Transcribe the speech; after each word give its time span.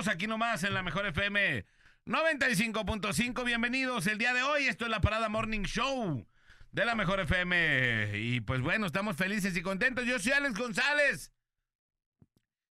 con 0.00 0.08
11 0.08 0.08
minutos, 0.08 0.08
aquí 0.08 0.26
nomás 0.26 0.64
en 0.64 0.74
la 0.74 0.82
mejor 0.82 1.06
FM 1.06 1.66
95.5. 2.06 3.44
Bienvenidos 3.44 4.06
el 4.06 4.16
día 4.18 4.32
de 4.32 4.42
hoy. 4.42 4.66
Esto 4.66 4.84
es 4.84 4.90
la 4.90 5.00
Parada 5.00 5.28
Morning 5.28 5.62
Show 5.62 6.26
de 6.72 6.84
la 6.84 6.94
mejor 6.94 7.20
FM. 7.20 8.18
Y 8.18 8.40
pues 8.40 8.62
bueno, 8.62 8.86
estamos 8.86 9.16
felices 9.16 9.54
y 9.56 9.62
contentos. 9.62 10.06
Yo 10.06 10.18
soy 10.18 10.32
Alex 10.32 10.58
González. 10.58 11.32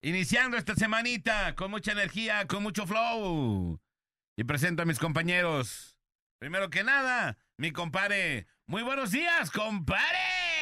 Iniciando 0.02 0.58
esta 0.58 0.74
semanita 0.74 1.54
con 1.56 1.70
mucha 1.70 1.92
energía, 1.92 2.48
con 2.48 2.64
mucho 2.64 2.88
flow. 2.88 3.80
Y 4.36 4.44
presento 4.44 4.82
a 4.82 4.86
mis 4.86 4.98
compañeros. 4.98 5.98
Primero 6.40 6.70
que 6.70 6.84
nada, 6.84 7.38
mi 7.58 7.72
compadre. 7.72 8.48
Muy 8.66 8.82
buenos 8.82 9.12
días, 9.12 9.52
compadre. 9.52 10.61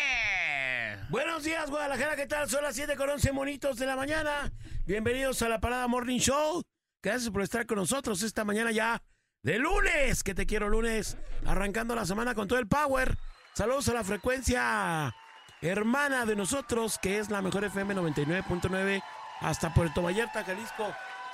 Buenos 1.09 1.43
días, 1.43 1.67
Guadalajara, 1.71 2.15
¿qué 2.15 2.27
tal? 2.27 2.47
Son 2.47 2.61
las 2.61 2.75
7 2.75 2.95
con 2.95 3.09
11 3.09 3.31
monitos 3.31 3.77
de 3.77 3.87
la 3.87 3.95
mañana. 3.95 4.51
Bienvenidos 4.85 5.41
a 5.41 5.49
la 5.49 5.59
Parada 5.59 5.87
Morning 5.87 6.19
Show. 6.19 6.61
Gracias 7.01 7.31
por 7.31 7.41
estar 7.41 7.65
con 7.65 7.79
nosotros 7.79 8.21
esta 8.21 8.45
mañana 8.45 8.71
ya 8.71 9.01
de 9.41 9.57
lunes. 9.57 10.21
Que 10.21 10.35
te 10.35 10.45
quiero 10.45 10.69
lunes. 10.69 11.17
Arrancando 11.47 11.95
la 11.95 12.05
semana 12.05 12.35
con 12.35 12.47
todo 12.47 12.59
el 12.59 12.67
power. 12.67 13.17
Saludos 13.55 13.89
a 13.89 13.95
la 13.95 14.03
frecuencia 14.03 15.15
hermana 15.63 16.27
de 16.27 16.35
nosotros, 16.35 16.99
que 17.01 17.17
es 17.17 17.31
la 17.31 17.41
mejor 17.41 17.63
FM 17.63 17.95
99.9 17.95 19.01
hasta 19.41 19.73
Puerto 19.73 20.03
Vallarta, 20.03 20.43
Jalisco. 20.43 20.93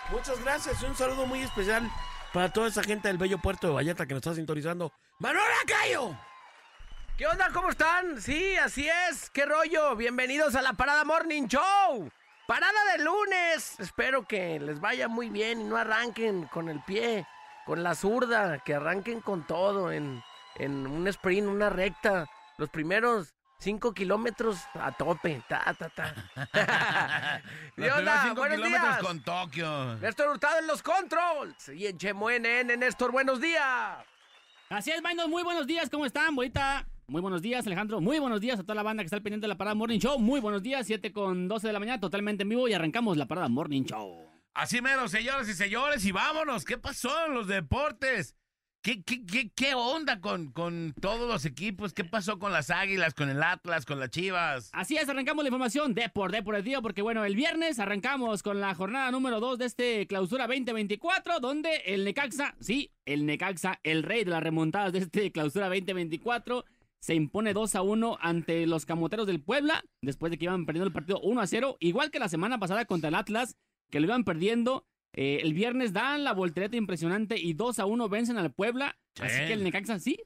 Muchas 0.09 0.41
gracias. 0.41 0.81
Un 0.83 0.95
saludo 0.95 1.25
muy 1.25 1.41
especial 1.41 1.91
para 2.31 2.53
toda 2.53 2.69
esa 2.69 2.81
gente 2.81 3.09
del 3.09 3.17
bello 3.17 3.39
puerto 3.39 3.67
de 3.67 3.73
Vallarta 3.73 4.05
que 4.05 4.13
nos 4.13 4.21
está 4.21 4.35
sintonizando. 4.35 4.93
¡Manuel 5.19 5.43
Cayo! 5.67 6.15
¿Qué 7.17 7.25
onda? 7.27 7.49
¿Cómo 7.53 7.69
están? 7.69 8.21
Sí, 8.21 8.57
así 8.57 8.89
es. 9.09 9.29
¿Qué 9.29 9.45
rollo? 9.45 9.95
Bienvenidos 9.95 10.55
a 10.55 10.61
la 10.61 10.73
Parada 10.73 11.05
Morning 11.05 11.47
Show. 11.47 12.11
Parada 12.45 12.77
de 12.91 13.03
lunes. 13.03 13.79
Espero 13.79 14.27
que 14.27 14.59
les 14.59 14.81
vaya 14.81 15.07
muy 15.07 15.29
bien 15.29 15.61
y 15.61 15.63
no 15.63 15.77
arranquen 15.77 16.45
con 16.47 16.67
el 16.67 16.81
pie, 16.83 17.25
con 17.65 17.83
la 17.83 17.95
zurda, 17.95 18.59
que 18.59 18.75
arranquen 18.75 19.21
con 19.21 19.47
todo 19.47 19.93
en, 19.93 20.21
en 20.55 20.85
un 20.85 21.07
sprint, 21.07 21.47
una 21.47 21.69
recta. 21.69 22.27
Los 22.57 22.69
primeros 22.69 23.33
cinco 23.59 23.93
kilómetros 23.93 24.59
a 24.73 24.91
tope. 24.91 25.41
Ta, 25.47 25.73
ta, 25.73 25.87
ta. 25.89 26.13
¿Qué 27.77 27.91
onda? 27.93 28.23
cinco 28.23 28.41
Buenos 28.41 28.57
kilómetros 28.57 28.89
días. 28.89 29.03
con 29.03 29.23
Tokio. 29.23 29.95
Néstor 29.95 30.27
Hurtado 30.31 30.59
en 30.59 30.67
los 30.67 30.83
controls. 30.83 31.69
Y 31.69 31.87
en 31.87 31.97
Chemo 31.97 32.29
NN, 32.29 32.77
Néstor, 32.77 33.13
buenos 33.13 33.39
días. 33.39 33.99
Así 34.69 34.91
es, 34.91 35.01
Mainos, 35.01 35.29
muy 35.29 35.43
buenos 35.43 35.65
días, 35.65 35.89
¿cómo 35.89 36.05
están? 36.05 36.35
Bonita. 36.35 36.85
Muy 37.07 37.21
buenos 37.21 37.43
días, 37.43 37.67
Alejandro. 37.67 38.01
Muy 38.01 38.17
buenos 38.17 38.41
días 38.41 38.59
a 38.59 38.63
toda 38.63 38.73
la 38.73 38.81
banda 38.81 39.03
que 39.03 39.05
está 39.05 39.17
al 39.17 39.21
pendiente 39.21 39.43
de 39.45 39.49
la 39.49 39.57
Parada 39.57 39.75
Morning 39.75 39.99
Show. 39.99 40.17
Muy 40.17 40.39
buenos 40.39 40.63
días, 40.63 40.87
7 40.87 41.13
con 41.13 41.47
12 41.47 41.67
de 41.67 41.73
la 41.73 41.79
mañana, 41.79 41.99
totalmente 41.99 42.41
en 42.41 42.49
vivo 42.49 42.67
y 42.67 42.73
arrancamos 42.73 43.15
la 43.15 43.27
Parada 43.27 43.47
Morning 43.47 43.83
Show. 43.83 44.27
Así 44.55 44.81
mero, 44.81 45.07
señoras 45.07 45.47
y 45.47 45.53
señores, 45.53 46.03
y 46.03 46.11
vámonos. 46.11 46.65
¿Qué 46.65 46.79
pasó 46.79 47.11
en 47.27 47.35
los 47.35 47.47
deportes? 47.47 48.35
¿Qué, 48.81 49.03
qué, 49.03 49.23
qué, 49.25 49.51
qué 49.55 49.75
onda 49.75 50.19
con, 50.19 50.51
con 50.51 50.93
todos 50.99 51.27
los 51.27 51.45
equipos? 51.45 51.93
¿Qué 51.93 52.03
pasó 52.03 52.39
con 52.39 52.51
las 52.51 52.71
Águilas, 52.71 53.13
con 53.13 53.29
el 53.29 53.41
Atlas, 53.43 53.85
con 53.85 53.99
las 53.99 54.09
Chivas? 54.09 54.69
Así 54.73 54.97
es, 54.97 55.07
arrancamos 55.07 55.43
la 55.43 55.49
información 55.49 55.93
de 55.93 56.09
por 56.09 56.31
de 56.31 56.41
por 56.41 56.55
el 56.55 56.63
día, 56.63 56.81
porque 56.81 57.01
bueno, 57.01 57.23
el 57.25 57.35
viernes 57.35 57.79
arrancamos 57.79 58.41
con 58.41 58.61
la 58.61 58.73
jornada 58.73 59.11
número 59.11 59.39
2 59.39 59.59
de 59.59 59.65
este 59.65 60.07
clausura 60.07 60.47
2024, 60.47 61.39
donde 61.39 61.77
el 61.85 62.03
Necaxa, 62.03 62.55
sí, 62.59 62.91
el 63.05 63.25
Necaxa, 63.25 63.79
el 63.83 64.03
rey 64.03 64.23
de 64.23 64.31
las 64.31 64.43
remontadas 64.43 64.93
de 64.93 64.99
este 64.99 65.31
clausura 65.31 65.67
2024, 65.67 66.65
se 67.05 67.13
impone 67.13 67.53
2 67.53 67.75
a 67.75 67.83
1 67.83 68.17
ante 68.19 68.65
los 68.65 68.87
camoteros 68.87 69.27
del 69.27 69.39
Puebla, 69.39 69.83
después 70.01 70.31
de 70.31 70.39
que 70.39 70.45
iban 70.45 70.65
perdiendo 70.65 70.87
el 70.87 70.91
partido 70.91 71.19
1 71.19 71.39
a 71.39 71.45
0, 71.45 71.77
igual 71.79 72.09
que 72.09 72.17
la 72.17 72.29
semana 72.29 72.57
pasada 72.57 72.85
contra 72.85 73.09
el 73.09 73.15
Atlas, 73.15 73.57
que 73.91 73.99
lo 73.99 74.07
iban 74.07 74.23
perdiendo. 74.23 74.87
Eh, 75.13 75.41
el 75.43 75.53
viernes 75.53 75.93
dan 75.93 76.23
la 76.23 76.33
voltereta 76.33 76.77
impresionante 76.77 77.39
y 77.39 77.53
2 77.53 77.77
a 77.77 77.85
1 77.85 78.09
vencen 78.09 78.39
al 78.39 78.51
Puebla. 78.51 78.97
Sí. 79.13 79.21
Así 79.23 79.37
que 79.45 79.53
el 79.53 79.63
Necaxa, 79.63 79.99
sí, 79.99 80.17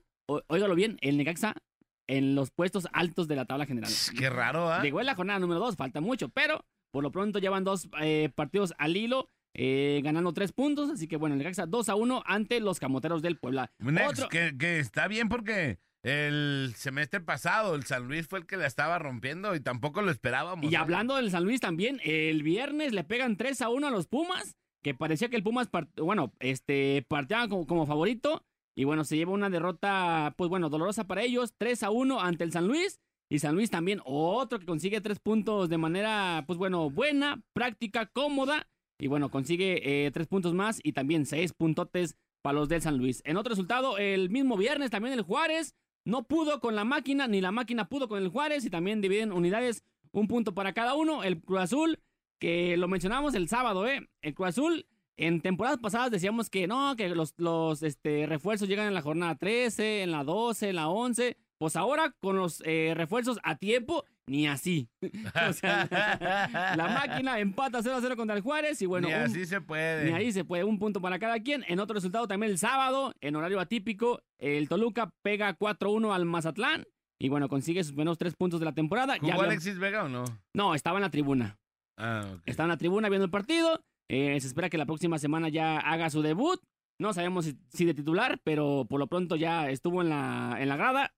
óigalo 0.47 0.73
bien, 0.73 0.97
el 1.01 1.17
Necaxa 1.17 1.53
en 2.07 2.33
los 2.33 2.49
puestos 2.49 2.87
altos 2.93 3.27
de 3.27 3.35
la 3.35 3.43
tabla 3.43 3.65
general. 3.65 3.91
Qué 4.17 4.29
raro, 4.29 4.71
¿ah? 4.71 4.81
Llegó 4.81 5.01
en 5.01 5.07
la 5.07 5.15
jornada 5.15 5.37
número 5.39 5.59
2, 5.59 5.75
falta 5.75 5.99
mucho, 5.99 6.29
pero 6.29 6.63
por 6.93 7.03
lo 7.03 7.11
pronto 7.11 7.39
llevan 7.39 7.65
dos 7.65 7.89
eh, 7.99 8.29
partidos 8.33 8.73
al 8.77 8.95
hilo, 8.95 9.27
eh, 9.53 9.99
ganando 10.01 10.31
tres 10.31 10.53
puntos. 10.53 10.89
Así 10.89 11.09
que 11.09 11.17
bueno, 11.17 11.33
el 11.35 11.39
Necaxa 11.39 11.65
2 11.65 11.89
a 11.89 11.95
1 11.95 12.23
ante 12.25 12.61
los 12.61 12.79
camoteros 12.79 13.21
del 13.21 13.37
Puebla. 13.37 13.69
Nex, 13.79 14.11
Otro- 14.11 14.29
que, 14.29 14.57
que 14.57 14.79
está 14.79 15.09
bien 15.09 15.27
porque 15.27 15.77
el 16.03 16.73
semestre 16.77 17.19
pasado 17.19 17.75
el 17.75 17.83
San 17.83 18.07
Luis 18.07 18.27
fue 18.27 18.39
el 18.39 18.45
que 18.45 18.57
la 18.57 18.67
estaba 18.67 18.99
rompiendo 18.99 19.53
y 19.55 19.59
tampoco 19.59 20.01
lo 20.01 20.11
esperábamos. 20.11 20.71
Y 20.71 20.75
¿eh? 20.75 20.77
hablando 20.77 21.15
del 21.15 21.31
San 21.31 21.43
Luis 21.43 21.59
también, 21.59 21.99
el 22.03 22.41
viernes 22.43 22.93
le 22.93 23.03
pegan 23.03 23.35
3 23.37 23.61
a 23.61 23.69
1 23.69 23.87
a 23.87 23.91
los 23.91 24.07
Pumas, 24.07 24.55
que 24.81 24.93
parecía 24.93 25.29
que 25.29 25.35
el 25.35 25.43
Pumas, 25.43 25.69
bueno, 25.97 26.33
este, 26.39 27.05
partía 27.07 27.47
como, 27.47 27.67
como 27.67 27.85
favorito. 27.85 28.43
Y 28.77 28.85
bueno, 28.85 29.03
se 29.03 29.17
lleva 29.17 29.33
una 29.33 29.49
derrota, 29.49 30.33
pues 30.37 30.49
bueno, 30.49 30.69
dolorosa 30.69 31.05
para 31.05 31.21
ellos, 31.21 31.53
3 31.57 31.83
a 31.83 31.89
1 31.89 32.21
ante 32.21 32.45
el 32.45 32.53
San 32.53 32.67
Luis. 32.67 33.01
Y 33.31 33.39
San 33.39 33.55
Luis 33.55 33.69
también, 33.69 34.01
otro 34.05 34.57
que 34.57 34.65
consigue 34.65 35.01
tres 35.01 35.19
puntos 35.19 35.69
de 35.69 35.77
manera, 35.77 36.45
pues 36.47 36.57
bueno, 36.57 36.89
buena, 36.89 37.43
práctica, 37.53 38.07
cómoda. 38.07 38.67
Y 38.99 39.07
bueno, 39.07 39.29
consigue 39.29 40.05
eh, 40.05 40.11
tres 40.11 40.27
puntos 40.27 40.55
más 40.55 40.79
y 40.83 40.93
también 40.93 41.27
seis 41.27 41.53
puntotes 41.53 42.15
para 42.41 42.57
los 42.57 42.69
del 42.69 42.81
San 42.81 42.97
Luis. 42.97 43.21
En 43.25 43.37
otro 43.37 43.51
resultado, 43.51 43.99
el 43.99 44.31
mismo 44.31 44.57
viernes 44.57 44.89
también 44.89 45.13
el 45.13 45.21
Juárez 45.21 45.75
no 46.09 46.23
pudo 46.23 46.59
con 46.59 46.75
la 46.75 46.83
máquina, 46.83 47.27
ni 47.27 47.39
la 47.39 47.51
máquina 47.51 47.87
pudo 47.87 48.09
con 48.09 48.21
el 48.21 48.29
Juárez 48.29 48.65
y 48.65 48.69
también 48.69 49.01
dividen 49.01 49.31
unidades, 49.31 49.83
un 50.11 50.27
punto 50.27 50.53
para 50.53 50.73
cada 50.73 50.95
uno. 50.95 51.23
El 51.23 51.39
Cruz 51.41 51.59
Azul, 51.59 51.99
que 52.39 52.75
lo 52.77 52.87
mencionamos 52.87 53.35
el 53.35 53.47
sábado, 53.47 53.87
¿eh? 53.87 54.09
El 54.21 54.33
Cruz 54.33 54.49
Azul, 54.49 54.87
en 55.17 55.41
temporadas 55.41 55.79
pasadas 55.79 56.11
decíamos 56.11 56.49
que 56.49 56.65
no, 56.65 56.95
que 56.95 57.09
los, 57.09 57.33
los 57.37 57.83
este, 57.83 58.25
refuerzos 58.25 58.67
llegan 58.67 58.87
en 58.87 58.93
la 58.93 59.01
jornada 59.01 59.35
13, 59.35 60.03
en 60.03 60.11
la 60.11 60.23
12, 60.23 60.69
en 60.69 60.75
la 60.75 60.89
11. 60.89 61.37
Pues 61.57 61.75
ahora 61.75 62.15
con 62.21 62.37
los 62.37 62.63
eh, 62.65 62.93
refuerzos 62.95 63.37
a 63.43 63.57
tiempo, 63.57 64.05
ni 64.29 64.47
así. 64.47 64.87
o 65.49 65.53
sea, 65.53 65.87
la 66.77 66.87
máquina 66.87 67.39
empata 67.39 67.81
0 67.81 67.95
a 67.97 68.01
0 68.01 68.15
contra 68.15 68.35
el 68.35 68.41
Juárez 68.41 68.81
y 68.81 68.85
bueno, 68.85 69.07
Ni 69.07 69.13
un- 69.13 69.19
así 69.21 69.45
se 69.45 69.61
puede. 69.61 70.05
ni 70.05 70.11
ahí 70.15 70.31
se 70.31 70.45
puede, 70.45 70.63
un 70.63 70.79
punto 70.79 71.01
para 71.01 71.19
cada 71.19 71.39
quien. 71.39 71.63
En 71.67 71.79
otro 71.79 71.93
resultado 71.95 72.27
también 72.27 72.51
el 72.51 72.57
sábado, 72.57 73.13
en 73.21 73.35
horario 73.35 73.59
atípico, 73.59 74.21
el 74.39 74.69
Toluca 74.69 75.09
pega 75.23 75.57
4-1 75.57 76.13
al 76.13 76.25
Mazatlán. 76.25 76.85
Y 77.21 77.27
bueno, 77.27 77.49
consigue 77.49 77.83
sus 77.83 77.95
menos 77.97 78.17
tres 78.17 78.33
puntos 78.35 78.59
de 78.61 78.65
la 78.65 78.73
temporada. 78.73 79.15
Ya 79.15 79.19
¿Jugó 79.19 79.31
había- 79.33 79.45
Alexis 79.51 79.77
Vega 79.77 80.05
o 80.05 80.09
no? 80.09 80.23
No, 80.55 80.73
estaba 80.73 80.99
en 80.99 81.03
la 81.03 81.09
tribuna. 81.09 81.57
Ah, 81.97 82.25
ok. 82.33 82.41
Estaba 82.45 82.65
en 82.67 82.69
la 82.71 82.77
tribuna 82.77 83.09
viendo 83.09 83.25
el 83.25 83.31
partido. 83.31 83.81
Eh, 84.09 84.39
se 84.39 84.47
espera 84.47 84.69
que 84.69 84.77
la 84.77 84.85
próxima 84.85 85.19
semana 85.19 85.49
ya 85.49 85.77
haga 85.79 86.09
su 86.09 86.21
debut. 86.21 86.61
No 86.97 87.13
sabemos 87.13 87.45
si, 87.45 87.57
si 87.69 87.85
de 87.85 87.93
titular, 87.93 88.39
pero 88.43 88.85
por 88.89 88.99
lo 88.99 89.07
pronto 89.07 89.35
ya 89.35 89.69
estuvo 89.69 90.01
en 90.01 90.09
la, 90.09 90.57
en 90.59 90.69
la 90.69 90.77
grada. 90.77 91.11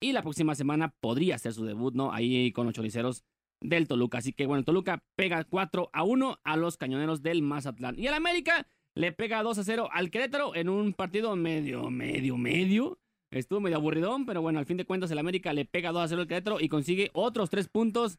Y 0.00 0.12
la 0.12 0.22
próxima 0.22 0.54
semana 0.54 0.94
podría 1.00 1.34
hacer 1.34 1.52
su 1.52 1.64
debut, 1.64 1.94
¿no? 1.94 2.12
Ahí 2.12 2.52
con 2.52 2.66
los 2.66 2.74
choriceros 2.74 3.24
del 3.60 3.88
Toluca. 3.88 4.18
Así 4.18 4.32
que 4.32 4.46
bueno, 4.46 4.60
el 4.60 4.64
Toluca 4.64 5.02
pega 5.16 5.44
4 5.44 5.90
a 5.92 6.04
1 6.04 6.38
a 6.44 6.56
los 6.56 6.76
cañoneros 6.76 7.22
del 7.22 7.42
Mazatlán. 7.42 7.98
Y 7.98 8.06
el 8.06 8.14
América 8.14 8.66
le 8.94 9.12
pega 9.12 9.42
2 9.42 9.58
a 9.58 9.64
0 9.64 9.88
al 9.92 10.10
Querétaro 10.10 10.54
en 10.54 10.68
un 10.68 10.92
partido 10.92 11.34
medio, 11.36 11.90
medio, 11.90 12.36
medio. 12.36 12.98
Estuvo 13.30 13.60
medio 13.60 13.76
aburridón, 13.76 14.24
pero 14.24 14.40
bueno, 14.40 14.58
al 14.58 14.66
fin 14.66 14.76
de 14.76 14.86
cuentas 14.86 15.10
el 15.10 15.18
América 15.18 15.52
le 15.52 15.64
pega 15.64 15.92
2 15.92 16.02
a 16.02 16.08
0 16.08 16.22
al 16.22 16.28
Querétaro 16.28 16.60
y 16.60 16.68
consigue 16.68 17.10
otros 17.12 17.50
3 17.50 17.68
puntos 17.68 18.18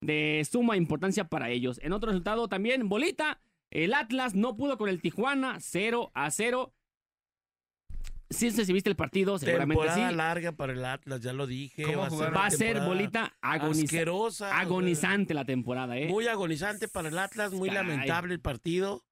de 0.00 0.46
suma 0.50 0.76
importancia 0.76 1.24
para 1.24 1.50
ellos. 1.50 1.78
En 1.82 1.92
otro 1.92 2.08
resultado 2.08 2.48
también, 2.48 2.88
bolita, 2.88 3.40
el 3.70 3.94
Atlas 3.94 4.34
no 4.34 4.56
pudo 4.56 4.78
con 4.78 4.88
el 4.88 5.00
Tijuana 5.00 5.58
0 5.60 6.10
a 6.14 6.30
0. 6.30 6.72
Sí 8.30 8.50
si 8.50 8.72
viste 8.72 8.90
el 8.90 8.96
partido, 8.96 9.38
seguramente 9.38 9.80
Temporada 9.84 10.10
sí. 10.10 10.14
larga 10.16 10.52
para 10.52 10.72
el 10.72 10.84
Atlas, 10.84 11.20
ya 11.20 11.32
lo 11.32 11.46
dije. 11.46 11.82
¿Cómo 11.82 11.98
va 11.98 12.06
a 12.06 12.10
ser 12.10 12.76
Va 12.76 12.82
a 12.82 12.86
bolita 12.86 13.36
agoniza- 13.40 13.84
asquerosa, 13.84 14.58
agonizante 14.58 15.34
la 15.34 15.44
temporada, 15.44 15.96
¿eh? 15.98 16.08
Muy 16.08 16.26
agonizante 16.28 16.88
para 16.88 17.08
el 17.08 17.18
Atlas, 17.18 17.52
muy 17.52 17.68
Caray. 17.68 17.86
lamentable 17.88 18.34
el 18.34 18.40
partido. 18.40 19.04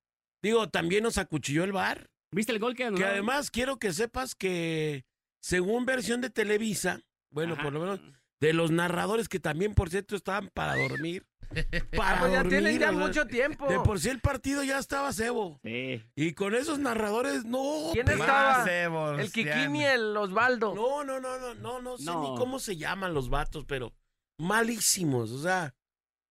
Digo, 0.42 0.68
también 0.68 1.02
nos 1.02 1.18
acuchilló 1.18 1.64
el 1.64 1.72
bar. 1.72 2.08
¿Viste 2.30 2.52
el 2.52 2.58
gol 2.58 2.72
que 2.74 2.78
Que 2.78 2.84
anularon? 2.84 3.10
además 3.12 3.50
quiero 3.50 3.78
que 3.78 3.92
sepas 3.92 4.34
que, 4.34 5.04
según 5.40 5.86
versión 5.86 6.20
de 6.20 6.30
Televisa, 6.30 7.00
bueno, 7.30 7.54
Ajá. 7.54 7.62
por 7.62 7.72
lo 7.72 7.80
menos 7.80 8.00
de 8.40 8.52
los 8.52 8.70
narradores 8.70 9.28
que 9.28 9.40
también, 9.40 9.74
por 9.74 9.88
cierto, 9.90 10.14
estaban 10.14 10.50
para 10.52 10.76
dormir. 10.76 11.24
Para 11.96 12.20
Pues 12.20 12.32
ya 12.32 12.38
dormir, 12.38 12.48
tienen 12.48 12.78
ya 12.78 12.90
o 12.90 12.92
sea, 12.92 13.06
mucho 13.06 13.26
tiempo. 13.26 13.68
De 13.68 13.80
por 13.80 14.00
sí 14.00 14.08
el 14.08 14.20
partido 14.20 14.62
ya 14.62 14.78
estaba 14.78 15.12
cebo. 15.12 15.60
Sí. 15.62 16.02
Y 16.14 16.32
con 16.32 16.54
esos 16.54 16.78
narradores, 16.78 17.44
no. 17.44 17.90
¿Quién 17.92 18.06
pues, 18.06 18.18
estaba? 18.18 18.64
Sebastián. 18.64 19.20
El 19.20 19.32
Kikín 19.32 19.76
y 19.76 19.84
el 19.84 20.16
Osvaldo. 20.16 20.74
No, 20.74 21.04
no, 21.04 21.20
no, 21.20 21.38
no, 21.38 21.54
no, 21.54 21.80
no 21.80 21.98
sé 21.98 22.04
No. 22.04 22.22
ni 22.22 22.38
cómo 22.38 22.58
se 22.58 22.76
llaman 22.76 23.14
los 23.14 23.30
vatos, 23.30 23.64
pero 23.66 23.94
malísimos. 24.38 25.30
O 25.30 25.42
sea, 25.42 25.74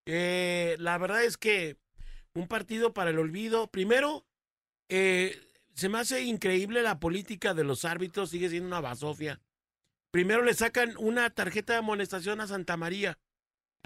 eh, 0.05 0.75
la 0.79 0.97
verdad 0.97 1.23
es 1.23 1.37
que 1.37 1.77
un 2.33 2.47
partido 2.47 2.93
para 2.93 3.09
el 3.09 3.19
olvido. 3.19 3.67
Primero, 3.67 4.25
eh, 4.89 5.39
se 5.73 5.89
me 5.89 5.99
hace 5.99 6.21
increíble 6.23 6.81
la 6.83 6.99
política 6.99 7.53
de 7.53 7.63
los 7.63 7.85
árbitros, 7.85 8.29
sigue 8.29 8.49
siendo 8.49 8.67
una 8.67 8.81
basofia. 8.81 9.41
Primero 10.11 10.43
le 10.43 10.53
sacan 10.53 10.93
una 10.97 11.29
tarjeta 11.29 11.73
de 11.73 11.79
amonestación 11.79 12.39
a 12.39 12.47
Santa 12.47 12.77
María. 12.77 13.17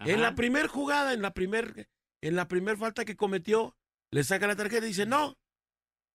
En 0.05 0.21
la 0.21 0.35
primer 0.35 0.67
jugada, 0.67 1.13
en 1.13 1.21
la 1.21 1.33
primer, 1.33 1.89
en 2.21 2.35
la 2.35 2.47
primer 2.47 2.77
falta 2.77 3.05
que 3.05 3.15
cometió, 3.15 3.75
le 4.11 4.23
saca 4.23 4.47
la 4.47 4.55
tarjeta 4.55 4.85
y 4.85 4.89
dice, 4.89 5.05
no, 5.05 5.37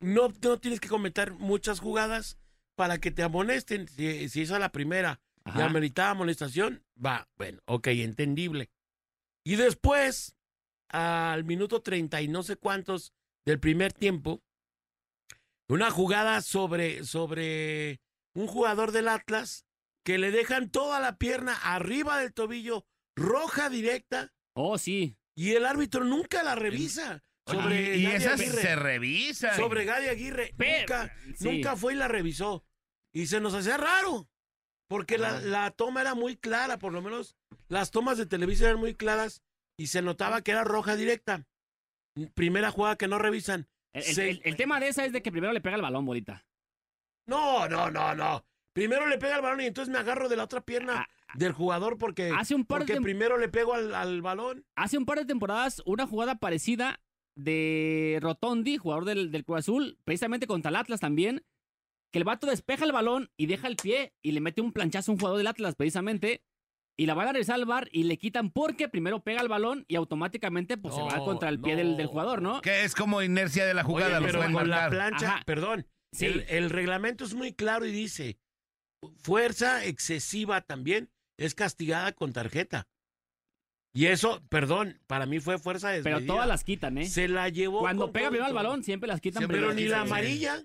no, 0.00 0.32
no 0.42 0.58
tienes 0.58 0.80
que 0.80 0.88
cometer 0.88 1.32
muchas 1.34 1.80
jugadas 1.80 2.38
para 2.76 2.98
que 2.98 3.10
te 3.10 3.22
amonesten. 3.22 3.88
Si, 3.88 4.28
si 4.28 4.42
esa 4.42 4.54
es 4.54 4.60
la 4.60 4.72
primera 4.72 5.20
Ajá. 5.44 5.64
ameritaba 5.64 6.10
amonestación, 6.10 6.84
va, 7.02 7.28
bueno, 7.36 7.60
ok, 7.66 7.88
entendible. 7.88 8.70
Y 9.44 9.56
después, 9.56 10.36
al 10.88 11.44
minuto 11.44 11.82
treinta 11.82 12.22
y 12.22 12.28
no 12.28 12.42
sé 12.42 12.56
cuántos 12.56 13.12
del 13.44 13.60
primer 13.60 13.92
tiempo, 13.92 14.42
una 15.68 15.90
jugada 15.90 16.40
sobre, 16.40 17.04
sobre 17.04 18.00
un 18.34 18.46
jugador 18.46 18.92
del 18.92 19.08
Atlas 19.08 19.66
que 20.04 20.18
le 20.18 20.30
dejan 20.30 20.70
toda 20.70 21.00
la 21.00 21.16
pierna 21.16 21.54
arriba 21.62 22.18
del 22.18 22.32
tobillo, 22.32 22.86
roja 23.16 23.68
directa, 23.68 24.32
Oh, 24.54 24.78
sí. 24.78 25.16
y 25.36 25.52
el 25.52 25.64
árbitro 25.66 26.04
nunca 26.04 26.42
la 26.42 26.54
revisa. 26.54 27.22
Sobre 27.46 27.96
y 27.98 28.06
esas 28.06 28.40
Aguirre. 28.40 28.62
se 28.62 28.76
revisan. 28.76 29.54
Sobre 29.56 29.84
Gadi 29.84 30.08
Aguirre. 30.08 30.54
Nunca, 30.56 31.14
sí. 31.36 31.44
nunca 31.44 31.76
fue 31.76 31.92
y 31.92 31.96
la 31.96 32.08
revisó. 32.08 32.64
Y 33.12 33.26
se 33.26 33.38
nos 33.40 33.52
hacía 33.54 33.76
raro. 33.76 34.28
Porque 34.88 35.18
la, 35.18 35.40
la 35.40 35.70
toma 35.70 36.00
era 36.00 36.14
muy 36.14 36.36
clara, 36.36 36.78
por 36.78 36.92
lo 36.92 37.02
menos 37.02 37.36
las 37.68 37.90
tomas 37.90 38.16
de 38.18 38.26
televisión 38.26 38.68
eran 38.70 38.80
muy 38.80 38.94
claras 38.94 39.42
y 39.78 39.88
se 39.88 40.00
notaba 40.02 40.40
que 40.42 40.52
era 40.52 40.64
roja 40.64 40.96
directa. 40.96 41.46
Primera 42.34 42.70
jugada 42.70 42.96
que 42.96 43.08
no 43.08 43.18
revisan. 43.18 43.68
El, 43.92 44.02
el- 44.04 44.14
Se- 44.14 44.30
el- 44.30 44.40
el 44.44 44.56
tema 44.56 44.80
de 44.80 44.88
esa 44.88 45.04
es 45.04 45.12
de 45.12 45.22
que 45.22 45.32
primero 45.32 45.52
le 45.52 45.60
pega 45.60 45.76
el 45.76 45.82
balón, 45.82 46.06
bolita. 46.06 46.46
No, 47.26 47.68
no, 47.68 47.90
no, 47.90 48.14
no. 48.14 48.44
Primero 48.72 49.06
le 49.06 49.18
pega 49.18 49.36
el 49.36 49.42
balón 49.42 49.60
y 49.60 49.66
entonces 49.66 49.92
me 49.92 49.98
agarro 49.98 50.28
de 50.28 50.36
la 50.36 50.44
otra 50.44 50.60
pierna 50.62 51.00
Ah, 51.02 51.08
del 51.36 51.52
jugador 51.52 51.98
porque, 51.98 52.30
Hace 52.36 52.54
un 52.54 52.64
par 52.64 52.80
de 52.80 52.86
porque 52.86 53.00
tem- 53.00 53.02
primero 53.02 53.38
le 53.38 53.48
pego 53.48 53.74
al, 53.74 53.94
al 53.94 54.22
balón. 54.22 54.64
Hace 54.76 54.98
un 54.98 55.04
par 55.06 55.18
de 55.18 55.24
temporadas, 55.24 55.82
una 55.86 56.06
jugada 56.06 56.36
parecida 56.36 57.00
de 57.36 58.18
Rotondi, 58.22 58.76
jugador 58.76 59.04
del, 59.04 59.30
del 59.32 59.44
Cruz 59.44 59.58
Azul, 59.60 59.98
precisamente 60.04 60.46
contra 60.46 60.68
el 60.70 60.76
Atlas 60.76 61.00
también, 61.00 61.44
que 62.12 62.18
el 62.18 62.24
vato 62.24 62.46
despeja 62.46 62.84
el 62.84 62.92
balón 62.92 63.30
y 63.36 63.46
deja 63.46 63.66
el 63.66 63.76
pie 63.76 64.14
y 64.22 64.32
le 64.32 64.40
mete 64.40 64.60
un 64.60 64.72
planchazo 64.72 65.10
a 65.10 65.14
un 65.14 65.18
jugador 65.18 65.38
del 65.38 65.48
Atlas, 65.48 65.74
precisamente, 65.74 66.44
y 66.96 67.06
la 67.06 67.14
van 67.14 67.26
a 67.26 67.32
regresar 67.32 67.56
al 67.56 67.64
bar 67.64 67.88
y 67.90 68.04
le 68.04 68.18
quitan 68.18 68.50
porque 68.52 68.88
primero 68.88 69.24
pega 69.24 69.40
el 69.40 69.48
balón 69.48 69.84
y 69.88 69.96
automáticamente 69.96 70.76
pues, 70.78 70.94
se 70.94 71.02
va 71.02 71.24
contra 71.24 71.48
el 71.48 71.58
pie 71.60 71.74
del, 71.74 71.92
no, 71.92 71.96
del 71.96 72.06
jugador, 72.06 72.40
¿no? 72.40 72.60
Que 72.60 72.84
es 72.84 72.94
como 72.94 73.20
inercia 73.20 73.66
de 73.66 73.74
la 73.74 73.82
jugada, 73.82 74.18
Oye, 74.18 74.26
pero 74.28 74.52
con 74.52 74.70
la 74.70 74.88
plancha, 74.88 75.34
Ajá. 75.34 75.42
perdón, 75.44 75.88
Sí. 76.12 76.26
el, 76.26 76.44
el 76.48 76.70
reglamento 76.70 77.24
es 77.24 77.34
muy 77.34 77.52
claro 77.52 77.84
y 77.84 77.90
dice, 77.90 78.38
fuerza 79.18 79.84
excesiva 79.84 80.60
también 80.60 81.10
es 81.38 81.54
castigada 81.54 82.12
con 82.12 82.32
tarjeta. 82.32 82.86
Y 83.96 84.06
eso, 84.06 84.42
perdón, 84.48 84.98
para 85.06 85.24
mí 85.26 85.38
fue 85.38 85.58
fuerza 85.58 85.90
desmedida. 85.90 86.18
Pero 86.18 86.26
todas 86.34 86.48
las 86.48 86.64
quitan, 86.64 86.98
¿eh? 86.98 87.06
Se 87.06 87.28
la 87.28 87.48
llevó. 87.48 87.78
Cuando 87.80 88.10
pega 88.12 88.28
primero 88.28 88.46
al 88.46 88.52
balón, 88.54 88.82
siempre 88.82 89.06
las 89.08 89.20
quitan 89.20 89.40
Siempre 89.40 89.60
Pero 89.60 89.72
ni 89.72 89.84
la 89.86 90.00
amarilla, 90.00 90.64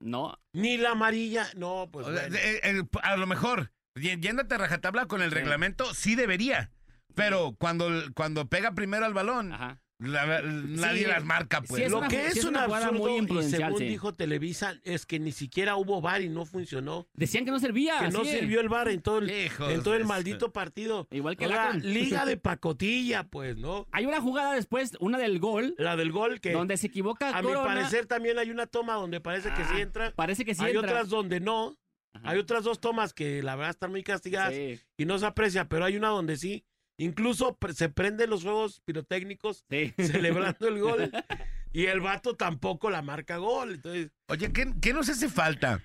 No, 0.00 0.38
ni 0.52 0.76
la 0.76 0.90
amarilla, 0.92 1.46
no, 1.56 1.88
pues 1.90 2.06
O 2.06 2.12
sea, 2.12 2.22
bueno. 2.28 2.36
eh, 2.36 2.60
el- 2.62 2.88
a 3.02 3.16
lo 3.16 3.26
mejor, 3.26 3.72
yéndote 3.96 4.54
a 4.54 4.58
rajatabla 4.58 5.06
con 5.06 5.22
el 5.22 5.30
Sí. 5.30 5.34
reglamento, 5.34 5.94
sí 5.94 6.14
debería. 6.14 6.70
Pero 7.14 7.54
cuando, 7.58 7.88
cuando 8.14 8.48
pega 8.48 8.72
primero 8.74 9.04
al 9.04 9.14
balón, 9.14 9.52
ajá. 9.52 9.80
La- 10.04 10.42
nadie 10.42 11.04
Sí, 11.04 11.08
las 11.10 11.24
marca, 11.24 11.60
pues. 11.62 11.78
sí 11.80 11.84
es 11.86 11.90
Lo 11.90 11.98
una- 11.98 12.08
que 12.08 12.16
sí 12.16 12.26
es, 12.26 12.36
es 12.38 12.44
un 12.44 12.50
una 12.50 12.64
jugada 12.64 12.86
absurdo 12.86 13.22
muy 13.22 13.40
y 13.40 13.42
según 13.50 13.78
sí. 13.78 13.84
dijo 13.86 14.12
Televisa 14.14 14.74
es 14.84 15.06
que 15.06 15.18
ni 15.18 15.32
siquiera 15.32 15.76
hubo 15.76 16.00
VAR 16.00 16.22
y 16.22 16.28
no 16.28 16.44
funcionó. 16.46 17.06
Decían 17.14 17.44
que 17.44 17.50
no 17.50 17.58
servía. 17.58 17.98
Que 18.00 18.10
no 18.10 18.24
sirvió 18.24 18.60
el 18.60 18.68
VAR 18.68 18.88
en 18.88 19.02
todo 19.02 19.18
el, 19.18 19.30
Hijos 19.30 19.72
en 19.72 19.82
todo 19.82 19.94
el 19.94 20.02
de- 20.02 20.08
maldito 20.08 20.52
partido. 20.52 21.06
Igual 21.10 21.36
que 21.36 21.46
Akron. 21.46 21.80
liga 21.82 22.24
de 22.26 22.36
pacotilla, 22.36 23.24
pues, 23.24 23.56
¿no? 23.56 23.86
Hay 23.92 24.06
una 24.06 24.20
jugada 24.20 24.54
después, 24.54 24.92
una 25.00 25.18
del 25.18 25.38
gol, 25.38 25.74
La 25.78 25.96
del 25.96 26.12
gol 26.12 26.40
que 26.40 26.52
donde 26.52 26.76
se 26.76 26.86
equivoca 26.88 27.36
a 27.36 27.42
mi 27.42 27.52
parecer 27.52 28.06
también 28.06 28.38
hay 28.38 28.50
una 28.50 28.66
toma 28.66 28.94
donde 28.94 29.20
parece 29.20 29.50
que 29.54 29.64
sí 29.64 29.74
Ah, 29.76 29.80
entra. 29.80 30.10
Parece 30.12 30.44
que 30.44 30.54
sí 30.54 30.64
hay 30.64 30.72
entra. 30.72 30.90
otras 30.90 31.08
donde 31.08 31.40
no. 31.40 31.76
Ajá. 32.12 32.30
Hay 32.30 32.38
otras 32.38 32.62
dos 32.62 32.80
tomas 32.80 33.12
que 33.12 33.42
la 33.42 33.56
verdad 33.56 33.70
están 33.70 33.90
muy 33.90 34.04
castigadas 34.04 34.52
Sí, 34.54 34.78
y 34.96 35.04
no 35.04 35.18
se 35.18 35.26
aprecia, 35.26 35.68
pero 35.68 35.84
hay 35.84 35.96
una 35.96 36.08
donde 36.08 36.36
sí. 36.36 36.64
Incluso 36.98 37.58
se 37.74 37.88
prenden 37.88 38.30
los 38.30 38.42
juegos 38.42 38.80
pirotécnicos 38.84 39.64
sí. 39.68 39.92
celebrando 39.98 40.68
el 40.68 40.78
gol 40.80 41.10
y 41.72 41.86
el 41.86 42.00
vato 42.00 42.36
tampoco 42.36 42.90
la 42.90 43.02
marca 43.02 43.36
gol. 43.38 43.74
Entonces, 43.74 44.10
Oye, 44.28 44.52
¿qué, 44.52 44.72
qué 44.80 44.92
nos 44.92 45.08
hace 45.08 45.28
falta? 45.28 45.82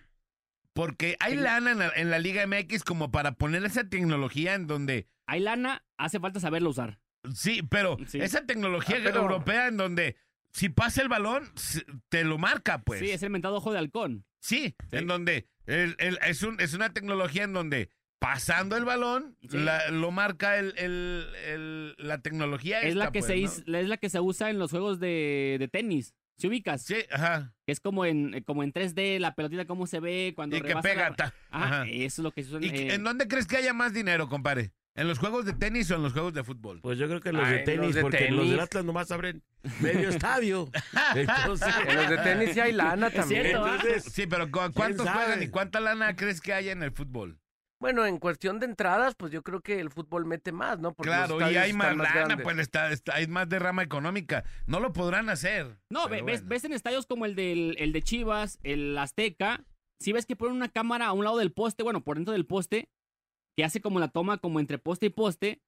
Porque 0.74 1.18
hay 1.20 1.36
lana 1.36 1.72
en 1.72 1.80
la, 1.80 1.92
en 1.96 2.10
la 2.10 2.20
Liga 2.20 2.46
MX 2.46 2.84
como 2.84 3.12
para 3.12 3.34
poner 3.34 3.64
esa 3.66 3.90
tecnología 3.90 4.54
en 4.54 4.68
donde... 4.68 5.08
Hay 5.26 5.40
lana, 5.42 5.84
hace 5.98 6.20
falta 6.20 6.40
saberlo 6.40 6.70
usar. 6.70 7.00
Sí, 7.34 7.62
pero 7.70 7.98
Sí. 8.08 8.20
esa 8.22 8.46
tecnología 8.46 8.98
Ah, 8.98 9.02
pero- 9.04 9.22
europea 9.22 9.68
en 9.68 9.78
donde 9.78 10.16
si 10.52 10.70
pasa 10.70 11.02
el 11.02 11.10
balón, 11.10 11.44
te 12.10 12.24
lo 12.24 12.38
marca, 12.38 12.82
pues. 12.84 13.00
Sí, 13.00 13.10
es 13.12 13.22
el 13.24 13.30
mentado 13.30 13.58
ojo 13.58 13.72
de 13.74 13.80
halcón. 13.80 14.26
Sí, 14.40 14.76
Sí. 14.90 14.98
en 14.98 15.08
donde 15.08 15.48
el- 15.66 15.96
el- 16.00 16.18
es, 16.26 16.44
un, 16.44 16.60
es 16.62 16.74
una 16.74 16.94
tecnología 16.94 17.44
en 17.44 17.54
donde 17.54 17.90
pasando 18.20 18.76
el 18.78 18.86
balón 18.86 19.36
Sí. 19.50 19.58
la- 19.58 19.90
lo 19.92 20.12
marca 20.12 20.58
el, 20.58 20.74
el- 20.78 21.28
el- 21.48 21.96
la 21.98 22.20
tecnología. 22.22 22.82
es, 22.82 22.96
la 22.96 23.12
que 23.12 23.20
pues, 23.20 23.26
se 23.28 23.36
¿no? 23.36 23.42
is- 23.42 23.64
es 23.66 23.88
la 23.88 23.98
que 23.98 24.10
se 24.10 24.20
usa 24.20 24.50
en 24.50 24.60
los 24.60 24.72
juegos 24.72 25.00
de, 25.00 25.58
de 25.60 25.68
tenis. 25.68 26.14
¿Se 26.38 26.48
ubicas? 26.48 26.84
Sí, 26.84 26.96
ajá. 27.12 27.54
Que 27.66 27.74
es 27.74 27.82
como 27.82 28.06
en, 28.06 28.34
eh, 28.34 28.44
como 28.44 28.64
en 28.64 28.72
3D, 28.72 29.20
la 29.20 29.36
pelotita 29.36 29.66
cómo 29.66 29.88
se 29.88 30.00
ve 30.00 30.32
cuando 30.36 30.56
Y 30.56 30.62
que 30.62 30.74
pega. 30.78 31.10
la- 31.10 31.16
ta- 31.16 31.34
Ajá, 31.50 31.82
ajá. 31.82 31.88
eso 31.90 32.22
es 32.22 32.24
lo 32.24 32.32
que 32.32 32.44
se 32.44 32.50
usa 32.56 32.66
¿Y 32.66 32.70
en, 32.70 32.76
eh, 32.76 32.94
en 32.94 33.04
dónde 33.04 33.28
crees 33.28 33.46
que 33.48 33.58
haya 33.58 33.74
más 33.74 33.94
dinero, 33.94 34.30
compadre? 34.30 34.72
¿En 34.96 35.08
los 35.08 35.18
juegos 35.20 35.46
de 35.46 35.54
tenis 35.54 35.90
o 35.92 35.96
en 35.96 36.04
los 36.04 36.12
juegos 36.14 36.34
de 36.34 36.44
fútbol? 36.44 36.80
pues 36.82 36.98
yo 36.98 37.08
creo 37.08 37.22
que 37.22 37.32
los 37.32 37.46
Ay, 37.46 37.52
de 37.52 37.58
los 37.60 37.66
tenis, 37.66 37.96
de 37.96 38.02
porque 38.02 38.30
los 38.32 38.40
tenis. 38.40 38.52
del 38.52 38.60
Atlas 38.60 38.86
nomás 38.86 39.12
abren 39.12 39.44
medio 39.82 40.10
estadio. 40.10 40.70
Entonces, 41.16 41.74
En 41.88 41.96
los 41.96 42.10
de 42.10 42.18
tenis 42.18 42.50
sí 42.54 42.60
hay 42.60 42.72
lana 42.74 43.10
también. 43.12 43.44
cierto, 43.44 43.66
¿ah? 43.66 43.78
entonces 43.80 44.12
Sí, 44.14 44.26
pero 44.28 44.50
¿cu- 44.52 44.72
¿cuántos 44.74 45.08
juegan 45.10 45.44
y 45.44 45.48
cuánta 45.48 45.80
lana 45.80 46.16
crees 46.16 46.42
que 46.42 46.54
haya 46.54 46.72
en 46.72 46.84
el 46.84 46.92
fútbol? 46.92 47.38
Bueno, 47.82 48.06
en 48.06 48.18
cuestión 48.18 48.60
de 48.60 48.66
entradas, 48.66 49.16
pues 49.16 49.32
yo 49.32 49.42
creo 49.42 49.62
que 49.62 49.80
el 49.80 49.90
fútbol 49.90 50.26
mete 50.26 50.52
más, 50.52 50.80
¿no? 50.80 50.94
Porque 50.94 51.10
claro, 51.10 51.40
y 51.50 51.56
hay 51.56 51.72
más 51.72 51.96
lana, 51.96 52.38
pues 52.38 52.58
está, 52.60 52.92
está- 52.92 53.16
hay 53.16 53.28
más 53.28 53.48
derrama 53.48 53.84
económica. 53.84 54.44
No 54.68 54.80
lo 54.82 54.92
podrán 54.92 55.30
hacer. 55.30 55.78
No, 55.90 56.10
ve- 56.10 56.22
ves, 56.22 56.42
bueno. 56.42 56.50
ves 56.50 56.64
en 56.66 56.74
estadios 56.74 57.06
como 57.06 57.26
el, 57.26 57.36
del, 57.36 57.76
el 57.80 57.94
de 57.94 58.02
Chivas, 58.02 58.60
el 58.64 58.98
Azteca, 58.98 59.64
si 60.02 60.12
ves 60.12 60.26
que 60.26 60.36
ponen 60.36 60.58
una 60.58 60.68
cámara 60.70 61.06
a 61.08 61.14
un 61.14 61.24
lado 61.24 61.38
del 61.38 61.54
poste, 61.54 61.84
bueno, 61.84 62.04
por 62.04 62.18
dentro 62.18 62.34
del 62.34 62.46
poste, 62.46 62.90
que 63.58 63.64
hace 63.64 63.80
como 63.80 64.00
la 64.00 64.10
toma 64.10 64.38
como 64.40 64.60
entre 64.60 64.78
poste 64.78 65.06
y 65.06 65.10
poste, 65.10 65.62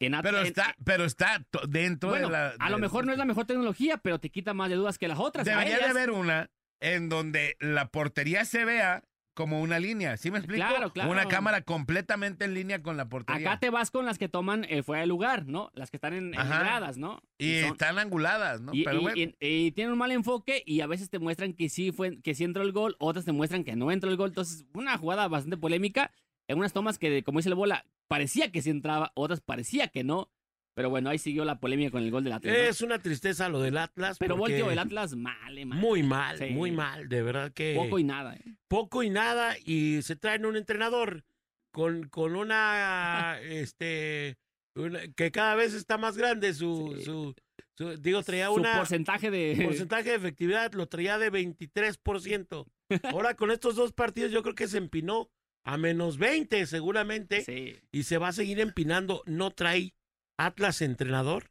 que 0.00 0.10
nada 0.10 0.24
Pero 0.24 0.38
está, 0.40 0.74
pero 0.84 1.04
está 1.04 1.44
to- 1.50 1.66
dentro 1.68 2.08
bueno, 2.10 2.26
de 2.26 2.32
la... 2.32 2.48
a 2.58 2.70
lo 2.70 2.78
mejor 2.78 3.06
no 3.06 3.12
es 3.12 3.18
la 3.18 3.24
mejor 3.24 3.44
tecnología, 3.46 3.98
pero 3.98 4.18
te 4.18 4.30
quita 4.30 4.54
más 4.54 4.70
de 4.70 4.74
dudas 4.74 4.98
que 4.98 5.06
las 5.06 5.20
otras. 5.20 5.44
Debería 5.46 5.78
de 5.78 5.84
haber 5.84 6.10
una 6.10 6.50
en 6.80 7.08
donde 7.08 7.56
la 7.60 7.88
portería 7.92 8.44
se 8.44 8.64
vea 8.64 9.04
como 9.34 9.60
una 9.60 9.78
línea, 9.78 10.16
¿sí 10.16 10.30
me 10.30 10.38
explico? 10.38 10.66
Claro, 10.66 10.92
claro. 10.92 11.10
Una 11.10 11.26
cámara 11.26 11.62
completamente 11.62 12.44
en 12.44 12.54
línea 12.54 12.82
con 12.82 12.96
la 12.96 13.08
portería. 13.08 13.50
Acá 13.50 13.60
te 13.60 13.70
vas 13.70 13.90
con 13.90 14.06
las 14.06 14.16
que 14.18 14.28
toman 14.28 14.64
eh, 14.68 14.82
fuera 14.82 15.00
de 15.02 15.06
lugar, 15.06 15.46
¿no? 15.46 15.70
Las 15.74 15.90
que 15.90 15.96
están 15.96 16.14
en, 16.14 16.30
gradas, 16.30 16.96
¿no? 16.96 17.20
Y 17.38 17.60
son- 17.60 17.72
están 17.72 17.98
anguladas, 17.98 18.60
¿no? 18.60 18.72
y, 18.74 18.84
Pero 18.84 18.98
y- 18.98 19.02
bueno. 19.02 19.32
y- 19.40 19.72
tienen 19.72 19.92
un 19.92 19.98
mal 19.98 20.12
enfoque 20.12 20.62
y 20.64 20.80
a 20.80 20.86
veces 20.86 21.10
te 21.10 21.18
muestran 21.18 21.52
que 21.52 21.68
sí 21.68 21.92
fue 21.92 22.20
que 22.22 22.34
sí 22.34 22.44
entró 22.44 22.62
el 22.62 22.72
gol, 22.72 22.96
otras 22.98 23.24
te 23.24 23.32
muestran 23.32 23.64
que 23.64 23.76
no 23.76 23.90
entró 23.90 24.10
el 24.10 24.16
gol. 24.16 24.28
Entonces, 24.30 24.64
una 24.72 24.96
jugada 24.96 25.28
bastante 25.28 25.56
polémica. 25.56 26.10
En 26.46 26.58
unas 26.58 26.72
tomas 26.74 26.98
que, 26.98 27.22
como 27.22 27.38
dice 27.38 27.48
el 27.48 27.54
bola, 27.54 27.86
parecía 28.06 28.52
que 28.52 28.60
sí 28.60 28.68
entraba, 28.68 29.12
otras 29.14 29.40
parecía 29.40 29.88
que 29.88 30.04
no. 30.04 30.30
Pero 30.74 30.90
bueno, 30.90 31.08
ahí 31.10 31.18
siguió 31.18 31.44
la 31.44 31.60
polémica 31.60 31.90
con 31.92 32.02
el 32.02 32.10
gol 32.10 32.24
del 32.24 32.32
Atlas. 32.32 32.56
Es 32.56 32.82
una 32.82 32.98
tristeza 32.98 33.48
lo 33.48 33.60
del 33.60 33.76
Atlas. 33.78 34.18
Pero 34.18 34.36
volteo, 34.36 34.70
el 34.70 34.78
Atlas 34.78 35.14
mal, 35.14 35.56
eh, 35.56 35.64
mal. 35.64 35.78
Muy 35.78 36.02
mal, 36.02 36.36
Sí. 36.38 36.46
muy 36.50 36.72
mal. 36.72 37.08
De 37.08 37.22
verdad 37.22 37.52
que. 37.52 37.74
Poco 37.76 37.98
y 37.98 38.04
nada. 38.04 38.34
eh. 38.36 38.42
poco 38.68 39.02
y 39.04 39.10
nada 39.10 39.54
y 39.64 40.02
se 40.02 40.16
traen 40.16 40.44
un 40.46 40.56
entrenador 40.56 41.24
con, 41.72 42.08
con 42.08 42.34
una 42.34 43.38
este 43.42 44.36
una- 44.76 45.06
que 45.14 45.30
cada 45.30 45.54
vez 45.54 45.74
está 45.74 45.96
más 45.96 46.16
grande 46.16 46.52
su, 46.54 46.94
Sí. 46.98 47.04
su, 47.04 47.34
su- 47.78 47.96
digo 47.98 48.22
traía 48.24 48.46
Su 48.46 48.54
una 48.54 48.76
porcentaje 48.78 49.30
de... 49.30 49.54
porcentaje 49.64 50.10
de 50.10 50.16
efectividad 50.16 50.72
lo 50.72 50.86
traía 50.88 51.18
de 51.18 51.30
23%. 51.30 52.66
Ahora 53.14 53.34
con 53.34 53.50
estos 53.52 53.76
dos 53.76 53.92
partidos 53.92 54.32
yo 54.32 54.42
creo 54.42 54.54
que 54.54 54.68
se 54.68 54.78
empinó 54.78 55.30
a 55.64 55.76
menos 55.78 56.18
20 56.18 56.66
seguramente 56.66 57.42
Sí. 57.44 57.76
y 57.92 58.02
se 58.02 58.18
va 58.18 58.28
a 58.28 58.32
seguir 58.32 58.58
empinando. 58.60 59.22
No 59.26 59.50
trae 59.52 59.94
Atlas 60.38 60.82
entrenador. 60.82 61.50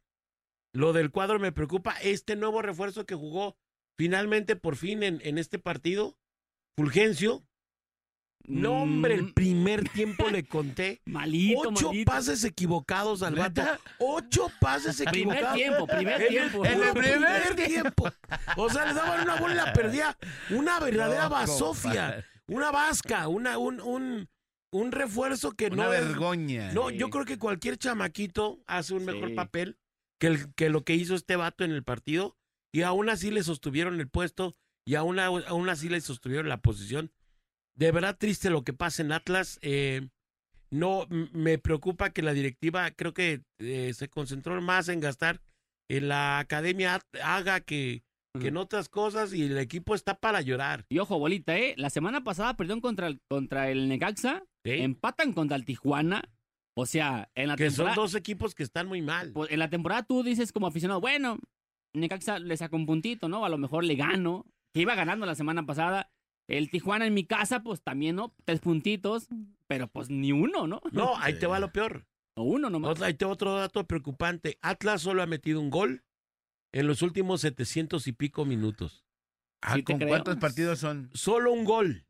Lo 0.74 0.92
del 0.92 1.10
cuadro 1.10 1.38
me 1.38 1.52
preocupa. 1.52 1.92
Este 2.02 2.36
nuevo 2.36 2.60
refuerzo 2.62 3.06
que 3.06 3.14
jugó 3.14 3.56
finalmente 3.96 4.56
por 4.56 4.76
fin 4.76 5.02
en, 5.02 5.20
en 5.24 5.38
este 5.38 5.58
partido, 5.58 6.16
Fulgencio. 6.76 7.44
No, 8.46 8.82
hombre, 8.82 9.14
el 9.14 9.22
Mm, 9.22 9.32
primer 9.32 9.88
tiempo 9.88 10.28
le 10.28 10.44
conté. 10.46 11.00
Malito, 11.06 11.60
Ocho 11.70 11.86
malito. 11.88 12.10
pases 12.12 12.44
equivocados 12.44 13.22
al 13.22 13.36
vato. 13.36 13.62
Ocho 13.98 14.50
pases 14.60 14.96
Primer 14.96 15.38
equivocados. 15.38 15.56
tiempo, 15.56 15.86
primer 15.86 16.14
En 16.16 16.22
el- 16.22 16.28
tiempo. 16.28 16.64
En 16.66 16.82
el 16.82 16.92
primer 16.92 17.54
tiempo. 17.56 18.10
O 18.56 18.68
sea, 18.68 18.84
le 18.86 18.92
daban 18.94 19.22
una 19.22 19.36
bola 19.36 19.54
y 19.54 19.56
la 19.56 19.72
perdía. 19.72 20.18
Una 20.50 20.78
verdadera 20.80 21.24
No, 21.24 21.30
basofia. 21.30 21.90
compadre. 21.92 22.24
Una 22.48 22.70
vasca. 22.70 23.28
Una, 23.28 23.56
un, 23.56 23.80
un, 23.80 24.28
un 24.74 24.90
refuerzo 24.92 25.52
que 25.52 25.66
Una 25.68 25.84
no 25.84 25.92
es- 25.92 26.04
vergoña. 26.08 26.72
no, 26.72 26.90
Sí. 26.90 26.96
yo 26.98 27.08
creo 27.10 27.24
que 27.24 27.38
cualquier 27.38 27.78
chamaquito 27.78 28.60
hace 28.66 28.92
un 28.94 29.04
mejor 29.04 29.34
papel 29.34 29.78
que, 30.20 30.26
el, 30.26 30.52
que 30.54 30.68
lo 30.68 30.84
que 30.84 30.94
hizo 30.94 31.14
este 31.14 31.36
vato 31.36 31.64
en 31.64 31.70
el 31.70 31.84
partido. 31.84 32.36
Y 32.72 32.82
aún 32.82 33.08
así 33.08 33.30
le 33.30 33.44
sostuvieron 33.44 34.00
el 34.00 34.08
puesto 34.08 34.56
y 34.84 34.96
aún, 34.96 35.20
aún 35.20 35.68
así 35.68 35.88
le 35.88 36.00
sostuvieron 36.00 36.48
la 36.48 36.60
posición. 36.60 37.12
De 37.76 37.92
verdad 37.92 38.16
triste 38.18 38.50
lo 38.50 38.64
que 38.64 38.72
pasa 38.72 39.02
en 39.02 39.12
Atlas. 39.12 39.58
eh, 39.62 40.08
no 40.70 41.06
me 41.08 41.58
preocupa 41.58 42.10
que 42.10 42.22
la 42.22 42.32
directiva 42.32 42.90
creo 42.90 43.14
que 43.14 43.42
eh, 43.60 43.92
se 43.94 44.08
concentró 44.08 44.60
más 44.60 44.88
en 44.88 44.98
gastar 44.98 45.40
en 45.88 46.08
la 46.08 46.40
academia 46.40 47.00
haga 47.22 47.60
que, 47.60 48.02
que 48.40 48.48
en 48.48 48.56
otras 48.56 48.88
cosas 48.88 49.32
y 49.32 49.42
el 49.44 49.58
equipo 49.58 49.94
está 49.94 50.18
para 50.18 50.40
llorar. 50.40 50.86
Y 50.88 50.98
ojo, 50.98 51.18
bolita, 51.18 51.56
¿eh? 51.56 51.74
La 51.76 51.90
semana 51.90 52.24
pasada 52.24 52.56
perdieron 52.56 52.80
contra 52.80 53.06
el, 53.06 53.20
contra 53.28 53.70
el 53.70 53.88
Necaxa, 53.88 54.42
¿sí? 54.64 54.72
empatan 54.72 55.32
contra 55.32 55.56
el 55.56 55.64
Tijuana. 55.64 56.22
O 56.76 56.86
sea, 56.86 57.30
en 57.36 57.48
la 57.48 57.56
que 57.56 57.70
son 57.70 57.76
temporada... 57.76 57.96
dos 57.96 58.14
equipos 58.16 58.54
que 58.54 58.64
están 58.64 58.88
muy 58.88 59.00
mal. 59.02 59.30
pues, 59.32 59.50
en 59.52 59.60
la 59.60 59.70
temporada 59.70 60.02
tú 60.02 60.24
dices 60.24 60.50
como 60.50 60.66
aficionado, 60.66 61.00
bueno, 61.00 61.38
Necaxa 61.94 62.40
le 62.40 62.56
sacó 62.56 62.74
un 62.76 62.86
puntito, 62.86 63.28
¿no? 63.28 63.44
A 63.44 63.48
lo 63.48 63.58
mejor 63.58 63.84
le 63.84 63.94
gano. 63.94 64.44
Que 64.74 64.80
iba 64.80 64.96
ganando 64.96 65.24
la 65.24 65.36
semana 65.36 65.64
pasada. 65.64 66.10
El 66.48 66.68
Tijuana 66.70 67.06
en 67.06 67.14
mi 67.14 67.24
casa, 67.24 67.62
pues 67.62 67.82
también, 67.82 68.16
¿no? 68.16 68.34
Tres 68.44 68.58
puntitos, 68.58 69.28
pero 69.68 69.86
pues 69.86 70.10
ni 70.10 70.32
uno, 70.32 70.66
¿no? 70.66 70.80
No, 70.90 71.16
ahí 71.18 71.38
te 71.38 71.46
va 71.46 71.60
lo 71.60 71.72
peor. 71.72 72.06
O 72.36 72.42
uno 72.42 72.68
nomás. 72.68 72.90
Otra- 72.90 73.06
Ahí 73.06 73.14
te 73.14 73.24
va 73.24 73.30
otro 73.30 73.54
dato 73.54 73.86
preocupante. 73.86 74.58
Atlas 74.60 75.02
solo 75.02 75.22
ha 75.22 75.26
metido 75.26 75.60
un 75.60 75.70
gol 75.70 76.02
en 76.74 76.86
los 76.86 77.02
últimos 77.02 77.40
700 77.40 78.06
y 78.08 78.12
pico 78.12 78.44
minutos. 78.44 79.04
Ah, 79.62 79.74
Sí 79.76 79.82
¿Con 79.82 79.96
creo. 79.96 80.08
cuántos 80.08 80.36
partidos 80.36 80.78
son? 80.80 81.08
Solo 81.14 81.52
un 81.52 81.64
gol. 81.64 82.06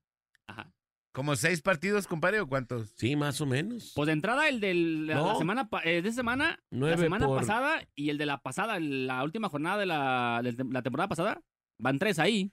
Ajá. 0.48 0.72
¿Como 1.12 1.36
seis 1.36 1.62
partidos, 1.62 2.08
compadre, 2.08 2.40
o 2.40 2.48
cuántos? 2.48 2.90
Sí, 2.96 3.14
más 3.14 3.40
o 3.40 3.46
menos. 3.46 3.92
Pues 3.94 4.06
de 4.08 4.12
entrada 4.14 4.48
el 4.48 4.58
de 4.58 4.74
la, 4.74 5.14
No. 5.14 5.26
la 5.32 5.38
semana 5.38 5.68
eh, 5.84 6.02
de 6.02 6.10
semana, 6.12 6.58
la 6.70 6.96
semana 6.96 7.26
por- 7.26 7.38
pasada 7.38 7.86
y 7.94 8.10
el 8.10 8.18
de 8.18 8.26
la 8.26 8.38
pasada, 8.38 8.80
la 8.80 9.22
última 9.22 9.48
jornada 9.48 9.78
de 9.78 9.86
la, 9.86 10.40
de 10.42 10.52
la 10.70 10.82
temporada 10.82 11.06
pasada, 11.08 11.40
van 11.78 12.00
tres 12.00 12.18
ahí. 12.18 12.50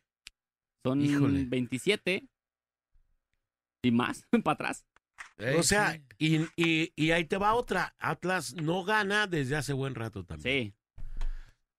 Son 0.85 1.01
Híjole. 1.01 1.45
27 1.45 2.27
y 3.83 3.91
más 3.91 4.27
para 4.43 4.53
atrás. 4.53 4.85
o 5.57 5.63
sea, 5.63 5.99
y, 6.19 6.41
y- 6.55 6.93
y 6.95 7.11
ahí 7.11 7.25
te 7.25 7.37
va 7.37 7.55
otra. 7.55 7.95
Atlas 7.97 8.53
no 8.53 8.83
gana 8.83 9.25
desde 9.25 9.55
hace 9.55 9.73
buen 9.73 9.95
rato 9.95 10.23
también. 10.23 10.67
Sí. 10.69 10.75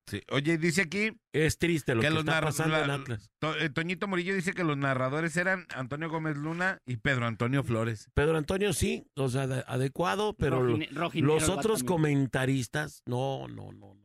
Sí. 0.06 0.21
Oye, 0.30 0.59
dice 0.59 0.82
aquí 0.82 1.12
Es 1.32 1.59
triste 1.59 1.94
lo 1.94 2.00
que, 2.00 2.09
que 2.09 2.14
los 2.14 2.25
está 2.25 2.40
pasando 2.40 2.76
en 2.76 2.88
la- 2.88 2.94
Atlas. 2.94 3.30
To- 3.38 3.56
eh, 3.56 3.71
Toñito 3.71 4.09
Morillo 4.09 4.35
dice 4.35 4.52
que 4.52 4.64
los 4.64 4.76
narradores 4.76 5.37
eran 5.37 5.66
Antonio 5.75 6.11
Gómez 6.11 6.37
Luna 6.37 6.78
y 6.85 6.97
Pedro 6.97 7.26
Antonio 7.26 7.62
Flores. 7.62 8.09
Pedro 8.12 8.37
Antonio 8.37 8.73
sí, 8.73 9.06
o 9.14 9.28
sea, 9.28 9.47
de- 9.47 9.64
adecuado, 9.66 10.35
pero 10.35 10.61
Rojine- 10.61 10.88
los 11.23 11.49
otros 11.49 11.85
comentaristas, 11.85 13.02
no, 13.06 13.47
no, 13.49 13.73
no, 13.73 13.94
no. 13.94 14.02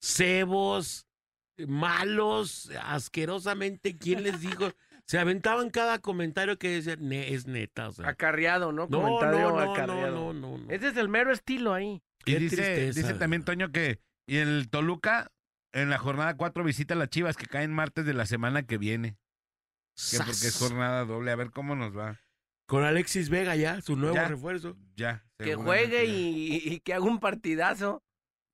Cebos, 0.00 1.06
malos, 1.66 2.70
asquerosamente, 2.82 3.96
¿quién 3.96 4.22
les 4.22 4.40
dijo? 4.40 4.70
Se 5.06 5.18
aventaban 5.18 5.70
cada 5.70 6.00
comentario 6.00 6.58
que 6.58 6.68
decía, 6.70 6.96
"Ne- 6.96 7.32
es 7.32 7.46
neta, 7.46 7.88
o 7.88 7.92
sea. 7.92 8.08
Acarreado, 8.08 8.72
¿no? 8.72 8.88
No, 8.90 9.02
Comentario 9.02 9.50
no, 9.50 9.64
no, 9.64 9.72
acarreado. 9.72 10.32
no, 10.32 10.32
no, 10.32 10.58
no. 10.58 10.70
Ese 10.70 10.88
es 10.88 10.96
el 10.96 11.08
mero 11.08 11.32
estilo 11.32 11.72
ahí. 11.74 12.02
Y 12.24 12.32
Qué 12.32 12.38
dice, 12.40 12.56
tristeza, 12.56 13.00
dice 13.00 13.14
también. 13.14 13.44
Toño 13.44 13.70
que 13.70 14.00
y 14.26 14.36
el 14.38 14.68
Toluca 14.70 15.30
en 15.72 15.90
la 15.90 15.98
jornada 15.98 16.36
4 16.36 16.64
visita 16.64 16.94
a 16.94 16.96
las 16.96 17.10
Chivas 17.10 17.36
que 17.36 17.46
caen 17.46 17.72
martes 17.72 18.04
de 18.06 18.14
la 18.14 18.26
semana 18.26 18.64
que 18.66 18.78
viene. 18.78 19.16
Que 20.10 20.18
porque 20.18 20.30
es 20.32 20.56
jornada 20.58 21.04
doble. 21.04 21.30
A 21.30 21.36
ver 21.36 21.50
cómo 21.50 21.74
nos 21.74 21.96
va. 21.96 22.20
Con 22.68 22.84
Alexis 22.84 23.28
Vega 23.30 23.54
ya, 23.56 23.80
su 23.80 23.96
nuevo 23.96 24.14
Ya. 24.16 24.28
refuerzo. 24.28 24.76
Ya. 24.96 25.24
Que 25.38 25.54
juegue 25.54 26.04
y, 26.06 26.56
y 26.56 26.80
que 26.80 26.94
haga 26.94 27.04
un 27.04 27.20
partidazo. 27.20 28.02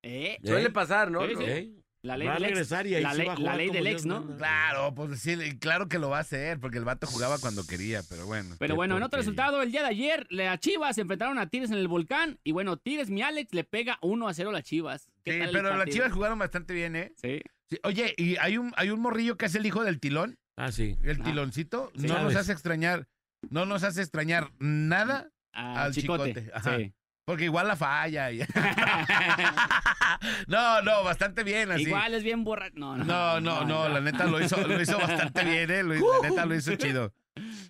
Eh, 0.03 0.37
Suele 0.43 0.69
pasar, 0.69 1.09
¿no? 1.11 1.25
Sí, 1.27 1.35
sí. 1.37 1.43
¿Eh? 1.45 1.73
La 2.05 2.17
ley 2.17 2.27
va 2.27 2.33
a 2.33 2.35
del 2.35 2.43
ex. 2.43 2.51
regresar 2.51 2.85
y 2.87 2.95
ahí 2.95 3.03
la 3.03 3.13
ley- 3.13 3.27
va 3.27 3.33
a 3.33 3.39
la 3.39 3.55
ley 3.55 3.69
del 3.69 3.87
ex, 3.87 4.05
¿no? 4.05 4.35
Claro, 4.37 4.93
pues 4.93 5.21
sí, 5.21 5.57
claro 5.57 5.87
que 5.87 5.99
lo 5.99 6.09
va 6.09 6.17
a 6.17 6.21
hacer, 6.21 6.59
porque 6.59 6.77
el 6.77 6.83
vato 6.83 7.07
jugaba 7.07 7.37
cuando 7.39 7.65
quería, 7.65 8.01
pero 8.09 8.25
bueno. 8.25 8.57
Pero 8.59 8.75
bueno, 8.75 8.97
en 8.97 9.03
otro 9.03 9.17
resultado, 9.19 9.61
el 9.61 9.71
día 9.71 9.81
de 9.83 9.87
ayer, 9.87 10.27
las 10.29 10.59
Chivas 10.59 10.95
se 10.95 11.01
enfrentaron 11.01 11.39
a 11.39 11.47
Tigres 11.47 11.71
en 11.71 11.77
el 11.77 11.87
volcán. 11.87 12.39
Y 12.43 12.51
bueno, 12.51 12.75
Tigres, 12.75 13.09
mi 13.09 13.21
Alex, 13.21 13.53
le 13.53 13.63
pega 13.63 13.99
1 14.01 14.27
a 14.27 14.33
0 14.33 14.49
a 14.49 14.53
las 14.53 14.63
Chivas. 14.63 15.07
¿Qué 15.25 15.33
Sí, 15.33 15.39
tal 15.39 15.49
el 15.49 15.53
pero 15.55 15.77
las? 15.77 15.89
Chivas 15.89 16.11
jugaron 16.11 16.39
bastante 16.39 16.73
bien, 16.73 16.95
¿eh? 16.95 17.13
Sí. 17.21 17.41
Sí, 17.69 17.79
Oye, 17.83 18.13
y 18.17 18.35
hay 18.37 18.57
un, 18.57 18.73
hay 18.75 18.89
un 18.89 18.99
morrillo 18.99 19.37
que 19.37 19.45
es 19.45 19.55
el 19.55 19.65
hijo 19.65 19.83
del 19.83 19.99
tilón, 19.99 20.37
Ah, 20.57 20.71
sí. 20.71 20.97
el 21.03 21.21
Ah. 21.21 21.23
tiloncito. 21.23 21.91
Sí. 21.95 22.07
no 22.07 22.21
nos 22.21 22.35
hace 22.35 22.51
extrañar, 22.51 23.07
no 23.49 23.65
nos 23.65 23.83
hace 23.83 24.01
extrañar 24.01 24.51
nada, 24.59 25.29
Al 25.53 25.93
Chicote. 25.93 26.33
Chicote, 26.33 26.51
ajá. 26.53 26.77
Sí. 26.77 26.93
porque 27.25 27.45
igual 27.45 27.67
la 27.67 27.75
falla. 27.77 28.31
y- 28.31 28.39
no, 30.47 30.81
no, 30.81 31.03
bastante 31.03 31.43
bien 31.43 31.71
así. 31.71 31.83
Igual 31.83 32.13
es 32.13 32.23
bien 32.23 32.43
borracho. 32.43 32.73
No, 32.75 32.97
no, 32.97 33.05
No, 33.05 33.39
no, 33.39 33.65
no, 33.65 33.89
la 33.89 34.01
neta 34.01 34.25
lo 34.25 34.41
hizo, 34.41 34.57
lo 34.67 34.81
hizo 34.81 34.97
bastante 34.97 35.43
bien, 35.45 35.71
¿eh? 35.71 35.83
Lo- 35.83 35.93
la 36.21 36.29
neta 36.29 36.45
lo 36.45 36.55
hizo 36.55 36.75
chido. 36.75 37.13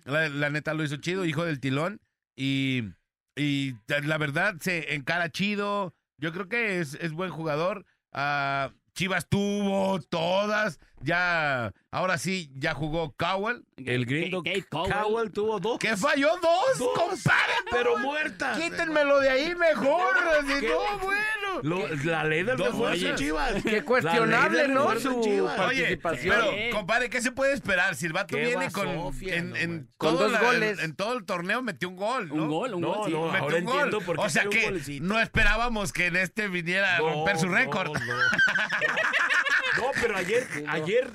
La, 0.04 0.28
la 0.28 0.50
neta 0.50 0.74
lo 0.74 0.84
hizo 0.84 0.96
chido, 0.96 1.24
hijo 1.24 1.44
del 1.44 1.60
tilón. 1.60 2.00
Y, 2.36 2.82
y 3.36 3.74
la 3.86 4.18
verdad 4.18 4.56
se 4.60 4.94
encara 4.94 5.30
chido. 5.30 5.94
Yo 6.18 6.32
creo 6.32 6.48
que 6.48 6.80
es, 6.80 6.94
es 6.94 7.12
buen 7.12 7.30
jugador. 7.30 7.84
Ah, 8.12 8.72
Chivas 8.94 9.28
tuvo 9.28 10.00
todas. 10.00 10.78
Ya, 11.04 11.72
ahora 11.90 12.16
sí, 12.16 12.50
ya 12.56 12.72
jugó 12.72 13.14
Cowell. 13.16 13.62
El 13.76 14.06
gringo 14.06 14.42
Cowell. 14.70 14.90
Cowell 14.92 15.30
tuvo 15.32 15.60
dos. 15.60 15.78
Que 15.78 15.96
falló 15.98 16.30
dos, 16.40 16.78
Dos, 16.78 16.88
compadre. 16.94 17.52
pero 17.70 17.98
muertas. 17.98 18.58
Quítenmelo 18.58 19.20
de 19.20 19.28
ahí 19.28 19.54
mejor. 19.54 20.16
así, 20.40 20.60
¿Qué? 20.60 20.68
no, 20.68 20.98
bueno. 21.00 21.18
Lo- 21.62 21.88
la 22.04 22.24
ley 22.24 22.42
del 22.42 22.58
refuerzo. 22.58 23.14
Chivas. 23.16 23.62
Qué 23.62 23.84
cuestionable, 23.84 24.36
La 24.36 24.48
ley 24.48 24.56
del 24.62 24.74
¿no? 24.74 24.98
Su 24.98 25.20
Chivas. 25.20 25.58
Oye, 25.60 25.96
participación. 25.98 26.54
pero, 26.54 26.76
compadre, 26.76 27.10
¿qué 27.10 27.20
se 27.20 27.32
puede 27.32 27.52
esperar? 27.52 27.94
Si 27.96 28.06
el 28.06 28.12
vato 28.14 28.34
Qué 28.36 28.46
viene 28.46 28.70
con. 28.72 28.88
En. 29.22 29.88
Con 29.98 30.16
dos 30.16 30.32
la- 30.32 30.40
goles. 30.40 30.78
En, 30.82 30.96
todo 30.96 31.18
el 31.18 31.24
torneo 31.26 31.60
metió 31.62 31.88
un 31.90 31.96
gol, 31.96 32.28
¿no? 32.28 32.34
Un 32.34 32.48
gol, 32.48 32.74
un 32.74 32.80
No, 32.80 32.94
gol, 32.94 33.06
sí. 33.06 33.12
no, 33.12 33.26
Metió 33.26 33.42
ahora 33.42 33.56
un 33.58 33.64
gol. 33.64 33.74
entiendo 33.74 34.00
por 34.00 34.16
qué 34.16 34.22
O 34.22 34.28
sea 34.30 34.44
que 34.46 34.98
no 35.02 35.20
esperábamos 35.20 35.92
que 35.92 36.06
en 36.06 36.16
este 36.16 36.48
viniera 36.48 36.96
a 36.96 36.98
romper 37.00 37.38
su 37.38 37.46
no, 37.46 37.54
récord. 37.56 37.92
No, 39.76 39.90
pero 40.00 40.16
ayer, 40.16 40.46
ayer 40.68 41.10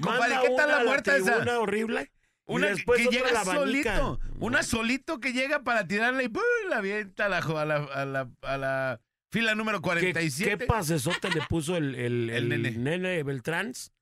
Compadre, 0.00 0.34
manda 0.34 0.40
¿qué 0.42 0.48
tal 0.56 0.66
una 0.66 0.66
la 0.66 0.80
a 0.80 0.84
muerta 0.84 1.16
esa? 1.16 1.32
tribuna 1.32 1.58
horrible. 1.60 2.10
Una 2.46 2.66
después 2.68 3.00
que 3.02 3.14
llega 3.14 3.44
solito. 3.44 4.20
Una 4.38 4.62
solito 4.62 5.18
que 5.20 5.32
llega 5.32 5.62
para 5.62 5.86
tirarle 5.86 6.24
y 6.24 6.28
¡pum! 6.28 6.42
la 6.68 6.76
avienta 6.78 7.26
a 7.26 7.28
la, 7.30 7.38
a 7.38 7.64
la, 7.64 7.76
a 7.76 8.04
la, 8.04 8.28
a 8.42 8.58
la 8.58 9.00
fila 9.32 9.54
número 9.54 9.78
¿Qué, 9.78 9.82
47. 9.82 10.58
qué 10.58 10.66
pasesote 10.66 11.30
le 11.30 11.40
puso 11.48 11.76
el, 11.76 11.94
el, 11.94 12.28
El 12.30 12.52
el 12.52 12.62
nene. 12.62 12.70
nene. 12.98 13.22
Beltráns? 13.22 13.92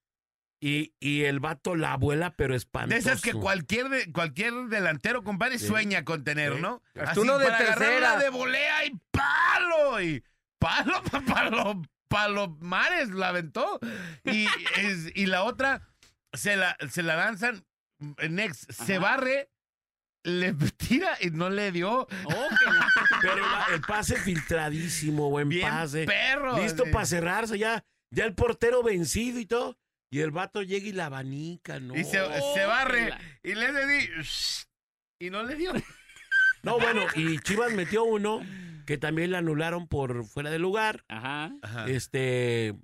Y, 0.60 0.92
y 1.00 1.22
el 1.24 1.40
vato 1.40 1.74
la 1.74 1.94
abuela, 1.94 2.34
pero 2.36 2.52
de 2.52 2.58
espantoso. 2.58 2.96
esas 2.96 3.20
que 3.20 3.32
cualquier, 3.32 3.88
de- 3.88 4.12
cualquier 4.12 4.52
delantero, 4.68 5.24
compadre, 5.24 5.58
Sí. 5.58 5.66
sueña 5.66 6.04
con 6.04 6.22
tener, 6.22 6.54
Sí. 6.54 6.60
¿no? 6.60 6.82
Hasta 6.94 7.10
Así 7.12 7.20
uno 7.20 7.38
de 7.38 7.46
para 7.46 7.56
agarrarla 7.58 7.88
tercera. 7.90 8.18
de 8.18 8.28
volea 8.30 8.84
y 8.86 8.92
palo. 9.10 10.00
Y 10.00 10.22
palo, 10.58 11.02
palo, 11.26 11.82
palo 12.12 12.56
mares 12.60 13.08
la 13.10 13.28
aventó. 13.28 13.80
Y, 14.24 14.46
es- 14.76 15.10
y 15.14 15.26
la 15.26 15.42
otra 15.44 15.88
se 16.32 16.56
la, 16.56 16.76
se 16.90 17.02
la 17.02 17.16
lanzan, 17.16 17.64
Next, 18.28 18.70
se 18.72 18.98
barre 18.98 19.48
le 20.24 20.52
tira 20.76 21.16
y 21.20 21.30
no 21.30 21.50
le 21.50 21.72
dio. 21.72 22.06
Pero 23.20 23.44
el 23.74 23.80
pase 23.80 24.16
filtradísimo, 24.16 25.30
buen 25.30 25.48
Bien 25.48 25.68
pase. 25.68 26.04
perro. 26.06 26.58
Listo 26.58 26.84
Sí. 26.84 26.90
para 26.92 27.06
cerrarse 27.06 27.58
ya. 27.58 27.84
Ya 28.14 28.24
el 28.24 28.34
portero 28.34 28.82
vencido 28.82 29.38
y 29.40 29.46
todo. 29.46 29.78
Y 30.12 30.20
el 30.20 30.30
vato 30.30 30.62
llega 30.62 30.86
y 30.86 30.92
la 30.92 31.06
abanica, 31.06 31.80
¿no? 31.80 31.96
Y 31.96 32.04
se, 32.04 32.20
Oh, 32.20 32.54
se 32.54 32.64
barre. 32.66 33.08
la- 33.10 33.20
Y 33.42 33.54
le 33.54 34.22
"Shh", 34.22 34.66
Y 35.20 35.30
no 35.30 35.42
le 35.42 35.54
dio. 35.56 35.72
No, 36.62 36.78
bueno, 36.78 37.06
y 37.16 37.38
Chivas 37.40 37.72
metió 37.72 38.04
uno 38.04 38.40
que 38.86 38.98
también 38.98 39.30
le 39.30 39.36
anularon 39.36 39.86
por 39.88 40.24
fuera 40.24 40.50
de 40.50 40.58
lugar. 40.58 41.04
Ajá. 41.08 41.52
Ajá. 41.62 41.86
Este, 41.88 42.74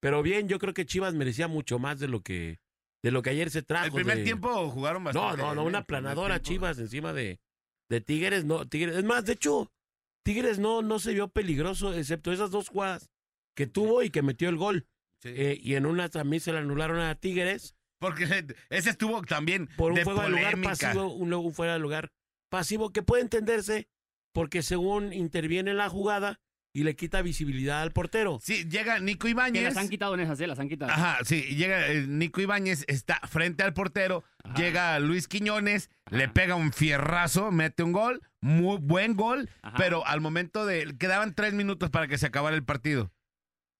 pero 0.00 0.22
bien, 0.22 0.48
yo 0.48 0.58
creo 0.58 0.74
que 0.74 0.86
Chivas 0.86 1.14
merecía 1.14 1.48
mucho 1.48 1.78
más 1.78 1.98
de 2.00 2.08
lo 2.08 2.20
que 2.22 2.60
de 3.04 3.10
lo 3.10 3.22
que 3.22 3.30
ayer 3.30 3.50
se 3.50 3.62
trajo. 3.62 3.86
El 3.86 3.92
primer 3.92 4.18
de- 4.18 4.24
tiempo 4.24 4.70
jugaron 4.70 5.02
No, 5.02 5.06
bastante. 5.12 5.38
no, 5.42 5.48
no, 5.54 5.62
bien, 5.62 5.66
una 5.68 5.84
planadora 5.84 6.38
tiempo. 6.38 6.48
Chivas 6.66 6.78
encima 6.78 7.12
de, 7.12 7.40
de 7.90 8.00
Tigres, 8.00 8.44
no, 8.44 8.64
Tigres, 8.68 8.94
es 8.96 9.02
más, 9.04 9.24
de 9.24 9.32
hecho, 9.32 9.72
Tigres 10.24 10.60
no, 10.60 10.82
no 10.82 11.00
se 11.00 11.12
vio 11.12 11.26
peligroso, 11.28 11.92
excepto 11.94 12.32
esas 12.32 12.52
dos 12.52 12.68
jugadas 12.68 13.10
que 13.56 13.66
tuvo 13.66 14.04
y 14.04 14.10
que 14.10 14.22
metió 14.22 14.48
el 14.48 14.56
gol. 14.56 14.86
Sí. 15.20 15.30
Eh, 15.34 15.58
y 15.60 15.74
en 15.74 15.86
una 15.86 16.08
también 16.08 16.40
se 16.40 16.52
le 16.52 16.58
anularon 16.58 16.98
a 17.00 17.14
Tigres 17.16 17.74
Porque 18.00 18.24
ese 18.70 18.90
estuvo 18.90 19.20
también 19.22 19.68
por 19.76 19.90
un 19.92 19.96
de 19.98 20.04
fuego 20.04 20.22
de 20.22 20.30
lugar 20.30 20.60
pasivo, 20.62 21.12
un, 21.12 21.28
luego 21.28 21.44
un 21.46 21.54
fuera 21.54 21.72
de 21.74 21.78
lugar 21.80 22.12
pasivo 22.50 22.90
que 22.92 23.02
puede 23.02 23.22
entenderse 23.22 23.88
porque 24.32 24.62
según 24.62 25.12
interviene 25.12 25.70
en 25.72 25.76
la 25.78 25.88
jugada 25.88 26.40
y 26.74 26.84
le 26.84 26.96
quita 26.96 27.20
visibilidad 27.20 27.82
al 27.82 27.92
portero. 27.92 28.38
Sí, 28.42 28.66
llega 28.68 28.98
Nico 28.98 29.28
Ibáñez. 29.28 29.62
las 29.62 29.76
han 29.76 29.90
quitado 29.90 30.14
en 30.14 30.20
esas, 30.20 30.40
¿eh? 30.40 30.46
Las 30.46 30.58
han 30.58 30.68
quitado. 30.70 30.90
Ajá, 30.90 31.18
sí, 31.22 31.42
llega 31.54 31.86
eh, 31.88 32.06
Nico 32.08 32.40
Ibáñez, 32.40 32.84
está 32.88 33.20
frente 33.28 33.62
al 33.62 33.74
portero, 33.74 34.24
Ajá. 34.42 34.54
llega 34.54 34.98
Luis 34.98 35.28
Quiñones, 35.28 35.90
le 36.10 36.28
pega 36.28 36.54
un 36.54 36.72
fierrazo, 36.72 37.50
mete 37.50 37.82
un 37.82 37.92
gol, 37.92 38.22
muy 38.40 38.78
buen 38.78 39.14
gol, 39.16 39.50
Ajá. 39.60 39.76
pero 39.76 40.06
al 40.06 40.22
momento 40.22 40.64
de, 40.64 40.96
quedaban 40.98 41.34
tres 41.34 41.52
minutos 41.52 41.90
para 41.90 42.08
que 42.08 42.16
se 42.16 42.26
acabara 42.26 42.56
el 42.56 42.64
partido. 42.64 43.12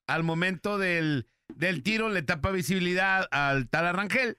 Al 0.07 0.23
momento 0.23 0.77
del, 0.77 1.27
del 1.55 1.83
tiro 1.83 2.11
le 2.11 2.23
tapa 2.23 2.51
visibilidad 2.51 3.27
al 3.31 3.69
tal 3.71 3.87
Arrangel. 3.87 4.37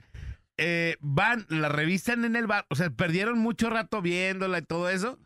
Eh, 0.58 0.98
van, 1.00 1.48
la 1.50 1.70
revisan 1.70 2.24
en 2.25 2.36
el 2.36 2.46
bar, 2.46 2.67
o 2.70 2.75
sea, 2.75 2.91
perdieron 2.91 3.39
mucho 3.39 3.72
rato 3.72 4.03
viéndola 4.03 4.60
y 4.60 4.62
todo 4.62 4.91
eso. 4.91 5.17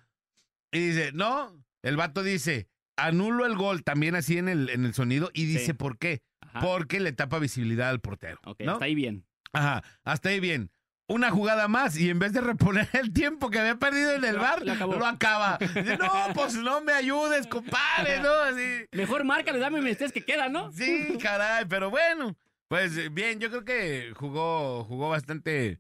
Y 0.77 0.88
dice, 0.88 1.12
no, 1.13 1.63
el 1.84 1.98
vato 1.98 2.24
dice, 2.24 2.67
anulo 2.98 3.46
el 3.46 3.55
gol 3.55 3.84
también 3.84 4.15
así 4.15 4.38
en 4.38 4.48
el, 4.50 4.69
en 4.69 4.86
el 4.86 4.93
sonido 4.93 5.29
y 5.34 5.46
dice, 5.46 5.65
Sí. 5.67 5.74
¿por 5.74 5.98
qué? 5.98 6.22
Ajá. 6.41 6.60
porque 6.62 7.00
le 7.00 7.12
tapa 7.12 7.39
visibilidad 7.39 7.89
al 7.89 8.00
portero. 8.00 8.39
Ok, 8.46 8.62
¿no? 8.62 8.74
está 8.74 8.86
ahí 8.86 8.96
bien. 8.96 9.25
Ajá, 9.53 9.84
hasta 10.03 10.29
ahí 10.29 10.39
bien. 10.39 10.72
Una 11.10 11.29
jugada 11.31 11.67
más 11.67 11.98
y 11.98 12.10
en 12.10 12.19
vez 12.19 12.34
de 12.34 12.41
reponer 12.41 12.88
el 12.93 13.13
tiempo 13.13 13.50
que 13.50 13.60
había 13.60 13.75
perdido 13.77 14.12
en 14.13 14.24
el 14.25 14.36
Lo- 14.36 14.41
bar, 14.41 14.65
lo 14.65 14.74
acabó. 14.74 14.96
lo 14.96 15.05
acaba. 15.05 15.57
Dice, 15.57 15.98
no, 15.98 16.07
pues 16.36 16.55
no 16.55 16.81
me 16.81 16.91
ayudes, 16.93 17.48
compadre, 17.48 18.19
¿no? 18.22 18.31
Así. 18.34 18.86
Mejor 18.91 19.24
márcale, 19.24 19.60
dame 19.60 19.81
mis 19.81 19.98
tres 19.98 20.12
que 20.12 20.22
quedan, 20.24 20.51
¿no? 20.51 20.72
Sí, 20.72 21.17
caray, 21.22 21.65
pero 21.65 21.89
bueno. 21.89 22.36
Pues 22.69 22.98
eh, 22.98 23.07
bien, 23.10 23.39
yo 23.39 23.50
creo 23.50 23.63
que 23.63 24.12
jugó, 24.15 24.84
jugó 24.84 25.07
bastante, 25.10 25.79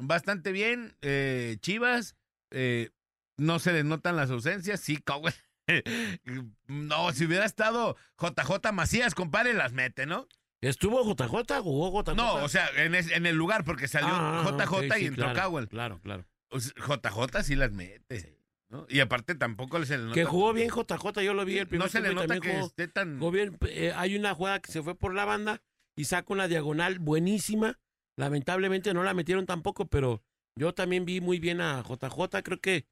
bastante 0.00 0.52
bien. 0.52 0.94
eh, 1.02 1.56
Chivas, 1.60 2.14
eh, 2.52 2.90
no 3.38 3.58
se 3.58 3.72
les 3.72 3.84
notan 3.84 4.16
las 4.16 4.30
ausencias, 4.30 4.80
sí, 4.80 4.98
co- 4.98 5.22
No, 6.66 7.12
si 7.12 7.24
hubiera 7.26 7.44
estado 7.44 7.96
JJ 8.18 8.72
Macías, 8.72 9.14
compadre, 9.14 9.54
las 9.54 9.72
mete, 9.72 10.06
¿no? 10.06 10.26
¿Estuvo 10.60 11.04
JJ? 11.04 11.60
¿Jugó 11.62 12.02
JJ? 12.02 12.14
No, 12.16 12.34
o 12.36 12.48
sea, 12.48 12.68
en, 12.76 12.94
es- 12.94 13.10
en 13.12 13.26
el 13.26 13.36
lugar, 13.36 13.64
porque 13.64 13.86
salió 13.88 14.08
Ah, 14.10 14.42
ah, 14.44 14.50
JJ 14.50 14.72
ok, 14.76 14.84
y 14.96 15.00
sí, 15.00 15.06
entró 15.06 15.32
claro, 15.32 15.40
Cowell. 15.50 15.68
Claro, 15.68 16.00
claro. 16.02 16.26
JJ 16.50 17.42
sí 17.44 17.54
las 17.54 17.70
mete. 17.72 18.36
¿no? 18.70 18.86
Y 18.90 19.00
aparte 19.00 19.34
tampoco 19.34 19.82
se 19.86 19.96
le 19.96 20.04
nota. 20.04 20.14
Que 20.14 20.24
jugó 20.24 20.52
bien 20.52 20.68
JJ, 20.70 21.22
yo 21.22 21.32
lo 21.32 21.44
vi 21.46 21.58
el 21.58 21.66
primer 21.68 21.86
No 21.86 21.90
se 21.90 22.00
le 22.00 22.12
nota 22.12 22.38
que 22.40 22.52
jugó- 22.54 22.66
esté 22.66 22.88
tan. 22.88 23.18
jugó 23.18 23.30
bien. 23.30 23.56
Eh, 23.68 23.92
hay 23.96 24.16
una 24.16 24.34
jugada 24.34 24.60
que 24.60 24.70
se 24.72 24.82
fue 24.82 24.94
por 24.94 25.14
la 25.14 25.24
banda 25.24 25.62
y 25.96 26.04
saca 26.04 26.32
una 26.32 26.48
diagonal 26.48 26.98
buenísima. 26.98 27.78
Lamentablemente 28.16 28.92
no 28.94 29.04
la 29.04 29.14
metieron 29.14 29.46
tampoco, 29.46 29.86
pero 29.86 30.22
yo 30.56 30.74
también 30.74 31.04
vi 31.06 31.20
muy 31.20 31.38
bien 31.38 31.60
a 31.60 31.82
JJ. 31.82 32.42
Creo 32.42 32.60
que 32.60 32.84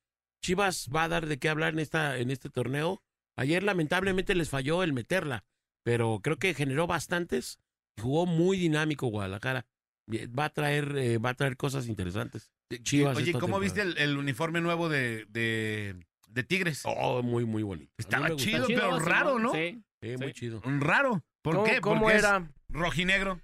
Chivas 0.42 0.88
va 0.94 1.05
a 1.05 1.09
dar 1.09 1.27
de 1.27 1.38
qué 1.38 1.49
hablar 1.49 1.72
en, 1.75 1.81
esta, 1.81 2.18
en 2.18 2.31
este 2.31 2.51
torneo. 2.51 3.03
Ayer 3.37 3.62
lamentablemente 3.62 4.35
les 4.35 4.49
falló 4.49 4.83
el 4.83 4.92
meterla, 4.92 5.44
pero 5.83 6.20
creo 6.22 6.38
que 6.38 6.55
generó 6.55 6.87
bastantes. 6.87 7.59
y 7.96 8.03
Jugó 8.03 8.27
muy 8.27 8.57
dinámico 8.57 9.09
Guadalajara. 9.09 9.66
Eh, 10.12 10.27
Va 10.29 10.46
a 10.46 10.51
traer, 10.51 10.96
eh, 10.96 11.18
va 11.18 11.31
a 11.31 11.35
traer 11.35 11.57
cosas 11.57 11.88
interesantes. 11.88 12.51
Chivas 12.83 13.16
Oye, 13.16 13.33
¿cómo 13.33 13.61
viste 13.61 13.83
el, 13.83 13.96
el 13.99 14.16
uniforme 14.16 14.61
nuevo 14.61 14.88
de, 14.88 15.27
de, 15.29 15.96
de 16.29 16.42
Tigres? 16.44 16.83
Oh, 16.85 17.22
muy, 17.22 17.44
muy 17.44 17.62
bonito. 17.62 17.92
Estaba 17.99 18.35
chido. 18.37 18.66
Pero 18.66 18.99
raro, 18.99 19.38
¿no? 19.38 19.53
Sí. 19.53 19.83
Sí, 20.03 20.16
muy 20.18 20.33
chido. 20.33 20.61
Raro. 20.64 21.25
¿Por 21.42 21.55
¿Cómo, 21.57 21.66
qué? 21.66 21.81
cómo 21.81 22.03
Porque 22.03 22.18
era? 22.18 22.37
es 22.38 22.44
rojinegro. 22.68 23.40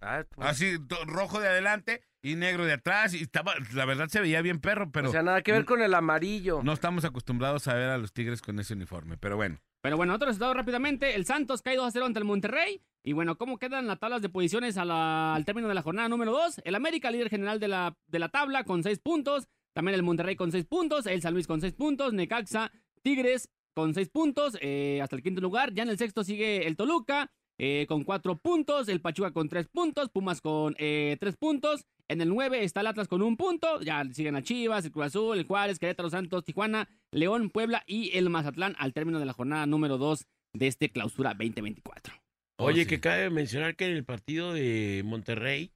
Ah, 0.00 0.24
pues, 0.30 0.48
Así, 0.48 0.76
rojo 1.06 1.40
de 1.40 1.48
adelante 1.48 2.02
y 2.22 2.36
negro 2.36 2.64
de 2.66 2.74
atrás. 2.74 3.14
Y 3.14 3.22
estaba, 3.22 3.54
la 3.74 3.84
verdad 3.84 4.08
se 4.08 4.20
veía 4.20 4.42
bien 4.42 4.60
perro, 4.60 4.90
pero 4.90 5.08
o 5.08 5.12
sea, 5.12 5.22
nada 5.22 5.42
que 5.42 5.52
ver 5.52 5.64
con 5.64 5.82
el 5.82 5.94
amarillo. 5.94 6.60
no 6.62 6.72
estamos 6.72 7.04
acostumbrados 7.04 7.66
a 7.68 7.74
ver 7.74 7.88
a 7.90 7.98
los 7.98 8.12
Tigres 8.12 8.42
con 8.42 8.58
ese 8.58 8.74
uniforme. 8.74 9.16
Pero 9.18 9.36
bueno. 9.36 9.58
Pero 9.82 9.96
bueno, 9.96 10.14
otro 10.14 10.26
resultado 10.26 10.52
rápidamente. 10.54 11.14
El 11.14 11.24
Santos 11.24 11.62
cae 11.62 11.76
2 11.76 11.86
a 11.86 11.90
0 11.90 12.06
ante 12.06 12.18
el 12.18 12.24
Monterrey. 12.26 12.82
Y 13.02 13.14
bueno, 13.14 13.38
¿cómo 13.38 13.58
quedan 13.58 13.86
las 13.86 13.98
tablas 13.98 14.20
de 14.20 14.28
posiciones 14.28 14.76
a 14.76 14.84
la- 14.84 15.34
al 15.34 15.46
término 15.46 15.68
de 15.68 15.74
la 15.74 15.80
jornada 15.82 16.08
número 16.10 16.32
2? 16.32 16.60
El 16.64 16.74
América, 16.74 17.10
líder 17.10 17.30
general 17.30 17.58
de 17.58 17.68
la, 17.68 17.96
de 18.06 18.18
la 18.18 18.28
tabla, 18.28 18.64
con 18.64 18.82
6 18.82 18.98
puntos. 18.98 19.48
También 19.72 19.94
el 19.94 20.02
Monterrey 20.02 20.36
con 20.36 20.52
6 20.52 20.66
puntos. 20.66 21.06
El 21.06 21.22
San 21.22 21.32
Luis 21.32 21.46
con 21.46 21.62
6 21.62 21.72
puntos. 21.72 22.12
Necaxa, 22.12 22.70
Tigres 23.02 23.48
con 23.74 23.94
6 23.94 24.10
puntos. 24.10 24.58
eh, 24.60 25.00
hasta 25.02 25.16
el 25.16 25.22
quinto 25.22 25.40
lugar. 25.40 25.72
Ya 25.72 25.82
en 25.84 25.88
el 25.88 25.96
sexto 25.96 26.24
sigue 26.24 26.66
el 26.66 26.76
Toluca. 26.76 27.30
Eh, 27.62 27.84
con 27.86 28.04
4 28.04 28.38
puntos. 28.38 28.88
El 28.88 29.00
Pachuca 29.00 29.32
con 29.32 29.48
3 29.48 29.68
puntos. 29.68 30.08
Pumas 30.08 30.40
con 30.40 30.74
3 30.74 31.18
puntos. 31.38 31.84
En 32.08 32.20
el 32.20 32.28
9 32.30 32.64
está 32.64 32.80
el 32.80 32.86
Atlas 32.88 33.06
con 33.06 33.22
un 33.22 33.36
punto. 33.36 33.80
Ya 33.82 34.02
siguen 34.12 34.34
a 34.36 34.42
Chivas, 34.42 34.84
el 34.84 34.90
Cruz 34.92 35.06
Azul, 35.06 35.38
el 35.38 35.44
Juárez, 35.44 35.78
Querétaro, 35.78 36.10
Santos, 36.10 36.44
Tijuana, 36.44 36.88
León, 37.12 37.50
Puebla 37.50 37.84
y 37.86 38.16
el 38.16 38.30
Mazatlán 38.30 38.74
al 38.78 38.92
término 38.92 39.18
de 39.20 39.26
la 39.26 39.32
jornada 39.32 39.66
número 39.66 39.98
2 39.98 40.26
de 40.54 40.66
este 40.66 40.90
clausura 40.90 41.34
2024. 41.34 42.14
Oye, 42.58 42.80
Oh, 42.80 42.82
sí. 42.82 42.88
que 42.88 43.00
cabe 43.00 43.30
mencionar 43.30 43.76
que 43.76 43.86
en 43.86 43.92
el 43.92 44.04
partido 44.04 44.52
de 44.52 45.02
Monterrey 45.04 45.70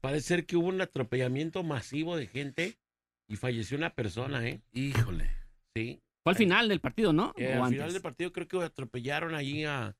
parece 0.00 0.26
ser 0.28 0.46
que 0.46 0.56
hubo 0.56 0.68
un 0.68 0.80
atropellamiento 0.80 1.62
masivo 1.64 2.16
de 2.16 2.26
gente 2.28 2.78
y 3.28 3.36
falleció 3.36 3.76
una 3.76 3.90
persona, 3.94 4.46
¿eh? 4.46 4.60
Híjole. 4.72 5.28
Sí. 5.76 6.00
Fue 6.22 6.32
al 6.32 6.36
final 6.36 6.68
del 6.68 6.80
partido, 6.80 7.12
¿no? 7.12 7.32
Eh, 7.36 7.48
¿O 7.48 7.52
al 7.54 7.58
antes? 7.64 7.72
final 7.78 7.92
del 7.92 8.02
partido 8.02 8.32
creo 8.32 8.46
que 8.48 8.62
atropellaron 8.62 9.34
allí 9.34 9.64
a, 9.64 9.96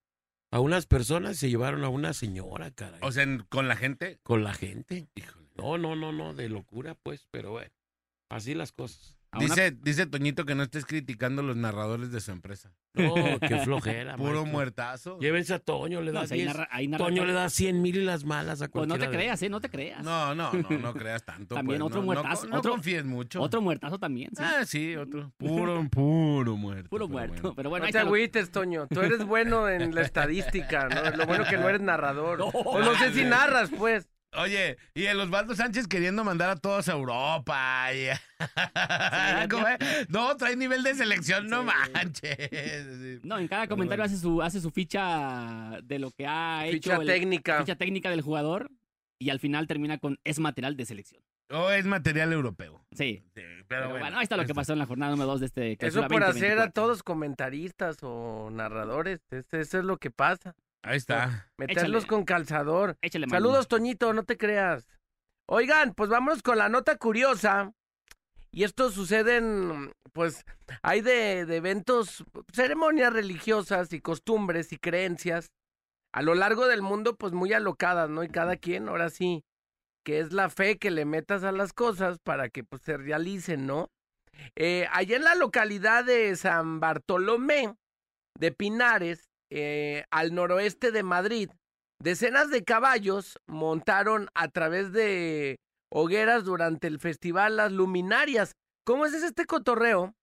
a 0.51 0.61
unas 0.61 0.87
personas 0.87 1.37
se 1.37 1.51
llevaron 1.51 1.85
a 1.85 1.89
una 1.89 2.13
señora, 2.13 2.71
caray. 2.71 3.01
O 3.03 3.13
sea, 3.13 3.27
con 3.49 3.69
la 3.69 3.77
gente. 3.77 4.19
con 4.23 4.45
la 4.45 4.55
gente. 4.55 5.07
Híjole. 5.15 5.49
No, 5.57 5.77
no, 5.77 5.97
no, 5.97 6.13
no, 6.13 6.35
de 6.35 6.49
locura, 6.49 6.95
pues, 6.95 7.27
pero 7.31 7.51
bueno, 7.51 7.73
así 8.31 8.55
las 8.55 8.73
cosas. 8.73 9.18
A 9.31 9.39
una- 9.39 9.47
Dice, 9.49 9.77
dice 9.83 10.07
Toñito 10.07 10.47
que 10.47 10.55
no 10.55 10.63
estés 10.63 10.87
criticando 10.87 11.43
a 11.43 11.45
los 11.45 11.55
narradores 11.57 12.11
de 12.11 12.21
su 12.21 12.31
empresa. 12.31 12.73
No, 12.95 13.15
qué 13.41 13.59
flojera. 13.65 14.17
Puro 14.17 14.47
muertazo. 14.47 15.19
Llévense 15.21 15.53
a 15.53 15.59
Toño, 15.59 16.01
le 16.01 16.13
No, 16.13 16.21
da 16.21 16.25
o 16.25 16.27
sea, 16.27 16.35
ahí 16.35 16.41
10. 16.45 16.55
narra- 16.57 16.69
ahí 16.71 16.89
narra- 16.89 17.05
Toño 17.05 17.25
le 17.27 17.33
da 17.35 17.51
100 17.51 17.83
mil 17.83 17.97
y 17.97 18.05
las 18.05 18.25
malas 18.25 18.63
a 18.63 18.69
Pues 18.69 18.89
no 18.89 18.95
te 18.99 19.07
de- 19.07 19.11
creas, 19.15 19.43
¿eh? 19.43 19.51
No 19.51 19.61
te 19.61 19.69
creas. 19.69 20.03
No, 20.03 20.35
no, 20.35 20.51
no, 20.55 20.71
no 20.79 20.95
creas 20.95 21.25
tanto. 21.27 21.55
También 21.57 21.81
pues, 21.81 21.89
otro 21.89 22.01
no, 22.01 22.07
muertazo, 22.07 22.47
No, 22.47 22.53
no 22.55 22.59
otro- 22.61 22.71
confíes 22.73 23.05
mucho. 23.05 23.43
Otro 23.43 23.61
muertazo 23.61 23.99
también, 23.99 24.31
sí. 24.35 24.43
Ah, 24.43 24.65
sí, 24.65 24.97
otro. 24.97 25.31
Puro, 25.37 25.87
puro 25.91 26.57
muerto. 26.57 26.89
Puro 26.89 27.07
pero 27.07 27.19
muerto. 27.19 27.43
bueno. 27.43 27.55
Pero 27.55 27.69
bueno, 27.71 27.83
no 27.83 27.87
te 27.87 27.91
está 27.91 28.03
lo- 28.05 28.09
agüites, 28.09 28.51
Toño. 28.51 28.87
Tú 28.89 29.01
eres 29.03 29.25
bueno 29.27 29.69
en 29.69 29.95
la 29.95 30.01
estadística, 30.03 30.89
¿no? 30.89 31.11
Lo 31.17 31.27
bueno 31.27 31.45
que 31.49 31.59
no 31.59 31.69
eres 31.69 31.83
narrador. 31.83 32.39
No. 32.39 32.47
o 32.47 32.81
no 32.81 32.95
sé 32.97 33.13
si 33.13 33.25
narras, 33.25 33.71
pues. 33.77 34.09
Oye, 34.37 34.77
y 34.95 35.07
el 35.07 35.19
Osvaldo 35.21 35.55
Sánchez 35.55 35.87
queriendo 35.87 36.23
mandar 36.23 36.51
a 36.51 36.57
todos 36.57 36.89
a 36.89 36.93
Europa. 36.93 37.89
y- 37.95 38.09
¿Cómo 39.51 39.67
es? 39.69 40.09
No, 40.11 40.37
trae 40.37 40.55
nivel 40.55 40.83
de 40.83 40.95
selección, 40.95 41.49
no 41.49 41.65
manches. 41.65 42.37
Sí. 42.51 43.21
No, 43.23 43.39
en 43.39 43.49
cada 43.49 43.67
comentario 43.69 44.05
hace 44.05 44.19
su 44.19 44.43
hace 44.43 44.61
su 44.61 44.71
ficha 44.71 45.79
de 45.83 45.99
lo 45.99 46.11
que 46.11 46.27
ha 46.27 46.67
hecho. 46.67 46.75
Ficha 46.77 46.97
el- 46.97 47.07
técnica. 47.07 47.59
Ficha 47.61 47.77
técnica 47.77 48.11
del 48.11 48.21
jugador. 48.21 48.71
Y 49.21 49.31
al 49.31 49.41
final 49.41 49.67
termina 49.67 49.99
con 49.99 50.21
es 50.25 50.39
material 50.39 50.77
de 50.77 50.85
selección. 50.87 51.23
O 51.51 51.71
es 51.71 51.87
material 51.87 52.33
europeo. 52.33 52.85
Sí. 52.93 53.25
Sí, 53.35 53.43
Pero, 53.67 53.89
bueno, 53.91 54.19
ahí 54.19 54.23
está 54.23 54.37
lo 54.37 54.45
que 54.45 54.55
pasó 54.55 54.75
en 54.75 54.79
la 54.79 54.87
jornada 54.87 55.11
número 55.13 55.31
2 55.31 55.41
de 55.41 55.47
este 55.47 55.73
Eso 55.81 56.07
por 56.07 56.23
hacer 56.23 56.23
a 56.23 56.27
2024. 56.27 56.73
todos 56.73 57.03
comentaristas 57.03 57.97
o 58.03 58.51
narradores. 58.53 59.21
Este- 59.31 59.61
Eso 59.63 59.79
es 59.79 59.85
lo 59.85 59.97
que 59.97 60.11
pasa. 60.11 60.55
Ahí 60.83 60.97
está. 60.97 61.51
Meterlos 61.57 62.05
Échale. 62.05 62.07
con 62.07 62.25
calzador. 62.25 62.97
Échale 63.03 63.27
mano. 63.27 63.37
Saludos, 63.37 63.69
Toñito, 63.69 64.13
no 64.13 64.25
te 64.25 64.37
creas. 64.37 64.89
Oigan, 65.47 65.95
pues 65.95 66.11
vámonos 66.11 66.43
con 66.43 66.59
la 66.59 66.69
nota 66.69 66.97
curiosa. 66.97 67.73
Y 68.51 68.65
esto 68.65 68.91
sucede 68.91 69.37
en, 69.37 69.93
pues, 70.13 70.45
hay 70.83 71.01
de, 71.03 71.45
de 71.45 71.57
eventos, 71.57 72.25
ceremonias 72.53 73.13
religiosas 73.13 73.93
y 73.93 74.01
costumbres 74.01 74.73
y 74.73 74.79
creencias 74.79 75.53
a 76.13 76.23
lo 76.23 76.35
largo 76.35 76.67
del 76.67 76.83
mundo, 76.83 77.17
pues 77.17 77.33
muy 77.33 77.53
alocadas, 77.53 78.09
¿no? 78.09 78.25
Y 78.25 78.29
cada 78.29 78.57
quien, 78.57 78.89
ahora 78.89 79.11
sí, 79.11 79.45
que 80.05 80.21
es 80.21 80.33
la 80.33 80.49
fe 80.49 80.79
que 80.79 80.91
le 80.91 81.05
metas 81.05 81.45
a 81.45 81.53
las 81.53 81.73
cosas 81.73 82.19
para 82.19 82.49
que 82.49 82.65
pues, 82.65 82.83
se 82.83 82.97
realicen, 82.97 83.67
¿no? 83.67 83.91
Eh, 84.57 84.87
allá 84.93 85.17
en 85.17 85.25
la 85.25 85.35
localidad 85.35 86.05
de 86.05 86.35
San 86.37 86.81
Bartolomé 86.81 87.75
de 88.39 88.53
Pinares, 88.53 89.28
eh, 89.51 90.05
al 90.11 90.35
noroeste 90.35 90.91
de 90.93 91.03
Madrid, 91.03 91.51
decenas 92.01 92.51
de 92.51 92.65
caballos 92.65 93.39
montaron 93.47 94.29
a 94.35 94.49
través 94.49 94.93
de 94.93 95.59
hogueras 95.91 96.45
durante 96.45 96.87
el 96.87 96.99
festival 96.99 97.57
Las 97.57 97.73
Luminarias. 97.73 98.53
¿Cómo 98.85 99.07
es 99.07 99.15
este 99.15 99.47
cotorreo? 99.47 100.15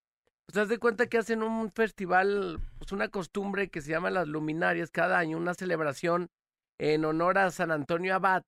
Pues 0.45 0.57
haz 0.57 0.69
de 0.69 0.77
cuenta 0.77 1.07
que 1.07 1.17
hacen 1.17 1.41
un 1.41 1.71
festival, 1.71 2.59
pues 2.77 2.91
una 2.91 3.07
costumbre 3.09 3.69
que 3.69 3.81
se 3.81 3.91
llama 3.91 4.11
Las 4.11 4.27
Luminarias 4.27 4.91
cada 4.91 5.17
año, 5.17 5.37
una 5.37 5.55
celebración 5.55 6.27
en 6.79 7.05
honor 7.05 7.37
a 7.37 7.51
San 7.51 7.71
Antonio 7.71 8.15
Abad, 8.15 8.43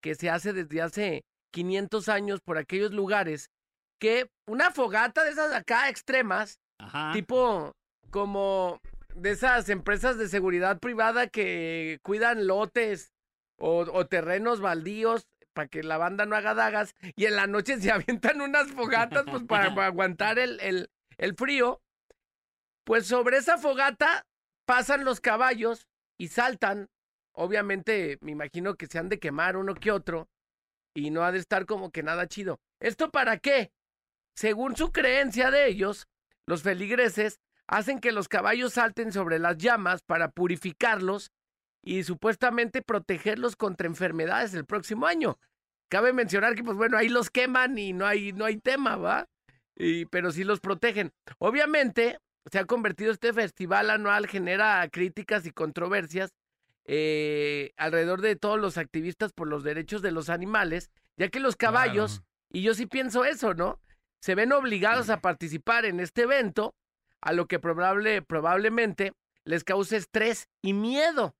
que 0.00 0.14
se 0.14 0.30
hace 0.30 0.52
desde 0.52 0.82
hace 0.82 1.22
500 1.52 2.08
años 2.08 2.40
por 2.40 2.56
aquellos 2.58 2.92
lugares, 2.92 3.50
que 4.00 4.30
una 4.46 4.70
fogata 4.70 5.24
de 5.24 5.30
esas 5.30 5.52
acá 5.52 5.88
extremas, 5.88 6.58
Ajá. 6.78 7.12
tipo 7.12 7.72
como 8.10 8.80
de 9.14 9.30
esas 9.30 9.68
empresas 9.68 10.18
de 10.18 10.28
seguridad 10.28 10.78
privada 10.78 11.28
que 11.28 11.98
cuidan 12.02 12.46
lotes 12.46 13.12
o, 13.58 14.06
terrenos 14.06 14.60
baldíos 14.60 15.28
para 15.52 15.68
que 15.68 15.82
la 15.82 15.98
banda 15.98 16.24
no 16.24 16.36
haga 16.36 16.54
dagas 16.54 16.94
y 17.16 17.26
en 17.26 17.36
la 17.36 17.46
noche 17.46 17.76
se 17.80 17.90
avientan 17.90 18.40
unas 18.40 18.70
fogatas 18.72 19.24
pues 19.30 19.44
para, 19.44 19.74
para 19.74 19.88
aguantar 19.88 20.38
el, 20.38 20.58
el, 20.60 20.90
el 21.18 21.34
frío. 21.34 21.82
Pues 22.84 23.06
sobre 23.06 23.36
esa 23.36 23.58
fogata 23.58 24.26
pasan 24.64 25.04
los 25.04 25.20
caballos 25.20 25.88
y 26.18 26.28
saltan. 26.28 26.88
Obviamente 27.32 28.18
me 28.20 28.32
imagino 28.32 28.74
que 28.74 28.86
se 28.86 28.98
han 28.98 29.08
de 29.08 29.20
quemar 29.20 29.56
uno 29.56 29.74
que 29.74 29.92
otro 29.92 30.28
y 30.94 31.10
no 31.10 31.24
ha 31.24 31.32
de 31.32 31.38
estar 31.38 31.66
como 31.66 31.90
que 31.90 32.02
nada 32.02 32.26
chido. 32.26 32.60
¿Esto 32.80 33.10
para 33.10 33.38
qué? 33.38 33.72
Según 34.34 34.76
su 34.76 34.90
creencia 34.90 35.50
de 35.50 35.68
ellos, 35.68 36.08
los 36.46 36.62
feligreses 36.62 37.40
hacen 37.70 38.00
que 38.00 38.10
los 38.10 38.26
caballos 38.28 38.74
salten 38.74 39.12
sobre 39.12 39.38
las 39.38 39.56
llamas 39.56 40.02
para 40.02 40.32
purificarlos 40.32 41.30
y 41.82 42.02
supuestamente 42.02 42.82
protegerlos 42.82 43.54
contra 43.54 43.86
enfermedades 43.86 44.52
el 44.54 44.66
próximo 44.66 45.06
año. 45.06 45.38
Cabe 45.88 46.12
mencionar 46.12 46.56
que, 46.56 46.64
pues 46.64 46.76
bueno, 46.76 46.98
ahí 46.98 47.08
los 47.08 47.30
queman 47.30 47.78
y 47.78 47.92
no 47.92 48.06
hay, 48.06 48.32
no 48.32 48.44
hay 48.44 48.58
tema, 48.58 48.96
¿va? 48.96 49.28
Y, 49.76 50.04
pero 50.06 50.32
sí 50.32 50.42
los 50.42 50.58
protegen. 50.60 51.12
Obviamente, 51.38 52.18
se 52.50 52.58
ha 52.58 52.64
convertido 52.64 53.12
este 53.12 53.32
festival 53.32 53.90
anual, 53.90 54.26
genera 54.26 54.86
críticas 54.90 55.46
y 55.46 55.52
controversias 55.52 56.32
eh, 56.86 57.72
alrededor 57.76 58.20
de 58.20 58.34
todos 58.34 58.58
los 58.58 58.78
activistas 58.78 59.32
por 59.32 59.46
los 59.46 59.62
derechos 59.62 60.02
de 60.02 60.10
los 60.10 60.28
animales, 60.28 60.90
ya 61.16 61.28
que 61.28 61.38
los 61.38 61.54
caballos, 61.54 62.18
Claro. 62.18 62.26
y 62.52 62.62
yo 62.62 62.74
sí 62.74 62.86
pienso 62.86 63.24
eso, 63.24 63.54
¿no? 63.54 63.80
Se 64.20 64.34
ven 64.34 64.52
obligados 64.52 65.08
a 65.08 65.20
participar 65.20 65.84
en 65.84 66.00
este 66.00 66.22
evento, 66.22 66.74
a 67.22 67.32
lo 67.32 67.46
que 67.46 67.58
probable, 67.58 68.22
probablemente 68.22 69.12
les 69.44 69.64
cause 69.64 69.96
estrés 69.96 70.48
y 70.62 70.72
miedo. 70.72 71.34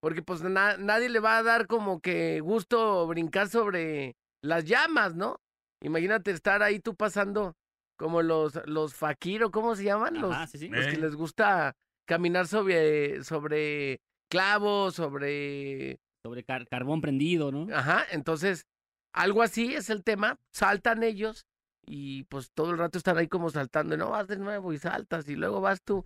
Porque 0.00 0.22
pues 0.22 0.42
na- 0.42 0.76
nadie 0.76 1.08
le 1.08 1.18
va 1.20 1.38
a 1.38 1.42
dar 1.42 1.66
como 1.66 2.00
que 2.00 2.40
gusto 2.40 3.06
brincar 3.06 3.48
sobre 3.48 4.16
las 4.42 4.64
llamas, 4.64 5.14
¿no? 5.16 5.40
Imagínate 5.82 6.30
estar 6.30 6.62
ahí 6.62 6.78
tú 6.80 6.94
pasando 6.94 7.54
como 7.98 8.22
los, 8.22 8.54
los 8.66 8.94
fakir, 8.94 9.42
¿cómo 9.50 9.74
se 9.74 9.84
llaman? 9.84 10.20
Los, 10.20 10.32
Ajá, 10.32 10.46
sí, 10.46 10.58
sí. 10.58 10.68
los 10.68 10.86
que 10.86 10.92
Eh. 10.94 11.00
les 11.00 11.16
gusta 11.16 11.74
caminar 12.06 12.46
sobre, 12.46 13.24
sobre 13.24 14.00
clavos, 14.30 14.94
sobre... 14.94 15.98
Sobre 16.24 16.44
car- 16.44 16.68
carbón 16.68 17.00
prendido, 17.00 17.50
¿no? 17.50 17.66
Ajá, 17.74 18.04
entonces, 18.12 18.66
algo 19.12 19.42
así 19.42 19.74
es 19.74 19.90
el 19.90 20.04
tema, 20.04 20.36
saltan 20.52 21.02
ellos 21.02 21.46
y 21.88 22.24
pues 22.24 22.50
todo 22.52 22.70
el 22.70 22.78
rato 22.78 22.98
están 22.98 23.16
ahí 23.18 23.28
como 23.28 23.50
saltando, 23.50 23.94
y 23.94 23.98
no, 23.98 24.10
vas 24.10 24.26
de 24.28 24.36
nuevo 24.36 24.72
y 24.72 24.78
saltas 24.78 25.28
y 25.28 25.36
luego 25.36 25.60
vas 25.60 25.82
tú. 25.82 26.04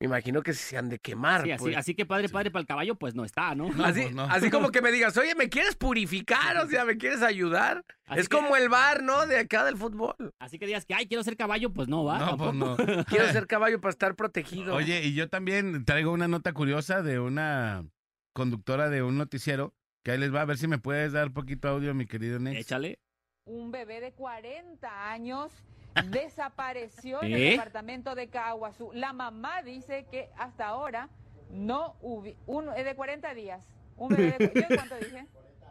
Me 0.00 0.06
imagino 0.06 0.42
que 0.42 0.52
se 0.52 0.76
han 0.76 0.88
de 0.88 0.98
quemar. 0.98 1.44
Sí, 1.44 1.52
así, 1.52 1.64
pues. 1.64 1.76
así 1.76 1.94
que 1.94 2.04
padre, 2.04 2.28
padre 2.28 2.50
para 2.50 2.60
el 2.60 2.66
caballo, 2.66 2.96
pues 2.96 3.14
no 3.14 3.24
está, 3.24 3.54
¿no? 3.54 3.68
No, 3.74 3.84
así, 3.84 4.02
pues, 4.02 4.14
no. 4.14 4.24
así 4.24 4.50
como 4.50 4.70
que 4.70 4.82
me 4.82 4.90
digas, 4.92 5.16
oye, 5.16 5.34
¿me 5.34 5.48
quieres 5.48 5.76
purificar? 5.76 6.58
O 6.58 6.66
sea, 6.68 6.84
¿me 6.84 6.98
quieres 6.98 7.22
ayudar? 7.22 7.84
Así 8.06 8.20
es 8.20 8.28
que- 8.28 8.36
como 8.36 8.56
el 8.56 8.68
bar, 8.68 9.02
¿no? 9.02 9.26
De 9.26 9.38
acá 9.38 9.64
del 9.64 9.76
fútbol. 9.76 10.14
Así 10.40 10.58
que 10.58 10.66
digas 10.66 10.84
que, 10.84 10.94
ay, 10.94 11.06
quiero 11.06 11.22
ser 11.22 11.36
caballo, 11.36 11.72
pues 11.72 11.88
no, 11.88 12.04
va. 12.04 12.18
No, 12.18 12.36
pues 12.36 12.54
no. 12.54 12.76
Quiero 13.06 13.32
ser 13.32 13.46
caballo 13.46 13.80
para 13.80 13.90
estar 13.90 14.14
protegido. 14.16 14.74
Oye, 14.74 15.04
y 15.04 15.14
yo 15.14 15.28
también 15.30 15.84
traigo 15.84 16.12
una 16.12 16.28
nota 16.28 16.52
curiosa 16.52 17.02
de 17.02 17.20
una 17.20 17.86
conductora 18.34 18.90
de 18.90 19.02
un 19.04 19.16
noticiero, 19.16 19.74
que 20.04 20.10
ahí 20.10 20.18
les 20.18 20.34
va 20.34 20.42
a 20.42 20.44
ver 20.44 20.58
si 20.58 20.66
me 20.66 20.78
puedes 20.78 21.12
dar 21.12 21.32
poquito 21.32 21.68
audio, 21.68 21.94
mi 21.94 22.04
querido 22.04 22.38
Nex. 22.40 22.58
Échale. 22.60 22.98
Un 23.46 23.70
bebé 23.70 24.00
de 24.00 24.12
40 24.12 25.10
años 25.10 25.52
desapareció 26.10 27.22
en 27.22 27.32
¿Eh? 27.32 27.34
el 27.34 27.50
departamento 27.50 28.14
de 28.14 28.28
Caguazú. 28.28 28.90
La 28.94 29.12
mamá 29.12 29.62
dice 29.62 30.06
que 30.10 30.30
hasta 30.38 30.66
ahora 30.66 31.10
no 31.50 31.94
hubo, 32.00 32.24
un, 32.46 32.70
es 32.74 32.84
de 32.84 32.94
40 32.94 33.34
días. 33.34 33.62
Un 33.96 34.16
bebé 34.16 34.36
de, 34.38 34.52
¿yo 34.54 34.66
cuánto 34.74 34.96
dije? 34.96 35.26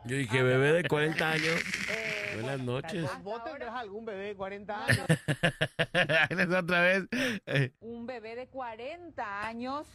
Yo 0.06 0.18
dije, 0.18 0.44
bebé 0.44 0.74
de 0.74 0.84
40 0.88 1.30
años. 1.30 1.62
Eh, 1.90 2.32
Buenas 2.36 2.60
noches. 2.60 3.10
¿Vos 3.24 3.44
tendrás 3.44 3.74
algún 3.74 4.06
bebé 4.06 4.26
de 4.26 4.36
40 4.36 4.76
no, 4.76 4.84
años? 4.84 5.06
ahí 6.30 6.36
les 6.36 6.52
va 6.52 6.60
otra 6.60 6.82
vez. 6.82 7.06
Eh, 7.48 7.72
un 7.80 8.06
bebé 8.06 8.36
de 8.36 8.48
40 8.48 9.48
años. 9.48 9.88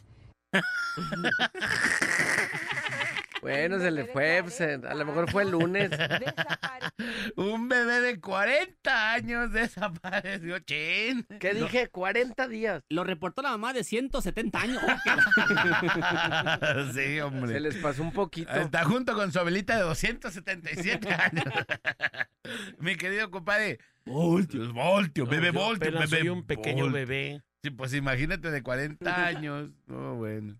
Bueno, 3.49 3.79
se 3.81 3.91
le 3.91 4.05
fue, 4.07 4.41
pues, 4.43 4.61
a 4.61 4.67
40 4.79 4.95
lo 4.95 5.05
mejor 5.07 5.31
fue 5.31 5.43
el 5.45 5.51
lunes. 5.51 5.91
un 7.37 7.69
bebé 7.69 8.01
de 8.01 8.21
40 8.21 9.13
años 9.13 9.53
desapareció. 9.53 10.59
Chin. 10.61 11.27
¿Qué 11.41 11.55
dije? 11.55 11.89
40 11.89 12.49
días. 12.49 12.83
Lo 12.89 13.05
reportó 13.05 13.43
la 13.43 13.51
mamá 13.51 13.73
de 13.73 13.85
170 13.85 14.61
años. 14.61 14.83
sí, 16.93 16.93
Se 16.93 17.23
hombre. 17.23 17.61
les 17.61 17.77
pasó 17.77 18.03
un 18.03 18.13
poquito. 18.13 18.51
Está 18.53 18.85
junto 18.85 19.15
con 19.15 19.33
su 19.33 19.39
abuelita 19.39 19.77
de 19.77 19.83
277 19.83 21.09
años. 21.13 21.45
mi 22.79 22.97
querido 22.97 23.31
compadre. 23.31 23.79
Voltio, 24.05 24.73
Voltio, 24.73 25.27
bebé 25.27 25.49
Yo 25.49 25.53
Voltio, 25.53 25.89
apenas 25.91 26.11
bebé 26.11 26.23
soy 26.23 26.29
un 26.31 26.47
pequeño 26.47 26.85
Voltio. 26.85 26.93
bebé. 27.07 27.43
Sí, 27.63 27.71
pues 27.71 27.93
imagínate 27.93 28.51
de 28.51 28.63
40 28.63 29.27
años. 29.27 29.71
No, 29.87 30.15
bueno. 30.15 30.59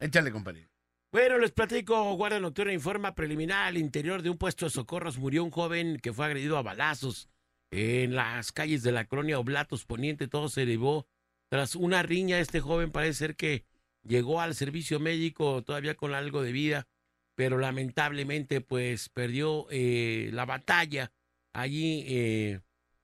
Échale, 0.00 0.32
compadre. 0.32 0.68
Bueno, 1.12 1.36
les 1.36 1.52
platico, 1.52 2.14
Guardia 2.14 2.40
Nocturna 2.40 2.72
informa 2.72 3.14
preliminar 3.14 3.68
al 3.68 3.76
interior 3.76 4.22
de 4.22 4.30
un 4.30 4.38
puesto 4.38 4.64
de 4.64 4.70
socorros 4.70 5.18
murió 5.18 5.44
un 5.44 5.50
joven 5.50 5.98
que 5.98 6.10
fue 6.10 6.24
agredido 6.24 6.56
a 6.56 6.62
balazos 6.62 7.28
en 7.70 8.14
las 8.14 8.50
calles 8.50 8.82
de 8.82 8.92
la 8.92 9.04
colonia 9.04 9.38
Oblatos 9.38 9.84
Poniente. 9.84 10.26
Todo 10.26 10.48
se 10.48 10.62
derivó 10.62 11.06
tras 11.50 11.76
una 11.76 12.02
riña. 12.02 12.40
Este 12.40 12.60
joven 12.60 12.92
parece 12.92 13.12
ser 13.12 13.36
que 13.36 13.66
llegó 14.02 14.40
al 14.40 14.54
servicio 14.54 15.00
médico 15.00 15.60
todavía 15.60 15.96
con 15.96 16.14
algo 16.14 16.40
de 16.40 16.52
vida, 16.52 16.88
pero 17.34 17.58
lamentablemente 17.58 18.62
pues 18.62 19.10
perdió 19.10 19.66
eh, 19.70 20.30
la 20.32 20.46
batalla. 20.46 21.12
Allí, 21.52 22.06
eh, 22.08 22.60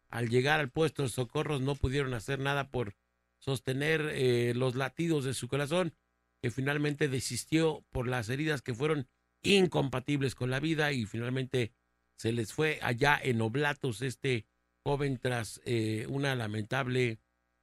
al 0.08 0.30
llegar 0.30 0.60
al 0.60 0.70
puesto 0.70 1.02
de 1.02 1.10
socorros, 1.10 1.60
no 1.60 1.74
pudieron 1.74 2.14
hacer 2.14 2.38
nada 2.38 2.70
por 2.70 2.96
sostener 3.38 4.00
eh, 4.14 4.54
los 4.56 4.76
latidos 4.76 5.24
de 5.24 5.34
su 5.34 5.46
corazón 5.46 5.92
que 6.40 6.50
finalmente 6.50 7.08
desistió 7.08 7.84
por 7.90 8.08
las 8.08 8.28
heridas 8.28 8.62
que 8.62 8.74
fueron 8.74 9.08
incompatibles 9.42 10.34
con 10.34 10.50
la 10.50 10.60
vida 10.60 10.92
y 10.92 11.06
finalmente 11.06 11.72
se 12.16 12.32
les 12.32 12.52
fue 12.52 12.78
allá 12.82 13.18
en 13.22 13.40
Oblatos 13.40 14.02
este 14.02 14.46
joven 14.84 15.18
tras 15.18 15.60
eh, 15.64 16.06
una 16.08 16.34
lamentable 16.34 17.20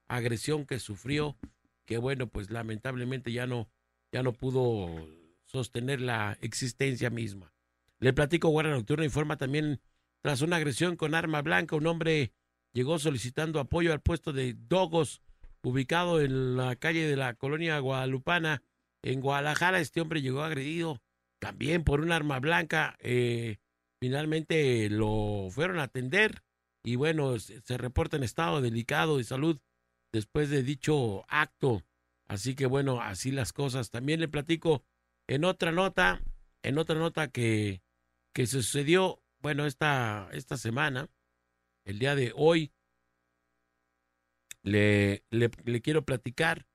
agresión 0.07 0.65
que 0.65 0.79
sufrió 0.79 1.37
que 1.85 1.97
bueno 1.97 2.27
pues 2.27 2.49
lamentablemente 2.49 3.31
ya 3.31 3.47
no 3.47 3.69
ya 4.11 4.23
no 4.23 4.33
pudo 4.33 5.07
sostener 5.45 6.01
la 6.01 6.37
existencia 6.41 7.09
misma. 7.09 7.53
Le 7.99 8.13
platico 8.13 8.49
Guardia 8.49 8.73
Nocturna 8.73 9.05
informa 9.05 9.37
también 9.37 9.81
tras 10.21 10.41
una 10.41 10.55
agresión 10.57 10.95
con 10.95 11.15
arma 11.15 11.41
blanca 11.41 11.75
un 11.75 11.87
hombre 11.87 12.33
llegó 12.71 12.99
solicitando 12.99 13.59
apoyo 13.59 13.91
al 13.91 14.01
puesto 14.01 14.33
de 14.33 14.53
Dogos 14.53 15.21
ubicado 15.65 16.21
en 16.21 16.57
la 16.57 16.75
calle 16.75 17.07
de 17.07 17.15
la 17.15 17.33
colonia 17.33 17.79
guadalupana 17.79 18.61
en 19.01 19.21
Guadalajara. 19.21 19.79
Este 19.79 20.01
hombre 20.01 20.21
llegó 20.21 20.43
agredido 20.43 21.01
también 21.39 21.83
por 21.83 22.01
un 22.01 22.11
arma 22.11 22.39
blanca. 22.39 22.95
eh, 22.99 23.57
finalmente 23.99 24.89
lo 24.89 25.47
fueron 25.49 25.79
a 25.79 25.83
atender 25.83 26.43
y 26.83 26.95
bueno, 26.97 27.39
se, 27.39 27.77
reporta 27.77 28.17
en 28.17 28.23
estado 28.23 28.61
delicado 28.61 29.17
de 29.17 29.23
salud 29.23 29.59
después 30.13 30.49
de 30.51 30.61
dicho 30.61 31.25
acto. 31.27 31.81
Así 32.27 32.53
que 32.53 32.67
bueno, 32.67 33.01
así 33.01 33.31
las 33.31 33.53
cosas. 33.53 33.89
También 33.89 34.19
le 34.19 34.27
platico 34.27 34.83
en 35.27 35.45
otra 35.45 35.71
nota, 35.71 36.21
en 36.61 36.77
otra 36.77 36.95
nota 36.95 37.29
que, 37.29 37.81
que 38.33 38.45
sucedió, 38.45 39.23
bueno, 39.39 39.65
esta, 39.65 40.29
esta 40.31 40.57
semana, 40.57 41.09
el 41.85 41.97
día 41.97 42.15
de 42.15 42.31
hoy, 42.35 42.71
le, 44.65 45.23
le, 45.29 45.81
quiero 45.81 46.03
platicar. 46.03 46.65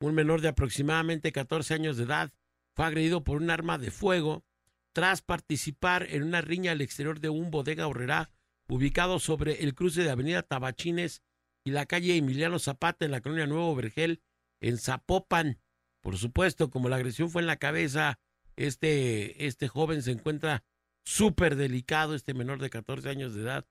Un 0.00 0.14
menor 0.14 0.40
de 0.40 0.48
aproximadamente 0.48 1.32
14 1.32 1.74
años 1.74 1.96
de 1.96 2.04
edad 2.04 2.32
fue 2.74 2.86
agredido 2.86 3.24
por 3.24 3.40
un 3.40 3.50
arma 3.50 3.78
de 3.78 3.90
fuego 3.90 4.44
tras 4.92 5.22
participar 5.22 6.06
en 6.10 6.22
una 6.22 6.40
riña 6.40 6.72
al 6.72 6.80
exterior 6.80 7.20
de 7.20 7.28
un 7.28 7.50
bodega 7.50 7.86
horrera 7.86 8.30
ubicado 8.68 9.18
sobre 9.20 9.62
el 9.62 9.74
cruce 9.74 10.02
de 10.02 10.10
Avenida 10.10 10.42
Tabachines 10.42 11.22
y 11.64 11.70
la 11.70 11.86
calle 11.86 12.16
Emiliano 12.16 12.58
Zapata 12.58 13.04
en 13.04 13.10
la 13.10 13.20
colonia 13.20 13.46
Nuevo 13.46 13.74
Vergel 13.74 14.22
en 14.60 14.78
Zapopan. 14.78 15.60
Por 16.00 16.16
supuesto, 16.18 16.70
como 16.70 16.88
la 16.88 16.96
agresión 16.96 17.30
fue 17.30 17.42
en 17.42 17.46
la 17.46 17.56
cabeza, 17.56 18.18
este, 18.56 19.46
este 19.46 19.68
joven 19.68 20.02
se 20.02 20.12
encuentra 20.12 20.64
súper 21.04 21.56
delicado, 21.56 22.14
este 22.14 22.34
menor 22.34 22.60
de 22.60 22.70
14 22.70 23.08
años 23.08 23.34
de 23.34 23.42
edad, 23.42 23.66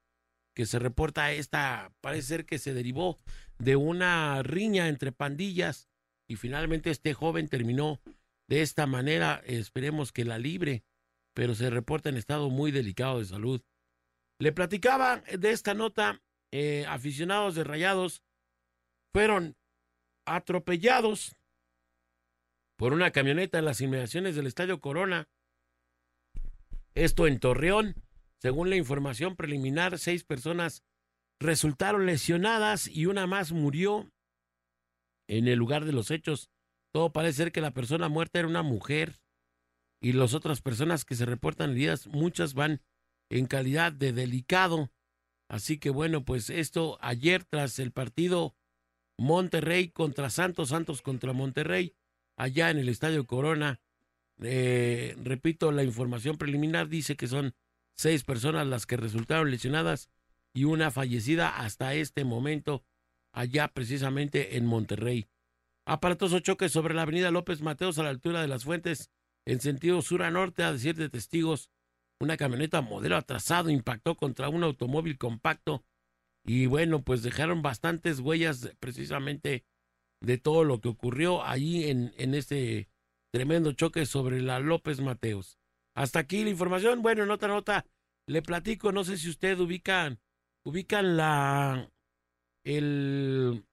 que 0.55 0.65
se 0.65 0.79
reporta 0.79 1.31
esta, 1.33 1.93
parece 2.01 2.27
ser 2.27 2.45
que 2.45 2.57
se 2.57 2.73
derivó 2.73 3.19
de 3.59 3.75
una 3.75 4.41
riña 4.41 4.87
entre 4.87 5.11
pandillas 5.11 5.89
y 6.27 6.37
finalmente 6.37 6.89
este 6.89 7.13
joven 7.13 7.49
terminó 7.49 8.01
de 8.47 8.61
esta 8.61 8.87
manera, 8.87 9.41
esperemos 9.45 10.11
que 10.11 10.23
la 10.23 10.37
libre, 10.37 10.83
pero 11.35 11.55
se 11.55 11.69
reporta 11.69 12.09
en 12.09 12.17
estado 12.17 12.49
muy 12.49 12.71
delicado 12.71 13.19
de 13.19 13.25
salud. 13.25 13.61
Le 14.39 14.51
platicaba 14.51 15.21
de 15.21 15.51
esta 15.51 15.73
nota, 15.73 16.21
eh, 16.51 16.85
aficionados 16.87 17.55
de 17.55 17.63
Rayados 17.63 18.23
fueron 19.13 19.57
atropellados 20.25 21.35
por 22.77 22.93
una 22.93 23.11
camioneta 23.11 23.59
en 23.59 23.65
las 23.65 23.81
inmediaciones 23.81 24.35
del 24.35 24.47
Estadio 24.47 24.79
Corona. 24.79 25.27
Esto 26.93 27.27
en 27.27 27.39
Torreón. 27.39 28.04
Según 28.45 28.69
la 28.69 28.75
información 28.75 29.35
preliminar, 29.35 29.97
seis 29.97 30.23
personas 30.23 30.83
resultaron 31.41 32.05
lesionadas 32.05 32.87
y 32.87 33.07
una 33.07 33.25
más 33.25 33.51
murió 33.51 34.07
en 35.27 35.47
el 35.47 35.57
lugar 35.57 35.83
de 35.83 35.93
los 35.93 36.11
hechos. 36.11 36.51
Todo 36.93 37.11
parece 37.11 37.37
ser 37.37 37.51
que 37.51 37.59
la 37.59 37.71
persona 37.71 38.07
muerta 38.07 38.37
era 38.37 38.47
una 38.47 38.61
mujer 38.61 39.19
y 39.99 40.13
las 40.13 40.35
otras 40.35 40.61
personas 40.61 41.05
que 41.05 41.15
se 41.15 41.25
reportan 41.25 41.71
heridas, 41.71 42.05
muchas 42.05 42.53
van 42.53 42.83
en 43.31 43.47
calidad 43.47 43.91
de 43.91 44.13
delicado. 44.13 44.91
Así 45.49 45.79
que 45.79 45.89
bueno, 45.89 46.23
pues 46.23 46.51
esto 46.51 46.99
ayer 47.01 47.45
tras 47.45 47.79
el 47.79 47.91
partido 47.91 48.55
Monterrey 49.17 49.89
contra 49.89 50.29
Santos, 50.29 50.69
Santos 50.69 51.01
contra 51.01 51.33
Monterrey, 51.33 51.95
allá 52.37 52.69
en 52.69 52.77
el 52.77 52.89
Estadio 52.89 53.25
Corona. 53.25 53.81
Eh, 54.43 55.15
repito, 55.23 55.71
la 55.71 55.83
información 55.83 56.37
preliminar 56.37 56.89
dice 56.89 57.15
que 57.15 57.25
son 57.25 57.55
seis 57.95 58.23
personas 58.23 58.67
las 58.67 58.85
que 58.85 58.97
resultaron 58.97 59.51
lesionadas 59.51 60.09
y 60.53 60.63
una 60.65 60.91
fallecida 60.91 61.49
hasta 61.49 61.93
este 61.93 62.23
momento, 62.23 62.83
allá 63.33 63.67
precisamente 63.67 64.57
en 64.57 64.65
Monterrey. 64.65 65.27
Aparatoso 65.85 66.39
choque 66.39 66.69
sobre 66.69 66.93
la 66.93 67.03
avenida 67.03 67.31
López 67.31 67.61
Mateos 67.61 67.99
a 67.99 68.03
la 68.03 68.09
altura 68.09 68.41
de 68.41 68.47
las 68.47 68.63
fuentes, 68.63 69.11
en 69.45 69.61
sentido 69.61 70.01
sur 70.01 70.23
a 70.23 70.31
norte, 70.31 70.63
a 70.63 70.71
decir 70.71 70.95
de 70.95 71.09
testigos. 71.09 71.69
Una 72.19 72.37
camioneta 72.37 72.81
modelo 72.81 73.17
atrasado 73.17 73.69
impactó 73.69 74.15
contra 74.15 74.49
un 74.49 74.63
automóvil 74.63 75.17
compacto 75.17 75.83
y 76.45 76.67
bueno, 76.67 77.03
pues 77.03 77.23
dejaron 77.23 77.61
bastantes 77.61 78.19
huellas 78.19 78.71
precisamente 78.79 79.65
de 80.21 80.37
todo 80.37 80.63
lo 80.63 80.79
que 80.79 80.89
ocurrió 80.89 81.43
allí 81.43 81.89
en, 81.89 82.13
en 82.17 82.35
este 82.35 82.87
tremendo 83.33 83.73
choque 83.73 84.05
sobre 84.05 84.41
la 84.41 84.59
López 84.59 85.01
Mateos. 85.01 85.59
Hasta 85.95 86.19
aquí 86.19 86.43
la 86.43 86.49
información. 86.49 87.01
Bueno, 87.01 87.23
en 87.23 87.31
otra 87.31 87.47
nota 87.47 87.85
le 88.27 88.41
platico, 88.41 88.91
no 88.91 89.03
sé 89.03 89.17
si 89.17 89.29
usted 89.29 89.57
ubican, 89.59 90.19
ubican 90.63 91.15
la 91.17 91.89
el 92.63 93.63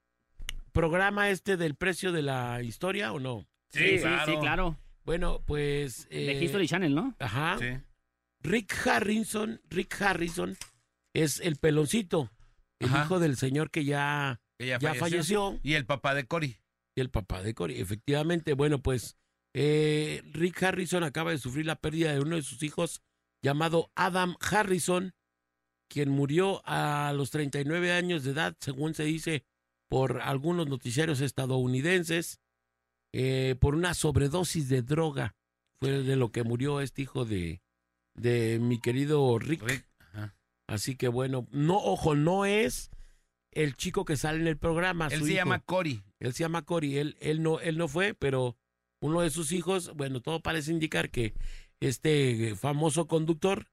programa 0.73 1.31
este 1.31 1.57
del 1.57 1.75
precio 1.75 2.13
de 2.13 2.23
la 2.23 2.63
historia 2.63 3.13
o 3.13 3.19
no. 3.21 3.47
Sí, 3.71 3.99
sí, 3.99 4.09
sí, 4.27 4.37
claro. 4.41 4.77
Bueno, 5.05 5.43
pues 5.47 6.09
De 6.11 6.33
eh, 6.39 6.45
History 6.45 6.69
Channel, 6.69 6.95
¿no? 6.95 7.15
ajá. 7.19 7.57
Sí. 7.59 7.67
Rick 8.45 8.87
Harrison, 8.87 9.61
Rick 9.71 10.01
Harrison 10.03 10.57
es 11.15 11.41
el 11.41 11.57
peloncito, 11.57 12.31
el 12.81 12.89
Ajá. 12.89 13.05
hijo 13.05 13.19
del 13.21 13.37
señor 13.37 13.71
que 13.71 13.85
ya, 13.85 14.41
Que 14.59 14.67
ya 14.67 14.95
falleció. 14.95 15.59
Y 15.63 15.75
el 15.75 15.87
papá 15.87 16.15
de 16.15 16.27
Cory. 16.27 16.57
y 16.97 17.01
el 17.01 17.09
papá 17.11 17.43
de 17.43 17.55
Cory. 17.55 17.81
Efectivamente, 17.81 18.53
bueno, 18.55 18.81
pues 18.83 19.17
eh, 19.55 20.23
Rick 20.33 20.63
Harrison 20.63 21.05
acaba 21.05 21.31
de 21.31 21.39
sufrir 21.39 21.67
la 21.67 21.77
pérdida 21.77 22.13
de 22.13 22.21
uno 22.21 22.37
de 22.37 22.43
sus 22.43 22.63
hijos 22.63 23.03
llamado 23.43 23.91
Adam 23.95 24.37
Harrison, 24.41 25.15
quien 25.89 26.09
murió 26.11 26.63
a 26.65 27.13
los 27.15 27.31
39 27.31 27.93
años 27.93 28.25
de 28.25 28.31
edad, 28.31 28.57
según 28.61 28.95
se 28.95 29.05
dice 29.05 29.45
por 29.89 30.23
algunos 30.23 30.69
noticiarios 30.69 31.21
estadounidenses, 31.21 32.41
eh, 33.13 33.57
por 33.61 33.75
una 33.75 33.93
sobredosis 33.93 34.69
de 34.69 34.83
droga. 34.83 35.35
Fue 35.81 35.91
de 36.03 36.17
lo 36.17 36.31
que 36.31 36.45
murió 36.45 36.81
este 36.81 37.03
hijo 37.03 37.25
de, 37.25 37.61
de 38.15 38.59
mi 38.59 38.81
querido 38.81 39.39
Rick. 39.39 39.87
Así 40.67 40.97
que 40.97 41.09
bueno, 41.09 41.47
no, 41.51 41.77
ojo, 41.77 42.15
no 42.15 42.47
es 42.47 42.91
el 43.51 43.77
chico 43.77 44.07
que 44.07 44.17
sale 44.17 44.41
en 44.41 44.47
el 44.47 44.57
programa. 44.57 45.09
Él 45.09 45.25
se 45.25 45.33
hijo. 45.33 45.37
llama 45.37 45.59
Cory. 45.59 46.03
Él 46.21 46.33
se 46.33 46.45
llama 46.45 46.63
Cory, 46.63 46.97
él, 46.97 47.17
él, 47.21 47.43
no, 47.43 47.61
él 47.61 47.77
no 47.77 47.89
fue, 47.89 48.15
pero 48.15 48.57
uno 49.03 49.21
de 49.21 49.31
sus 49.31 49.53
hijos, 49.53 49.95
bueno, 49.95 50.21
todo 50.21 50.41
parece 50.41 50.73
indicar 50.73 51.11
que 51.11 51.35
este 51.81 52.55
famoso 52.55 53.07
conductor 53.07 53.67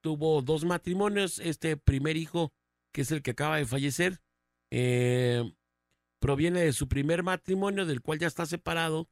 tuvo 0.00 0.40
dos 0.40 0.64
matrimonios. 0.64 1.38
Este 1.40 1.76
primer 1.76 2.16
hijo, 2.16 2.52
que 2.92 3.02
es 3.02 3.10
el 3.10 3.22
que 3.22 3.32
acaba 3.32 3.56
de 3.56 3.66
fallecer, 3.66 4.20
eh, 4.70 5.52
proviene 6.20 6.60
de 6.60 6.72
su 6.72 6.88
primer 6.88 7.22
matrimonio, 7.22 7.86
del 7.86 8.00
cual 8.00 8.18
ya 8.18 8.28
está 8.28 8.46
separado, 8.46 9.08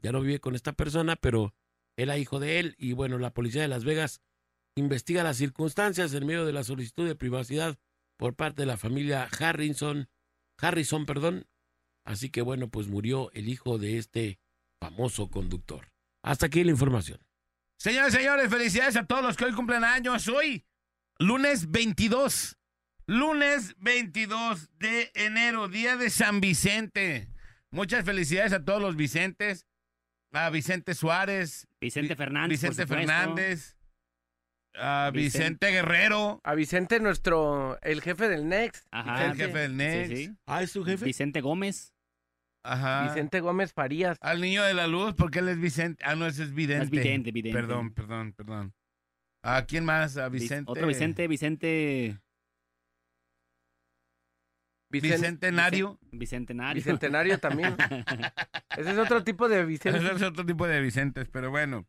ya 0.00 0.12
no 0.12 0.20
vive 0.20 0.40
con 0.40 0.54
esta 0.54 0.72
persona, 0.72 1.16
pero 1.16 1.54
era 1.96 2.16
hijo 2.16 2.38
de 2.38 2.60
él. 2.60 2.74
Y 2.78 2.92
bueno, 2.92 3.18
la 3.18 3.34
policía 3.34 3.62
de 3.62 3.68
Las 3.68 3.84
Vegas 3.84 4.22
investiga 4.76 5.24
las 5.24 5.36
circunstancias 5.36 6.14
en 6.14 6.26
medio 6.26 6.46
de 6.46 6.52
la 6.52 6.62
solicitud 6.62 7.06
de 7.06 7.16
privacidad 7.16 7.76
por 8.16 8.34
parte 8.34 8.62
de 8.62 8.66
la 8.66 8.76
familia 8.76 9.28
Harrison, 9.40 10.08
Harrison, 10.58 11.06
perdón, 11.06 11.46
Así 12.08 12.30
que 12.30 12.40
bueno, 12.40 12.70
pues 12.70 12.88
murió 12.88 13.30
el 13.32 13.50
hijo 13.50 13.76
de 13.76 13.98
este 13.98 14.38
famoso 14.88 15.28
conductor. 15.30 15.88
Hasta 16.22 16.46
aquí 16.46 16.64
la 16.64 16.70
información. 16.70 17.20
Señores, 17.78 18.12
señores, 18.12 18.50
felicidades 18.50 18.96
a 18.96 19.06
todos 19.06 19.22
los 19.22 19.36
que 19.36 19.44
hoy 19.44 19.52
cumplen 19.54 19.84
años. 19.84 20.28
Hoy, 20.28 20.64
lunes 21.18 21.70
22. 21.70 22.56
Lunes 23.06 23.74
22 23.78 24.68
de 24.78 25.10
enero, 25.14 25.68
día 25.68 25.96
de 25.96 26.10
San 26.10 26.40
Vicente. 26.40 27.28
Muchas 27.70 28.04
felicidades 28.04 28.52
a 28.52 28.64
todos 28.64 28.82
los 28.82 28.96
Vicentes. 28.96 29.66
A 30.32 30.50
Vicente 30.50 30.94
Suárez. 30.94 31.66
Vicente 31.80 32.10
Vi- 32.14 32.16
Fernández. 32.16 32.60
Vicente. 32.60 32.86
Fernández. 32.86 33.76
A 34.74 35.10
Vicente. 35.12 35.38
Vicente 35.38 35.70
Guerrero. 35.70 36.40
A 36.44 36.54
Vicente, 36.54 37.00
nuestro, 37.00 37.80
el 37.80 38.02
jefe 38.02 38.28
del 38.28 38.46
Next. 38.46 38.86
Ajá. 38.90 39.26
El 39.30 39.36
jefe 39.36 39.58
del 39.58 39.76
NEX. 39.76 40.08
Sí, 40.08 40.16
sí. 40.26 40.36
Ah, 40.46 40.62
es 40.62 40.70
su 40.72 40.84
jefe. 40.84 41.04
Vicente 41.06 41.40
Gómez. 41.40 41.94
Ajá. 42.64 43.04
Vicente 43.08 43.40
Gómez 43.40 43.72
Farías. 43.72 44.18
Al 44.20 44.40
niño 44.40 44.62
de 44.64 44.74
la 44.74 44.86
luz, 44.86 45.14
porque 45.14 45.38
él 45.38 45.48
es 45.48 45.58
Vicente. 45.58 46.02
Ah, 46.04 46.14
no, 46.14 46.26
ese 46.26 46.42
es 46.42 46.52
vidente. 46.54 46.84
Es 46.84 46.90
vidente, 46.90 47.30
vidente. 47.32 47.58
Perdón, 47.58 47.92
perdón, 47.94 48.32
perdón. 48.32 48.74
¿A 49.42 49.64
quién 49.64 49.84
más? 49.84 50.16
A 50.16 50.28
Vic- 50.28 50.42
Vicente. 50.42 50.70
Otro 50.70 50.86
Vicente, 50.86 51.26
Vicente. 51.28 52.18
Bicentenario. 54.90 55.98
Bicentenario. 56.12 56.74
Bicentenario 56.76 57.38
también. 57.38 57.76
Ese 58.76 58.90
es 58.92 58.98
otro 58.98 59.22
tipo 59.22 59.48
de 59.48 59.64
Vicente. 59.64 59.98
Ese 59.98 60.14
es 60.14 60.22
otro 60.22 60.46
tipo 60.46 60.66
de 60.66 60.80
Vicentes, 60.80 61.28
pero 61.30 61.50
bueno. 61.50 61.86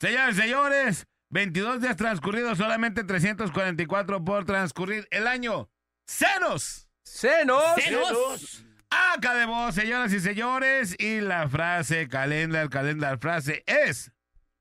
Señores, 0.00 0.36
señores, 0.36 1.06
22 1.30 1.82
días 1.82 1.96
transcurridos, 1.96 2.58
solamente 2.58 3.04
344 3.04 4.24
por 4.24 4.44
transcurrir 4.44 5.06
el 5.10 5.26
año. 5.26 5.70
¡Cenos! 6.08 6.88
¡Senos! 7.04 7.62
¡Cenos! 7.76 8.64
Acá 8.92 9.34
de 9.34 9.46
voz, 9.46 9.74
señoras 9.74 10.12
y 10.12 10.20
señores. 10.20 10.94
Y 10.98 11.20
la 11.20 11.48
frase, 11.48 12.08
calendar, 12.08 12.68
calendar, 12.68 13.18
frase 13.18 13.64
es... 13.66 14.12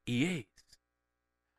Y 0.06 0.26
es. 0.26 0.48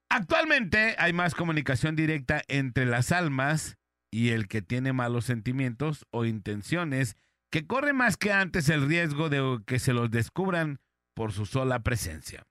Actualmente 0.09 0.95
hay 0.99 1.13
más 1.13 1.35
comunicación 1.35 1.97
directa 1.97 2.43
entre 2.49 2.87
las 2.87 3.13
almas 3.13 3.77
y 4.11 4.31
el 4.31 4.49
que 4.49 4.63
tiene 4.63 4.93
malos 4.93 5.27
sentimientos 5.27 6.07
o 6.11 6.25
intenciones 6.25 7.17
que 7.51 7.67
corre 7.67 7.93
más 7.93 8.17
que 8.17 8.33
antes 8.33 8.69
el 8.69 8.87
riesgo 8.89 9.29
de 9.29 9.61
que 9.67 9.79
se 9.79 9.93
los 9.93 10.11
descubran 10.11 10.81
por 11.15 11.33
su 11.33 11.45
sola 11.45 11.83
presencia. 11.83 12.47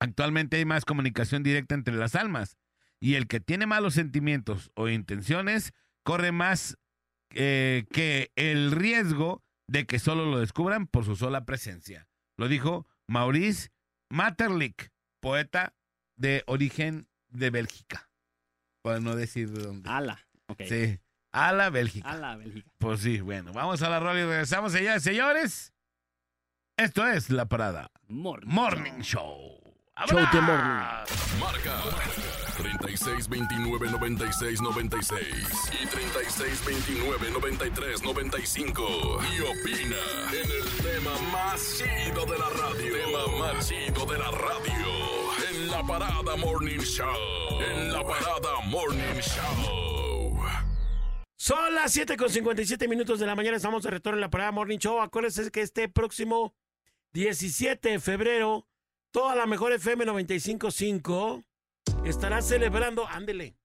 Actualmente 0.00 0.56
hay 0.56 0.64
más 0.64 0.84
comunicación 0.84 1.42
directa 1.42 1.74
entre 1.74 1.94
las 1.94 2.14
almas 2.16 2.56
y 2.98 3.14
el 3.14 3.28
que 3.28 3.38
tiene 3.38 3.66
malos 3.66 3.94
sentimientos 3.94 4.70
o 4.74 4.88
intenciones 4.88 5.72
corre 6.02 6.32
más 6.32 6.76
eh, 7.34 7.84
que 7.92 8.32
el 8.36 8.72
riesgo 8.72 9.42
de 9.66 9.86
que 9.86 9.98
solo 9.98 10.26
lo 10.26 10.40
descubran 10.40 10.86
por 10.86 11.04
su 11.04 11.16
sola 11.16 11.44
presencia. 11.44 12.08
Lo 12.36 12.48
dijo 12.48 12.86
Maurice 13.06 13.70
Maeterlinck, 14.10 14.88
poeta 15.20 15.74
de 16.16 16.42
origen 16.46 17.08
de 17.28 17.50
Bélgica. 17.50 18.10
Para 18.82 19.00
no 19.00 19.14
decir 19.14 19.50
de 19.50 19.62
dónde. 19.62 19.88
Ala. 19.88 20.26
Ok. 20.46 20.62
Sí, 20.68 20.98
a 21.32 21.52
la 21.52 21.70
Bélgica. 21.70 22.10
Ala, 22.10 22.36
Bélgica. 22.36 22.70
Pues 22.78 23.00
sí, 23.00 23.20
bueno, 23.20 23.52
vamos 23.52 23.82
a 23.82 23.90
la 23.90 24.00
rola 24.00 24.20
y 24.20 24.24
regresamos, 24.24 24.72
señores, 24.72 25.02
señores. 25.02 25.72
Esto 26.76 27.06
es 27.06 27.30
La 27.30 27.46
Parada 27.46 27.90
Morning. 28.08 28.48
Morning 28.48 29.00
Show. 29.02 29.60
Show 30.08 30.18
de 30.32 30.40
morning. 30.40 31.38
Marca 31.38 32.49
36 32.60 33.28
29 33.28 33.90
96 33.90 34.60
96 34.60 35.26
y 35.82 35.86
36 35.86 36.66
29 36.66 37.30
93 37.32 38.02
95. 38.02 38.82
Y 39.32 39.40
opina 39.40 39.96
en 40.28 40.50
el 40.50 40.68
tema 40.82 41.18
más 41.32 41.78
chido 41.78 42.26
de 42.26 42.38
la 42.38 42.50
radio. 42.50 42.92
Tema 42.92 43.38
más 43.38 43.68
chido 43.68 44.04
de 44.04 44.18
la 44.18 44.30
radio. 44.30 44.86
En 45.50 45.70
la 45.70 45.82
parada 45.82 46.36
Morning 46.36 46.80
Show. 46.80 47.60
En 47.60 47.92
la 47.92 48.02
parada 48.02 48.60
Morning 48.66 49.20
Show. 49.20 50.38
Son 51.36 51.74
las 51.74 51.92
7 51.92 52.16
con 52.18 52.28
57 52.28 52.86
minutos 52.88 53.18
de 53.18 53.26
la 53.26 53.34
mañana. 53.34 53.56
Estamos 53.56 53.82
de 53.82 53.90
retorno 53.90 54.18
en 54.18 54.20
la 54.20 54.30
parada 54.30 54.52
Morning 54.52 54.78
Show. 54.78 55.00
Acuérdense 55.00 55.50
que 55.50 55.62
este 55.62 55.88
próximo 55.88 56.54
17 57.14 57.88
de 57.88 58.00
febrero, 58.00 58.68
toda 59.10 59.34
la 59.34 59.46
mejor 59.46 59.72
FM 59.72 60.04
95.5 60.04 61.44
estará 62.04 62.42
celebrando. 62.42 63.06
Ándele. 63.06 63.56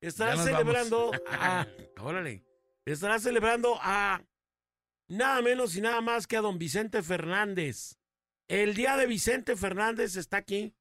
Estará 0.00 0.36
celebrando 0.36 1.10
a. 1.30 1.66
Órale. 2.00 2.44
Estará 2.84 3.18
celebrando 3.18 3.78
a. 3.80 4.22
Nada 5.08 5.42
menos 5.42 5.76
y 5.76 5.80
nada 5.80 6.00
más 6.00 6.26
que 6.26 6.36
a 6.36 6.40
don 6.40 6.58
Vicente 6.58 7.02
Fernández. 7.02 7.98
El 8.48 8.74
día 8.74 8.96
de 8.96 9.06
Vicente 9.06 9.56
Fernández 9.56 10.16
está 10.16 10.38
aquí. 10.38 10.74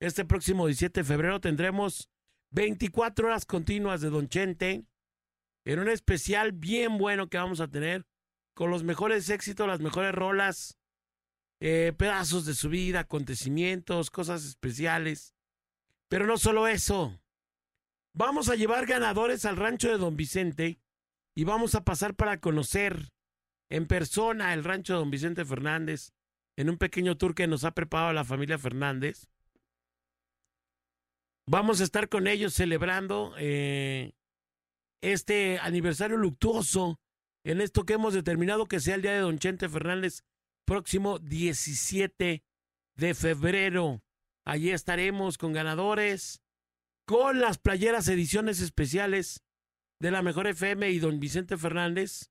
Este 0.00 0.24
próximo 0.24 0.66
17 0.66 1.00
de 1.00 1.04
febrero 1.04 1.40
tendremos 1.40 2.10
24 2.50 3.28
horas 3.28 3.46
continuas 3.46 4.00
de 4.00 4.10
Don 4.10 4.28
Chente 4.28 4.84
en 5.64 5.78
un 5.78 5.88
especial 5.88 6.52
bien 6.52 6.98
bueno 6.98 7.28
que 7.28 7.38
vamos 7.38 7.60
a 7.60 7.68
tener 7.68 8.06
con 8.54 8.70
los 8.70 8.82
mejores 8.82 9.30
éxitos, 9.30 9.66
las 9.66 9.80
mejores 9.80 10.12
rolas, 10.12 10.78
eh, 11.60 11.92
pedazos 11.96 12.44
de 12.44 12.54
su 12.54 12.68
vida, 12.68 13.00
acontecimientos, 13.00 14.10
cosas 14.10 14.44
especiales. 14.44 15.34
Pero 16.12 16.26
no 16.26 16.36
solo 16.36 16.68
eso. 16.68 17.18
Vamos 18.14 18.50
a 18.50 18.54
llevar 18.54 18.84
ganadores 18.84 19.46
al 19.46 19.56
rancho 19.56 19.88
de 19.88 19.96
Don 19.96 20.14
Vicente 20.14 20.78
y 21.34 21.44
vamos 21.44 21.74
a 21.74 21.84
pasar 21.84 22.14
para 22.14 22.38
conocer 22.38 23.14
en 23.70 23.86
persona 23.86 24.52
el 24.52 24.62
rancho 24.62 24.92
de 24.92 24.98
Don 24.98 25.10
Vicente 25.10 25.42
Fernández 25.46 26.12
en 26.58 26.68
un 26.68 26.76
pequeño 26.76 27.16
tour 27.16 27.34
que 27.34 27.46
nos 27.46 27.64
ha 27.64 27.70
preparado 27.70 28.12
la 28.12 28.26
familia 28.26 28.58
Fernández. 28.58 29.30
Vamos 31.48 31.80
a 31.80 31.84
estar 31.84 32.10
con 32.10 32.26
ellos 32.26 32.52
celebrando 32.52 33.34
eh, 33.38 34.12
este 35.00 35.60
aniversario 35.60 36.18
luctuoso 36.18 37.00
en 37.42 37.62
esto 37.62 37.86
que 37.86 37.94
hemos 37.94 38.12
determinado 38.12 38.66
que 38.66 38.80
sea 38.80 38.96
el 38.96 39.02
día 39.02 39.14
de 39.14 39.20
Don 39.20 39.38
Chente 39.38 39.66
Fernández, 39.66 40.24
próximo 40.66 41.18
17 41.20 42.44
de 42.96 43.14
febrero. 43.14 44.02
Allí 44.44 44.70
estaremos 44.70 45.38
con 45.38 45.52
ganadores, 45.52 46.42
con 47.06 47.40
las 47.40 47.58
playeras 47.58 48.08
ediciones 48.08 48.60
especiales 48.60 49.42
de 50.00 50.10
la 50.10 50.22
Mejor 50.22 50.46
FM 50.48 50.90
y 50.90 50.98
Don 50.98 51.20
Vicente 51.20 51.56
Fernández, 51.56 52.30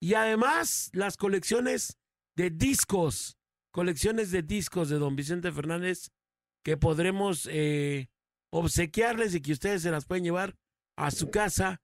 y 0.00 0.14
además 0.14 0.90
las 0.92 1.16
colecciones 1.16 1.98
de 2.36 2.50
discos, 2.50 3.38
colecciones 3.70 4.32
de 4.32 4.42
discos 4.42 4.88
de 4.88 4.98
Don 4.98 5.14
Vicente 5.14 5.52
Fernández 5.52 6.10
que 6.64 6.76
podremos 6.76 7.48
eh, 7.50 8.08
obsequiarles 8.50 9.34
y 9.34 9.40
que 9.40 9.52
ustedes 9.52 9.82
se 9.82 9.90
las 9.90 10.04
pueden 10.04 10.24
llevar 10.24 10.56
a 10.96 11.10
su 11.10 11.30
casa. 11.30 11.80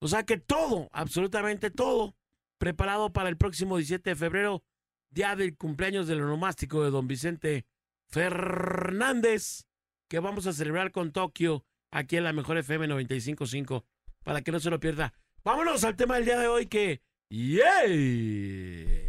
O 0.00 0.08
sea 0.08 0.24
que 0.24 0.38
todo, 0.38 0.88
absolutamente 0.92 1.70
todo, 1.70 2.16
preparado 2.58 3.12
para 3.12 3.28
el 3.28 3.36
próximo 3.36 3.76
17 3.76 4.10
de 4.10 4.16
febrero, 4.16 4.64
día 5.10 5.36
del 5.36 5.56
cumpleaños 5.56 6.06
del 6.06 6.22
onomástico 6.22 6.82
de 6.82 6.90
don 6.90 7.08
Vicente 7.08 7.66
Fernández, 8.08 9.66
que 10.08 10.18
vamos 10.18 10.46
a 10.46 10.52
celebrar 10.52 10.90
con 10.92 11.12
Tokio 11.12 11.64
aquí 11.90 12.16
en 12.16 12.24
la 12.24 12.32
mejor 12.32 12.58
FM 12.58 12.88
95.5, 12.88 13.84
para 14.24 14.42
que 14.42 14.52
no 14.52 14.60
se 14.60 14.70
lo 14.70 14.80
pierda. 14.80 15.12
Vámonos 15.44 15.84
al 15.84 15.96
tema 15.96 16.16
del 16.16 16.24
día 16.24 16.38
de 16.38 16.48
hoy 16.48 16.66
que... 16.66 17.02
¡Yay! 17.30 19.08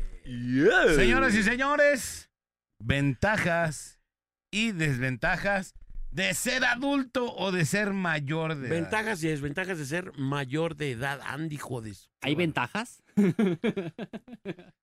Señoras 0.95 1.33
y 1.33 1.43
señores, 1.43 2.29
ventajas 2.79 3.99
y 4.51 4.73
desventajas 4.73 5.73
de 6.12 6.33
ser 6.33 6.65
adulto 6.65 7.33
o 7.35 7.51
de 7.51 7.65
ser 7.65 7.93
mayor 7.93 8.55
de 8.55 8.67
edad. 8.67 8.75
Ventajas 8.75 9.23
y 9.23 9.27
desventajas 9.27 9.77
de 9.77 9.85
ser 9.85 10.12
mayor 10.17 10.75
de 10.75 10.91
edad. 10.91 11.19
Andy, 11.23 11.57
jodes. 11.57 12.12
¿Hay 12.21 12.35
ventajas? 12.35 13.03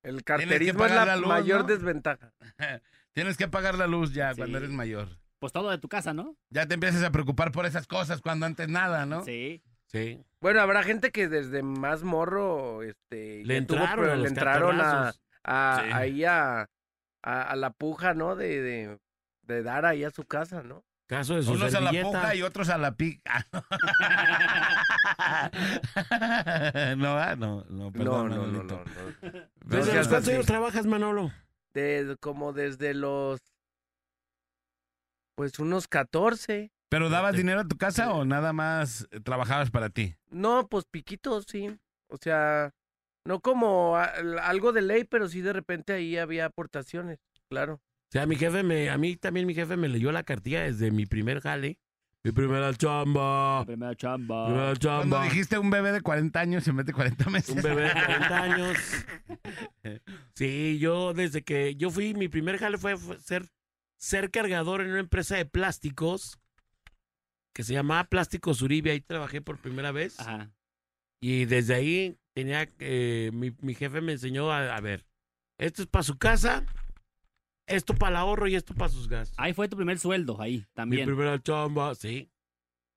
El 0.02 0.24
carterismo 0.24 0.84
es 0.86 0.92
la, 0.92 1.04
la 1.04 1.16
luz, 1.16 1.28
mayor 1.28 1.62
¿no? 1.62 1.66
desventaja. 1.66 2.32
Tienes 3.16 3.38
que 3.38 3.48
pagar 3.48 3.78
la 3.78 3.86
luz 3.86 4.12
ya 4.12 4.34
Sí. 4.34 4.40
cuando 4.40 4.58
eres 4.58 4.68
mayor. 4.68 5.08
Pues 5.38 5.50
todo 5.50 5.70
de 5.70 5.78
tu 5.78 5.88
casa, 5.88 6.12
¿no? 6.12 6.36
Ya 6.50 6.66
te 6.66 6.74
empiezas 6.74 7.02
a 7.02 7.10
preocupar 7.10 7.50
por 7.50 7.64
esas 7.64 7.86
cosas 7.86 8.20
cuando 8.20 8.44
antes 8.44 8.68
nada, 8.68 9.06
¿no? 9.06 9.24
Sí. 9.24 9.62
Sí. 9.86 10.22
Bueno, 10.42 10.60
habrá 10.60 10.82
gente 10.82 11.10
que 11.12 11.26
desde 11.26 11.62
más 11.62 12.02
morro 12.02 12.82
este, 12.82 13.42
Le 13.46 13.62
tuvo 13.62 13.78
entraron 13.78 14.04
pro- 14.04 14.12
a 14.12 14.16
le 14.16 14.28
entraron 14.28 14.80
a, 14.82 15.14
a- 15.44 15.80
Sí. 15.82 15.90
ahí 15.94 16.24
a, 16.24 16.66
a, 17.22 17.42
a 17.42 17.56
la 17.56 17.70
puja, 17.70 18.12
¿no? 18.12 18.36
De, 18.36 18.60
de, 18.60 18.98
de 19.44 19.62
dar 19.62 19.86
ahí 19.86 20.04
a 20.04 20.10
su 20.10 20.24
casa, 20.24 20.62
¿no? 20.62 20.84
Caso 21.06 21.36
de 21.36 21.42
su 21.42 21.52
Unos 21.52 21.74
a 21.74 21.80
la 21.80 21.92
servilleta. 21.92 22.18
puja 22.20 22.34
y 22.34 22.42
otros 22.42 22.68
a 22.68 22.76
la 22.76 22.96
pica. 22.96 23.46
no, 26.96 27.16
ah, 27.16 27.34
no, 27.36 27.64
no, 27.70 27.84
No, 27.86 27.92
perdón, 27.92 28.28
no, 28.30 28.36
no, 28.36 28.42
Manolito. 28.46 28.84
no, 28.84 29.30
no. 29.30 29.40
¿Desde 29.64 29.92
No 29.92 29.98
los 29.98 30.08
cuántos 30.08 30.32
años 30.34 30.46
trabajas, 30.46 30.86
Manolo? 30.86 31.32
De- 31.76 32.16
como 32.20 32.54
desde 32.54 32.94
los, 32.94 33.38
pues 35.34 35.58
unos 35.58 35.86
14. 35.88 36.72
¿Pero 36.88 37.10
dabas 37.10 37.36
dinero 37.36 37.60
a 37.60 37.68
tu 37.68 37.76
casa 37.76 38.14
o 38.14 38.24
nada 38.24 38.54
más 38.54 39.06
eh, 39.10 39.20
trabajabas 39.20 39.70
para 39.70 39.90
ti? 39.90 40.14
No, 40.30 40.68
pues 40.68 40.86
piquitos, 40.90 41.44
sí. 41.46 41.68
O 42.08 42.16
sea, 42.16 42.72
no 43.26 43.40
como 43.40 43.96
a- 43.98 44.14
algo 44.42 44.72
de 44.72 44.80
ley, 44.80 45.04
pero 45.04 45.28
sí 45.28 45.42
de 45.42 45.52
repente 45.52 45.92
ahí 45.92 46.16
había 46.16 46.46
aportaciones, 46.46 47.18
claro. 47.50 47.74
O 47.74 48.12
sea, 48.12 48.24
mi 48.24 48.36
jefe 48.36 48.62
me, 48.62 48.88
a 48.88 48.96
mí 48.96 49.16
también 49.16 49.46
mi 49.46 49.54
jefe 49.54 49.76
me 49.76 49.88
leyó 49.88 50.12
la 50.12 50.22
cartilla 50.22 50.62
desde 50.62 50.90
mi 50.90 51.04
primer 51.04 51.40
jale. 51.40 51.78
Mi 52.26 52.32
primera 52.32 52.74
chamba. 52.74 53.64
Primera 53.64 53.94
chamba. 53.94 54.46
Primera 54.46 54.74
Cuando 54.74 54.80
chamba. 54.80 55.22
dijiste 55.26 55.58
un 55.58 55.70
bebé 55.70 55.92
de 55.92 56.00
40 56.00 56.40
años 56.40 56.66
y 56.66 56.72
mete 56.72 56.92
40 56.92 57.30
meses. 57.30 57.54
Un 57.54 57.62
bebé 57.62 57.82
de 57.82 57.92
40 57.92 58.42
años. 58.42 58.78
Sí, 60.34 60.78
yo 60.80 61.14
desde 61.14 61.44
que 61.44 61.76
yo 61.76 61.90
fui, 61.90 62.12
mi 62.14 62.26
primer 62.26 62.58
jale 62.58 62.76
fue, 62.78 62.96
fue 62.96 63.20
ser, 63.20 63.46
ser 63.96 64.32
cargador 64.32 64.80
en 64.80 64.90
una 64.90 64.98
empresa 64.98 65.36
de 65.36 65.46
plásticos 65.46 66.40
que 67.54 67.62
se 67.62 67.72
llamaba 67.72 68.02
Plásticos 68.04 68.60
Uribe. 68.60 68.90
Ahí 68.90 69.00
trabajé 69.00 69.40
por 69.40 69.58
primera 69.58 69.92
vez. 69.92 70.18
Ajá. 70.18 70.50
Y 71.20 71.44
desde 71.44 71.74
ahí 71.74 72.18
tenía, 72.34 72.68
eh, 72.80 73.30
mi, 73.32 73.52
mi 73.60 73.74
jefe 73.76 74.00
me 74.00 74.12
enseñó 74.12 74.50
a, 74.50 74.74
a 74.76 74.80
ver, 74.80 75.06
esto 75.58 75.82
es 75.82 75.88
para 75.88 76.02
su 76.02 76.18
casa, 76.18 76.64
esto 77.66 77.94
para 77.94 78.10
el 78.10 78.16
ahorro 78.16 78.46
y 78.48 78.54
esto 78.54 78.74
para 78.74 78.88
sus 78.90 79.08
gastos. 79.08 79.36
Ahí 79.38 79.52
fue 79.52 79.68
tu 79.68 79.76
primer 79.76 79.98
sueldo, 79.98 80.40
ahí, 80.40 80.58
Mi 80.58 80.64
también. 80.74 81.06
primera 81.06 81.40
chamba, 81.42 81.94
sí. 81.94 82.30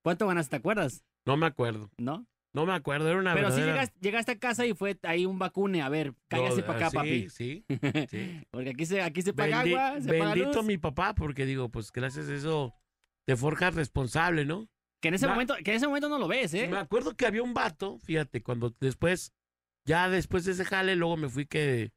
¿Cuánto 0.02 0.26
ganaste, 0.26 0.50
te 0.50 0.56
acuerdas? 0.56 1.04
No 1.26 1.36
me 1.36 1.46
acuerdo, 1.46 1.90
¿No? 1.98 2.26
no 2.52 2.66
me 2.66 2.72
acuerdo, 2.72 3.08
era 3.08 3.18
una 3.18 3.34
Pero 3.34 3.50
sí 3.50 3.60
verdadera- 3.60 3.72
llegaste, 3.72 3.98
llegaste 4.00 4.32
a 4.32 4.38
casa 4.38 4.66
y 4.66 4.74
fue 4.74 4.98
ahí 5.02 5.24
un 5.26 5.38
vacune. 5.38 5.82
A 5.82 5.88
ver, 5.88 6.14
cállase 6.28 6.60
No, 6.62 6.66
para 6.66 6.78
acá, 6.78 6.90
sí, 6.90 6.96
papi. 6.96 7.28
Sí, 7.30 7.64
sí. 7.68 7.68
Porque 8.50 8.70
aquí 8.70 8.86
se, 8.86 9.02
aquí 9.02 9.22
se 9.22 9.32
paga 9.32 9.62
Bendi- 9.64 9.76
agua, 9.76 10.00
se 10.00 10.08
paga 10.18 10.34
bendito 10.34 10.58
luz. 10.58 10.64
mi 10.66 10.78
papá, 10.78 11.14
porque 11.14 11.46
digo, 11.46 11.68
pues 11.68 11.92
gracias 11.92 12.28
a 12.28 12.34
eso 12.34 12.74
te 13.26 13.36
forjas 13.36 13.74
responsable, 13.74 14.44
¿no? 14.44 14.66
Que 15.02 15.08
en 15.08 15.14
ese 15.14 15.28
momento, 15.28 15.54
que 15.62 15.70
en 15.70 15.76
ese 15.76 15.86
momento 15.86 16.08
no 16.08 16.18
lo 16.18 16.26
ves, 16.28 16.52
¿eh? 16.54 16.66
Me 16.68 16.76
acuerdo 16.78 17.14
que 17.16 17.26
había 17.26 17.42
un 17.42 17.54
vato, 17.54 17.98
fíjate, 18.00 18.42
cuando 18.42 18.74
después, 18.80 19.32
ya 19.86 20.08
después 20.10 20.44
de 20.44 20.52
ese 20.52 20.64
jale, 20.64 20.96
luego 20.96 21.16
me 21.16 21.28
fui 21.28 21.46
que 21.46 21.92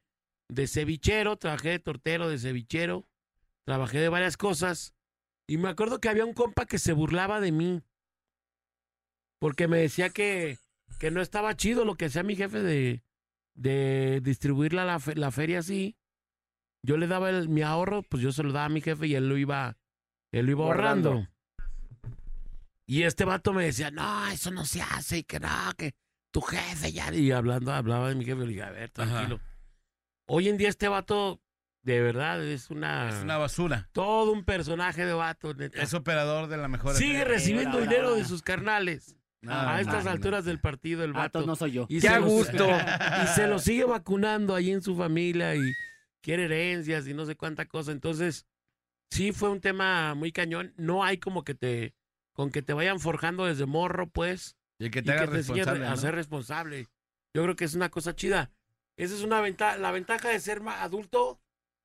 de 0.50 0.68
cevichero, 0.68 1.38
trabajé 1.38 1.70
de 1.70 1.80
tortero, 1.80 2.28
de 2.30 2.38
cevichero, 2.38 3.08
trabajé 3.66 4.00
de 4.00 4.10
varias 4.10 4.38
cosas, 4.38 4.94
y 5.48 5.58
me 5.58 5.70
acuerdo 5.70 6.00
que 6.00 6.10
había 6.10 6.26
un 6.26 6.34
compa 6.34 6.66
que 6.66 6.80
se 6.80 6.94
burlaba 6.94 7.40
de 7.40 7.52
mí, 7.52 7.82
porque 9.40 9.68
me 9.68 9.78
decía 9.80 10.10
que, 10.10 10.58
que 11.00 11.12
no 11.12 11.22
estaba 11.22 11.56
chido 11.56 11.86
lo 11.86 11.96
que 11.96 12.06
hacía 12.06 12.24
mi 12.24 12.36
jefe 12.36 12.62
de, 12.62 13.04
de 13.56 14.22
distribuir 14.24 14.74
la, 14.74 14.86
la, 14.86 15.00
fe- 15.00 15.16
la 15.16 15.32
feria 15.32 15.60
así. 15.60 15.98
Yo 16.82 16.98
le 16.98 17.08
daba 17.08 17.30
el- 17.30 17.50
mi 17.50 17.62
ahorro, 17.62 18.04
pues 18.04 18.22
yo 18.24 18.32
se 18.32 18.44
lo 18.44 18.52
daba 18.54 18.66
a 18.66 18.70
mi 18.70 18.82
jefe 18.82 19.08
y 19.08 19.16
él 19.16 19.28
lo 19.28 19.38
iba, 19.38 19.78
él 20.32 20.46
lo 20.46 20.52
iba 20.52 20.66
ahorrando. 20.66 21.28
Y 22.86 23.04
este 23.04 23.24
vato 23.26 23.54
me 23.54 23.66
decía, 23.66 23.92
no, 23.92 24.28
eso 24.28 24.52
no 24.52 24.66
se 24.66 24.82
hace, 24.82 25.20
y 25.20 25.24
que 25.24 25.40
no, 25.40 25.50
que 25.78 25.94
tu 26.32 26.42
jefe 26.42 26.92
ya. 26.92 27.14
Y 27.14 27.32
hablando, 27.32 27.72
hablaba 27.74 28.10
de 28.10 28.16
mi 28.16 28.26
jefe, 28.26 28.42
le 28.42 28.48
dije, 28.48 28.64
a 28.64 28.72
ver, 28.72 28.90
tranquilo. 28.90 29.40
Hoy 30.26 30.50
en 30.50 30.58
día 30.58 30.70
este 30.70 30.88
vato, 30.88 31.42
de 31.82 32.02
verdad, 32.02 32.44
es 32.44 32.70
una... 32.70 33.10
Es 33.10 33.24
una 33.24 33.38
basura. 33.38 33.90
Todo 33.92 34.32
un 34.32 34.46
personaje 34.46 35.06
de 35.06 35.14
vato, 35.14 35.54
neta. 35.54 35.82
Es 35.82 35.94
operador 35.94 36.48
de 36.48 36.58
la 36.58 36.68
mejor. 36.68 36.96
Sigue 36.96 37.26
recibiendo 37.26 37.80
dinero 37.80 38.16
de 38.16 38.26
sus 38.26 38.42
carnales. 38.42 39.18
Nada 39.42 39.76
a 39.76 39.82
estas 39.82 40.06
alturas 40.08 40.46
del 40.46 40.60
partido, 40.60 41.04
el 41.04 41.12
vato. 41.12 41.46
no 41.46 41.58
soy 41.58 41.74
yo. 41.74 41.86
Y 41.90 42.00
¡Qué 42.00 42.08
a 42.08 42.20
gusto! 42.20 42.66
y 43.24 43.28
se 43.28 43.48
lo 43.48 43.60
sigue 43.60 43.84
vacunando 43.84 44.56
ahí 44.56 44.72
en 44.72 44.82
su 44.82 44.96
familia 44.96 45.56
y 45.56 45.74
quiere 46.22 46.46
herencias 46.46 47.06
y 47.08 47.14
no 47.14 47.26
sé 47.26 47.36
cuánta 47.36 47.66
cosa. 47.66 47.92
Entonces, 47.92 48.46
sí 49.10 49.34
fue 49.34 49.50
un 49.50 49.60
tema 49.60 50.16
muy 50.16 50.32
cañón. 50.32 50.74
No 50.78 51.04
hay 51.04 51.18
como 51.18 51.44
que 51.44 51.56
te, 51.56 51.94
con 52.32 52.52
que 52.52 52.62
te 52.62 52.72
vayan 52.72 53.02
forjando 53.02 53.46
desde 53.46 53.66
morro, 53.66 54.10
pues, 54.10 54.56
Y 54.80 54.86
el 54.86 54.92
que 54.92 55.00
y 55.00 55.04
te 55.04 55.12
haga 55.12 55.26
que 55.26 55.32
te 55.32 55.38
responsable. 55.38 55.86
a 55.86 55.90
¿no? 55.90 55.98
ser 55.98 56.16
responsable. 56.16 56.88
Yo 57.34 57.44
creo 57.44 57.56
que 57.58 57.66
es 57.66 57.76
una 57.76 57.90
cosa 57.90 58.16
chida. 58.16 58.52
Esa 58.98 59.16
es 59.16 59.22
una 59.24 59.42
ventaja, 59.42 59.78
la 59.78 59.92
ventaja 59.92 60.30
de 60.30 60.40
ser 60.40 60.62
ma- 60.62 60.82
adulto, 60.84 61.40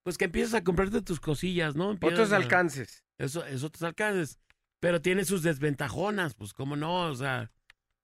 pues 0.05 0.19
que 0.19 0.27
empiezas 0.27 0.55
a 0.55 0.65
comprarte 0.65 1.03
tus 1.03 1.21
cosillas, 1.21 1.75
¿no? 1.77 1.91
Empiezas 1.91 2.19
Otros 2.19 2.33
a- 2.33 2.37
alcances. 2.37 3.05
Eso, 3.19 3.45
eso 3.47 3.71
te 3.71 3.85
alcances. 3.87 4.39
Pero 4.81 5.01
tiene 5.03 5.25
sus 5.25 5.43
desventajonas, 5.43 6.35
pues 6.35 6.53
cómo 6.53 6.77
no, 6.77 7.07
o 7.11 7.15
sea, 7.15 7.51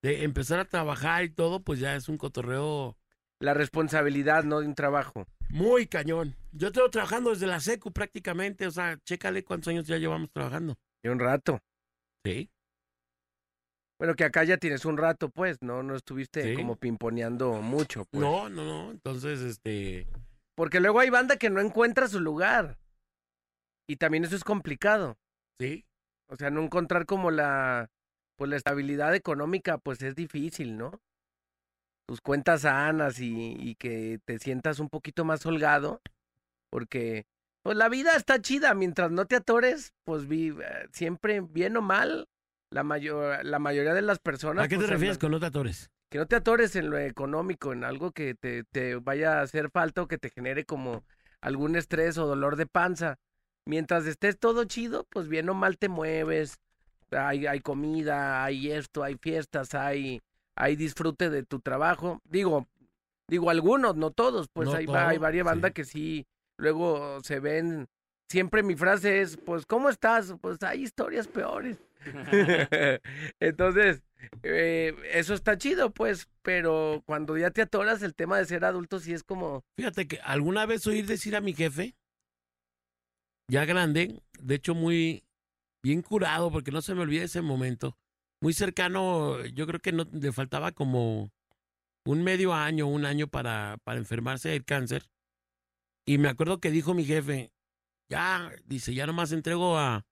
de 0.02 0.24
empezar 0.24 0.58
a 0.58 0.64
trabajar 0.64 1.24
y 1.24 1.30
todo, 1.30 1.60
pues 1.62 1.78
ya 1.80 1.94
es 1.94 2.08
un 2.08 2.18
cotorreo 2.18 2.96
La 3.40 3.54
responsabilidad, 3.54 4.44
¿no? 4.44 4.60
De 4.60 4.66
un 4.66 4.74
trabajo. 4.74 5.26
muy 5.50 5.86
cañón. 5.86 6.34
Yo 6.52 6.72
tengo 6.72 6.88
trabajando 6.90 7.30
desde 7.30 7.46
la 7.46 7.60
secu 7.60 7.92
prácticamente, 7.92 8.66
o 8.66 8.70
sea, 8.70 8.98
chécale 9.04 9.44
cuántos 9.44 9.68
años 9.68 9.86
ya 9.86 9.98
llevamos 9.98 10.30
trabajando. 10.32 10.76
Y 11.02 11.08
un 11.08 11.18
rato. 11.20 11.60
Sí. 12.24 12.50
Bueno, 13.98 14.14
que 14.14 14.24
acá 14.24 14.42
ya 14.44 14.56
tienes 14.56 14.84
un 14.84 14.96
rato, 14.96 15.28
pues, 15.28 15.62
¿no? 15.62 15.82
No 15.82 15.94
estuviste 15.94 16.42
Sí. 16.42 16.54
como 16.54 16.76
pimponeando 16.76 17.52
mucho, 17.62 18.04
pues. 18.06 18.20
No, 18.20 18.48
no, 18.48 18.64
no. 18.64 18.90
Entonces, 18.90 19.40
este, 19.40 20.06
Porque 20.56 20.80
luego 20.80 21.00
hay 21.00 21.10
banda 21.10 21.36
que 21.36 21.50
no 21.50 21.60
encuentra 21.60 22.08
su 22.08 22.20
lugar. 22.20 22.78
Y 23.88 23.96
también 23.96 24.24
eso 24.24 24.36
es 24.36 24.44
complicado. 24.44 25.16
sí. 25.60 25.84
O 26.26 26.36
sea, 26.36 26.48
no 26.50 26.62
encontrar 26.62 27.04
como 27.04 27.30
la, 27.30 27.90
pues 28.36 28.48
la 28.50 28.56
estabilidad 28.56 29.14
económica, 29.14 29.76
pues 29.76 30.00
es 30.02 30.14
difícil, 30.16 30.78
¿no? 30.78 31.00
Tus 32.08 32.22
cuentas 32.22 32.62
sanas 32.62 33.20
y, 33.20 33.54
y 33.58 33.74
que 33.74 34.18
te 34.24 34.38
sientas 34.38 34.78
un 34.78 34.88
poquito 34.88 35.26
más 35.26 35.44
holgado, 35.44 36.00
porque 36.70 37.26
pues 37.62 37.76
la 37.76 37.90
vida 37.90 38.16
está 38.16 38.40
chida, 38.40 38.72
mientras 38.74 39.10
no 39.10 39.26
te 39.26 39.36
atores, 39.36 39.92
pues 40.04 40.26
vi, 40.26 40.48
eh, 40.48 40.88
siempre, 40.92 41.40
bien 41.40 41.76
o 41.76 41.82
mal, 41.82 42.26
la, 42.74 42.82
mayor, 42.82 43.44
la 43.44 43.60
mayoría 43.60 43.94
de 43.94 44.02
las 44.02 44.18
personas... 44.18 44.64
¿A 44.64 44.68
qué 44.68 44.74
te 44.74 44.80
pues, 44.80 44.90
refieres 44.90 45.18
con 45.18 45.30
no 45.30 45.38
te 45.38 45.46
atores? 45.46 45.90
que 46.10 46.18
no 46.18 46.26
te 46.26 46.36
atores 46.36 46.76
en 46.76 46.90
lo 46.90 46.98
económico, 46.98 47.72
en 47.72 47.82
algo 47.82 48.12
que 48.12 48.36
te, 48.36 48.62
te 48.62 48.94
vaya 48.94 49.40
a 49.40 49.42
hacer 49.42 49.68
falta 49.70 50.02
o 50.02 50.06
que 50.06 50.16
te 50.16 50.30
genere 50.30 50.64
como 50.64 51.02
algún 51.40 51.74
estrés 51.74 52.18
o 52.18 52.26
dolor 52.26 52.54
de 52.54 52.66
panza. 52.66 53.18
Mientras 53.66 54.06
estés 54.06 54.38
todo 54.38 54.64
chido, 54.64 55.08
pues 55.10 55.26
bien 55.26 55.48
o 55.48 55.54
mal 55.54 55.76
te 55.76 55.88
mueves, 55.88 56.60
hay, 57.10 57.46
hay 57.46 57.58
comida, 57.58 58.44
hay 58.44 58.70
esto, 58.70 59.02
hay 59.02 59.16
fiestas, 59.16 59.74
hay, 59.74 60.20
hay 60.54 60.76
disfrute 60.76 61.30
de 61.30 61.42
tu 61.42 61.58
trabajo. 61.58 62.20
Digo, 62.24 62.68
digo 63.26 63.50
algunos, 63.50 63.96
no 63.96 64.12
todos, 64.12 64.46
pues 64.52 64.68
No 64.68 64.76
hay, 64.76 64.86
hay 64.88 65.18
varias 65.18 65.44
bandas 65.44 65.70
sí. 65.70 65.74
que 65.74 65.84
sí, 65.84 66.26
luego 66.58 67.20
se 67.24 67.40
ven, 67.40 67.88
siempre 68.28 68.62
mi 68.62 68.76
frase 68.76 69.20
es, 69.20 69.36
pues, 69.36 69.66
¿cómo 69.66 69.88
estás? 69.88 70.34
Pues 70.40 70.62
hay 70.62 70.82
historias 70.82 71.26
peores. 71.26 71.76
Entonces, 73.40 74.02
eh, 74.42 74.94
eso 75.12 75.34
está 75.34 75.58
chido, 75.58 75.92
pues, 75.92 76.28
pero 76.42 77.02
cuando 77.06 77.36
ya 77.36 77.50
te 77.50 77.62
atoras, 77.62 78.02
el 78.02 78.14
tema 78.14 78.38
de 78.38 78.46
ser 78.46 78.64
adulto 78.64 78.98
sí 78.98 79.12
es 79.12 79.22
como, 79.22 79.64
Fíjate 79.76 80.06
que 80.06 80.18
alguna 80.20 80.66
vez 80.66 80.86
oír 80.86 81.06
decir 81.06 81.36
a 81.36 81.40
mi 81.40 81.54
jefe, 81.54 81.96
ya 83.48 83.64
grande, 83.64 84.22
de 84.40 84.54
hecho 84.54 84.74
muy 84.74 85.24
bien 85.82 86.02
curado, 86.02 86.50
porque 86.50 86.70
no 86.70 86.82
se 86.82 86.94
me 86.94 87.02
olvida 87.02 87.24
ese 87.24 87.42
momento, 87.42 87.98
muy 88.40 88.52
cercano, 88.52 89.44
yo 89.46 89.66
creo 89.66 89.80
que 89.80 89.92
no 89.92 90.06
le 90.12 90.32
faltaba 90.32 90.72
como 90.72 91.30
un 92.06 92.22
medio 92.22 92.52
año, 92.52 92.86
un 92.86 93.06
año 93.06 93.28
para, 93.28 93.78
para 93.84 93.98
enfermarse 93.98 94.50
del 94.50 94.64
cáncer. 94.64 95.08
Y 96.06 96.18
me 96.18 96.28
acuerdo 96.28 96.60
que 96.60 96.70
dijo 96.70 96.92
mi 96.92 97.04
jefe, 97.04 97.50
ya, 98.10 98.52
dice, 98.66 98.94
ya 98.94 99.06
nomás 99.06 99.32
entrego 99.32 99.78
a 99.78 100.04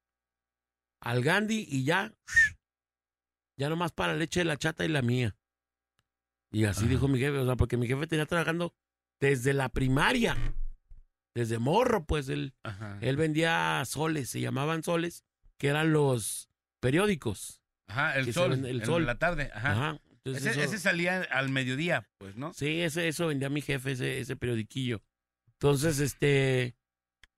al 1.02 1.22
Gandhi 1.22 1.66
y 1.68 1.84
ya, 1.84 2.12
ya 3.56 3.68
nomás 3.68 3.92
para 3.92 4.12
la 4.14 4.18
leche 4.18 4.40
de 4.40 4.44
la 4.44 4.56
chata 4.56 4.84
y 4.84 4.88
la 4.88 5.02
mía. 5.02 5.36
Y 6.50 6.64
así 6.64 6.80
Ajá. 6.82 6.90
dijo 6.90 7.08
mi 7.08 7.18
jefe, 7.18 7.38
o 7.38 7.46
sea, 7.46 7.56
porque 7.56 7.76
mi 7.76 7.86
jefe 7.86 8.06
tenía 8.06 8.26
trabajando 8.26 8.74
desde 9.20 9.54
la 9.54 9.68
primaria, 9.70 10.36
desde 11.34 11.58
morro, 11.58 12.04
pues 12.04 12.28
él, 12.28 12.54
Ajá. 12.62 12.98
él 13.00 13.16
vendía 13.16 13.82
soles, 13.86 14.28
se 14.28 14.40
llamaban 14.40 14.82
soles, 14.82 15.24
que 15.58 15.68
eran 15.68 15.92
los 15.92 16.50
periódicos. 16.80 17.62
Ajá, 17.88 18.16
el 18.18 18.32
sol. 18.34 18.52
el 18.52 18.80
en 18.80 18.86
sol. 18.86 19.06
la 19.06 19.18
tarde. 19.18 19.50
Ajá. 19.54 19.70
Ajá. 19.72 20.00
Entonces 20.24 20.44
Ese, 20.46 20.50
eso- 20.62 20.70
ese 20.74 20.78
salía 20.78 21.22
al 21.30 21.48
mediodía, 21.48 22.08
pues, 22.18 22.36
¿no? 22.36 22.52
Sí, 22.52 22.80
ese, 22.82 23.08
eso 23.08 23.26
vendía 23.28 23.48
mi 23.48 23.60
jefe, 23.62 23.92
ese, 23.92 24.20
ese 24.20 24.36
periodiquillo. 24.36 25.02
Entonces, 25.54 25.98
este, 26.00 26.76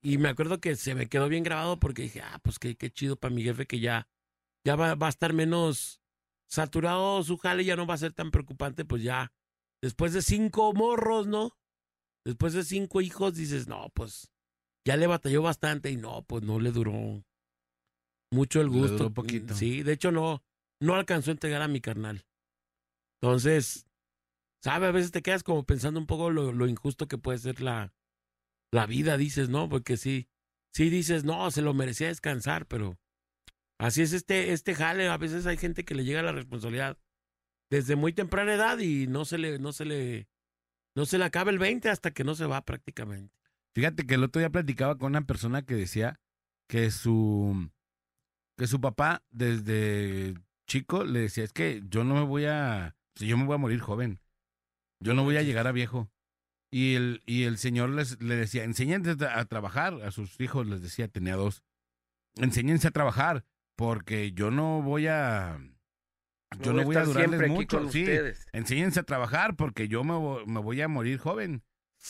y 0.04 0.18
me 0.18 0.28
acuerdo 0.28 0.60
que 0.60 0.76
se 0.76 0.94
me 0.94 1.08
quedó 1.08 1.28
bien 1.30 1.42
grabado 1.42 1.80
porque 1.80 2.02
dije, 2.02 2.20
ah, 2.20 2.38
pues 2.42 2.58
qué, 2.58 2.76
qué 2.76 2.90
chido 2.90 3.16
para 3.16 3.34
mi 3.34 3.42
jefe 3.42 3.66
que 3.66 3.80
ya, 3.80 4.06
ya 4.62 4.76
va, 4.76 4.94
va 4.94 5.06
a 5.06 5.10
estar 5.10 5.32
menos 5.32 6.02
saturado 6.46 7.22
su 7.22 7.38
jale, 7.38 7.64
ya 7.64 7.74
no 7.74 7.86
va 7.86 7.94
a 7.94 7.98
ser 7.98 8.12
tan 8.12 8.30
preocupante, 8.30 8.84
pues 8.84 9.02
ya, 9.02 9.32
después 9.82 10.12
de 10.12 10.20
cinco 10.20 10.74
morros, 10.74 11.26
¿no? 11.26 11.56
Después 12.22 12.52
de 12.52 12.64
cinco 12.64 13.00
hijos, 13.00 13.34
dices, 13.34 13.66
no, 13.66 13.88
pues, 13.94 14.30
ya 14.86 14.98
le 14.98 15.06
batalló 15.06 15.40
bastante 15.40 15.90
y 15.90 15.96
no, 15.96 16.22
pues 16.24 16.42
no 16.42 16.60
le 16.60 16.70
duró 16.70 17.24
mucho 18.30 18.60
el 18.60 18.68
Le 18.68 18.78
gusto. 18.78 18.96
duró 18.98 19.14
poquito. 19.14 19.54
Sí, 19.54 19.82
de 19.82 19.92
hecho 19.94 20.12
no, 20.12 20.42
no 20.80 20.94
alcanzó 20.94 21.30
a 21.30 21.32
entregar 21.32 21.62
a 21.62 21.68
mi 21.68 21.80
carnal. 21.80 22.26
Entonces, 23.22 23.86
¿sabe? 24.62 24.86
A 24.86 24.92
veces 24.92 25.12
te 25.12 25.22
quedas 25.22 25.42
como 25.42 25.64
pensando 25.64 25.98
un 25.98 26.06
poco 26.06 26.30
lo, 26.30 26.52
lo 26.52 26.66
injusto 26.66 27.08
que 27.08 27.16
puede 27.16 27.38
ser 27.38 27.62
la, 27.62 27.94
la 28.74 28.86
vida, 28.86 29.16
dices, 29.16 29.48
¿no? 29.48 29.68
Porque 29.68 29.96
sí, 29.96 30.28
sí 30.72 30.90
dices, 30.90 31.24
no, 31.24 31.50
se 31.50 31.62
lo 31.62 31.74
merecía 31.74 32.08
descansar, 32.08 32.66
pero 32.66 32.98
así 33.78 34.02
es 34.02 34.12
este, 34.12 34.52
este 34.52 34.74
jale. 34.74 35.08
A 35.08 35.16
veces 35.16 35.46
hay 35.46 35.56
gente 35.56 35.84
que 35.84 35.94
le 35.94 36.04
llega 36.04 36.22
la 36.22 36.32
responsabilidad 36.32 36.98
desde 37.70 37.96
muy 37.96 38.12
temprana 38.12 38.54
edad 38.54 38.78
y 38.78 39.06
no 39.06 39.24
se 39.24 39.38
le, 39.38 39.58
no 39.58 39.72
se 39.72 39.84
le, 39.84 40.28
no 40.96 41.06
se 41.06 41.18
le 41.18 41.24
acaba 41.24 41.50
el 41.50 41.58
20 41.58 41.88
hasta 41.88 42.10
que 42.10 42.24
no 42.24 42.34
se 42.34 42.46
va 42.46 42.64
prácticamente. 42.64 43.32
Fíjate 43.74 44.06
que 44.06 44.14
el 44.14 44.24
otro 44.24 44.40
día 44.40 44.50
platicaba 44.50 44.98
con 44.98 45.12
una 45.12 45.26
persona 45.26 45.62
que 45.62 45.74
decía 45.74 46.20
que 46.68 46.90
su 46.90 47.70
que 48.56 48.66
su 48.66 48.80
papá 48.80 49.24
desde 49.30 50.34
chico 50.66 51.04
le 51.04 51.20
decía, 51.20 51.44
es 51.44 51.52
que 51.52 51.82
yo 51.88 52.04
no 52.04 52.14
me 52.14 52.22
voy 52.22 52.46
a, 52.46 52.96
si 53.16 53.26
yo 53.26 53.36
me 53.36 53.44
voy 53.44 53.54
a 53.54 53.58
morir 53.58 53.80
joven. 53.80 54.20
Yo 55.00 55.14
no 55.14 55.24
voy 55.24 55.36
a 55.36 55.42
llegar 55.42 55.66
a 55.66 55.72
viejo. 55.72 56.08
Y 56.74 56.96
el, 56.96 57.22
y 57.24 57.44
el 57.44 57.56
señor 57.56 57.90
les, 57.90 58.20
le 58.20 58.34
decía, 58.34 58.64
enséñense 58.64 59.14
a 59.24 59.44
trabajar. 59.44 59.94
A 60.02 60.10
sus 60.10 60.40
hijos 60.40 60.66
les 60.66 60.82
decía, 60.82 61.06
tenía 61.06 61.36
dos. 61.36 61.62
Enséñense 62.34 62.88
a 62.88 62.90
trabajar, 62.90 63.44
porque 63.76 64.32
yo 64.32 64.50
no 64.50 64.82
voy 64.82 65.06
a, 65.06 65.56
yo 66.60 66.72
no 66.72 66.82
voy 66.82 66.96
a 66.96 67.04
durarles 67.04 67.48
mucho. 67.48 67.78
Sí, 67.92 68.00
ustedes. 68.00 68.48
enséñense 68.52 68.98
a 68.98 69.04
trabajar, 69.04 69.54
porque 69.54 69.86
yo 69.86 70.02
me, 70.02 70.14
me 70.46 70.58
voy 70.58 70.80
a 70.80 70.88
morir 70.88 71.18
joven. 71.18 71.62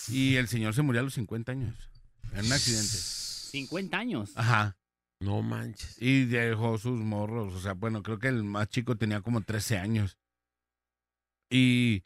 Y 0.08 0.36
el 0.36 0.48
señor 0.48 0.72
se 0.72 0.80
murió 0.80 1.02
a 1.02 1.04
los 1.04 1.12
50 1.12 1.52
años, 1.52 1.90
en 2.32 2.46
un 2.46 2.52
accidente. 2.52 2.88
50 2.88 3.98
años. 3.98 4.32
Ajá. 4.34 4.78
No 5.20 5.42
manches. 5.42 6.00
Y 6.00 6.24
dejó 6.24 6.78
sus 6.78 6.98
morros. 6.98 7.52
O 7.52 7.60
sea, 7.60 7.74
bueno, 7.74 8.02
creo 8.02 8.18
que 8.18 8.28
el 8.28 8.44
más 8.44 8.70
chico 8.70 8.96
tenía 8.96 9.20
como 9.20 9.42
13 9.42 9.76
años. 9.76 10.16
Y, 11.50 12.02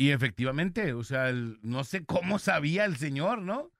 y 0.00 0.12
efectivamente, 0.12 0.94
o 0.94 1.04
sea, 1.04 1.28
el- 1.28 1.58
no 1.60 1.84
sé 1.84 2.06
cómo 2.06 2.38
sabía 2.38 2.86
el 2.86 2.96
señor, 2.96 3.42
¿no? 3.42 3.70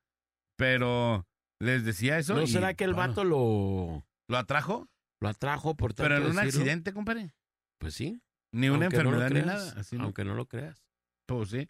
Pero 0.57 1.27
les 1.59 1.85
decía 1.87 2.19
eso. 2.19 2.35
¿No 2.35 2.43
y, 2.43 2.47
será 2.47 2.75
que 2.75 2.85
el 2.85 2.93
bueno, 2.93 3.09
vato 3.09 3.25
lo, 3.25 4.07
lo 4.29 4.37
atrajo? 4.37 4.87
lo 5.23 5.29
atrajo 5.29 5.77
por 5.77 5.95
tanto 5.95 6.05
Pero 6.09 6.17
en 6.17 6.23
un 6.31 6.37
decirlo? 6.37 6.49
accidente, 6.61 6.93
compadre. 6.93 7.33
Pues 7.79 7.95
sí. 7.95 8.21
Ni 8.53 8.69
una 8.69 8.87
aunque 8.87 9.03
no 9.03 9.15
enfermedad 9.15 9.31
ni 9.31 9.47
nada. 9.47 9.81
Así 9.81 9.97
no. 9.97 10.05
Aunque 10.05 10.25
no 10.25 10.35
lo 10.35 10.47
creas. 10.47 10.85
Pues 11.27 11.49
sí. 11.51 11.69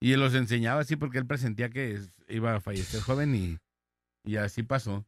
Y 0.00 0.12
él 0.12 0.20
los 0.20 0.34
enseñaba 0.34 0.80
así 0.82 0.94
porque 0.94 1.18
él 1.18 1.26
presentía 1.26 1.68
que 1.70 2.00
iba 2.28 2.54
a 2.54 2.60
fallecer 2.60 3.00
joven 3.00 3.34
y, 3.34 3.58
y 4.24 4.36
así 4.36 4.62
pasó. 4.62 5.04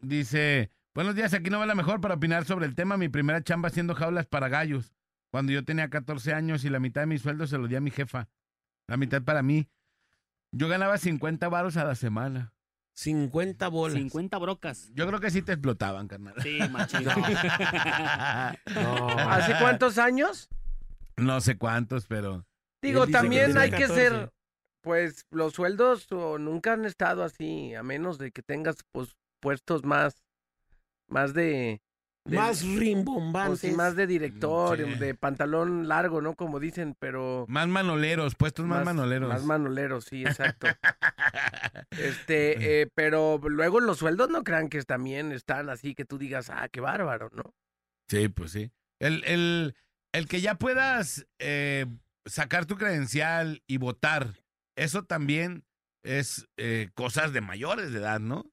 Dice, 0.00 0.70
buenos 0.94 1.16
días, 1.16 1.34
aquí 1.34 1.50
no 1.50 1.58
va 1.58 1.66
la 1.66 1.74
mejor 1.74 2.00
para 2.00 2.14
opinar 2.14 2.44
sobre 2.44 2.66
el 2.66 2.74
tema. 2.76 2.96
Mi 2.96 3.08
primera 3.08 3.42
chamba 3.42 3.68
haciendo 3.68 3.94
jaulas 3.96 4.26
para 4.26 4.48
gallos. 4.48 4.94
Cuando 5.30 5.52
yo 5.52 5.64
tenía 5.64 5.90
14 5.90 6.32
años 6.32 6.64
y 6.64 6.70
la 6.70 6.80
mitad 6.80 7.02
de 7.02 7.06
mi 7.06 7.18
sueldo 7.18 7.46
se 7.46 7.58
lo 7.58 7.68
di 7.68 7.76
a 7.76 7.80
mi 7.80 7.90
jefa. 7.90 8.28
La 8.86 8.96
mitad 8.96 9.22
para 9.22 9.42
mí. 9.42 9.68
Yo 10.52 10.68
ganaba 10.68 10.96
50 10.96 11.48
varos 11.48 11.76
a 11.76 11.84
la 11.84 11.94
semana. 11.94 12.54
50 12.94 13.68
bolas. 13.68 13.94
50 13.94 14.38
brocas. 14.38 14.90
Yo 14.94 15.06
creo 15.06 15.20
que 15.20 15.30
sí 15.30 15.42
te 15.42 15.52
explotaban, 15.52 16.08
carnal. 16.08 16.34
Sí, 16.42 16.58
machito. 16.70 17.10
No. 18.74 19.08
¿Hace 19.18 19.54
cuántos 19.60 19.98
años? 19.98 20.48
no 21.18 21.40
sé 21.40 21.58
cuántos, 21.58 22.06
pero... 22.06 22.46
Digo, 22.82 23.06
que 23.06 23.12
también 23.12 23.46
tiene 23.46 23.60
hay 23.60 23.70
que 23.70 23.82
14. 23.82 23.94
ser, 23.94 24.32
pues, 24.82 25.26
los 25.30 25.54
sueldos 25.54 26.10
o, 26.12 26.38
nunca 26.38 26.74
han 26.74 26.84
estado 26.84 27.24
así, 27.24 27.74
a 27.74 27.82
menos 27.82 28.18
de 28.18 28.30
que 28.30 28.42
tengas, 28.42 28.76
pues, 28.92 29.16
puestos 29.40 29.84
más, 29.84 30.22
más 31.08 31.34
de... 31.34 31.82
de- 32.28 32.36
Más 32.36 32.62
pues, 32.62 32.78
rimbombantes. 32.78 33.60
sí, 33.60 33.70
más 33.72 33.96
de 33.96 34.06
director, 34.06 34.76
Sí. 34.78 34.94
de 34.98 35.14
pantalón 35.14 35.88
largo, 35.88 36.20
¿no? 36.20 36.34
Como 36.34 36.60
dicen, 36.60 36.94
pero... 36.98 37.44
Más 37.48 37.66
manoleros, 37.68 38.34
puestos 38.34 38.66
más, 38.66 38.84
manoleros. 38.84 39.28
Más 39.28 39.44
manoleros, 39.44 40.04
sí, 40.04 40.24
exacto. 40.24 40.66
Este, 41.90 42.82
eh, 42.82 42.88
pero 42.94 43.40
luego 43.42 43.80
los 43.80 43.98
sueldos 43.98 44.28
no 44.30 44.44
crean 44.44 44.68
que 44.68 44.82
también 44.82 45.32
están 45.32 45.68
así 45.70 45.94
que 45.94 46.04
tú 46.04 46.18
digas, 46.18 46.50
ah, 46.50 46.68
qué 46.70 46.80
bárbaro, 46.80 47.30
¿no? 47.32 47.54
Sí, 48.08 48.28
pues 48.28 48.52
sí. 48.52 48.70
El, 49.00 49.24
el, 49.24 49.74
el 50.12 50.28
que 50.28 50.40
ya 50.40 50.56
puedas 50.56 51.26
eh, 51.38 51.86
sacar 52.26 52.66
tu 52.66 52.76
credencial 52.76 53.62
y 53.66 53.78
votar, 53.78 54.34
eso 54.76 55.04
también 55.04 55.64
es 56.04 56.46
eh, 56.56 56.90
cosas 56.94 57.32
de 57.32 57.40
mayores 57.40 57.92
de 57.92 57.98
edad, 57.98 58.20
¿no? 58.20 58.44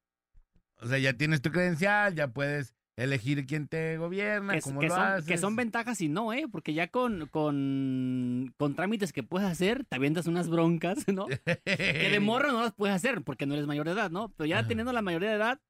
O 0.78 0.88
sea, 0.88 0.98
ya 0.98 1.14
tienes 1.14 1.42
tu 1.42 1.52
credencial, 1.52 2.16
ya 2.16 2.28
puedes 2.30 2.74
elegir 2.98 3.46
quién 3.46 3.68
te 3.68 3.98
gobierna, 3.98 4.60
cómo 4.62 4.80
que 4.80 4.88
lo 4.88 4.96
son, 4.96 5.04
haces. 5.04 5.26
que 5.26 5.38
son 5.38 5.56
ventajas 5.56 6.00
y 6.02 6.08
no, 6.10 6.32
¿eh? 6.34 6.46
Porque 6.52 6.74
ya 6.74 6.88
con, 6.88 7.28
con, 7.28 8.54
con 8.58 8.76
trámites 8.76 9.12
que 9.12 9.24
puedes 9.24 9.50
hacer, 9.50 9.86
te 9.86 9.96
avientas 9.96 10.28
unas 10.28 10.50
broncas, 10.50 11.08
¿no? 11.14 11.28
Que 11.28 12.10
de 12.12 12.20
morro 12.20 12.52
no 12.52 12.62
las 12.64 12.74
puedes 12.74 12.96
hacer 12.96 13.22
porque 13.24 13.46
no 13.46 13.54
eres 13.54 13.68
mayor 13.68 13.86
de 13.86 13.94
edad, 13.94 14.12
¿no? 14.12 14.30
Pero 14.30 14.48
ya 14.48 14.60
Ajá. 14.60 14.68
teniendo 14.68 14.94
la 14.94 15.02
mayoría 15.02 15.30
de 15.30 15.36
edad, 15.36 15.62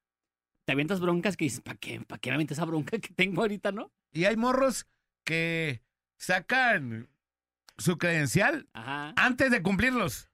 te 0.64 0.72
avientas 0.72 1.00
broncas 1.00 1.36
que 1.36 1.44
dices, 1.46 1.60
¿para 1.60 1.78
qué? 1.78 2.00
¿Para 2.00 2.20
qué 2.20 2.30
me 2.30 2.34
aviento 2.34 2.54
esa 2.54 2.64
bronca 2.64 2.98
que 2.98 3.12
tengo 3.14 3.42
ahorita, 3.42 3.72
no? 3.72 3.92
Y 4.12 4.24
hay 4.24 4.36
morros 4.36 4.86
que 5.24 5.82
sacan 6.18 7.08
su 7.78 7.98
credencial 7.98 8.68
Ajá. 8.72 9.12
antes 9.16 9.50
de 9.50 9.62
cumplirlos. 9.62 10.30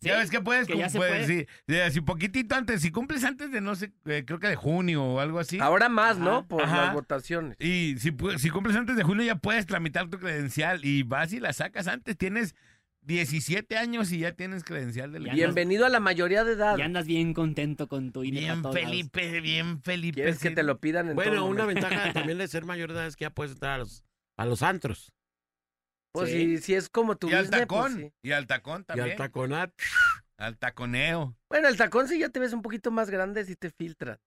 Sí, 0.00 0.08
ya 0.08 0.18
ves 0.18 0.30
que 0.30 0.40
puedes, 0.40 0.66
que 0.66 0.76
ya 0.76 0.84
cum- 0.86 0.92
se 0.92 0.98
puedes, 0.98 1.26
puede. 1.26 1.40
sí, 1.40 1.46
de- 1.66 1.82
así 1.82 2.00
poquitito 2.00 2.54
antes, 2.54 2.82
si 2.82 2.90
cumples 2.90 3.24
antes 3.24 3.50
de 3.50 3.60
no 3.60 3.74
sé, 3.74 3.92
eh, 4.04 4.24
creo 4.26 4.38
que 4.38 4.48
de 4.48 4.56
junio 4.56 5.02
o 5.04 5.20
algo 5.20 5.38
así. 5.38 5.58
Ahora 5.58 5.88
más, 5.88 6.18
¿no? 6.18 6.46
Por 6.46 6.62
Ajá. 6.62 6.86
las 6.86 6.94
votaciones. 6.94 7.56
Y 7.60 7.96
si, 7.98 8.14
si 8.38 8.50
cumples 8.50 8.76
antes 8.76 8.96
de 8.96 9.02
junio 9.02 9.24
ya 9.24 9.36
puedes 9.36 9.66
tramitar 9.66 10.08
tu 10.10 10.18
credencial 10.18 10.84
y 10.84 11.02
vas 11.02 11.32
y 11.32 11.40
la 11.40 11.52
sacas 11.52 11.86
antes. 11.88 12.16
Tienes 12.16 12.54
17 13.02 13.76
años 13.78 14.10
y 14.12 14.18
ya 14.18 14.32
tienes 14.32 14.64
credencial 14.64 15.12
del 15.12 15.24
Ya 15.24 15.28
equipo. 15.32 15.44
Bienvenido 15.46 15.86
a 15.86 15.88
la 15.88 16.00
mayoría 16.00 16.42
de 16.44 16.54
edad. 16.54 16.76
Y 16.76 16.82
andas 16.82 17.06
bien 17.06 17.34
contento 17.34 17.86
con 17.88 18.10
tu 18.12 18.24
INE 18.24 18.40
Bien. 18.40 18.62
Felipe, 18.72 19.40
bien 19.40 19.80
Felipe. 19.80 20.16
Quieres 20.16 20.38
que 20.40 20.48
sí. 20.48 20.54
te 20.56 20.62
lo 20.64 20.78
pidan 20.80 21.08
en 21.10 21.14
Bueno, 21.14 21.34
todo 21.36 21.44
una 21.46 21.62
momento. 21.62 21.88
ventaja 21.88 22.12
también 22.12 22.38
de 22.38 22.48
ser 22.48 22.64
mayor 22.64 22.90
de 22.92 22.98
edad 22.98 23.06
es 23.06 23.14
que 23.16 23.24
ya 23.24 23.30
puedes 23.30 23.52
entrar 23.52 23.74
a 23.74 23.78
los, 23.78 24.02
a 24.36 24.44
los 24.44 24.62
antros. 24.62 25.12
Pues 26.16 26.30
Sí. 26.30 26.56
si, 26.56 26.62
si 26.62 26.74
es 26.74 26.88
como 26.88 27.16
tu 27.16 27.28
Y 27.28 27.34
al 27.34 27.44
business, 27.44 27.60
tacón. 27.60 27.92
pues 27.92 28.04
sí. 28.06 28.12
Y 28.22 28.32
al 28.32 28.46
tacón 28.46 28.82
Y 28.82 28.84
también. 28.84 29.10
al 29.10 29.16
taconat. 29.16 29.72
Al 30.38 30.58
taconeo. 30.58 31.36
Bueno, 31.48 31.68
el 31.68 31.76
tacón 31.76 32.08
si 32.08 32.18
ya 32.18 32.28
te 32.28 32.40
ves 32.40 32.52
un 32.52 32.62
poquito 32.62 32.90
más 32.90 33.10
grande 33.10 33.44
si 33.44 33.56
te 33.56 33.70
filtra. 33.70 34.18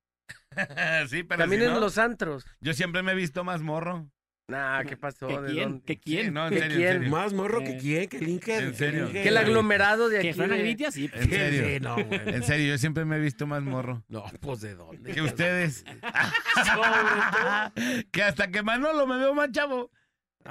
sí, 1.09 1.23
pero 1.23 1.39
También 1.39 1.61
si 1.61 1.67
en 1.67 1.73
no, 1.73 1.79
los 1.79 1.97
antros. 1.97 2.45
yo 2.59 2.73
siempre 2.73 3.03
me 3.03 3.13
he 3.13 3.15
visto 3.15 3.43
más 3.43 3.61
morro. 3.61 4.09
Nah, 4.47 4.83
¿qué 4.83 4.97
pasó? 4.97 5.27
¿Que 5.27 5.39
¿De 5.41 5.51
quién? 5.53 5.69
dónde? 5.69 5.85
¿Que 5.85 5.99
quién? 5.99 6.25
Sí, 6.25 6.31
no, 6.31 6.47
en 6.47 6.53
¿Que 6.53 6.59
serio, 6.61 6.77
quién? 6.77 6.87
en 6.89 6.93
serio. 7.01 7.11
Más 7.11 7.33
morro 7.33 7.59
que 7.59 7.71
Eh, 7.73 7.77
quién, 7.79 8.09
que 8.09 8.17
el 8.17 8.29
Inge. 8.29 8.57
¿en 8.57 8.75
serio? 8.75 9.11
Que 9.11 9.27
el 9.27 9.37
aglomerado 9.37 10.09
de 10.09 10.21
¿Que 10.21 10.29
aquí. 10.29 10.37
Fran 10.37 10.49
de- 10.49 10.55
Agritia? 10.55 10.91
Sí. 10.91 11.07
En 11.13 11.29
serio. 11.29 11.65
Sí, 11.67 11.79
no. 11.79 11.97
En 11.99 12.43
serio, 12.43 12.67
yo 12.69 12.77
siempre 12.79 13.05
me 13.05 13.17
he 13.17 13.19
visto 13.19 13.45
más 13.45 13.61
morro. 13.61 14.03
No, 14.09 14.25
pues 14.41 14.61
de 14.61 14.73
dónde. 14.73 15.11
Que 15.13 15.21
ustedes. 15.21 15.83
que 18.11 18.23
hasta 18.23 18.49
que 18.49 18.63
Manolo 18.63 19.05
me 19.07 19.17
veo 19.17 19.33
más 19.35 19.51
chavo. 19.51 19.91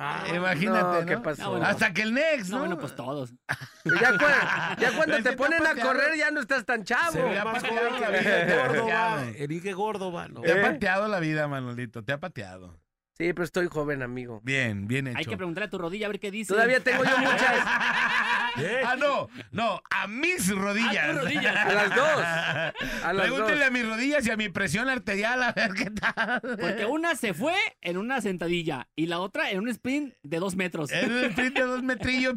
Ah, 0.00 0.24
Imagínate, 0.32 1.00
no, 1.00 1.06
¿qué 1.06 1.16
¿no? 1.16 1.22
pasó? 1.24 1.50
Bueno. 1.50 1.66
Hasta 1.66 1.92
que 1.92 2.02
el 2.02 2.14
Next, 2.14 2.50
¿no? 2.50 2.58
No, 2.58 2.60
bueno, 2.60 2.78
pues 2.78 2.94
todos. 2.94 3.34
Ya, 3.84 4.12
cu- 4.16 4.24
ya 4.80 4.92
cuando 4.96 5.20
te 5.22 5.32
ponen 5.32 5.66
a 5.66 5.74
correr 5.74 6.16
ya 6.16 6.30
no 6.30 6.40
estás 6.40 6.64
tan 6.64 6.84
chavo. 6.84 7.10
Se 7.12 7.20
ve 7.22 7.42
más 7.44 7.62
pateado 7.64 7.98
la 7.98 8.08
vida, 8.10 8.42
ha 8.42 8.66
Córdoba. 8.68 8.90
pateado. 8.90 9.22
El 9.36 9.52
Inge 9.52 9.74
Córdoba, 9.74 10.28
¿no? 10.28 10.40
Te 10.42 10.52
ha 10.52 10.56
¿Eh? 10.56 10.62
pateado 10.72 11.08
la 11.08 11.18
vida, 11.18 11.48
Manolito. 11.48 12.04
Te 12.04 12.12
ha 12.12 12.20
pateado. 12.20 12.78
Sí, 13.14 13.32
pero 13.32 13.42
estoy 13.42 13.66
joven, 13.66 14.02
amigo. 14.04 14.40
Bien, 14.44 14.86
bien 14.86 15.08
hecho. 15.08 15.18
Hay 15.18 15.24
que 15.24 15.36
preguntarle 15.36 15.66
a 15.66 15.70
tu 15.70 15.78
rodilla 15.78 16.06
a 16.06 16.10
ver 16.10 16.20
qué 16.20 16.30
dice. 16.30 16.54
Todavía 16.54 16.78
tengo 16.78 17.02
yo 17.02 17.18
muchas. 17.18 17.66
¿Eh? 18.56 18.82
Ah, 18.84 18.96
no, 18.96 19.28
no, 19.50 19.80
a 19.90 20.06
mis 20.06 20.48
rodillas. 20.54 21.08
A 21.08 21.12
tus 21.12 21.22
rodillas. 21.22 21.56
A 21.66 21.72
las 21.72 21.94
dos. 21.94 22.24
A 23.04 23.12
las 23.12 23.26
Pregúntele 23.26 23.58
dos. 23.58 23.66
a 23.68 23.70
mis 23.70 23.86
rodillas 23.86 24.26
y 24.26 24.30
a 24.30 24.36
mi 24.36 24.48
presión 24.48 24.88
arterial 24.88 25.42
a 25.42 25.52
ver 25.52 25.72
qué 25.74 25.90
tal. 25.90 26.40
Porque 26.60 26.86
una 26.86 27.14
se 27.14 27.34
fue 27.34 27.54
en 27.80 27.96
una 27.98 28.20
sentadilla 28.20 28.88
y 28.96 29.06
la 29.06 29.18
otra 29.20 29.50
en 29.50 29.60
un 29.60 29.68
sprint 29.68 30.14
de 30.22 30.38
dos 30.38 30.56
metros. 30.56 30.90
En 30.92 31.10
el 31.10 31.24
sprint 31.26 31.56
de 31.56 31.62
dos 31.64 31.82
metrillos, 31.82 32.34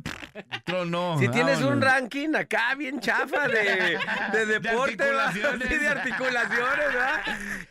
tronó. 0.65 1.17
Si 1.19 1.27
tienes 1.29 1.61
un 1.61 1.81
ranking 1.81 2.35
acá 2.35 2.75
bien 2.75 2.99
chafa 2.99 3.47
de, 3.47 3.97
de 4.33 4.45
deporte, 4.45 4.95
¿verdad? 4.97 5.27
articulaciones. 5.27 5.67
Sí, 5.69 5.75
de 5.77 5.87
articulaciones, 5.87 6.93
¿verdad? 6.93 7.21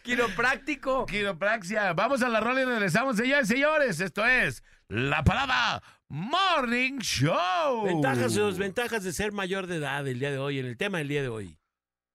Quiropráctico. 0.02 1.06
Quiropraxia. 1.06 1.92
Vamos 1.92 2.22
a 2.22 2.28
la 2.28 2.40
rola 2.40 2.62
y 2.62 2.64
regresamos, 2.64 3.16
señores, 3.16 3.48
señores. 3.48 4.00
Esto 4.00 4.26
es 4.26 4.62
La 4.88 5.22
Parada 5.24 5.82
Morning 6.12 6.98
Show. 6.98 7.84
Ventajas 7.84 8.34
y 8.34 8.40
desventajas 8.40 9.04
de 9.04 9.12
ser 9.12 9.30
mayor 9.30 9.68
de 9.68 9.76
edad 9.76 10.08
el 10.08 10.18
día 10.18 10.32
de 10.32 10.38
hoy, 10.38 10.58
en 10.58 10.66
el 10.66 10.76
tema 10.76 10.98
del 10.98 11.06
día 11.06 11.22
de 11.22 11.28
hoy. 11.28 11.56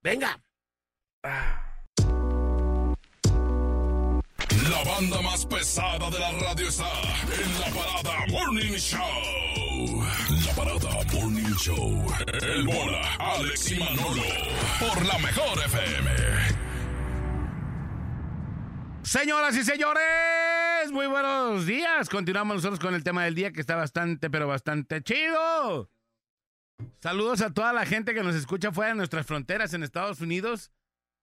¡Venga! 0.02 0.38
La 4.70 4.84
banda 4.84 5.22
más 5.22 5.46
pesada 5.46 6.10
de 6.10 6.18
la 6.18 6.30
radio 6.32 6.68
está 6.68 6.92
en 7.22 7.58
la 7.58 7.68
parada 7.68 8.26
Morning 8.28 8.76
Show. 8.76 10.04
La 10.44 10.52
parada 10.52 11.02
Morning 11.14 11.54
Show. 11.56 12.06
El 12.42 12.66
bola, 12.66 13.16
Alex 13.18 13.72
y 13.72 13.78
Manolo. 13.78 14.24
Por 14.78 15.06
la 15.06 15.18
mejor 15.20 15.58
FM. 15.64 16.65
Señoras 19.06 19.56
y 19.56 19.62
señores, 19.62 20.90
muy 20.90 21.06
buenos 21.06 21.64
días. 21.64 22.08
Continuamos 22.08 22.56
nosotros 22.56 22.80
con 22.80 22.92
el 22.92 23.04
tema 23.04 23.22
del 23.22 23.36
día 23.36 23.52
que 23.52 23.60
está 23.60 23.76
bastante, 23.76 24.28
pero 24.30 24.48
bastante 24.48 25.00
chido. 25.00 25.88
Saludos 27.00 27.40
a 27.40 27.54
toda 27.54 27.72
la 27.72 27.86
gente 27.86 28.14
que 28.14 28.24
nos 28.24 28.34
escucha 28.34 28.72
fuera 28.72 28.90
de 28.90 28.96
nuestras 28.96 29.24
fronteras 29.24 29.72
en 29.74 29.84
Estados 29.84 30.20
Unidos, 30.20 30.72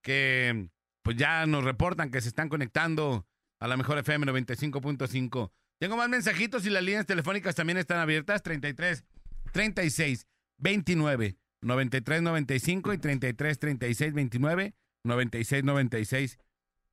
que 0.01 0.69
pues 1.01 1.17
ya 1.17 1.45
nos 1.45 1.65
reportan 1.65 2.09
que 2.09 2.21
se 2.21 2.29
están 2.29 2.47
conectando 2.47 3.27
a 3.59 3.67
la 3.67 3.75
mejor 3.75 3.97
FM 3.97 4.27
95.5. 4.27 5.51
Tengo 5.77 5.97
más 5.97 6.07
mensajitos 6.07 6.65
y 6.65 6.69
las 6.69 6.83
líneas 6.83 7.05
telefónicas 7.05 7.53
también 7.53 7.77
están 7.77 7.99
abiertas, 7.99 8.43
33 8.43 9.03
36 9.51 10.25
29 10.57 11.35
93 11.61 12.21
95 12.21 12.93
y 12.93 12.97
33 12.97 13.59
36 13.59 14.13
29 14.13 14.73
96 15.03 15.63
96. 15.65 16.37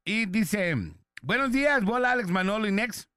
Y 0.05 0.27
dice, 0.27 0.75
buenos 1.23 1.53
días, 1.53 1.85
bola 1.85 2.13
Alex 2.13 2.31
Manolo 2.31 2.67
y 2.67 2.73
Nex. 2.73 3.09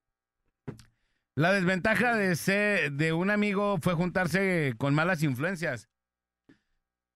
La 1.35 1.51
desventaja 1.51 2.15
de, 2.15 2.35
ser, 2.35 2.91
de 2.91 3.13
un 3.13 3.31
amigo 3.31 3.79
fue 3.81 3.93
juntarse 3.93 4.75
con 4.77 4.93
malas 4.93 5.23
influencias. 5.23 5.89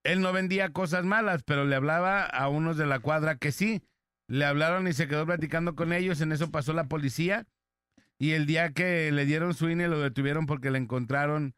Él 0.04 0.22
no 0.22 0.32
vendía 0.32 0.72
cosas 0.72 1.04
malas, 1.04 1.44
pero 1.44 1.66
le 1.66 1.76
hablaba 1.76 2.24
a 2.24 2.48
unos 2.48 2.78
de 2.78 2.88
la 2.88 3.00
cuadra 3.00 3.38
que 3.38 3.52
sí. 3.52 3.84
Le 4.28 4.46
hablaron 4.46 4.88
y 4.88 4.94
se 4.94 5.08
quedó 5.08 5.26
platicando 5.26 5.76
con 5.76 5.94
ellos. 5.94 6.22
En 6.22 6.32
eso 6.32 6.50
pasó 6.50 6.74
la 6.74 6.88
policía. 6.88 7.46
Y 8.18 8.32
el 8.32 8.46
día 8.46 8.72
que 8.72 9.12
le 9.12 9.26
dieron 9.26 9.54
su 9.54 9.70
INE 9.70 9.88
lo 9.88 10.00
detuvieron 10.00 10.46
porque 10.46 10.72
le 10.72 10.80
encontraron 10.80 11.56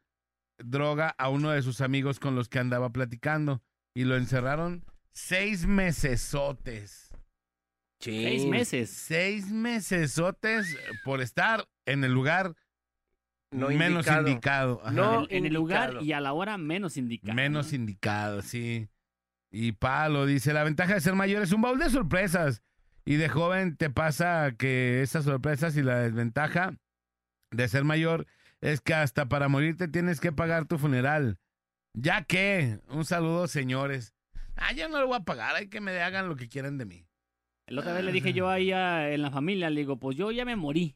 droga 0.57 1.16
a 1.18 1.30
uno 1.30 1.51
de 1.51 1.62
sus 1.62 1.80
amigos 1.80 2.20
con 2.20 2.36
los 2.36 2.49
que 2.49 2.60
andaba 2.60 2.89
platicando. 2.89 3.62
Y 3.93 4.03
lo 4.03 4.18
encerraron 4.18 4.84
seis 5.14 5.66
mesesotes. 5.66 7.09
Seis 8.00 8.45
meses. 8.45 8.89
Seis 8.89 9.52
mesesotes 9.52 10.78
por 11.04 11.22
estar 11.22 11.68
en 11.86 12.04
el 12.04 12.14
lugar 12.14 12.54
No 13.52 13.68
menos 13.70 14.06
indicado. 14.08 14.28
indicado. 14.28 14.82
No. 14.91 15.24
En, 15.24 15.38
en 15.38 15.45
el 15.47 15.54
lugar 15.54 15.89
indicado. 15.89 16.06
y 16.06 16.14
a 16.14 16.22
la 16.22 16.34
hora 16.34 16.58
menos 16.58 16.97
indicada. 16.97 17.34
Menos 17.34 17.72
¿no? 17.72 17.76
indicado, 17.76 18.41
sí. 18.41 18.88
Y 19.52 19.72
Palo 19.74 20.26
dice, 20.26 20.54
la 20.54 20.64
ventaja 20.64 20.93
de 20.93 21.02
ser 21.02 21.16
mayor 21.16 21.41
es 21.43 21.52
un 21.52 21.62
baúl 21.62 21.80
de 21.80 21.89
sorpresas. 21.89 22.62
Y 23.06 23.16
de 23.16 23.28
joven 23.28 23.76
te 23.76 23.89
pasa 23.89 24.54
que 24.58 25.02
esas 25.02 25.26
sorpresas 25.26 25.76
y 25.76 25.82
la 25.82 26.00
desventaja 26.00 26.76
de 27.52 27.68
ser 27.68 27.84
mayor 27.84 28.28
es 28.62 28.82
que 28.82 28.93
hasta 28.93 29.28
para 29.28 29.47
morirte 29.47 29.88
tienes 29.88 30.20
que 30.20 30.32
pagar 30.32 30.66
tu 30.66 30.78
funeral. 30.78 31.39
Ya 31.95 32.24
que, 32.24 32.80
un 32.89 33.06
saludo 33.06 33.47
señores. 33.47 34.14
Ah, 34.56 34.74
ya 34.74 34.88
no 34.89 35.00
lo 35.00 35.08
voy 35.08 35.18
a 35.18 35.22
pagar, 35.22 35.56
hay 35.56 35.70
que 35.70 35.82
me 35.82 36.00
hagan 36.02 36.30
lo 36.30 36.36
que 36.36 36.47
quieran 36.47 36.78
de 36.78 36.86
mí. 36.86 37.06
La 37.70 37.82
otra 37.82 37.93
vez 37.93 38.03
le 38.03 38.11
dije 38.11 38.34
yo 38.34 38.49
ahí 38.49 38.72
a- 38.72 39.11
en 39.11 39.22
la 39.22 39.32
familia, 39.32 39.70
le 39.70 39.82
digo, 39.82 39.97
pues 39.97 40.17
yo 40.17 40.32
ya 40.32 40.45
me 40.45 40.55
morí. 40.55 40.95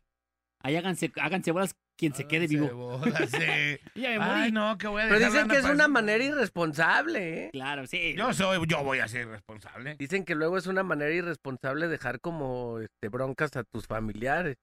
Ahí 0.66 0.76
háganse, 0.78 1.12
háganse 1.22 1.52
bolas 1.52 1.76
quien 1.98 2.16
se 2.16 2.26
quede 2.26 2.48
vivo. 2.48 2.70
Bolas, 2.98 3.30
sí. 3.30 3.38
Ya 3.96 4.10
me 4.12 4.20
morí. 4.20 4.32
Ay, 4.32 4.52
no, 4.52 4.78
que 4.78 4.88
voy 4.88 5.02
a 5.04 5.08
Pero 5.10 5.20
dicen 5.20 5.48
que 5.50 5.58
es 5.58 5.66
una 5.66 5.74
eso. 5.84 5.90
manera 5.90 6.24
irresponsable, 6.24 7.46
¿eh? 7.46 7.50
Claro, 7.52 7.86
sí. 7.86 8.16
Yo 8.18 8.34
soy, 8.34 8.66
yo 8.68 8.84
voy 8.84 9.00
a 9.00 9.08
ser 9.08 9.28
responsable. 9.28 9.96
Dicen 10.00 10.24
que 10.24 10.36
luego 10.36 10.58
es 10.58 10.66
una 10.68 10.84
manera 10.84 11.12
irresponsable 11.12 11.88
dejar 11.90 12.22
como 12.22 12.80
este, 12.80 13.10
broncas 13.10 13.56
a 13.58 13.64
tus 13.64 13.88
familiares. 13.88 14.58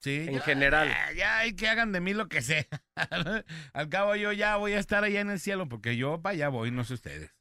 Sí, 0.00 0.26
En 0.28 0.34
ya, 0.34 0.40
general. 0.42 0.88
Ya, 0.88 1.12
ya 1.16 1.38
hay 1.38 1.54
que 1.56 1.66
hagan 1.66 1.92
de 1.92 2.00
mí 2.00 2.12
lo 2.12 2.28
que 2.28 2.42
sea. 2.42 2.66
Al 3.72 3.88
cabo 3.88 4.14
yo 4.16 4.32
ya 4.32 4.56
voy 4.56 4.74
a 4.74 4.78
estar 4.78 5.02
allá 5.02 5.20
en 5.22 5.30
el 5.30 5.40
cielo 5.40 5.66
porque 5.66 5.96
yo 5.96 6.20
para 6.20 6.34
allá 6.34 6.48
voy, 6.50 6.70
no 6.70 6.84
sé 6.84 6.92
ustedes. 6.94 7.34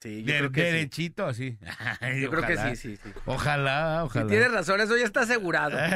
Sí, 0.00 0.22
yo 0.22 0.32
De- 0.32 0.38
creo 0.38 0.52
que 0.52 0.60
sí. 0.60 0.66
derechito 0.66 1.26
así. 1.26 1.58
Ay, 2.00 2.20
Yo 2.22 2.30
creo 2.30 2.46
que 2.46 2.56
sí, 2.56 2.76
sí, 2.76 2.96
sí. 3.02 3.10
Ojalá, 3.26 4.04
ojalá. 4.04 4.28
tienes 4.28 4.52
razón, 4.52 4.80
eso 4.80 4.96
ya 4.96 5.04
está 5.04 5.22
asegurado. 5.22 5.76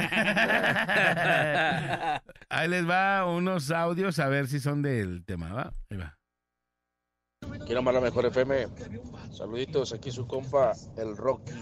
Ahí 2.49 2.69
les 2.69 2.89
va 2.89 3.25
unos 3.27 3.71
audios 3.71 4.19
a 4.19 4.29
ver 4.29 4.49
si 4.49 4.59
son 4.61 4.83
del 4.83 5.25
tema, 5.25 5.53
¿va? 5.53 5.73
Ahí 5.91 5.97
va. 5.99 6.19
Quiero 7.65 7.83
más 7.83 7.95
la 7.95 8.01
mejor 8.01 8.27
FM. 8.27 8.67
Saluditos, 9.31 9.93
aquí 9.93 10.11
su 10.11 10.27
compa, 10.27 10.73
el 10.97 11.17
Rocky. 11.17 11.53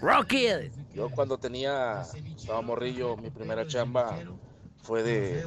Rocky. 0.00 0.46
Yo 0.94 1.10
cuando 1.10 1.38
tenía, 1.38 2.02
estaba 2.36 2.62
morrillo, 2.62 3.16
mi 3.16 3.30
primera 3.30 3.66
chamba 3.66 4.18
fue 4.82 5.02
de 5.02 5.46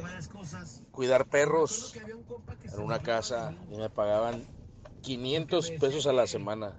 cuidar 0.92 1.26
perros 1.26 1.94
en 1.96 2.80
una 2.80 3.00
casa 3.00 3.54
y 3.70 3.76
me 3.76 3.90
pagaban 3.90 4.42
500 5.08 5.70
pesos 5.80 6.06
a 6.06 6.12
la 6.12 6.26
semana. 6.26 6.74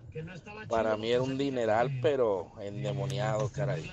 Para 0.67 0.95
mí 0.97 1.09
era 1.09 1.23
un 1.23 1.35
dineral, 1.35 1.99
pero 1.99 2.51
endemoniado, 2.61 3.49
caray. 3.49 3.91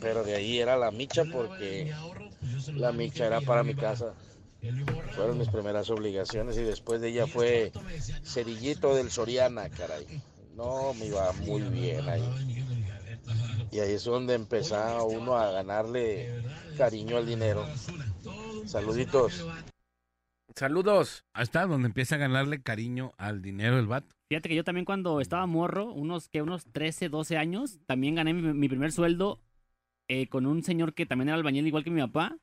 Pero 0.00 0.24
de 0.24 0.34
ahí 0.34 0.58
era 0.58 0.76
la 0.76 0.90
micha 0.90 1.22
porque 1.32 1.94
la 2.74 2.90
micha 2.90 3.24
era 3.24 3.40
para 3.40 3.62
mi 3.62 3.76
casa. 3.76 4.14
Fueron 5.14 5.38
mis 5.38 5.48
primeras 5.48 5.90
obligaciones 5.90 6.56
y 6.56 6.62
después 6.62 7.00
de 7.00 7.10
ella 7.10 7.28
fue 7.28 7.70
cerillito 8.24 8.96
del 8.96 9.12
Soriana, 9.12 9.68
caray. 9.70 10.06
No, 10.56 10.92
me 10.94 11.06
iba 11.06 11.30
muy 11.32 11.62
bien 11.62 12.08
ahí. 12.08 12.66
Y 13.70 13.78
ahí 13.78 13.92
es 13.92 14.02
donde 14.02 14.34
empezaba 14.34 15.04
uno 15.04 15.36
a 15.36 15.52
ganarle 15.52 16.42
cariño 16.76 17.16
al 17.16 17.26
dinero. 17.26 17.64
Saluditos. 18.66 19.44
Saludos. 20.56 21.26
Ahí 21.34 21.42
está, 21.42 21.66
donde 21.66 21.86
empieza 21.86 22.14
a 22.14 22.18
ganarle 22.18 22.62
cariño 22.62 23.12
al 23.18 23.42
dinero 23.42 23.78
el 23.78 23.86
vato. 23.86 24.16
Fíjate 24.30 24.48
que 24.48 24.54
yo 24.54 24.64
también 24.64 24.86
cuando 24.86 25.20
estaba 25.20 25.46
morro, 25.46 25.92
unos 25.92 26.28
que 26.30 26.40
unos 26.40 26.64
13, 26.72 27.10
12 27.10 27.36
años, 27.36 27.78
también 27.84 28.14
gané 28.14 28.32
mi, 28.32 28.54
mi 28.54 28.68
primer 28.68 28.90
sueldo 28.90 29.42
eh, 30.08 30.28
con 30.28 30.46
un 30.46 30.62
señor 30.62 30.94
que 30.94 31.04
también 31.04 31.28
era 31.28 31.36
albañil 31.36 31.66
igual 31.66 31.84
que 31.84 31.90
mi 31.90 32.00
papá. 32.00 32.38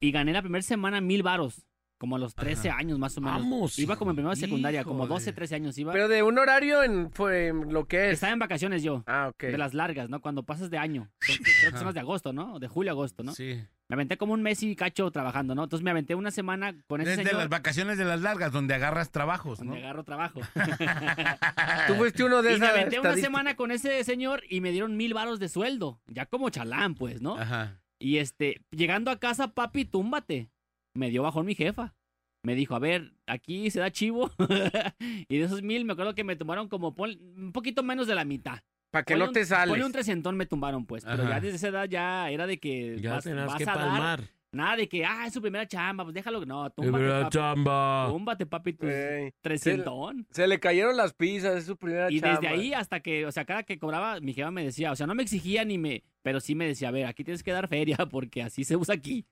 Y 0.00 0.10
gané 0.10 0.32
la 0.32 0.42
primera 0.42 0.62
semana 0.62 1.00
mil 1.00 1.22
varos, 1.22 1.66
como 1.98 2.16
a 2.16 2.18
los 2.18 2.34
13 2.34 2.70
años 2.70 2.98
más 2.98 3.16
o 3.16 3.20
menos. 3.20 3.42
Vamos. 3.42 3.78
Iba 3.78 3.96
como 3.96 4.10
en 4.10 4.16
primera 4.16 4.36
secundaria, 4.36 4.82
como 4.82 5.04
Híjole. 5.04 5.20
12, 5.20 5.32
13 5.32 5.54
años 5.54 5.78
iba. 5.78 5.92
Pero 5.92 6.08
de 6.08 6.22
un 6.24 6.38
horario 6.38 6.82
en, 6.82 7.12
fue 7.12 7.48
en 7.48 7.72
lo 7.72 7.86
que 7.86 8.08
es. 8.08 8.14
Estaba 8.14 8.32
en 8.32 8.38
vacaciones 8.40 8.82
yo. 8.82 9.04
Ah, 9.06 9.28
ok. 9.28 9.44
De 9.44 9.58
las 9.58 9.74
largas, 9.74 10.08
¿no? 10.10 10.20
Cuando 10.20 10.44
pasas 10.44 10.70
de 10.70 10.78
año. 10.78 11.10
Creo 11.20 11.72
que 11.72 11.78
son 11.78 11.86
las 11.86 11.94
de 11.94 12.00
agosto, 12.00 12.32
¿no? 12.32 12.58
De 12.58 12.68
julio 12.68 12.90
a 12.90 12.94
agosto, 12.94 13.22
¿no? 13.22 13.32
Sí. 13.34 13.60
Me 13.88 13.94
aventé 13.94 14.18
como 14.18 14.34
un 14.34 14.42
mes 14.42 14.62
y 14.62 14.76
cacho 14.76 15.10
trabajando, 15.10 15.54
¿no? 15.54 15.64
Entonces 15.64 15.82
me 15.82 15.90
aventé 15.90 16.14
una 16.14 16.30
semana 16.30 16.74
con 16.86 17.00
ese 17.00 17.10
Desde 17.10 17.24
señor 17.24 17.38
las 17.38 17.48
vacaciones 17.48 17.96
de 17.96 18.04
las 18.04 18.20
largas, 18.20 18.52
donde 18.52 18.74
agarras 18.74 19.10
trabajos, 19.10 19.60
¿no? 19.60 19.72
donde 19.72 19.82
agarro 19.82 20.04
trabajo. 20.04 20.40
Tú 21.86 21.94
fuiste 21.94 22.22
uno 22.22 22.42
de 22.42 22.54
y 22.54 22.58
me 22.58 22.66
esas 22.66 22.76
aventé 22.76 23.00
una 23.00 23.16
semana 23.16 23.56
con 23.56 23.70
ese 23.70 24.04
señor 24.04 24.42
y 24.50 24.60
me 24.60 24.72
dieron 24.72 24.96
mil 24.98 25.14
varos 25.14 25.40
de 25.40 25.48
sueldo. 25.48 26.02
Ya 26.06 26.26
como 26.26 26.50
chalán, 26.50 26.96
pues, 26.96 27.22
¿no? 27.22 27.38
Ajá. 27.38 27.80
Y 27.98 28.18
este, 28.18 28.60
llegando 28.70 29.10
a 29.10 29.18
casa, 29.18 29.54
papi, 29.54 29.86
túmbate. 29.86 30.50
Me 30.94 31.08
dio 31.08 31.22
bajón 31.22 31.46
mi 31.46 31.54
jefa. 31.54 31.94
Me 32.42 32.54
dijo, 32.54 32.74
a 32.74 32.78
ver, 32.78 33.14
aquí 33.26 33.70
se 33.70 33.80
da 33.80 33.90
chivo. 33.90 34.30
y 35.28 35.38
de 35.38 35.44
esos 35.44 35.62
mil, 35.62 35.86
me 35.86 35.94
acuerdo 35.94 36.14
que 36.14 36.24
me 36.24 36.36
tumbaron 36.36 36.68
como 36.68 36.94
un 36.98 37.52
poquito 37.52 37.82
menos 37.82 38.06
de 38.06 38.14
la 38.14 38.24
mitad. 38.24 38.60
Para 38.90 39.04
que 39.04 39.14
Ponle 39.14 39.26
no 39.26 39.32
te 39.32 39.44
sales. 39.44 39.70
Ponle 39.72 39.84
un 39.84 39.92
trescientón 39.92 40.36
me 40.36 40.46
tumbaron, 40.46 40.86
pues. 40.86 41.04
Pero 41.04 41.22
Ajá. 41.24 41.30
ya 41.34 41.40
desde 41.40 41.56
esa 41.56 41.68
edad 41.68 41.88
ya 41.88 42.30
era 42.30 42.46
de 42.46 42.58
que 42.58 42.98
Ya 43.00 43.12
vas, 43.14 43.24
tenías 43.24 43.46
vas 43.46 43.56
que 43.56 43.64
a 43.64 43.66
dar. 43.66 43.76
palmar. 43.76 44.20
Nada 44.50 44.76
de 44.76 44.88
que, 44.88 45.04
ah, 45.04 45.26
es 45.26 45.34
su 45.34 45.42
primera 45.42 45.68
chamba, 45.68 46.04
pues 46.04 46.14
déjalo. 46.14 46.46
No, 46.46 46.70
túmbate, 46.70 46.96
Primera 47.04 47.20
papi. 47.24 47.34
chamba. 47.36 48.06
Túmbate, 48.08 48.46
papi, 48.46 48.72
tu 48.72 48.86
Ey, 48.86 49.30
trescientón. 49.42 50.26
Se 50.30 50.48
le 50.48 50.58
cayeron 50.58 50.96
las 50.96 51.12
pizzas, 51.12 51.54
es 51.58 51.64
su 51.66 51.76
primera 51.76 52.10
Y 52.10 52.18
chamba. 52.18 52.40
desde 52.40 52.48
ahí 52.54 52.72
hasta 52.72 53.00
que, 53.00 53.26
o 53.26 53.30
sea, 53.32 53.44
cada 53.44 53.62
que 53.64 53.78
cobraba, 53.78 54.20
mi 54.20 54.32
jefa 54.32 54.50
me 54.50 54.64
decía, 54.64 54.90
o 54.90 54.96
sea, 54.96 55.06
no 55.06 55.14
me 55.14 55.22
exigía 55.22 55.66
ni 55.66 55.76
me, 55.76 56.02
pero 56.22 56.40
sí 56.40 56.54
me 56.54 56.66
decía, 56.66 56.88
a 56.88 56.92
ver, 56.92 57.04
aquí 57.04 57.24
tienes 57.24 57.42
que 57.42 57.52
dar 57.52 57.68
feria 57.68 57.98
porque 58.10 58.42
así 58.42 58.64
se 58.64 58.74
usa 58.76 58.94
aquí. 58.94 59.26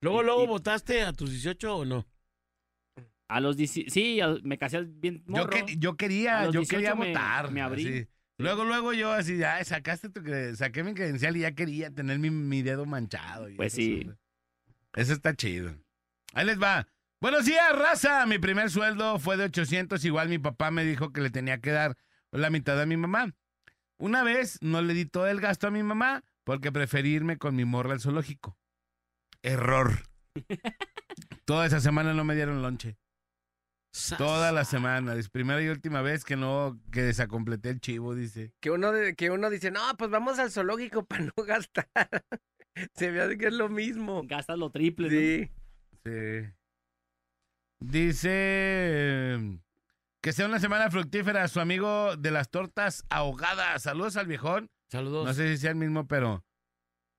Luego, 0.00 0.22
Y- 0.22 0.24
luego 0.24 0.44
y- 0.44 0.46
votaste 0.46 1.02
a 1.02 1.12
tus 1.12 1.30
18 1.30 1.76
o 1.76 1.84
no? 1.84 2.06
A 3.28 3.40
los 3.40 3.58
10, 3.58 3.70
sí, 3.88 4.20
me 4.44 4.56
casé 4.56 4.80
bien 4.80 5.22
Yo, 5.26 5.46
que- 5.50 5.66
quería, 5.98 6.44
yo 6.46 6.60
18 6.62 6.68
quería 6.70 6.94
me- 6.94 7.08
votar. 7.08 7.50
me 7.50 7.60
abrí. 7.60 7.86
así. 7.86 8.06
Luego, 8.38 8.64
luego 8.64 8.92
yo 8.92 9.12
así, 9.12 9.36
ya 9.36 9.62
sacaste 9.64 10.10
tu 10.10 10.22
saqué 10.54 10.84
mi 10.84 10.94
credencial 10.94 11.36
y 11.36 11.40
ya 11.40 11.52
quería 11.52 11.90
tener 11.90 12.20
mi, 12.20 12.30
mi 12.30 12.62
dedo 12.62 12.86
manchado. 12.86 13.48
y 13.48 13.56
Pues 13.56 13.72
eso, 13.72 13.82
sí. 13.82 14.00
Eso, 14.02 14.16
eso 14.94 15.12
está 15.12 15.34
chido. 15.34 15.74
Ahí 16.34 16.46
les 16.46 16.62
va. 16.62 16.86
Buenos 17.20 17.46
días, 17.46 17.76
raza. 17.76 18.24
Mi 18.26 18.38
primer 18.38 18.70
sueldo 18.70 19.18
fue 19.18 19.36
de 19.36 19.44
800. 19.44 20.04
Igual 20.04 20.28
mi 20.28 20.38
papá 20.38 20.70
me 20.70 20.84
dijo 20.84 21.12
que 21.12 21.20
le 21.20 21.30
tenía 21.30 21.58
que 21.58 21.72
dar 21.72 21.96
la 22.30 22.48
mitad 22.48 22.80
a 22.80 22.86
mi 22.86 22.96
mamá. 22.96 23.34
Una 23.98 24.22
vez 24.22 24.58
no 24.62 24.82
le 24.82 24.94
di 24.94 25.04
todo 25.04 25.26
el 25.26 25.40
gasto 25.40 25.66
a 25.66 25.72
mi 25.72 25.82
mamá 25.82 26.22
porque 26.44 26.70
preferí 26.70 27.14
irme 27.14 27.38
con 27.38 27.56
mi 27.56 27.64
morra 27.64 27.92
al 27.92 28.00
zoológico. 28.00 28.56
Error. 29.42 30.04
Toda 31.44 31.66
esa 31.66 31.80
semana 31.80 32.14
no 32.14 32.22
me 32.22 32.36
dieron 32.36 32.62
lonche. 32.62 32.96
Toda 34.16 34.52
la 34.52 34.64
semana. 34.64 35.14
Es 35.14 35.28
primera 35.28 35.60
y 35.62 35.68
última 35.68 36.02
vez 36.02 36.24
que 36.24 36.36
no, 36.36 36.78
que 36.92 37.02
desacompleté 37.02 37.70
el 37.70 37.80
chivo, 37.80 38.14
dice. 38.14 38.52
Que 38.60 38.70
uno, 38.70 38.92
que 39.16 39.30
uno 39.30 39.50
dice, 39.50 39.70
no, 39.70 39.80
pues 39.96 40.10
vamos 40.10 40.38
al 40.38 40.50
zoológico 40.50 41.04
para 41.04 41.24
no 41.24 41.32
gastar. 41.46 41.88
Se 42.94 43.10
me 43.10 43.20
hace 43.20 43.38
que 43.38 43.46
es 43.46 43.54
lo 43.54 43.68
mismo. 43.68 44.22
Gastas 44.24 44.58
lo 44.58 44.70
triple, 44.70 45.08
¿no? 45.08 45.14
Sí. 45.14 45.50
Sí. 46.04 46.52
Dice 47.80 49.60
que 50.20 50.32
sea 50.32 50.46
una 50.46 50.60
semana 50.60 50.90
fructífera. 50.90 51.46
Su 51.48 51.60
amigo 51.60 52.16
de 52.16 52.30
las 52.30 52.50
tortas 52.50 53.04
ahogadas. 53.08 53.82
Saludos 53.82 54.16
al 54.16 54.26
viejón. 54.26 54.70
Saludos. 54.90 55.26
No 55.26 55.34
sé 55.34 55.48
si 55.48 55.58
sea 55.58 55.70
el 55.70 55.76
mismo, 55.76 56.06
pero 56.06 56.44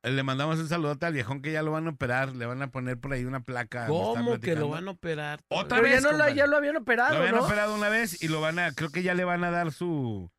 le 0.04 0.24
mandamos 0.24 0.60
un 0.60 0.68
saludote 0.70 1.06
al 1.06 1.14
viejón 1.14 1.42
que 1.42 1.52
ya 1.52 1.62
lo 1.62 1.72
van 1.72 1.88
a 1.88 1.92
operar. 1.92 2.36
Le 2.36 2.46
van 2.46 2.62
a 2.62 2.72
poner 2.72 2.98
por 3.00 3.14
ahí 3.14 3.26
una 3.26 3.42
placa. 3.42 3.88
¿Cómo 3.88 4.40
que 4.40 4.56
lo 4.56 4.70
van 4.70 4.88
a 4.88 4.92
operar? 4.92 5.42
Otra 5.50 5.78
Pero 5.78 5.88
ya, 5.90 5.94
vez, 5.96 6.04
no 6.04 6.10
la- 6.12 6.18
compadre. 6.18 6.36
ya 6.36 6.48
lo 6.48 6.58
habían 6.58 6.76
operado, 6.78 7.14
Lo 7.16 7.20
habían 7.20 7.36
¿no? 7.36 7.46
operado 7.46 7.76
una 7.76 7.90
vez 7.90 8.22
y 8.24 8.28
lo 8.28 8.40
van 8.42 8.60
a, 8.60 8.72
creo 8.74 8.90
que 8.92 9.04
ya 9.04 9.14
le 9.14 9.24
van 9.26 9.44
a 9.44 9.52
dar 9.52 9.72
su, 9.72 10.32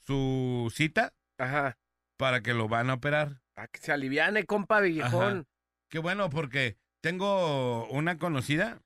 su 0.00 0.72
cita 0.74 1.12
Ajá. 1.38 1.78
para 2.16 2.42
que 2.42 2.54
lo 2.54 2.68
van 2.68 2.90
a 2.90 2.94
operar. 2.94 3.40
Para 3.54 3.68
que 3.68 3.80
se 3.80 3.92
aliviane, 3.92 4.44
compa 4.44 4.80
viejón. 4.80 5.38
Ajá. 5.38 5.44
Qué 5.90 5.98
bueno, 5.98 6.30
porque 6.30 6.78
tengo 7.02 7.86
una 7.88 8.18
conocida, 8.18 8.80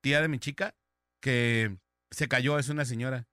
tía 0.00 0.22
de 0.22 0.28
mi 0.28 0.38
chica, 0.38 0.74
que 1.20 1.76
se 2.10 2.28
cayó, 2.28 2.58
es 2.58 2.70
una 2.70 2.84
señora. 2.86 3.26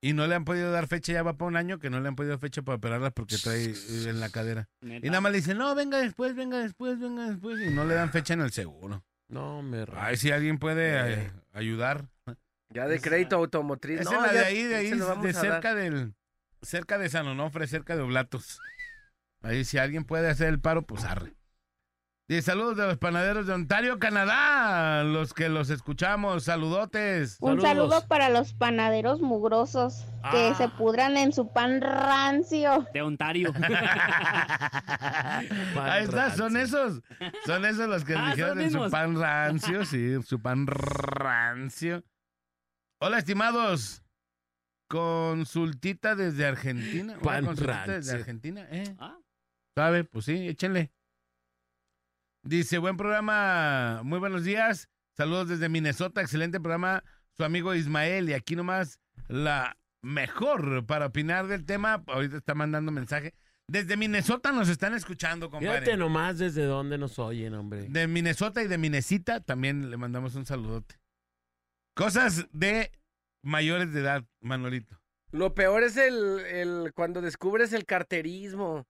Y 0.00 0.12
no 0.12 0.26
le 0.28 0.34
han 0.36 0.44
podido 0.44 0.70
dar 0.70 0.86
fecha, 0.86 1.12
ya 1.12 1.22
va 1.24 1.32
para 1.36 1.48
un 1.48 1.56
año 1.56 1.78
que 1.80 1.90
no 1.90 1.98
le 2.00 2.06
han 2.08 2.14
podido 2.14 2.32
dar 2.34 2.40
fecha 2.40 2.62
para 2.62 2.76
operarla 2.76 3.10
porque 3.10 3.36
trae 3.36 3.74
en 4.06 4.20
la 4.20 4.28
cadera. 4.28 4.68
Neta. 4.80 5.04
Y 5.04 5.10
nada 5.10 5.20
más 5.20 5.32
le 5.32 5.38
dicen, 5.38 5.58
no, 5.58 5.74
venga 5.74 5.98
después, 5.98 6.36
venga 6.36 6.58
después, 6.58 7.00
venga 7.00 7.28
después. 7.28 7.60
Y 7.60 7.70
no 7.70 7.84
le 7.84 7.94
dan 7.94 8.10
fecha 8.12 8.34
en 8.34 8.42
el 8.42 8.52
seguro. 8.52 9.04
No, 9.28 9.60
me 9.62 9.84
Ay, 9.96 10.16
si 10.16 10.30
alguien 10.30 10.58
puede 10.58 10.92
eh, 10.94 11.22
Eh. 11.24 11.32
ayudar. 11.52 12.08
Ya 12.70 12.86
de 12.86 13.00
crédito 13.00 13.36
automotriz. 13.36 14.00
Esa 14.00 14.10
no, 14.12 14.24
es 14.24 14.32
la 14.32 14.34
ya 14.34 14.40
de 14.40 14.46
ahí, 14.46 14.62
de 14.62 14.76
ahí, 14.76 14.90
de 14.90 15.32
cerca 15.32 15.74
del, 15.74 16.14
cerca 16.62 16.98
de 16.98 17.08
San 17.08 17.26
Onofre, 17.26 17.66
cerca 17.66 17.96
de 17.96 18.02
Oblatos. 18.02 18.60
Ahí 19.42 19.64
si 19.64 19.78
alguien 19.78 20.04
puede 20.04 20.28
hacer 20.28 20.48
el 20.48 20.60
paro, 20.60 20.82
pues 20.82 21.04
arre. 21.04 21.34
Y 22.30 22.42
saludos 22.42 22.76
de 22.76 22.86
los 22.86 22.98
panaderos 22.98 23.46
de 23.46 23.54
Ontario, 23.54 23.98
Canadá, 23.98 25.02
los 25.02 25.32
que 25.32 25.48
los 25.48 25.70
escuchamos, 25.70 26.44
saludotes. 26.44 27.38
Un 27.40 27.58
Saludos. 27.62 27.90
saludo 27.94 28.06
para 28.08 28.28
los 28.28 28.52
panaderos 28.52 29.22
mugrosos 29.22 30.04
que 30.30 30.48
Ah. 30.50 30.54
se 30.54 30.68
pudran 30.68 31.16
en 31.16 31.32
su 31.32 31.50
pan 31.50 31.80
rancio. 31.80 32.86
De 32.92 33.00
Ontario. 33.00 33.50
Ahí 35.80 36.04
está, 36.04 36.36
son 36.36 36.58
esos, 36.58 37.00
son 37.46 37.64
esos 37.64 37.88
los 37.88 38.04
que 38.04 38.14
Ah, 38.18 38.32
dijeron 38.32 38.60
en 38.60 38.72
su 38.72 38.90
pan 38.90 39.18
rancio, 39.18 39.86
sí, 39.86 40.22
su 40.22 40.42
pan 40.42 40.66
rancio. 40.66 42.04
Hola, 43.00 43.18
estimados. 43.20 44.02
Consultita 44.90 46.14
desde 46.14 46.44
Argentina. 46.46 47.14
Una 47.14 47.22
Pan 47.22 47.46
consultita 47.46 47.80
desde 47.86 47.92
rancio. 47.94 48.14
Argentina, 48.16 48.66
¿eh? 48.70 48.94
Ah, 48.98 49.16
¿Sabe? 49.74 50.04
Pues 50.04 50.26
sí, 50.26 50.46
échenle. 50.48 50.92
Dice, 52.48 52.78
buen 52.78 52.96
programa, 52.96 54.00
muy 54.04 54.18
buenos 54.18 54.42
días. 54.42 54.88
Saludos 55.14 55.50
desde 55.50 55.68
Minnesota, 55.68 56.22
excelente 56.22 56.58
programa. 56.58 57.04
Su 57.36 57.44
amigo 57.44 57.74
Ismael, 57.74 58.30
y 58.30 58.32
aquí 58.32 58.56
nomás 58.56 59.00
la 59.28 59.76
mejor 60.00 60.86
para 60.86 61.04
opinar 61.04 61.46
del 61.46 61.66
tema. 61.66 62.02
Ahorita 62.06 62.38
está 62.38 62.54
mandando 62.54 62.90
mensaje. 62.90 63.34
Desde 63.66 63.98
Minnesota 63.98 64.50
nos 64.50 64.70
están 64.70 64.94
escuchando, 64.94 65.50
compadre. 65.50 65.80
Fíjate 65.80 65.98
nomás 65.98 66.38
desde 66.38 66.64
dónde 66.64 66.96
nos 66.96 67.18
oyen, 67.18 67.52
hombre. 67.52 67.84
De 67.90 68.06
Minnesota 68.06 68.62
y 68.62 68.66
de 68.66 68.78
Minnesita 68.78 69.40
también 69.40 69.90
le 69.90 69.98
mandamos 69.98 70.34
un 70.34 70.46
saludote. 70.46 70.98
Cosas 71.94 72.46
de 72.52 72.92
mayores 73.42 73.92
de 73.92 74.00
edad, 74.00 74.24
Manolito. 74.40 74.98
Lo 75.32 75.52
peor 75.52 75.82
es 75.82 75.98
el, 75.98 76.38
el 76.46 76.92
cuando 76.94 77.20
descubres 77.20 77.74
el 77.74 77.84
carterismo. 77.84 78.86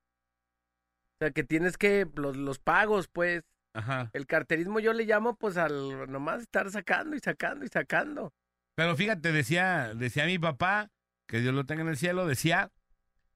O 1.21 1.25
sea, 1.25 1.33
que 1.33 1.43
tienes 1.43 1.77
que, 1.77 2.07
los, 2.15 2.37
los 2.37 2.61
pagos, 2.61 3.09
pues. 3.09 3.43
Ajá. 3.75 4.11
El 4.13 4.27
carterismo 4.27 4.79
yo 4.79 4.93
le 4.93 5.05
llamo, 5.05 5.37
pues, 5.37 5.57
al 5.57 6.11
nomás 6.11 6.43
estar 6.43 6.71
sacando 6.71 7.17
y 7.17 7.19
sacando 7.19 7.65
y 7.65 7.69
sacando. 7.69 8.33
Pero 8.77 8.95
fíjate, 8.95 9.33
decía, 9.33 9.95
decía 9.97 10.27
mi 10.27 10.39
papá, 10.39 10.91
que 11.27 11.41
Dios 11.41 11.53
lo 11.53 11.67
tenga 11.67 11.83
en 11.83 11.89
el 11.89 11.97
cielo, 11.97 12.27
decía, 12.27 12.71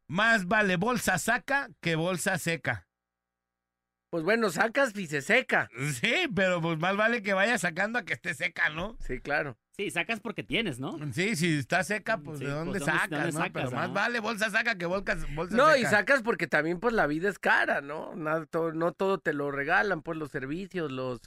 más 0.07 0.47
vale 0.47 0.77
bolsa 0.77 1.19
saca 1.19 1.69
que 1.81 1.97
bolsa 1.97 2.39
seca. 2.39 2.87
Pues 4.11 4.23
bueno, 4.23 4.51
sacas 4.51 4.95
y 4.97 5.07
se 5.09 5.23
seca. 5.23 5.69
Sí, 6.01 6.29
pero 6.35 6.61
pues 6.61 6.79
más 6.79 6.97
vale 6.97 7.23
que 7.23 7.33
vaya 7.33 7.59
sacando 7.59 7.99
a 7.99 8.05
que 8.05 8.13
esté 8.13 8.35
seca, 8.35 8.69
¿no? 8.69 8.97
Sí, 9.01 9.21
claro. 9.21 9.59
Sí, 9.75 9.91
sacas 9.91 10.21
porque 10.21 10.43
tienes, 10.43 10.79
¿no? 10.79 10.99
Sí, 11.15 11.35
si 11.35 11.59
está 11.59 11.83
seca, 11.83 12.19
pues 12.19 12.39
Sí, 12.41 12.45
¿de 12.45 12.51
dónde 12.51 12.73
pues, 12.73 12.81
¿dónde- 12.85 12.93
sacas, 13.01 13.11
dónde 13.11 13.33
no? 13.33 13.39
sacas, 13.39 13.53
Pero 13.53 13.71
más 13.71 13.93
vale 13.93 14.21
bolsa 14.21 14.51
saca 14.51 14.77
que 14.77 14.85
bolsa, 14.87 15.17
bolsa 15.35 15.57
No, 15.57 15.75
y 15.77 15.85
sacas 15.85 16.23
porque 16.23 16.47
también 16.47 16.79
pues 16.79 16.93
la 16.93 17.07
vida 17.07 17.31
es 17.31 17.39
cara, 17.39 17.81
¿no? 17.81 18.15
Nada, 18.15 18.47
no 18.75 18.93
todo 18.93 19.19
te 19.19 19.33
lo 19.33 19.51
regalan, 19.51 20.03
pues 20.03 20.19
los 20.19 20.31
servicios, 20.31 20.93
los... 20.93 21.21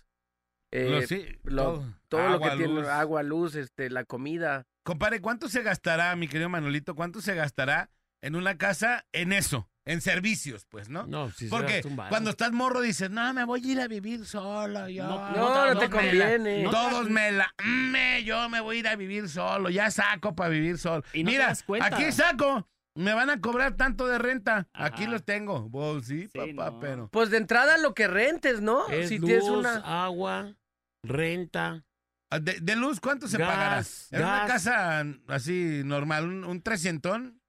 eh, 0.71 0.89
Lo- 0.91 1.01
sí, 1.07 1.25
lo- 1.43 1.63
todo. 1.63 1.93
todo 2.07 2.29
lo 2.29 2.39
que 2.39 2.51
tiene, 2.57 2.87
agua, 2.87 3.23
luz, 3.23 3.55
este, 3.55 3.89
la 3.89 4.03
comida. 4.05 4.67
Compadre, 4.83 5.21
¿cuánto 5.21 5.49
se 5.49 5.63
gastará, 5.63 6.15
mi 6.15 6.27
querido 6.27 6.47
Manolito? 6.49 6.93
¿Cuánto 6.93 7.21
se 7.21 7.33
gastará 7.33 7.89
en 8.21 8.35
una 8.35 8.57
casa 8.59 9.05
en 9.11 9.33
eso? 9.33 9.67
En 9.87 10.01
servicios, 10.01 10.65
pues, 10.65 10.89
¿no? 10.89 11.05
No, 11.05 11.29
si 11.29 11.47
Porque 11.47 11.83
cuando 12.09 12.31
estás 12.31 12.51
morro 12.51 12.81
dices, 12.81 13.11
no, 13.11 13.31
me 13.35 13.43
voy 13.43 13.61
a 13.63 13.71
ir 13.73 13.79
a 13.81 13.87
vivir 13.87 14.25
solo, 14.25 14.89
yo. 14.89 15.03
No, 15.05 15.29
No, 15.31 15.35
no, 15.67 15.73
no 15.75 15.79
te 15.79 15.85
la- 15.87 15.91
conviene. 15.91 16.63
no- 16.63 16.71
Todos 16.71 17.07
me 17.09 17.31
la... 17.31 17.53
me, 17.63 18.23
yo 18.23 18.49
me 18.49 18.61
voy 18.61 18.77
a 18.77 18.79
ir 18.79 18.87
a 18.87 18.95
vivir 18.95 19.29
solo, 19.29 19.69
ya 19.69 19.91
saco 19.91 20.35
para 20.35 20.49
vivir 20.49 20.79
solo. 20.79 21.03
Y 21.13 21.23
no 21.23 21.27
te 21.29 21.31
Mira, 21.33 21.47
das 21.49 21.61
cuenta. 21.61 21.85
aquí 21.95 22.11
saco, 22.11 22.67
me 22.95 23.13
van 23.13 23.29
a 23.29 23.39
cobrar 23.39 23.75
tanto 23.77 24.07
de 24.07 24.17
renta. 24.17 24.67
Aquí 24.73 25.05
los 25.05 25.23
tengo. 25.23 25.69
Pues 25.69 26.07
sí, 26.07 26.29
Sí, 26.33 26.53
papá, 26.53 26.71
no. 26.71 26.79
pero... 26.79 27.09
Pues 27.09 27.29
de 27.29 27.37
entrada 27.37 27.77
lo 27.77 27.93
que 27.93 28.07
rentes, 28.07 28.61
¿no? 28.61 28.87
Es 28.89 29.09
si 29.09 29.19
luz, 29.19 29.27
tienes 29.27 29.47
una... 29.49 30.03
agua, 30.05 30.55
renta. 31.03 31.85
Ah, 32.31 32.39
De, 32.39 32.59
de 32.59 32.75
luz, 32.75 32.99
¿cuánto 32.99 33.27
se 33.27 33.37
Gas, 33.37 33.47
pagará? 33.47 33.83
En 34.11 34.23
una 34.23 34.47
casa 34.47 35.05
así 35.27 35.81
normal, 35.85 36.25
un, 36.25 36.43
un 36.43 36.61
trecientón. 36.63 37.39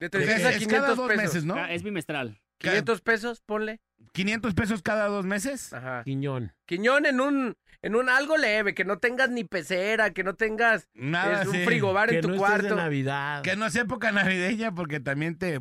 De 0.00 0.06
Es, 0.06 0.10
300 0.10 0.44
a 0.46 0.50
es 0.50 0.58
500 0.58 0.80
cada 0.80 0.94
dos 0.96 1.08
pesos. 1.08 1.22
meses, 1.24 1.44
¿no? 1.44 1.54
Ah, 1.54 1.72
Es 1.72 1.82
bimestral. 1.82 2.40
500 2.58 3.00
pesos, 3.00 3.40
ponle. 3.42 3.80
500 4.12 4.54
pesos 4.54 4.82
cada 4.82 5.06
dos 5.06 5.24
meses. 5.24 5.72
Ajá. 5.72 6.02
Quiñón. 6.04 6.52
Quiñón 6.66 7.06
en 7.06 7.20
un, 7.20 7.56
en 7.80 7.94
un 7.94 8.08
algo 8.10 8.36
leve, 8.36 8.74
que 8.74 8.84
no 8.84 8.98
tengas 8.98 9.30
ni 9.30 9.44
pecera, 9.44 10.10
que 10.10 10.24
no 10.24 10.34
tengas 10.34 10.88
Nada 10.94 11.42
es 11.42 11.48
un 11.48 11.54
así. 11.56 11.64
frigobar 11.64 12.08
Que 12.10 12.16
en 12.16 12.20
tu 12.22 12.28
no 12.28 12.34
estés 12.34 12.48
de 12.48 12.58
cuarto, 12.58 12.76
Navidad. 12.76 13.42
Que 13.42 13.56
no 13.56 13.66
es 13.66 13.76
época 13.76 14.10
navideña 14.12 14.74
porque 14.74 15.00
también 15.00 15.38
te... 15.38 15.58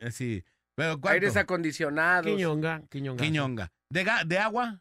Así. 0.00 0.44
Pero 0.76 1.00
¿cuánto? 1.00 1.08
aires 1.14 1.36
acondicionados. 1.36 2.26
Quiñonga, 2.26 2.82
quiñonga. 2.88 3.24
Quiñonga. 3.24 3.72
¿De, 3.90 4.04
ga- 4.06 4.24
¿De 4.24 4.38
agua? 4.38 4.80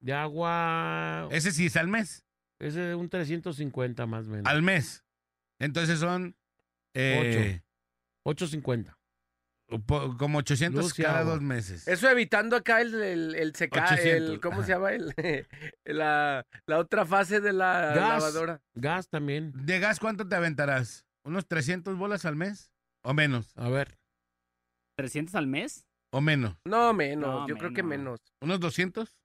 De 0.00 0.12
agua. 0.12 1.28
Ese 1.32 1.50
sí 1.50 1.66
es 1.66 1.76
al 1.76 1.88
mes. 1.88 2.24
Ese 2.60 2.80
de 2.80 2.94
un 2.94 3.08
350 3.08 4.06
más 4.06 4.26
o 4.26 4.30
menos. 4.30 4.46
Al 4.46 4.62
mes. 4.62 5.04
Entonces 5.58 5.98
son... 5.98 6.36
eh, 6.94 7.62
850. 8.30 8.98
po- 9.86 10.16
como 10.16 10.38
800 10.38 10.82
Luz 10.84 10.98
y 10.98 11.02
cada 11.02 11.24
dos 11.24 11.40
meses. 11.40 11.86
Eso 11.88 12.08
evitando 12.08 12.56
acá 12.56 12.80
el, 12.80 12.94
el, 12.94 13.34
el 13.34 13.54
seca, 13.54 13.84
800, 13.84 14.30
el, 14.30 14.40
¿cómo 14.40 14.56
ajá. 14.58 14.66
se 14.66 14.72
llama? 14.72 14.92
El, 14.92 15.14
la, 15.84 16.46
la 16.66 16.78
otra 16.78 17.04
fase 17.06 17.40
de 17.40 17.52
la 17.52 17.92
Gas. 17.94 18.08
lavadora. 18.22 18.60
Gas 18.74 19.08
también. 19.08 19.52
¿De 19.54 19.78
gas 19.78 19.98
cuánto 20.00 20.26
te 20.28 20.34
aventarás? 20.36 21.04
¿Unos 21.24 21.46
300 21.46 21.96
bolas 21.96 22.24
al 22.24 22.36
mes? 22.36 22.70
¿O 23.04 23.14
menos? 23.14 23.52
A 23.56 23.68
ver. 23.68 23.98
300 24.96 25.34
al 25.34 25.46
mes. 25.46 25.86
¿O 26.12 26.20
menos? 26.20 26.56
No, 26.64 26.92
menos, 26.94 27.28
No, 27.42 27.48
yo 27.48 27.56
creo 27.56 27.72
que 27.72 27.82
menos. 27.82 28.04
menos. 28.04 28.20
¿Unos 28.40 28.60
200? 28.60 29.16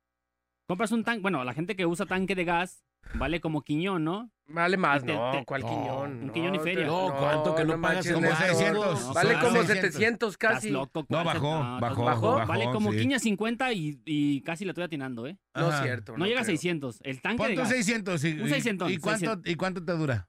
Compras 0.68 0.92
un 0.92 1.04
tanque. 1.04 1.22
Bueno, 1.22 1.44
la 1.44 1.54
gente 1.54 1.76
que 1.76 1.86
usa 1.86 2.06
tanque 2.06 2.36
de 2.36 2.46
gas 2.46 2.84
vale 3.14 3.40
como 3.42 3.62
quiñón, 3.62 4.04
¿no? 4.04 4.32
Vale 4.48 4.76
más, 4.76 5.04
Te- 5.06 5.14
no, 5.14 5.32
te- 5.32 5.46
¿cuál 5.46 5.62
no, 5.62 5.68
quiñón? 5.70 6.24
un 6.24 6.30
quiñón 6.32 6.56
y 6.56 6.60
feria. 6.60 6.86
No, 6.86 7.16
¿cuánto 7.18 7.56
que 7.56 7.64
no 7.64 7.80
pagas 7.80 7.96
manches, 8.06 8.14
como 8.14 8.28
Neto. 8.28 8.38
600? 8.38 9.14
Vale 9.14 9.34
No, 9.34 9.40
como 9.40 9.52
600. 9.62 9.66
700 9.94 10.34
Estás 10.34 10.38
casi. 10.56 10.70
loco. 10.72 11.00
No, 11.02 11.06
¿cuál 11.08 11.26
bajó, 11.26 11.40
se- 11.40 11.82
bajó, 11.82 12.04
bajó, 12.04 12.32
Vale 12.48 12.66
bajó, 12.66 12.74
como 12.74 12.92
sí. 12.92 12.98
550 13.00 13.72
y, 13.74 14.02
y 14.06 14.42
casi 14.42 14.66
la 14.66 14.72
estoy 14.72 14.84
atinando, 14.84 15.26
¿eh? 15.26 15.38
No 15.56 15.70
es 15.74 15.82
cierto. 15.82 16.18
No, 16.18 16.26
llega 16.26 16.42
a 16.42 16.44
creo. 16.44 16.58
600. 16.58 17.00
El 17.04 17.22
tanque 17.22 17.44
de 17.44 17.50
tus 17.50 17.60
gas. 17.60 17.70
600. 17.70 18.24
¿Y, 18.26 18.42
Un 18.42 18.50
600, 18.50 18.92
¿y, 18.92 18.98
cuánto, 18.98 19.20
600. 19.20 19.52
¿Y 19.52 19.56
cuánto 19.56 19.86
te 19.86 19.92
dura? 19.94 20.28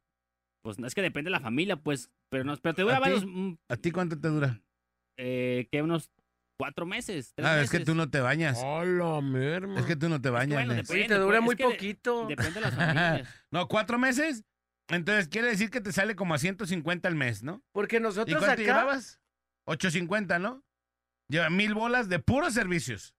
Pues 0.62 0.78
no 0.78 0.86
es 0.86 0.94
que 0.94 1.02
depende 1.02 1.26
de 1.26 1.32
la 1.32 1.40
familia, 1.40 1.74
pues. 1.76 2.08
Pero, 2.30 2.44
no, 2.44 2.56
pero 2.58 2.74
te 2.76 2.82
dura 2.82 2.98
¿A 2.98 3.00
varios. 3.00 3.26
mm, 3.26 3.54
¿A 3.68 3.76
ti 3.76 3.90
cuánto 3.90 4.18
te 4.20 4.28
dura? 4.28 4.60
eh, 5.18 5.66
que 5.72 5.82
unos 5.82 6.10
cuatro 6.62 6.86
meses. 6.86 7.32
Tres 7.34 7.48
Ah, 7.48 7.60
es 7.60 7.70
que 7.70 7.80
tú 7.80 7.94
no 7.96 8.08
te 8.08 8.20
bañas. 8.20 8.60
Hola, 8.62 9.20
merma. 9.20 9.80
Es 9.80 9.84
que 9.86 9.96
tú 9.96 10.08
no 10.08 10.20
te 10.20 10.30
bañas. 10.30 10.54
bueno, 10.58 10.74
depende. 10.74 11.02
Sí, 11.02 11.08
te 11.08 11.14
dura 11.14 11.38
pues, 11.38 11.42
muy 11.42 11.52
es 11.54 11.56
que 11.58 11.64
de- 11.64 11.70
poquito. 11.72 12.26
Depende 12.28 12.52
de 12.52 12.60
las 12.60 12.74
familias. 12.76 13.28
No, 13.50 13.66
cuatro 13.66 13.98
meses. 13.98 14.44
Entonces 14.88 15.26
quiere 15.28 15.48
decir 15.48 15.70
que 15.70 15.80
te 15.80 15.90
sale 15.92 16.14
como 16.14 16.34
a 16.34 16.38
150 16.38 17.08
al 17.08 17.14
mes, 17.16 17.42
¿no? 17.42 17.62
Porque 17.72 17.96
¿Y 17.96 18.00
nosotros 18.00 18.38
cuánto 18.38 18.52
acá... 18.52 18.62
llevabas? 18.62 19.20
850, 19.66 20.38
¿no? 20.38 20.62
Lleva 21.28 21.50
mil 21.50 21.74
bolas 21.74 22.08
de 22.08 22.18
puros 22.20 22.54
servicios. 22.54 23.14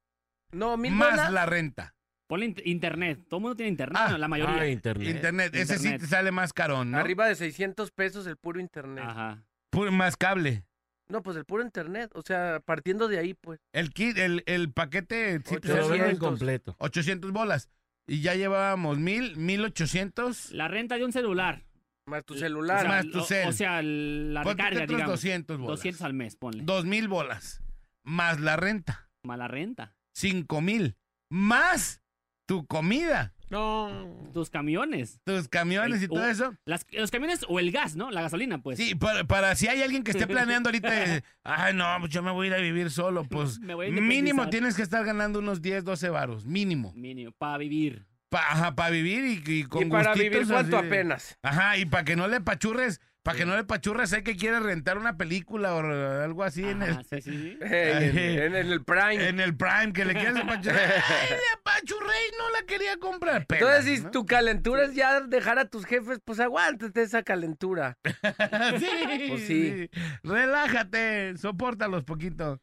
No, 0.51 0.77
mil 0.77 0.93
más 0.93 1.11
bolas. 1.11 1.31
la 1.33 1.45
renta. 1.45 1.95
Ponle 2.27 2.45
int- 2.47 2.61
internet. 2.65 3.19
Todo 3.27 3.39
el 3.39 3.41
mundo 3.41 3.55
tiene 3.57 3.69
internet. 3.71 3.97
Ah, 3.99 4.03
bueno, 4.05 4.17
la 4.19 4.27
mayoría. 4.27 4.61
Ah, 4.61 4.67
internet. 4.67 5.07
Internet. 5.15 5.55
Ese 5.55 5.77
sí 5.79 5.97
te 5.97 6.07
sale 6.07 6.31
más 6.31 6.53
carón, 6.53 6.91
¿no? 6.91 6.97
Arriba 6.97 7.27
de 7.27 7.35
600 7.35 7.91
pesos 7.91 8.25
el 8.27 8.37
puro 8.37 8.59
internet. 8.61 9.03
Ajá. 9.05 9.43
Puro- 9.69 9.91
más 9.91 10.15
cable. 10.15 10.63
No, 11.10 11.22
pues 11.22 11.38
el 11.38 11.45
puro 11.45 11.64
internet. 11.64 12.12
O 12.16 12.22
sea, 12.22 12.62
partiendo 12.66 13.08
de 13.08 13.20
ahí, 13.20 13.34
pues. 13.34 13.60
El 13.74 13.91
kit, 13.91 14.18
el, 14.18 14.43
el 14.45 14.72
paquete, 14.72 15.41
sí, 15.45 15.58
Te 15.60 15.68
lo 15.70 15.76
venden 15.89 16.01
800. 16.18 16.20
completo. 16.30 16.76
800 16.80 17.32
bolas. 17.32 17.70
Y 18.08 18.22
ya 18.22 18.36
llevábamos 18.36 18.97
mil, 18.97 19.36
mil 19.38 19.64
ochocientos. 19.64 20.51
La 20.51 20.68
renta 20.68 20.97
de 20.97 21.06
un 21.06 21.12
celular. 21.14 21.64
Más 22.06 22.26
tu 22.26 22.34
O 22.34 22.38
celular. 22.38 22.82
sea, 22.82 22.89
Más 22.89 23.06
tu 23.10 23.18
lo- 23.20 23.24
cel. 23.24 23.47
O 23.47 23.54
sea, 23.54 23.82
la 23.82 24.43
Ponte 24.43 24.62
recarga, 24.64 24.84
otros 24.84 24.89
digamos. 24.97 25.12
200 25.14 25.58
bolas. 25.58 25.70
200 25.78 26.01
al 26.01 26.14
mes, 26.14 26.36
ponle. 26.36 26.64
Dos 26.64 26.86
mil 26.86 27.08
bolas. 27.08 27.62
Más 28.04 28.39
la 28.41 28.56
renta. 28.58 29.10
Mala 29.24 29.47
renta. 29.47 29.95
Cinco 30.14 30.60
mil. 30.62 30.97
Más 31.30 32.01
tu 32.45 32.66
comida. 32.66 33.32
No. 33.49 34.29
Tus 34.33 34.49
camiones. 34.49 35.19
Tus 35.23 35.47
camiones 35.47 35.99
El- 35.99 36.05
y 36.05 36.07
todo 36.07 36.25
eso. 36.27 36.55
Las- 36.65 36.85
los 36.91 37.11
camiones 37.11 37.45
o 37.47 37.59
el 37.59 37.71
gas, 37.71 37.95
¿no? 37.95 38.09
La 38.11 38.21
gasolina, 38.21 38.61
pues. 38.61 38.77
Sí, 38.77 38.95
para, 38.95 39.23
para 39.25 39.55
si 39.55 39.67
hay 39.67 39.81
alguien 39.81 40.03
que 40.03 40.11
esté 40.11 40.27
planeando 40.27 40.69
ahorita, 40.69 40.89
ay, 41.43 41.73
no, 41.73 41.85
pues 41.99 42.11
yo 42.11 42.23
me 42.23 42.31
voy 42.31 42.47
a 42.47 42.49
ir 42.49 42.53
a 42.55 42.57
vivir 42.57 42.89
solo, 42.89 43.23
pues 43.25 43.59
Me 43.61 43.75
voy 43.75 43.87
a 43.87 43.91
mínimo 43.91 44.49
tienes 44.49 44.75
que 44.75 44.81
estar 44.81 45.03
ganando 45.05 45.39
unos 45.39 45.61
10, 45.61 45.83
12 45.83 46.09
varos, 46.09 46.45
mínimo. 46.45 46.93
Mínimo, 46.95 47.31
para 47.31 47.57
vivir. 47.57 48.05
Para 48.29 48.89
vivir 48.89 49.23
y, 49.47 49.51
y 49.59 49.63
con 49.65 49.83
y 49.83 49.85
para 49.91 50.15
vivir, 50.15 50.47
¿cuánto 50.47 50.81
de- 50.81 50.87
apenas? 50.87 51.37
Ajá, 51.43 51.77
y 51.77 51.85
para 51.85 52.03
que 52.03 52.15
no 52.15 52.27
le 52.27 52.41
pachurres, 52.41 52.99
para 53.24 53.38
que 53.38 53.45
no 53.45 53.55
le 53.55 53.63
pachurres, 53.63 54.11
hay 54.11 54.21
que 54.21 54.36
quieres 54.36 54.61
rentar 54.61 54.97
una 54.97 55.17
película 55.17 55.74
o 55.76 55.80
algo 55.80 56.43
así 56.43 56.63
en, 56.67 56.82
el, 56.82 56.95
sí, 57.05 57.21
sí, 57.21 57.21
sí. 57.21 57.57
en, 57.61 58.17
en 58.19 58.55
el 58.55 58.84
Prime. 58.84 59.30
en 59.30 59.39
el 59.39 59.55
Prime, 59.55 59.93
que 59.93 60.03
le 60.03 60.13
quieres 60.13 60.36
apachurrar. 60.36 60.78
Ay, 61.07 61.30
le 61.30 61.59
apachurré 61.59 62.13
y 62.30 62.38
no 62.38 62.49
la 62.51 62.65
quería 62.67 62.97
comprar. 62.97 63.47
Pelas, 63.47 63.61
Entonces, 63.61 63.97
si 63.99 64.03
¿no? 64.03 64.11
tu 64.11 64.26
calentura 64.26 64.84
es 64.84 64.93
ya 64.93 65.21
dejar 65.21 65.57
a 65.57 65.65
tus 65.69 65.86
jefes, 65.86 66.19
pues 66.26 66.41
aguántate 66.41 67.01
esa 67.01 67.24
calentura. 67.24 67.97
sí, 68.78 69.28
Pues 69.30 69.47
sí. 69.47 69.89
Relájate, 70.24 71.38
sopórtalos 71.38 72.03
poquito. 72.03 72.61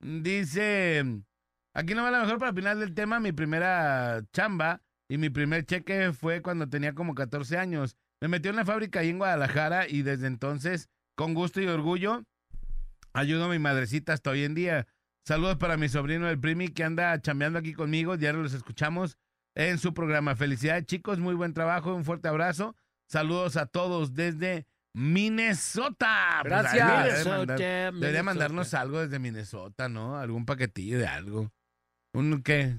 Dice, 0.00 1.04
aquí 1.72 1.94
no 1.94 2.02
va 2.02 2.10
la 2.10 2.20
mejor 2.20 2.38
para 2.38 2.50
el 2.50 2.56
final 2.56 2.80
del 2.80 2.94
tema, 2.94 3.20
mi 3.20 3.30
primera 3.30 4.22
chamba 4.32 4.82
y 5.08 5.18
mi 5.18 5.30
primer 5.30 5.64
cheque 5.64 6.12
fue 6.12 6.42
cuando 6.42 6.68
tenía 6.68 6.94
como 6.94 7.14
14 7.14 7.56
años. 7.58 7.96
Me 8.20 8.28
metió 8.28 8.50
en 8.50 8.56
la 8.56 8.64
fábrica 8.64 9.00
ahí 9.00 9.10
en 9.10 9.18
Guadalajara 9.18 9.88
y 9.88 10.02
desde 10.02 10.26
entonces, 10.26 10.88
con 11.16 11.34
gusto 11.34 11.60
y 11.60 11.66
orgullo, 11.66 12.24
ayudo 13.12 13.44
a 13.44 13.48
mi 13.48 13.58
madrecita 13.58 14.12
hasta 14.12 14.30
hoy 14.30 14.44
en 14.44 14.54
día. 14.54 14.86
Saludos 15.26 15.56
para 15.56 15.76
mi 15.76 15.88
sobrino 15.88 16.28
el 16.28 16.38
Primi 16.38 16.68
que 16.68 16.84
anda 16.84 17.20
chambeando 17.20 17.58
aquí 17.58 17.72
conmigo, 17.72 18.16
diario 18.16 18.42
los 18.42 18.52
escuchamos 18.54 19.16
en 19.54 19.78
su 19.78 19.94
programa. 19.94 20.36
Felicidades 20.36 20.86
chicos, 20.86 21.18
muy 21.18 21.34
buen 21.34 21.54
trabajo, 21.54 21.94
un 21.94 22.04
fuerte 22.04 22.28
abrazo. 22.28 22.76
Saludos 23.08 23.56
a 23.56 23.66
todos 23.66 24.14
desde 24.14 24.66
Minnesota. 24.94 26.38
Pues, 26.42 26.50
Gracias. 26.50 26.72
debería 26.74 27.02
Minnesota, 27.04 27.36
mandar- 27.38 27.58
Debería 27.58 27.90
Minnesota. 27.92 28.22
mandarnos 28.22 28.74
algo 28.74 29.00
desde 29.00 29.18
Minnesota, 29.18 29.88
¿no? 29.88 30.18
Algún 30.18 30.44
paquetillo 30.46 30.98
de 30.98 31.06
algo. 31.06 31.52
¿Un 32.14 32.42
qué? 32.42 32.78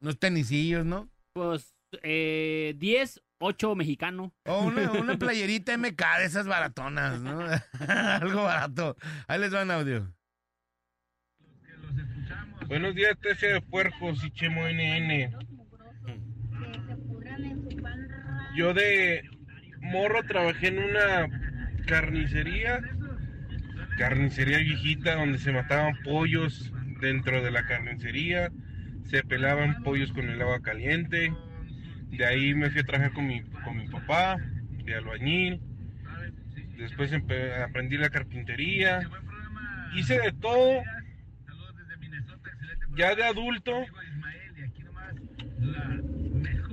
Unos 0.00 0.18
tenisillos, 0.18 0.84
¿no? 0.84 1.08
Pues, 1.34 1.74
eh, 2.02 2.74
10, 2.78 3.20
8 3.38 3.74
mexicano. 3.74 4.34
O 4.44 4.64
una, 4.64 4.92
una 4.92 5.18
playerita 5.18 5.76
MK 5.76 6.02
de 6.18 6.24
esas 6.24 6.46
baratonas, 6.46 7.20
¿no? 7.20 7.40
algo 7.88 8.42
barato. 8.42 8.96
Ahí 9.26 9.40
les 9.40 9.54
va 9.54 9.62
un 9.62 9.70
audio. 9.70 10.14
Buenos 12.66 12.94
días, 12.94 13.16
TC 13.20 13.46
de 13.46 13.60
Puercos 13.62 14.22
y 14.24 14.30
Chemo 14.30 14.68
NN. 14.68 15.34
Yo 18.54 18.74
de 18.74 19.22
morro 19.80 20.22
trabajé 20.24 20.68
en 20.68 20.78
una 20.78 21.28
carnicería, 21.86 22.82
carnicería 23.96 24.58
viejita 24.58 25.14
donde 25.14 25.38
se 25.38 25.52
mataban 25.52 25.96
pollos 26.04 26.70
dentro 27.00 27.42
de 27.42 27.50
la 27.50 27.64
carnicería, 27.64 28.50
se 29.04 29.22
pelaban 29.22 29.82
pollos 29.82 30.12
con 30.12 30.28
el 30.28 30.42
agua 30.42 30.60
caliente. 30.60 31.32
De 32.10 32.24
ahí 32.24 32.54
me 32.54 32.70
fui 32.70 32.80
a 32.80 32.84
trabajar 32.84 33.12
con 33.12 33.26
mi, 33.26 33.42
con 33.42 33.76
mi 33.76 33.88
papá, 33.88 34.36
de 34.84 34.94
albañil. 34.94 35.60
Después 36.76 37.12
aprendí 37.12 37.96
la 37.96 38.10
carpintería. 38.10 39.00
Hice 39.94 40.20
de 40.20 40.32
todo 40.32 40.82
ya 42.98 43.14
de 43.14 43.22
adulto, 43.22 43.84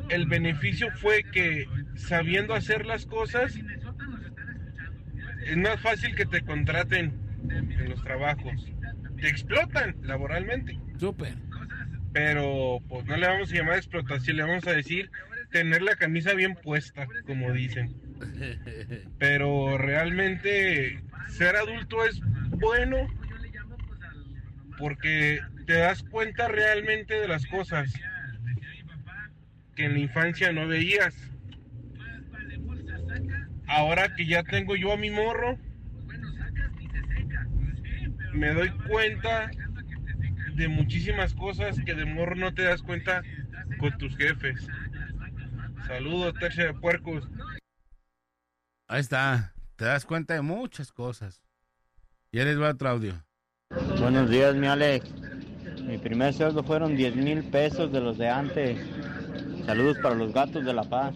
el 0.10 0.26
beneficio 0.26 0.92
fue 0.96 1.24
que 1.32 1.68
sabiendo 1.96 2.56
hacer 2.56 2.86
las 2.86 3.06
cosas, 3.06 3.56
es 5.46 5.58
más 5.58 5.80
fácil 5.80 6.16
que 6.16 6.26
te 6.26 6.42
contraten 6.42 7.14
en 7.50 7.90
los 7.90 8.04
trabajos. 8.04 8.54
Te 9.22 9.30
explotan 9.30 9.96
laboralmente. 10.02 10.78
Súper. 11.00 11.36
Pero 12.16 12.80
pues 12.88 13.06
no 13.08 13.18
le 13.18 13.28
vamos 13.28 13.52
a 13.52 13.56
llamar 13.56 13.76
explotación, 13.76 14.38
le 14.38 14.44
vamos 14.44 14.66
a 14.68 14.72
decir 14.72 15.12
tener 15.52 15.82
la 15.82 15.98
camisa 15.98 16.34
bien 16.34 16.56
puesta, 16.56 17.08
como 17.26 17.52
dicen. 17.52 17.94
Pero 19.20 19.78
realmente 19.78 21.04
ser 21.28 21.58
adulto 21.58 22.06
es 22.06 22.22
bueno 22.52 23.06
porque 24.78 25.42
te 25.66 25.74
das 25.74 26.04
cuenta 26.04 26.48
realmente 26.48 27.20
de 27.20 27.28
las 27.28 27.46
cosas 27.48 27.94
que 29.76 29.84
en 29.84 29.92
la 29.96 30.00
infancia 30.00 30.54
no 30.54 30.70
veías. 30.70 31.14
Ahora 33.68 34.16
que 34.16 34.26
ya 34.26 34.42
tengo 34.44 34.78
yo 34.78 34.94
a 34.94 34.98
mi 34.98 35.10
morro, 35.10 35.60
me 38.34 38.54
doy 38.54 38.70
cuenta 38.88 39.52
de 40.56 40.68
muchísimas 40.68 41.34
cosas 41.34 41.78
que 41.86 41.94
de 41.94 42.06
morro 42.06 42.36
no 42.36 42.54
te 42.54 42.64
das 42.64 42.82
cuenta 42.82 43.22
con 43.80 43.98
tus 43.98 44.16
jefes. 44.18 44.68
Saludos, 45.88 46.34
tercia 46.40 46.66
de 46.68 46.74
puercos. 46.74 47.28
Ahí 48.88 49.02
está. 49.02 49.54
Te 49.76 49.86
das 49.86 50.06
cuenta 50.06 50.34
de 50.36 50.42
muchas 50.42 50.92
cosas. 50.92 51.42
Y 52.32 52.40
eres 52.40 52.60
va 52.60 52.70
otro 52.70 52.90
audio. 52.90 53.26
Buenos 54.00 54.30
días, 54.30 54.56
mi 54.56 54.68
Alex. 54.68 55.12
Mi 55.84 55.98
primer 55.98 56.34
sueldo 56.34 56.64
fueron 56.64 56.96
10 56.96 57.16
mil 57.16 57.44
pesos 57.44 57.92
de 57.92 58.00
los 58.02 58.18
de 58.18 58.30
antes. 58.30 58.80
Saludos 59.66 59.98
para 60.02 60.16
los 60.16 60.34
gatos 60.34 60.64
de 60.66 60.74
La 60.74 60.84
Paz. 60.84 61.14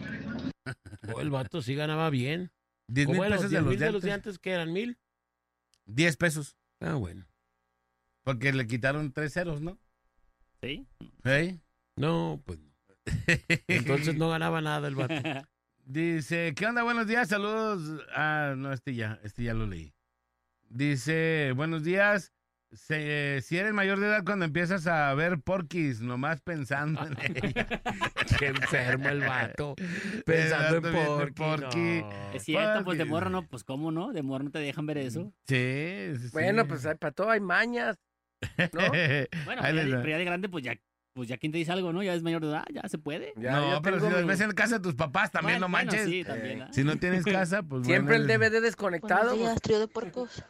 Oh, 1.14 1.22
el 1.22 1.30
vato 1.30 1.62
sí 1.62 1.76
ganaba 1.76 2.10
bien. 2.10 2.52
10 2.88 3.08
mil 3.08 3.18
Bueno, 3.18 3.36
pesos 3.36 3.52
de 3.52 3.58
10 3.58 3.64
los 3.64 3.80
de 3.80 3.86
de 3.86 3.92
los 3.92 4.02
de 4.04 4.12
antes. 4.12 4.28
antes, 4.28 4.40
que 4.40 4.52
eran 4.52 4.74
mil. 4.74 4.98
10 5.86 6.18
pesos. 6.18 6.58
Ah, 6.82 6.96
bueno. 6.96 7.26
Porque 8.30 8.53
le 8.53 8.67
quitaron 8.67 9.11
tres 9.11 9.34
ceros, 9.34 9.59
¿no? 9.59 9.80
¿Sí? 10.61 10.86
¿Sí? 11.25 11.59
No, 11.95 12.39
pues 12.45 12.59
no. 12.59 12.69
Entonces 13.67 14.15
no 14.17 14.30
ganaba 14.30 14.61
nada 14.61 14.88
el 14.88 14.93
vato. 14.93 15.15
Dice, 15.84 16.53
¿qué 16.55 16.67
onda? 16.67 16.84
Buenos 16.84 17.07
días, 17.07 17.27
saludos. 17.27 18.05
Ah, 18.15 18.53
no, 18.55 18.71
este 18.71 18.93
ya, 18.93 19.19
este 19.23 19.41
ya 19.45 19.55
lo 19.55 19.65
leí. 19.65 19.95
Dice, 20.69 21.53
buenos 21.55 21.84
días. 21.84 22.32
Se- 22.71 23.41
si 23.41 23.57
eres 23.57 23.73
mayor 23.73 23.99
de 23.99 24.05
edad 24.05 24.23
cuando 24.23 24.45
empiezas 24.45 24.86
a 24.86 25.11
ver 25.15 25.39
porquis, 25.41 25.99
nomás 26.01 26.39
pensando 26.41 27.03
en 27.07 27.17
ella. 27.43 27.82
Qué 28.38 28.45
enfermo 28.45 29.09
el 29.09 29.21
vato. 29.21 29.73
Pensando 30.23 30.88
en 30.88 30.95
El 30.95 31.32
vato 31.32 31.57
no. 31.57 32.32
Es 32.36 32.43
cierto, 32.43 32.84
pues 32.84 32.99
de 32.99 33.05
morro 33.05 33.32
no, 33.32 33.47
pues 33.47 33.63
cómo 33.63 33.89
no, 33.91 34.11
de 34.13 34.21
morro 34.21 34.43
no 34.43 34.51
te 34.51 34.59
dejan 34.59 34.86
ver 34.86 34.99
eso. 34.99 35.34
Sí, 35.47 36.11
sí, 36.19 36.25
sí. 36.25 36.30
Bueno, 36.32 36.67
pues 36.67 36.86
hay- 36.86 36.93
para 36.93 37.11
todo 37.11 37.32
hay 37.32 37.39
mañas. 37.39 37.97
¿no? 38.74 38.82
Bueno, 39.46 39.62
Ahí 39.62 39.74
pero 39.74 39.74
ya, 39.74 39.74
les 39.74 39.86
de- 39.86 39.92
va. 39.96 39.98
pero 40.02 40.10
ya 40.10 40.18
de 40.18 40.26
grande, 40.26 40.50
pues 40.50 40.64
ya, 40.64 40.76
pues 41.14 41.28
ya 41.28 41.38
quien 41.38 41.52
te 41.52 41.58
dice 41.58 41.72
algo, 41.72 41.92
¿no? 41.92 42.02
Ya 42.04 42.14
es 42.14 42.22
mayor 42.24 42.42
de 42.42 42.50
edad, 42.50 42.66
ya 42.74 42.88
se 42.88 42.98
puede. 42.98 43.34
Ya- 43.38 43.52
no, 43.60 43.72
ya 43.72 43.82
pero 43.82 43.98
si 43.98 44.02
tengo 44.04 44.16
las 44.16 44.24
mi- 44.24 44.28
ves 44.30 44.42
en 44.42 44.52
casa 44.52 44.76
de 44.78 44.82
tus 44.84 44.96
papás 44.96 45.32
también, 45.32 45.60
Bueno, 45.60 45.68
no 45.68 45.72
bueno, 45.72 45.92
manches. 45.92 46.06
sí, 46.10 46.24
también, 46.24 46.62
¿ah? 46.64 46.70
Si 46.72 46.84
no 46.84 46.98
tienes 46.98 47.26
casa, 47.26 47.64
pues 47.64 47.84
Siempre 47.86 48.18
bueno, 48.20 48.34
el 48.34 48.42
eres- 48.42 48.52
DVD 48.52 48.62
desconectado. 48.62 49.22
Buenos 49.30 49.38
pues. 49.38 49.50
días, 49.50 49.62
trío 49.62 49.80
de 49.80 49.88
puercos. 49.88 50.44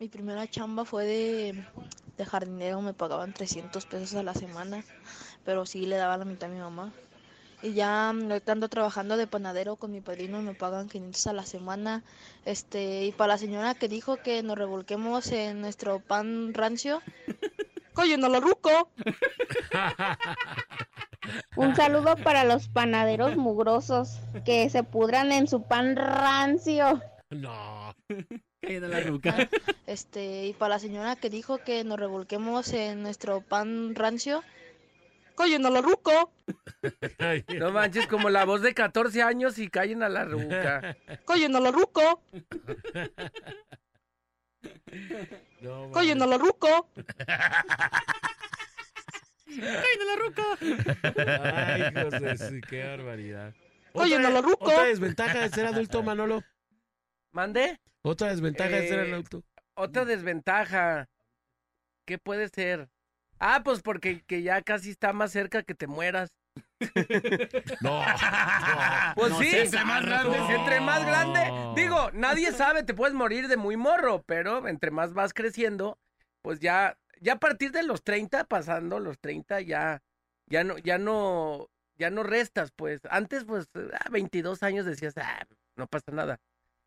Mi 0.00 0.08
primera 0.08 0.46
chamba 0.48 0.84
fue 0.84 1.04
de, 1.04 1.64
de 2.16 2.24
jardinero, 2.26 2.82
me 2.82 2.94
pagaban 2.94 3.32
300 3.32 3.86
pesos 3.86 4.14
a 4.16 4.22
la 4.22 4.34
semana, 4.34 4.82
pero 5.44 5.66
sí 5.66 5.86
le 5.86 5.96
daba 5.96 6.16
la 6.18 6.24
mitad 6.24 6.50
a 6.50 6.52
mi 6.52 6.58
mamá. 6.60 6.92
Y 7.64 7.72
ya 7.72 8.12
mm, 8.12 8.30
ando 8.46 8.68
trabajando 8.68 9.16
de 9.16 9.26
panadero 9.26 9.76
con 9.76 9.90
mi 9.90 10.00
padrino 10.00 10.38
y 10.38 10.42
me 10.42 10.54
pagan 10.54 10.88
500 10.88 11.26
a 11.26 11.32
la 11.32 11.46
semana. 11.46 12.04
Este, 12.44 13.06
y 13.06 13.12
para 13.12 13.34
la 13.34 13.38
señora 13.38 13.74
que 13.74 13.88
dijo 13.88 14.18
que 14.18 14.42
nos 14.42 14.56
revolquemos 14.56 15.32
en 15.32 15.62
nuestro 15.62 15.98
pan 15.98 16.54
rancio, 16.54 17.02
¡Coño, 17.94 18.18
no 18.18 18.28
lo 18.28 18.40
ruco! 18.40 18.90
Un 21.56 21.76
saludo 21.76 22.16
para 22.16 22.44
los 22.44 22.68
panaderos 22.68 23.36
mugrosos 23.36 24.18
que 24.44 24.68
se 24.68 24.82
pudran 24.82 25.30
en 25.30 25.46
su 25.46 25.62
pan 25.62 25.94
rancio. 25.94 27.00
No. 27.30 27.94
Cayendo 28.60 28.88
la 28.88 29.00
ruca. 29.00 29.48
Este, 29.86 30.46
y 30.46 30.54
para 30.54 30.74
la 30.74 30.78
señora 30.80 31.16
que 31.16 31.30
dijo 31.30 31.58
que 31.58 31.84
nos 31.84 31.98
revolquemos 31.98 32.72
en 32.72 33.02
nuestro 33.02 33.42
pan 33.42 33.94
rancio, 33.94 34.42
¡Coño, 35.34 35.58
no 35.58 35.70
lo 35.70 35.82
ruco! 35.82 36.32
No 37.58 37.72
manches, 37.72 38.06
como 38.06 38.28
la 38.28 38.44
voz 38.44 38.60
de 38.60 38.74
14 38.74 39.22
años 39.22 39.58
y 39.58 39.68
callen 39.68 40.02
a 40.02 40.08
la 40.10 40.24
ruca. 40.24 40.94
¡Coño, 41.24 41.48
no 41.48 41.60
lo 41.60 41.72
ruco! 41.72 42.22
No, 45.60 45.90
¡Coño, 45.90 46.14
no 46.14 46.26
lo 46.26 46.38
ruco! 46.38 46.90
Cayendo 49.46 50.04
la 50.06 50.16
ruca. 50.16 50.42
Ay, 51.54 51.82
hijos 51.94 52.20
de 52.20 52.36
su- 52.36 52.60
qué 52.68 52.84
barbaridad. 52.84 53.54
Otra- 53.92 54.18
no 54.18 54.30
lo 54.30 54.42
ruco. 54.42 54.64
Otra 54.66 54.84
desventaja 54.84 55.40
de 55.40 55.48
ser 55.50 55.66
adulto, 55.66 56.02
Manolo. 56.02 56.42
¿Mandé? 57.32 57.80
Otra 58.02 58.28
desventaja 58.28 58.70
de 58.76 58.88
ser 58.88 58.98
Eh, 59.06 59.12
adulto. 59.12 59.42
Otra 59.74 60.04
desventaja. 60.04 61.08
¿Qué 62.06 62.18
puede 62.18 62.48
ser? 62.48 62.88
Ah, 63.46 63.60
pues 63.62 63.82
porque 63.82 64.22
que 64.22 64.40
ya 64.42 64.62
casi 64.62 64.88
está 64.88 65.12
más 65.12 65.30
cerca 65.30 65.62
que 65.62 65.74
te 65.74 65.86
mueras. 65.86 66.32
No. 67.82 68.02
Pues 69.16 69.30
No 69.32 69.38
sí, 69.38 69.50
seas 69.50 69.66
entre 69.66 69.84
más 69.84 70.06
grande, 70.06 70.38
entre 70.54 70.80
más 70.80 71.04
grande. 71.04 71.80
Digo, 71.82 72.10
nadie 72.12 72.52
sabe, 72.52 72.84
te 72.84 72.94
puedes 72.94 73.14
morir 73.14 73.48
de 73.48 73.58
muy 73.58 73.76
morro, 73.76 74.22
pero 74.22 74.66
entre 74.66 74.90
más 74.90 75.12
vas 75.12 75.34
creciendo, 75.34 75.98
pues 76.40 76.60
ya, 76.60 76.96
ya 77.20 77.34
a 77.34 77.38
partir 77.38 77.70
de 77.70 77.82
los 77.82 78.02
30, 78.02 78.44
pasando 78.44 78.98
los 78.98 79.18
30, 79.18 79.60
ya, 79.60 80.02
ya 80.46 80.64
no, 80.64 80.78
ya 80.78 80.96
no, 80.96 81.68
ya 81.98 82.08
no 82.08 82.22
restas, 82.22 82.72
pues. 82.74 83.02
Antes, 83.10 83.44
pues, 83.44 83.68
a 84.06 84.08
22 84.08 84.62
años 84.62 84.86
decías, 84.86 85.12
ah, 85.18 85.46
no 85.76 85.86
pasa 85.86 86.12
nada. 86.12 86.40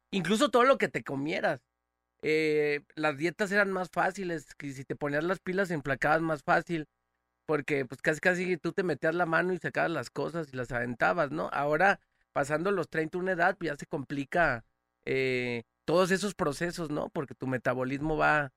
Incluso 0.09 0.49
todo 0.49 0.63
lo 0.63 0.79
que 0.79 0.87
te 0.87 1.03
comieras. 1.03 1.61
Eh, 2.21 2.81
las 2.95 3.17
dietas 3.17 3.51
eran 3.51 3.71
más 3.71 3.89
fáciles, 3.91 4.55
que 4.55 4.71
si 4.73 4.83
te 4.85 4.95
ponías 4.95 5.23
las 5.23 5.39
pilas 5.39 5.71
emplacabas 5.71 6.21
más 6.21 6.43
fácil, 6.43 6.87
porque 7.45 7.85
pues 7.85 8.01
casi 8.01 8.19
casi 8.19 8.57
tú 8.57 8.73
te 8.73 8.83
metías 8.83 9.15
la 9.15 9.25
mano 9.25 9.53
y 9.53 9.57
sacabas 9.59 9.91
las 9.91 10.09
cosas 10.09 10.49
y 10.53 10.57
las 10.57 10.71
aventabas, 10.71 11.31
¿no? 11.31 11.49
Ahora, 11.53 11.99
pasando 12.33 12.71
los 12.71 12.89
30 12.89 13.17
una 13.17 13.33
edad, 13.33 13.57
pues 13.57 13.71
ya 13.71 13.75
se 13.77 13.85
complica 13.87 14.65
eh, 15.05 15.63
todos 15.85 16.11
esos 16.11 16.35
procesos, 16.35 16.89
¿no? 16.91 17.09
Porque 17.09 17.35
tu 17.35 17.47
metabolismo 17.47 18.17
va, 18.17 18.51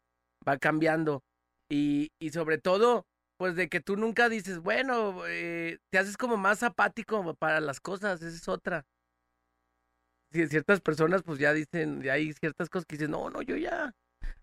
va 0.46 0.58
cambiando. 0.58 1.22
Y, 1.68 2.12
y 2.18 2.30
sobre 2.30 2.58
todo, 2.58 3.06
pues 3.36 3.54
de 3.56 3.68
que 3.68 3.80
tú 3.80 3.96
nunca 3.96 4.28
dices, 4.28 4.58
bueno, 4.58 5.22
eh, 5.28 5.78
te 5.90 5.98
haces 5.98 6.16
como 6.16 6.36
más 6.36 6.62
apático 6.62 7.34
para 7.34 7.60
las 7.60 7.80
cosas, 7.80 8.20
esa 8.22 8.36
es 8.36 8.48
otra. 8.48 8.84
Ciertas 10.30 10.80
personas 10.80 11.22
pues 11.22 11.38
ya 11.38 11.52
dicen, 11.52 12.02
ya 12.02 12.14
hay 12.14 12.32
ciertas 12.32 12.68
cosas 12.68 12.86
que 12.86 12.96
dicen, 12.96 13.10
no, 13.10 13.30
no, 13.30 13.42
yo 13.42 13.56
ya, 13.56 13.94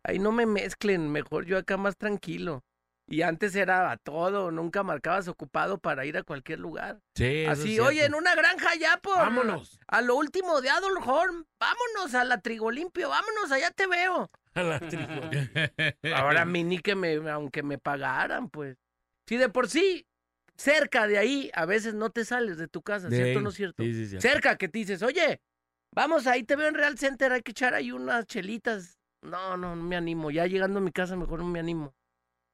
ahí 0.03 0.19
no 0.19 0.31
me 0.31 0.45
mezclen, 0.45 1.11
mejor 1.11 1.45
yo 1.45 1.57
acá 1.57 1.77
más 1.77 1.97
tranquilo. 1.97 2.63
Y 3.09 3.21
antes 3.21 3.55
era 3.55 3.89
a 3.89 3.95
todo, 3.95 4.51
nunca 4.51 4.83
marcabas 4.83 5.29
ocupado 5.29 5.77
para 5.77 6.05
ir 6.05 6.17
a 6.17 6.23
cualquier 6.23 6.59
lugar. 6.59 6.99
Sí, 7.15 7.45
Así, 7.45 7.79
oye, 7.79 8.03
en 8.03 8.13
una 8.13 8.35
granja 8.35 8.75
ya 8.75 8.97
por... 8.97 9.15
Vámonos. 9.15 9.79
A 9.87 10.01
lo 10.01 10.17
último 10.17 10.59
de 10.59 10.69
Adolf 10.69 11.07
Horn, 11.07 11.45
vámonos 11.57 12.15
a 12.15 12.25
la 12.25 12.41
Trigo 12.41 12.69
Limpio, 12.69 13.07
vámonos, 13.07 13.49
allá 13.49 13.71
te 13.71 13.87
veo. 13.87 14.29
A 14.57 14.63
la 14.63 14.79
tribu. 14.79 15.21
Ahora 16.15 16.41
a 16.41 16.45
mí 16.45 16.63
ni 16.63 16.79
que 16.79 16.95
me, 16.95 17.15
aunque 17.29 17.61
me 17.61 17.77
pagaran, 17.77 18.49
pues. 18.49 18.75
Si 19.27 19.37
de 19.37 19.49
por 19.49 19.69
sí, 19.69 20.07
cerca 20.55 21.05
de 21.05 21.19
ahí, 21.19 21.51
a 21.53 21.65
veces 21.65 21.93
no 21.93 22.09
te 22.09 22.25
sales 22.25 22.57
de 22.57 22.67
tu 22.67 22.81
casa, 22.81 23.09
¿cierto 23.09 23.37
o 23.37 23.41
no 23.43 23.49
es 23.49 23.55
cierto? 23.55 23.83
Sí, 23.83 23.93
sí, 23.93 24.07
sí. 24.07 24.19
Cerca 24.19 24.57
que 24.57 24.67
te 24.67 24.79
dices, 24.79 25.03
oye, 25.03 25.41
vamos, 25.97 26.27
ahí 26.27 26.43
te 26.43 26.55
veo 26.55 26.67
en 26.67 26.75
Real 26.75 26.97
Center, 26.97 27.31
hay 27.31 27.41
que 27.41 27.51
echar 27.51 27.73
ahí 27.73 27.91
unas 27.91 28.25
chelitas. 28.27 28.99
No, 29.23 29.57
no, 29.57 29.75
no 29.75 29.83
me 29.83 29.95
animo. 29.97 30.29
Ya 30.31 30.45
llegando 30.45 30.77
a 30.79 30.81
mi 30.81 30.91
casa, 30.91 31.15
mejor 31.15 31.39
no 31.39 31.45
me 31.45 31.59
animo. 31.59 31.93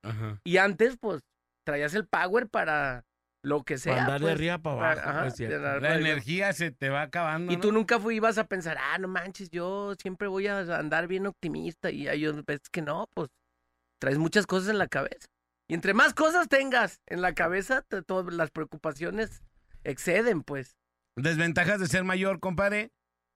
Ajá. 0.04 0.40
Y 0.46 0.58
antes, 0.58 0.98
pues, 1.00 1.22
traías 1.66 1.94
el 1.94 2.08
power 2.08 2.48
para 2.50 3.04
lo 3.44 3.64
que 3.64 3.78
sea. 3.78 3.94
Para 3.94 4.06
andar 4.06 4.20
de 4.22 4.26
pues, 4.28 4.36
arriba 4.36 4.58
para 4.60 4.78
para- 4.78 4.92
abajo. 5.04 5.34
ajá, 5.44 5.80
La 5.82 5.96
energía 5.98 6.54
se 6.54 6.72
te 6.72 6.90
va 6.90 7.02
acabando. 7.02 7.52
Y 7.52 7.56
¿no? 7.58 7.62
tú 7.62 7.72
nunca 7.74 8.00
fui, 8.00 8.16
ibas 8.16 8.38
a 8.38 8.46
pensar, 8.46 8.78
ah, 8.80 8.98
no 8.98 9.08
manches, 9.10 9.50
yo 9.50 9.94
siempre 10.02 10.28
voy 10.30 10.48
a 10.48 10.60
andar 10.78 11.08
bien 11.08 11.28
optimista. 11.28 11.92
Y 11.92 12.08
hay 12.08 12.26
veces 12.26 12.70
que 12.72 12.82
no, 12.82 13.08
pues 13.14 13.30
traes 14.00 14.18
muchas 14.18 14.48
cosas 14.48 14.70
en 14.70 14.78
la 14.78 14.88
cabeza. 14.88 15.28
Y 15.70 15.74
entre 15.74 15.94
más 15.94 16.14
cosas 16.14 16.48
tengas 16.48 17.02
en 17.08 17.22
la 17.22 17.34
cabeza, 17.34 17.82
te- 17.82 18.02
todas 18.02 18.34
las 18.34 18.52
preocupaciones 18.52 19.44
exceden, 19.84 20.44
pues. 20.44 20.78
Desventajas 21.18 21.80
de 21.82 21.88
ser 21.88 22.04
mayor, 22.06 22.40
compadre, 22.40 22.92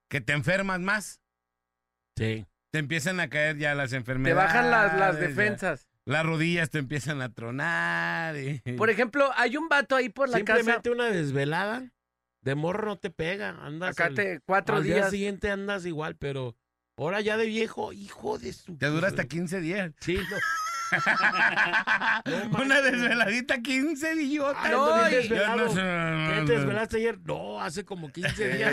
que 0.08 0.20
te 0.20 0.32
enfermas 0.32 0.80
más. 0.80 1.20
Sí. 2.16 2.46
Te 2.70 2.78
empiezan 2.78 3.20
a 3.20 3.28
caer 3.28 3.56
ya 3.56 3.74
las 3.74 3.90
Te 3.90 3.96
enfermedades. 3.96 4.36
bajan 4.44 4.70
las, 4.70 4.94
las 4.98 5.14
ya. 5.14 5.20
defensas. 5.20 5.88
Las 6.04 6.24
rodillas 6.24 6.70
te 6.70 6.78
empiezan 6.78 7.20
a 7.22 7.32
tronar. 7.32 8.36
y- 8.36 8.60
Por 8.76 8.90
ejemplo, 8.90 9.30
hay 9.36 9.56
un 9.56 9.68
vato 9.68 9.94
ahí 9.96 10.08
por 10.08 10.28
la 10.28 10.38
casa. 10.44 10.56
Simplemente 10.58 10.90
una 10.90 11.06
desvelada 11.10 11.90
De 12.42 12.54
morro 12.54 12.86
no 12.86 12.96
te 12.98 13.10
pega, 13.10 13.50
andas. 13.64 13.90
Acá 13.90 14.06
al- 14.06 14.14
te 14.14 14.40
cuatro 14.46 14.76
al 14.76 14.84
día 14.84 14.94
días. 14.96 15.10
siguiente 15.10 15.50
andas 15.50 15.84
igual, 15.84 16.16
pero 16.16 16.56
ahora 16.96 17.20
ya 17.20 17.36
de 17.36 17.46
viejo, 17.46 17.92
hijo 17.92 18.38
de 18.38 18.52
su. 18.52 18.76
Te 18.78 18.86
dura 18.86 19.08
hasta 19.08 19.24
15 19.26 19.60
días. 19.60 19.92
Sí, 20.00 20.14
no. 20.16 20.36
Una 22.60 22.80
desveladita 22.80 23.60
15 23.60 24.14
días. 24.14 24.54
Ay, 24.56 24.72
ando 24.72 24.94
bien 24.94 25.08
y- 25.08 25.14
desvelado. 25.28 25.56
Yo 25.58 25.64
no 25.66 25.72
sé. 25.72 26.34
¿Qué 26.40 26.46
te 26.46 26.52
desvelaste 26.58 26.96
ayer? 26.98 27.18
No, 27.24 27.60
hace 27.60 27.84
como 27.84 28.10
15 28.10 28.48
días. 28.56 28.72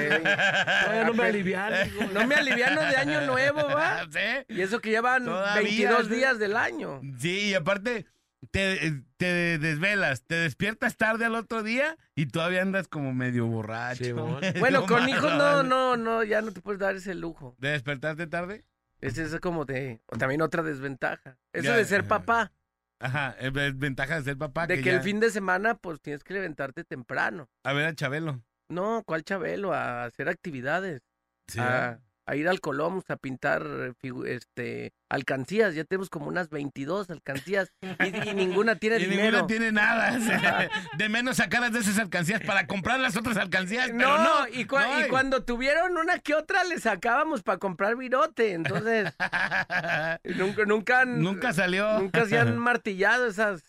Todavía 0.83 1.03
no 1.05 1.13
me 1.13 1.23
alivian. 1.25 1.73
hijo. 1.87 2.03
No 2.13 2.27
me 2.27 2.35
aliviano 2.35 2.81
de 2.81 2.95
año 2.95 3.21
nuevo, 3.21 3.63
¿va? 3.67 4.05
¿Sí? 4.11 4.19
Y 4.49 4.61
eso 4.61 4.79
que 4.79 4.89
llevan 4.89 5.25
Todavía, 5.25 5.61
22 5.61 6.07
¿sí? 6.07 6.15
días 6.15 6.39
del 6.39 6.55
año. 6.55 7.01
Sí, 7.19 7.49
y 7.49 7.53
aparte 7.53 8.05
te, 8.51 9.01
te 9.17 9.57
desvelas, 9.57 10.23
te 10.23 10.35
despiertas 10.35 10.97
tarde 10.97 11.25
al 11.25 11.35
otro 11.35 11.63
día 11.63 11.97
y 12.15 12.27
todavía 12.27 12.61
andas 12.61 12.87
como 12.87 13.13
medio 13.13 13.47
borracho. 13.47 14.03
Medio 14.03 14.39
Bueno, 14.59 14.85
con 14.85 15.07
hijos 15.09 15.33
no, 15.33 15.63
no, 15.63 15.97
no, 15.97 16.23
ya 16.23 16.41
no 16.41 16.51
te 16.51 16.61
puedes 16.61 16.79
dar 16.79 16.95
ese 16.95 17.15
lujo. 17.15 17.55
¿De 17.59 17.69
despertarte 17.69 18.27
tarde? 18.27 18.63
Ese 19.07 19.23
es 19.23 19.39
como 19.39 19.65
de, 19.65 20.01
o 20.07 20.17
también 20.17 20.41
otra 20.41 20.63
desventaja. 20.63 21.37
Eso 21.53 21.69
Ya, 21.69 21.77
de 21.77 21.85
ser 21.85 22.07
papá, 22.07 22.51
Ajá, 22.99 23.35
ventaja 23.75 24.17
de 24.17 24.23
ser 24.23 24.37
papá. 24.37 24.67
de 24.67 24.77
que, 24.77 24.83
ya- 24.83 24.95
el 24.97 25.01
fin 25.01 25.19
de 25.19 25.29
semana 25.29 25.75
pues 25.75 26.01
tienes 26.01 26.23
que 26.23 26.33
levantarte 26.33 26.83
temprano. 26.83 27.49
A 27.63 27.73
ver 27.73 27.85
a 27.85 27.93
Chabelo. 27.95 28.41
No, 28.69 29.03
¿cuál 29.05 29.23
Chabelo? 29.23 29.73
A 29.73 30.05
hacer 30.05 30.27
actividades. 30.29 31.01
Sí, 31.47 31.59
a, 31.59 31.99
a 32.25 32.35
ir 32.35 32.47
al 32.47 32.59
Colomos 32.59 33.03
a 33.09 33.17
pintar 33.17 33.65
eh, 34.01 34.11
este 34.27 34.93
alcancías. 35.09 35.75
Ya 35.75 35.83
tenemos 35.83 36.09
como 36.09 36.27
unas 36.27 36.49
22 36.49 37.09
alcancías 37.09 37.71
y, 37.81 38.29
y 38.29 38.33
ninguna 38.33 38.75
tiene 38.79 38.97
y 38.97 39.05
dinero. 39.05 39.23
ninguna 39.23 39.47
tiene 39.47 39.71
nada. 39.71 40.69
De 40.97 41.09
menos 41.09 41.37
sacarlas 41.37 41.73
de 41.73 41.79
esas 41.79 41.99
alcancías 41.99 42.41
para 42.41 42.67
comprar 42.67 42.99
las 42.99 43.15
otras 43.15 43.37
alcancías. 43.37 43.87
Pero 43.87 44.17
No, 44.17 44.23
no, 44.23 44.47
y, 44.47 44.65
no 44.65 45.07
cuando 45.09 45.43
tuvieron 45.43 45.97
una 45.97 46.19
que 46.19 46.33
otra 46.33 46.63
le 46.63 46.79
sacábamos 46.79 47.43
para 47.43 47.59
comprar 47.59 47.95
virote. 47.95 48.53
Entonces, 48.53 49.13
nunca, 50.23 50.65
nunca, 50.65 51.05
Nunca 51.05 51.53
salió. 51.53 51.99
nunca 51.99 52.25
se 52.25 52.37
han 52.37 52.57
martillado 52.57 53.27
esas 53.27 53.63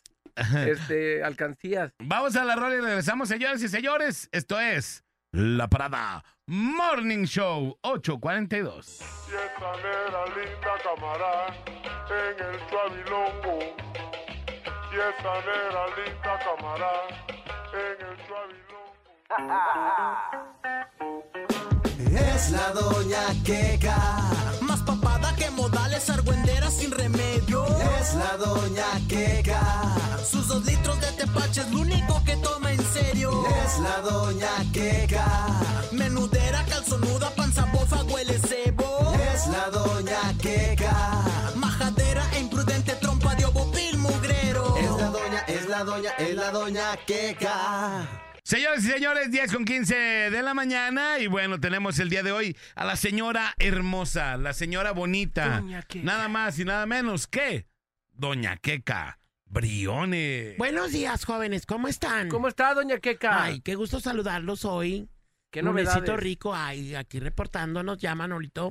este, 0.66 1.22
alcancías. 1.22 1.92
Vamos 1.98 2.36
a 2.36 2.44
la 2.44 2.56
rola 2.56 2.76
y 2.76 2.80
regresamos, 2.80 3.28
señores 3.28 3.62
y 3.62 3.68
señores. 3.68 4.28
Esto 4.32 4.60
es 4.60 5.04
La 5.32 5.68
Parada 5.68 6.24
Morning 6.48 7.24
Show 7.26 7.76
842. 7.82 9.00
Y 9.28 9.34
esa 9.34 9.72
nera 9.82 10.26
linda 10.26 10.78
camará 10.84 11.50
en 12.06 12.38
el 12.38 12.54
suavilongo. 12.70 13.58
Y 14.92 14.94
esa 14.94 15.34
nera 15.42 15.86
linda 15.96 16.38
camará 16.44 16.94
en 17.74 17.98
el 18.06 18.16
suavilongo. 18.28 18.82
Es 22.14 22.50
la 22.52 22.70
doña 22.70 23.26
Queca. 23.44 23.98
Más 24.60 24.82
papada 24.82 25.34
que 25.34 25.50
modales, 25.50 26.08
argüendera 26.10 26.70
sin 26.70 26.92
remedio. 26.92 27.66
Es 27.98 28.14
la 28.14 28.36
doña 28.36 28.86
Queca. 29.08 29.95
Sus 30.46 30.62
dos 30.62 30.66
litros 30.66 31.00
de 31.00 31.24
tepache 31.24 31.60
es 31.60 31.70
lo 31.72 31.80
único 31.80 32.22
que 32.24 32.36
toma 32.36 32.70
en 32.70 32.80
serio. 32.80 33.44
Es 33.64 33.80
la 33.80 34.00
doña 34.00 34.48
Queca. 34.72 35.26
Menudera, 35.90 36.64
calzonuda, 36.66 37.34
panza 37.34 37.64
bofa, 37.72 38.04
huele 38.04 38.38
cebo. 38.38 39.12
Es 39.34 39.48
la 39.48 39.68
doña 39.70 40.20
Queca. 40.40 41.24
Majadera 41.56 42.22
e 42.34 42.38
imprudente, 42.38 42.92
trompa 43.00 43.34
de 43.34 43.44
obopil 43.44 43.98
mugrero. 43.98 44.76
Es 44.76 44.90
la 44.92 45.10
doña, 45.10 45.40
es 45.48 45.68
la 45.68 45.82
doña, 45.82 46.10
es 46.10 46.34
la 46.36 46.50
doña 46.52 46.96
Queca. 47.04 48.06
Señores 48.44 48.84
y 48.84 48.92
señores, 48.92 49.32
10 49.32 49.52
con 49.52 49.64
15 49.64 49.96
de 50.30 50.42
la 50.44 50.54
mañana. 50.54 51.18
Y 51.18 51.26
bueno, 51.26 51.58
tenemos 51.58 51.98
el 51.98 52.08
día 52.08 52.22
de 52.22 52.30
hoy 52.30 52.56
a 52.76 52.84
la 52.84 52.94
señora 52.94 53.52
hermosa, 53.58 54.36
la 54.36 54.52
señora 54.52 54.92
bonita. 54.92 55.58
Doña 55.58 55.82
Queca. 55.82 56.04
Nada 56.04 56.28
más 56.28 56.56
y 56.60 56.64
nada 56.64 56.86
menos 56.86 57.26
que 57.26 57.66
Doña 58.12 58.56
Queca 58.58 59.18
Briones. 59.48 60.56
Buenos 60.58 60.92
días, 60.92 61.24
jóvenes, 61.24 61.66
¿cómo 61.66 61.88
están? 61.88 62.28
¿Cómo 62.28 62.48
está, 62.48 62.74
doña 62.74 62.98
Queca? 62.98 63.44
Ay, 63.44 63.60
qué 63.60 63.74
gusto 63.74 64.00
saludarlos 64.00 64.64
hoy. 64.64 65.08
¿Qué 65.50 65.62
novedades? 65.62 66.20
rico, 66.20 66.54
ay, 66.54 66.94
aquí 66.94 67.20
reportándonos, 67.20 67.98
llaman 67.98 68.32
ahorita. 68.32 68.68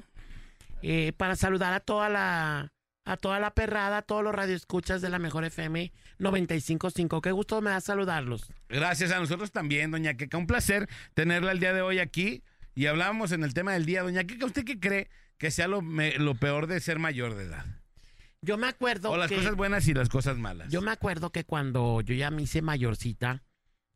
eh, 0.82 1.14
para 1.18 1.36
saludar 1.36 1.74
a 1.74 1.80
toda 1.80 2.10
la 2.10 2.72
a 3.08 3.18
toda 3.18 3.40
la 3.40 3.54
perrada, 3.54 3.98
a 3.98 4.02
todos 4.02 4.24
los 4.24 4.34
radioescuchas 4.34 5.00
de 5.02 5.10
la 5.10 5.20
Mejor 5.20 5.46
FM 5.46 5.92
955. 6.18 7.22
Qué 7.22 7.32
gusto 7.32 7.62
me 7.62 7.70
da 7.70 7.80
saludarlos. 7.80 8.52
Gracias 8.68 9.12
a 9.12 9.20
nosotros 9.20 9.52
también, 9.52 9.92
Doña 9.92 10.16
Queca. 10.16 10.38
Un 10.38 10.48
placer 10.48 10.90
tenerla 11.14 11.52
el 11.52 11.60
día 11.60 11.72
de 11.74 11.82
hoy 11.82 12.00
aquí. 12.00 12.44
Y 12.74 12.88
hablábamos 12.88 13.32
en 13.32 13.44
el 13.44 13.54
tema 13.54 13.74
del 13.74 13.86
día. 13.86 14.02
Doña 14.04 14.24
Queca, 14.26 14.46
¿usted 14.48 14.66
qué 14.66 14.80
cree 14.80 15.10
que 15.38 15.52
sea 15.52 15.68
lo, 15.68 15.82
me- 15.82 16.18
lo 16.18 16.34
peor 16.36 16.66
de 16.68 16.80
ser 16.80 16.98
mayor 17.00 17.36
de 17.36 17.44
edad? 17.46 17.66
Yo 18.42 18.58
me 18.58 18.68
acuerdo 18.68 19.12
O 19.12 19.18
las 19.18 19.30
que 19.30 19.38
cosas 19.38 19.56
buenas 19.56 19.88
y 19.88 19.94
las 19.94 20.10
cosas 20.10 20.38
malas. 20.38 20.70
yo 20.72 20.82
me 20.82 20.92
acuerdo 20.92 21.32
que 21.32 21.44
cuando 21.46 22.02
yo 22.02 22.14
ya 22.16 22.30
me 22.32 22.44
hice 22.44 22.62
mayorcita, 22.62 23.44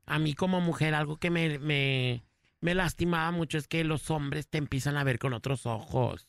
a 0.05 0.17
mí 0.19 0.33
como 0.33 0.59
mujer 0.61 0.95
algo 0.95 1.17
que 1.17 1.29
me, 1.29 1.59
me, 1.59 2.23
me 2.61 2.73
lastimaba 2.75 3.31
mucho 3.31 3.57
es 3.57 3.67
que 3.67 3.83
los 3.83 4.09
hombres 4.09 4.47
te 4.47 4.57
empiezan 4.57 4.97
a 4.97 5.03
ver 5.03 5.19
con 5.19 5.33
otros 5.33 5.65
ojos. 5.65 6.27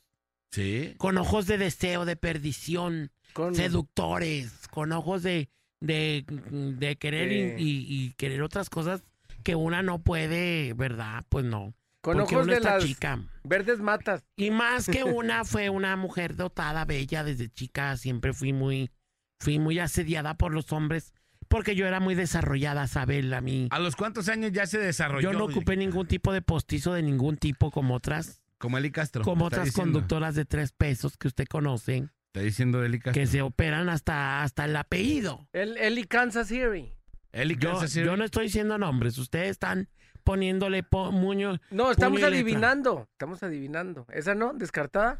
Sí. 0.51 0.95
Con 0.99 1.17
ojos 1.17 1.47
de 1.47 1.57
deseo, 1.59 2.05
de 2.05 2.17
perdición, 2.17 3.11
Con- 3.33 3.55
seductores, 3.55 4.69
con 4.69 4.93
ojos 4.93 5.23
de, 5.23 5.49
de, 5.81 6.25
de 6.29 6.97
querer 6.97 7.59
y, 7.61 7.87
y 7.89 8.13
querer 8.15 8.43
otras 8.43 8.69
cosas 8.69 9.03
que 9.45 9.55
una 9.55 9.83
no 9.83 10.03
puede, 10.03 10.75
¿verdad? 10.75 11.25
Pues 11.29 11.45
no. 11.47 11.73
Con 12.01 12.17
porque 12.19 12.35
ojos 12.35 12.45
uno 12.47 12.53
de 12.53 12.59
está 12.59 12.75
las 12.77 12.85
chica. 12.85 13.21
verdes 13.45 13.79
matas. 13.81 14.25
Y 14.37 14.51
más 14.51 14.87
que 14.87 15.05
una 15.05 15.45
fue 15.45 15.69
una 15.71 15.97
mujer 15.97 16.37
dotada, 16.37 16.85
bella 16.85 17.25
desde 17.25 17.49
chica. 17.51 17.97
Siempre 17.97 18.33
fui 18.33 18.53
muy, 18.53 18.91
fui 19.39 19.59
muy 19.59 19.79
asediada 19.79 20.35
por 20.35 20.53
los 20.55 20.73
hombres 20.73 21.13
porque 21.49 21.75
yo 21.75 21.87
era 21.87 21.99
muy 21.99 22.15
desarrollada, 22.15 22.87
Sabel, 22.87 23.35
a 23.35 23.41
mí. 23.41 23.67
¿A 23.73 23.81
los 23.81 23.97
cuántos 23.97 24.29
años 24.29 24.53
ya 24.53 24.67
se 24.67 24.79
desarrolló? 24.79 25.33
Yo 25.33 25.39
no 25.39 25.47
ocupé 25.47 25.77
ningún 25.77 26.07
tipo 26.07 26.33
de 26.33 26.43
postizo 26.43 26.93
de 26.95 27.03
ningún 27.03 27.37
tipo 27.39 27.73
como 27.73 27.95
otras, 27.97 28.41
Como 28.59 28.79
Eli 28.79 28.93
Castro. 28.93 29.25
como 29.25 29.47
otras 29.47 29.65
diciendo. 29.65 29.95
conductoras 29.95 30.37
de 30.37 30.45
tres 30.45 30.71
pesos 30.71 31.17
que 31.17 31.27
usted 31.29 31.47
conoce, 31.49 32.09
Está 32.29 32.41
diciendo 32.41 32.85
Eli 32.85 33.01
Castro. 33.01 33.21
que 33.21 33.27
se 33.27 33.43
operan 33.43 33.89
hasta, 33.89 34.45
hasta 34.45 34.67
el 34.67 34.77
apellido. 34.77 35.49
El, 35.53 35.77
Eli 35.79 36.05
Kansas 36.05 36.47
City. 36.47 36.93
Eli 37.33 37.57
Kansas 37.57 37.91
City. 37.91 38.07
yo 38.07 38.17
no 38.17 38.25
estoy 38.25 38.45
diciendo 38.45 38.79
nombres, 38.79 39.19
ustedes 39.19 39.51
están 39.51 39.89
poniéndole 40.21 40.83
po- 40.83 41.13
muño. 41.13 41.59
No, 41.71 41.91
estamos 41.91 42.21
letra. 42.21 42.35
adivinando. 42.37 43.09
Estamos 43.13 43.43
adivinando. 43.43 44.07
¿Esa 44.13 44.35
no? 44.35 44.53
¿Descartada? 44.55 45.19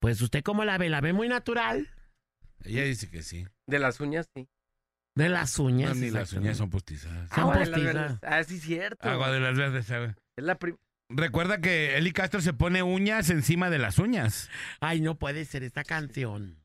Pues 0.00 0.20
usted 0.20 0.42
cómo 0.42 0.64
la 0.64 0.78
ve, 0.78 0.88
la 0.88 1.00
ve 1.00 1.12
muy 1.12 1.28
natural. 1.28 1.88
Ella 2.64 2.84
dice 2.84 3.08
que 3.10 3.22
sí. 3.22 3.46
De 3.66 3.78
las 3.78 4.00
uñas, 4.00 4.26
sí. 4.34 4.48
De 5.14 5.28
las 5.28 5.58
uñas. 5.58 5.94
No, 5.96 6.00
ni 6.00 6.10
las 6.10 6.32
uñas 6.32 6.56
son 6.56 6.70
postizas. 6.70 7.28
Son 7.30 7.40
Agua 7.40 7.58
de 7.58 7.66
las 7.66 7.80
postizas. 7.80 8.18
Ah, 8.22 8.44
sí, 8.44 8.58
cierto. 8.58 9.08
Agua 9.08 9.30
de 9.30 9.40
las 9.40 9.56
verdes. 9.56 9.90
Es 9.90 10.44
la 10.44 10.54
prim- 10.58 10.78
Recuerda 11.08 11.60
que 11.60 11.98
Eli 11.98 12.12
Castro 12.12 12.40
se 12.40 12.54
pone 12.54 12.82
uñas 12.82 13.28
encima 13.28 13.68
de 13.68 13.78
las 13.78 13.98
uñas. 13.98 14.48
Ay, 14.80 15.00
no 15.02 15.18
puede 15.18 15.44
ser 15.44 15.62
esta 15.62 15.84
canción. 15.84 16.56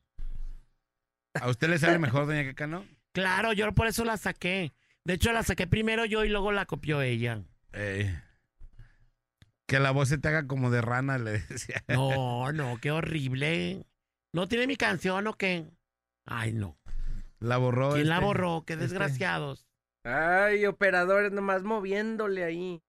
¿A 1.34 1.48
usted 1.50 1.68
le 1.68 1.78
sale 1.78 1.98
mejor, 1.98 2.26
doña 2.26 2.42
Queca, 2.44 2.66
no? 2.66 2.84
Claro, 3.12 3.52
yo 3.52 3.72
por 3.74 3.86
eso 3.86 4.04
la 4.04 4.16
saqué. 4.16 4.72
De 5.08 5.14
hecho, 5.14 5.32
la 5.32 5.42
saqué 5.42 5.66
primero 5.66 6.04
yo 6.04 6.22
y 6.22 6.28
luego 6.28 6.52
la 6.52 6.66
copió 6.66 7.00
ella. 7.00 7.42
Eh, 7.72 8.14
que 9.66 9.80
la 9.80 9.90
voz 9.90 10.10
se 10.10 10.18
te 10.18 10.28
haga 10.28 10.46
como 10.46 10.70
de 10.70 10.82
rana, 10.82 11.16
le 11.16 11.38
decía. 11.48 11.82
No, 11.88 12.52
no, 12.52 12.76
qué 12.78 12.90
horrible. 12.90 13.86
¿No 14.34 14.48
tiene 14.48 14.66
mi 14.66 14.76
canción 14.76 15.26
o 15.26 15.32
qué? 15.32 15.66
Ay, 16.26 16.52
no. 16.52 16.78
La 17.38 17.56
borró. 17.56 17.94
¿Quién 17.94 18.10
la 18.10 18.16
este. 18.16 18.26
borró? 18.26 18.64
Qué 18.66 18.74
este. 18.74 18.84
desgraciados. 18.84 19.66
Ay, 20.04 20.66
operadores 20.66 21.32
nomás 21.32 21.62
moviéndole 21.62 22.44
ahí. 22.44 22.82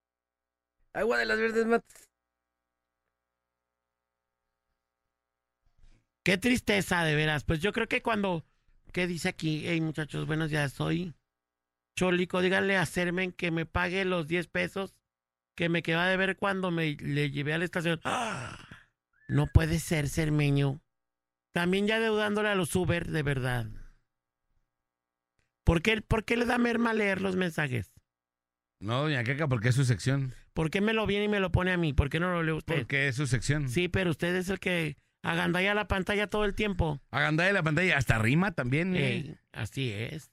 Agua 0.92 1.20
de 1.20 1.26
las 1.26 1.40
verdes 1.40 1.68
matas. 1.68 2.10
Qué 6.26 6.38
tristeza, 6.38 7.06
de 7.06 7.16
veras. 7.16 7.46
Pues 7.46 7.62
yo 7.62 7.72
creo 7.72 7.88
que 7.88 8.02
cuando... 8.02 8.44
¿Qué 8.92 9.08
dice 9.08 9.30
aquí? 9.30 9.64
Hey, 9.66 9.80
muchachos, 9.80 10.28
buenos 10.28 10.50
días. 10.50 10.74
Soy 10.74 11.14
Cholico. 12.00 12.42
Díganle 12.42 12.78
a 12.78 12.86
Sermen 12.86 13.34
que 13.34 13.52
me 13.52 13.66
pague 13.66 14.06
los 14.06 14.26
10 14.26 14.48
pesos 14.48 14.96
que 15.54 15.68
me 15.68 15.84
queda 15.84 16.08
de 16.08 16.16
ver 16.16 16.38
cuando 16.38 16.72
me 16.72 16.96
le 16.96 17.30
llevé 17.30 17.54
a 17.54 17.58
la 17.58 17.66
estación. 17.66 18.00
¡Ah! 18.06 18.58
No 19.28 19.46
puede 19.46 19.78
ser, 19.78 20.10
Cermeño. 20.10 20.82
También 21.54 21.86
ya 21.86 22.00
deudándole 22.00 22.50
a 22.50 22.56
los 22.56 22.76
Uber, 22.76 23.12
de 23.12 23.22
verdad. 23.22 23.68
¿Por 25.64 25.84
qué, 25.84 26.02
¿Por 26.02 26.26
qué 26.26 26.36
le 26.36 26.46
da 26.46 26.58
merma 26.58 26.96
leer 26.96 27.22
los 27.22 27.36
mensajes? 27.36 27.94
No, 28.80 29.04
doña 29.04 29.24
Queca, 29.24 29.48
porque 29.48 29.70
es 29.70 29.76
su 29.76 29.86
sección. 29.86 30.34
¿Por 30.54 30.72
qué 30.72 30.82
me 30.82 30.94
lo 30.94 31.06
viene 31.06 31.26
y 31.26 31.28
me 31.28 31.40
lo 31.40 31.52
pone 31.52 31.72
a 31.72 31.78
mí? 31.78 31.94
¿Por 31.94 32.10
qué 32.10 32.20
no 32.20 32.32
lo 32.32 32.42
lee 32.42 32.54
usted? 32.54 32.76
Porque 32.76 33.08
es 33.08 33.18
su 33.18 33.28
sección. 33.28 33.70
Sí, 33.70 33.88
pero 33.88 34.10
usted 34.10 34.36
es 34.36 34.50
el 34.50 34.60
que 34.60 34.98
agandalla 35.22 35.76
la 35.76 35.88
pantalla 35.88 36.26
todo 36.26 36.46
el 36.46 36.56
tiempo. 36.56 37.00
Agandalla 37.12 37.54
la 37.54 37.62
pantalla, 37.62 37.98
hasta 37.98 38.18
rima 38.18 38.54
también. 38.54 38.96
¿eh? 38.96 39.38
Así 39.52 39.92
es. 39.92 40.32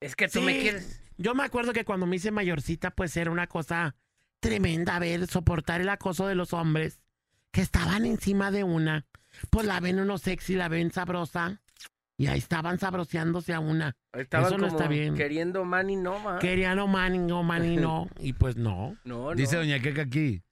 Es 0.00 0.16
que 0.16 0.28
tú 0.28 0.40
Sí, 0.40 0.44
me 0.44 0.58
quieres. 0.60 1.00
Yo 1.16 1.34
me 1.34 1.44
acuerdo 1.44 1.72
que 1.72 1.84
cuando 1.84 2.06
me 2.06 2.16
hice 2.16 2.30
mayorcita, 2.30 2.90
pues 2.90 3.16
era 3.16 3.30
una 3.30 3.46
cosa 3.46 3.94
tremenda 4.40 4.98
ver, 4.98 5.26
soportar 5.26 5.80
el 5.80 5.88
acoso 5.88 6.26
de 6.26 6.34
los 6.34 6.52
hombres 6.52 7.00
que 7.52 7.60
estaban 7.62 8.04
encima 8.04 8.50
de 8.50 8.64
una. 8.64 9.06
Pues 9.50 9.66
la 9.66 9.80
ven 9.80 10.00
uno 10.00 10.18
sexy, 10.18 10.54
la 10.54 10.68
ven 10.68 10.90
sabrosa. 10.90 11.60
Y 12.16 12.26
ahí 12.28 12.38
estaban 12.38 12.78
sabroseándose 12.78 13.52
a 13.54 13.60
una. 13.60 13.96
Estaban 14.12 14.46
Eso 14.46 14.58
no 14.58 14.66
como 14.68 14.76
está 14.78 14.88
bien. 14.88 15.14
queriendo 15.14 15.64
man 15.64 15.90
y 15.90 15.96
no, 15.96 16.18
ma. 16.20 16.38
Querían 16.38 16.78
o 16.78 16.86
man, 16.86 17.30
o 17.30 17.42
man 17.42 17.64
y 17.64 17.76
no. 17.76 18.08
Y 18.20 18.34
pues 18.34 18.56
no. 18.56 18.96
No, 19.04 19.30
no. 19.30 19.34
Dice 19.34 19.56
Doña 19.56 19.80
Queca 19.80 20.02
aquí. 20.02 20.42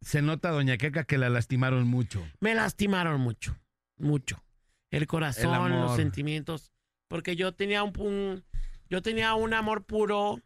Se 0.00 0.22
nota, 0.22 0.50
Doña 0.50 0.78
Queca, 0.78 1.04
que 1.04 1.18
la 1.18 1.28
lastimaron 1.28 1.86
mucho. 1.86 2.26
Me 2.40 2.54
lastimaron 2.54 3.20
mucho. 3.20 3.54
Mucho. 3.98 4.42
El 4.90 5.06
corazón, 5.06 5.70
los 5.72 5.96
sentimientos. 5.96 6.72
Porque 7.08 7.36
yo 7.36 7.52
tenía 7.52 7.82
un, 7.82 7.92
un- 8.00 8.44
yo 8.90 9.00
tenía 9.02 9.34
un 9.34 9.54
amor 9.54 9.84
puro, 9.84 10.40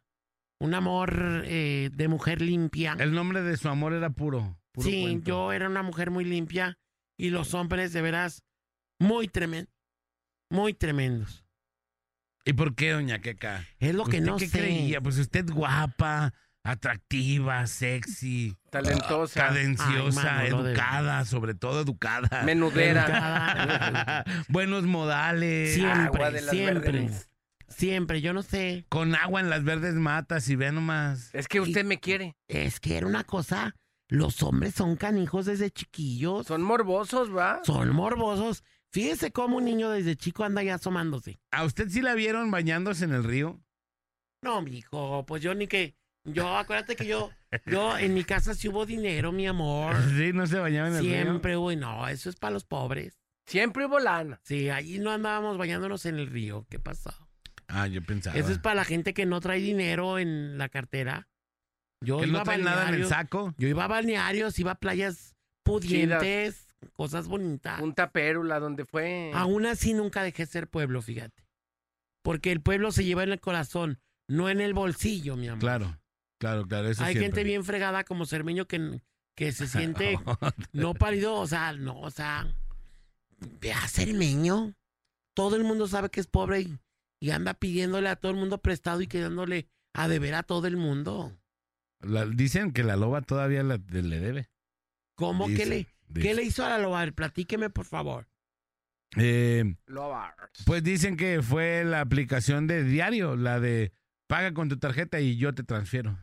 un 0.61 0.75
amor 0.75 1.43
eh, 1.47 1.91
de 1.93 2.09
mujer 2.09 2.41
limpia. 2.43 2.97
El 2.99 3.13
nombre 3.13 3.43
de 3.43 3.57
su 3.57 3.69
amor 3.69 3.93
era 3.93 4.11
puro. 4.11 4.59
puro 4.73 4.89
sí, 4.89 5.03
cuento. 5.03 5.27
yo 5.29 5.53
era 5.53 5.69
una 5.69 5.83
mujer 5.83 6.11
muy 6.11 6.25
limpia 6.25 6.79
y 7.19 7.31
los 7.31 7.55
hombres 7.55 7.93
de 7.93 8.03
veras 8.03 8.43
muy 9.01 9.29
tremendos. 9.29 9.73
Muy 10.51 10.75
tremendos. 10.75 11.45
¿Y 12.45 12.53
por 12.53 12.75
qué, 12.75 12.93
Doña 12.93 13.21
Queca? 13.21 13.67
Es 13.79 13.95
lo 13.95 14.05
que 14.05 14.19
¿Usted 14.19 14.31
no 14.31 14.37
qué 14.37 14.47
sé. 14.49 14.59
creía? 14.59 15.01
Pues 15.01 15.17
usted 15.19 15.47
guapa, 15.51 16.35
atractiva, 16.63 17.67
sexy, 17.67 18.55
Talentosa. 18.71 19.41
cadenciosa, 19.49 20.39
Ay, 20.41 20.51
de- 20.51 20.57
educada, 20.57 21.25
sobre 21.25 21.55
todo 21.55 21.81
educada. 21.81 22.43
Menudera. 22.45 23.05
Educada. 23.05 24.25
Buenos 24.49 24.85
modales. 24.85 25.79
Agua 25.83 25.95
Siempre, 25.97 26.25
de 26.33 26.41
las 26.43 26.51
siempre. 26.51 26.93
verdes. 26.93 27.31
Siempre, 27.69 28.21
yo 28.21 28.33
no 28.33 28.43
sé. 28.43 28.87
Con 28.89 29.15
agua 29.15 29.41
en 29.41 29.51
las 29.51 29.65
verdes 29.65 29.95
matas 29.95 30.49
y 30.49 30.57
ve 30.57 30.73
nomás. 30.73 31.35
Es 31.35 31.49
que 31.49 31.61
usted 31.61 31.85
me 31.85 32.01
quiere. 32.01 32.37
Es 32.49 32.81
que 32.81 32.97
era 32.97 33.07
una 33.07 33.25
cosa. 33.25 33.75
Los 34.09 34.43
hombres 34.43 34.75
son 34.75 34.97
canijos 34.97 35.47
desde 35.47 35.71
chiquillos. 35.71 36.47
Son 36.47 36.63
morbosos, 36.63 37.35
¿va? 37.35 37.61
Son 37.65 37.91
morbosos. 37.91 38.63
Fíjese 38.93 39.33
cómo 39.33 39.57
un 39.57 39.65
niño 39.65 39.91
desde 39.91 40.15
chico 40.15 40.45
anda 40.45 40.63
ya 40.63 40.75
asomándose. 40.75 41.41
¿A 41.51 41.65
usted 41.65 41.89
sí 41.89 42.01
la 42.01 42.15
vieron 42.15 42.51
bañándose 42.51 43.05
en 43.05 43.13
el 43.13 43.25
río? 43.25 43.61
No, 44.43 44.63
mijo, 44.63 45.25
pues 45.27 45.43
yo 45.43 45.55
ni 45.55 45.67
que. 45.67 45.97
Yo, 46.27 46.57
acuérdate 46.57 46.97
que 46.97 47.07
yo, 47.07 47.31
yo 47.67 47.99
en 47.99 48.15
mi 48.15 48.25
casa 48.25 48.55
sí 48.55 48.69
hubo 48.69 48.87
dinero, 48.87 49.33
mi 49.33 49.47
amor. 49.47 49.97
Sí, 50.17 50.33
no 50.33 50.47
se 50.47 50.59
bañaba 50.59 50.89
en 50.89 50.95
el 50.95 51.05
río. 51.05 51.23
Siempre, 51.23 51.57
güey, 51.57 51.77
no, 51.77 52.07
eso 52.09 52.31
es 52.31 52.37
para 52.37 52.53
los 52.53 52.65
pobres. 52.65 53.19
Siempre 53.47 53.87
hubo 53.87 53.99
lana. 53.99 54.41
Sí, 54.45 54.71
allí 54.71 54.99
no 54.99 55.11
andábamos 55.11 55.59
bañándonos 55.59 56.07
en 56.07 56.19
el 56.19 56.29
río. 56.29 56.67
¿Qué 56.71 56.79
pasó? 56.79 57.24
Ah, 57.69 57.87
yo 57.87 58.03
pensaba. 58.03 58.37
Eso 58.37 58.53
es 58.53 58.59
para 58.59 58.77
la 58.77 58.85
gente 58.85 59.15
que 59.15 59.27
no 59.27 59.41
trae 59.41 59.61
dinero 59.61 60.19
en 60.19 60.59
la 60.59 60.69
cartera. 60.69 61.29
Yo 62.01 62.19
que 62.19 62.27
iba 62.27 62.39
no 62.39 62.41
a 62.41 62.45
trae 62.45 62.59
nada 62.59 62.75
en 62.75 62.79
el 62.81 62.85
balnearios, 62.85 63.09
saco. 63.09 63.55
Yo 63.59 63.69
iba 63.69 63.85
a 63.85 63.89
balnearios, 63.89 64.59
iba 64.59 64.73
a 64.73 64.75
playas 64.75 65.35
pudientes, 65.63 66.67
cosas 66.93 67.29
bonitas. 67.29 67.81
Punta 67.81 68.11
Pérula, 68.11 68.61
donde 68.61 68.85
fue. 68.85 69.31
Aún 69.35 69.67
así 69.67 69.95
nunca 69.95 70.23
dejé 70.23 70.47
ser 70.47 70.69
pueblo, 70.69 71.03
fíjate. 71.03 71.45
Porque 72.23 72.53
el 72.53 72.61
pueblo 72.61 72.93
se 72.93 73.05
lleva 73.05 73.23
en 73.23 73.33
el 73.33 73.41
corazón, 73.41 74.01
no 74.29 74.49
en 74.49 74.61
el 74.61 74.75
bolsillo, 74.75 75.37
mi 75.37 75.49
amor. 75.49 75.61
Claro, 75.61 75.99
claro, 76.39 76.67
claro. 76.67 76.89
Eso 76.89 77.03
Hay 77.05 77.13
siempre. 77.15 77.27
gente 77.27 77.45
bien 77.45 77.65
fregada 77.65 78.05
como 78.05 78.27
Cermeño 78.27 78.67
que, 78.67 79.01
que 79.35 79.53
se 79.53 79.67
siente 79.69 80.19
no 80.73 80.95
pálido, 80.95 81.35
o 81.35 81.47
sea, 81.47 81.73
no, 81.73 82.01
o 82.01 82.11
sea, 82.11 82.47
ve 83.61 83.73
a 83.73 83.89
Cermeño. 83.89 84.75
Todo 85.35 85.57
el 85.57 85.65
mundo 85.65 85.89
sabe 85.89 86.11
que 86.11 86.21
es 86.21 86.29
pobre 86.29 86.61
y, 86.61 86.79
y 87.25 87.31
anda 87.31 87.55
pidiéndole 87.55 88.11
a 88.11 88.17
todo 88.17 88.33
el 88.33 88.37
mundo 88.37 88.59
prestado 88.59 89.01
y 89.01 89.07
quedándole 89.07 89.67
a 89.95 90.09
deber 90.09 90.35
a 90.35 90.43
todo 90.43 90.67
el 90.67 90.77
mundo. 90.77 91.35
La- 92.01 92.27
dicen 92.27 92.71
que 92.71 92.83
la 92.85 92.97
loba 92.97 93.23
todavía 93.23 93.63
la- 93.63 93.79
le 93.79 94.21
debe. 94.21 94.51
¿Cómo 95.17 95.49
Dice, 95.49 95.63
que 95.63 95.67
le, 95.71 95.87
qué 96.21 96.35
le 96.35 96.43
hizo 96.43 96.67
a 96.67 96.69
la 96.69 96.79
loba? 96.79 97.07
Platíqueme, 97.13 97.71
por 97.71 97.87
favor. 97.87 98.29
Eh, 99.17 99.75
pues 100.67 100.83
dicen 100.83 101.17
que 101.17 101.41
fue 101.41 101.83
la 101.85 102.03
aplicación 102.03 102.67
de 102.67 102.85
diario, 102.85 103.37
la 103.37 103.59
de 103.59 103.95
paga 104.27 104.53
con 104.53 104.69
tu 104.69 104.77
tarjeta 104.79 105.19
y 105.21 105.39
yo 105.39 105.55
te 105.55 105.63
transfiero. 105.65 106.19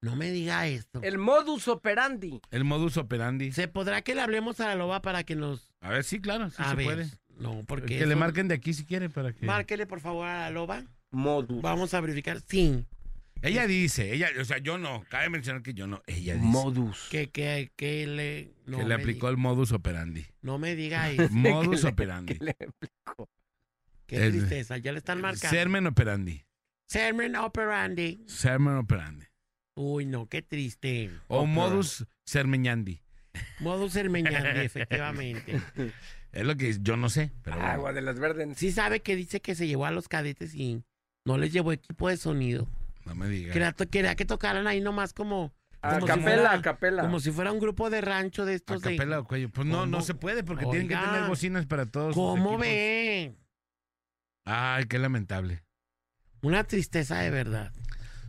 No 0.00 0.14
me 0.14 0.30
diga 0.30 0.68
esto. 0.68 1.00
El 1.02 1.18
modus 1.18 1.66
operandi. 1.66 2.40
El 2.52 2.62
modus 2.62 2.96
operandi. 2.98 3.50
¿Se 3.50 3.66
podrá 3.66 4.02
que 4.02 4.14
le 4.14 4.20
hablemos 4.20 4.60
a 4.60 4.66
la 4.68 4.76
loba 4.76 5.02
para 5.02 5.24
que 5.24 5.34
nos... 5.34 5.72
A 5.80 5.90
ver, 5.90 6.04
sí, 6.04 6.20
claro, 6.20 6.50
sí 6.50 6.56
a 6.58 6.70
se 6.70 6.76
ver, 6.76 6.84
puede. 6.86 7.10
No, 7.40 7.64
porque... 7.66 7.98
Que 7.98 8.06
le 8.06 8.14
marquen 8.16 8.46
de 8.48 8.54
aquí 8.54 8.72
si 8.74 8.84
quiere 8.84 9.08
para 9.10 9.32
que. 9.32 9.44
Márquele, 9.46 9.86
por 9.86 10.00
favor, 10.00 10.26
a 10.28 10.38
la 10.40 10.50
loba. 10.50 10.84
Modus. 11.10 11.60
Vamos 11.62 11.92
a 11.94 12.00
verificar. 12.00 12.40
Sí. 12.46 12.86
Ella 13.42 13.66
dice, 13.66 14.12
ella, 14.12 14.28
o 14.38 14.44
sea, 14.44 14.58
yo 14.58 14.76
no, 14.76 15.02
cabe 15.08 15.30
mencionar 15.30 15.62
que 15.62 15.72
yo 15.72 15.86
no, 15.86 16.02
ella 16.06 16.34
dice 16.34 16.46
Modus. 16.46 17.08
Que, 17.10 17.30
que, 17.30 17.72
que 17.74 18.06
le... 18.06 18.52
no 18.66 18.76
que 18.78 18.84
le 18.84 18.94
aplicó 18.94 19.26
diga- 19.28 19.30
el 19.30 19.36
modus 19.38 19.72
operandi. 19.72 20.26
No 20.42 20.58
me 20.58 20.76
diga 20.76 21.10
eso. 21.10 21.28
Modus 21.30 21.80
Que 21.80 21.86
le- 21.86 21.92
operandi. 21.92 22.34
que 22.38 22.44
le 22.44 22.50
aplicó. 22.50 23.28
Qué 24.06 24.30
tristeza. 24.30 24.76
Ya 24.76 24.92
le 24.92 24.98
están 24.98 25.20
marcando. 25.22 25.48
Sermen 25.56 25.86
operandi. 25.86 26.44
Sermon 26.86 27.34
operandi. 27.36 28.22
Sermen 28.26 28.74
operandi. 28.76 29.24
Uy, 29.76 30.04
no, 30.04 30.26
qué 30.26 30.42
triste. 30.42 31.10
O 31.28 31.46
modus 31.46 32.04
sermeñandi. 32.26 33.00
Modus 33.60 33.92
sermeñandi, 33.92 34.60
efectivamente. 34.64 35.60
Es 36.32 36.44
lo 36.46 36.56
que 36.56 36.76
yo 36.80 36.96
no 36.96 37.08
sé, 37.08 37.32
pero 37.42 37.56
bueno. 37.56 37.72
Agua 37.72 37.92
de 37.92 38.02
las 38.02 38.18
verdes. 38.20 38.56
Sí 38.56 38.70
sabe 38.72 39.00
que 39.00 39.16
dice 39.16 39.40
que 39.40 39.54
se 39.54 39.66
llevó 39.66 39.86
a 39.86 39.90
los 39.90 40.06
cadetes 40.08 40.54
y 40.54 40.84
no 41.24 41.38
les 41.38 41.52
llevó 41.52 41.72
equipo 41.72 42.08
de 42.08 42.16
sonido. 42.16 42.68
no 43.04 43.14
me 43.14 43.28
digas. 43.28 43.56
Quería, 43.90 44.14
que 44.14 44.24
tocaran 44.24 44.66
ahí 44.66 44.80
nomás 44.80 45.12
como... 45.12 45.52
A 45.82 45.94
como 45.94 46.02
si 46.02 46.06
capela, 46.08 46.24
fuera- 46.36 46.52
a 46.52 46.62
capela. 46.62 47.02
Como 47.02 47.20
si 47.20 47.30
fuera 47.30 47.50
un 47.52 47.58
grupo 47.58 47.88
de 47.90 48.00
rancho 48.02 48.44
de 48.44 48.52
¿A 48.52 48.56
estos 48.56 48.82
de... 48.82 48.90
capela 48.96 49.18
o 49.20 49.24
cuello? 49.24 49.48
Pues 49.48 49.66
no, 49.66 49.86
no 49.86 50.02
se 50.02 50.14
puede 50.14 50.44
porque 50.44 50.66
tienen 50.66 50.88
que 50.88 50.94
tener 50.96 51.26
bocinas 51.26 51.64
para 51.66 51.86
todos. 51.86 52.14
¿Cómo 52.14 52.58
ve? 52.58 53.34
Ay, 54.44 54.84
qué 54.84 54.98
lamentable. 54.98 55.62
Una 56.42 56.64
tristeza 56.64 57.18
de 57.20 57.30
verdad. 57.30 57.72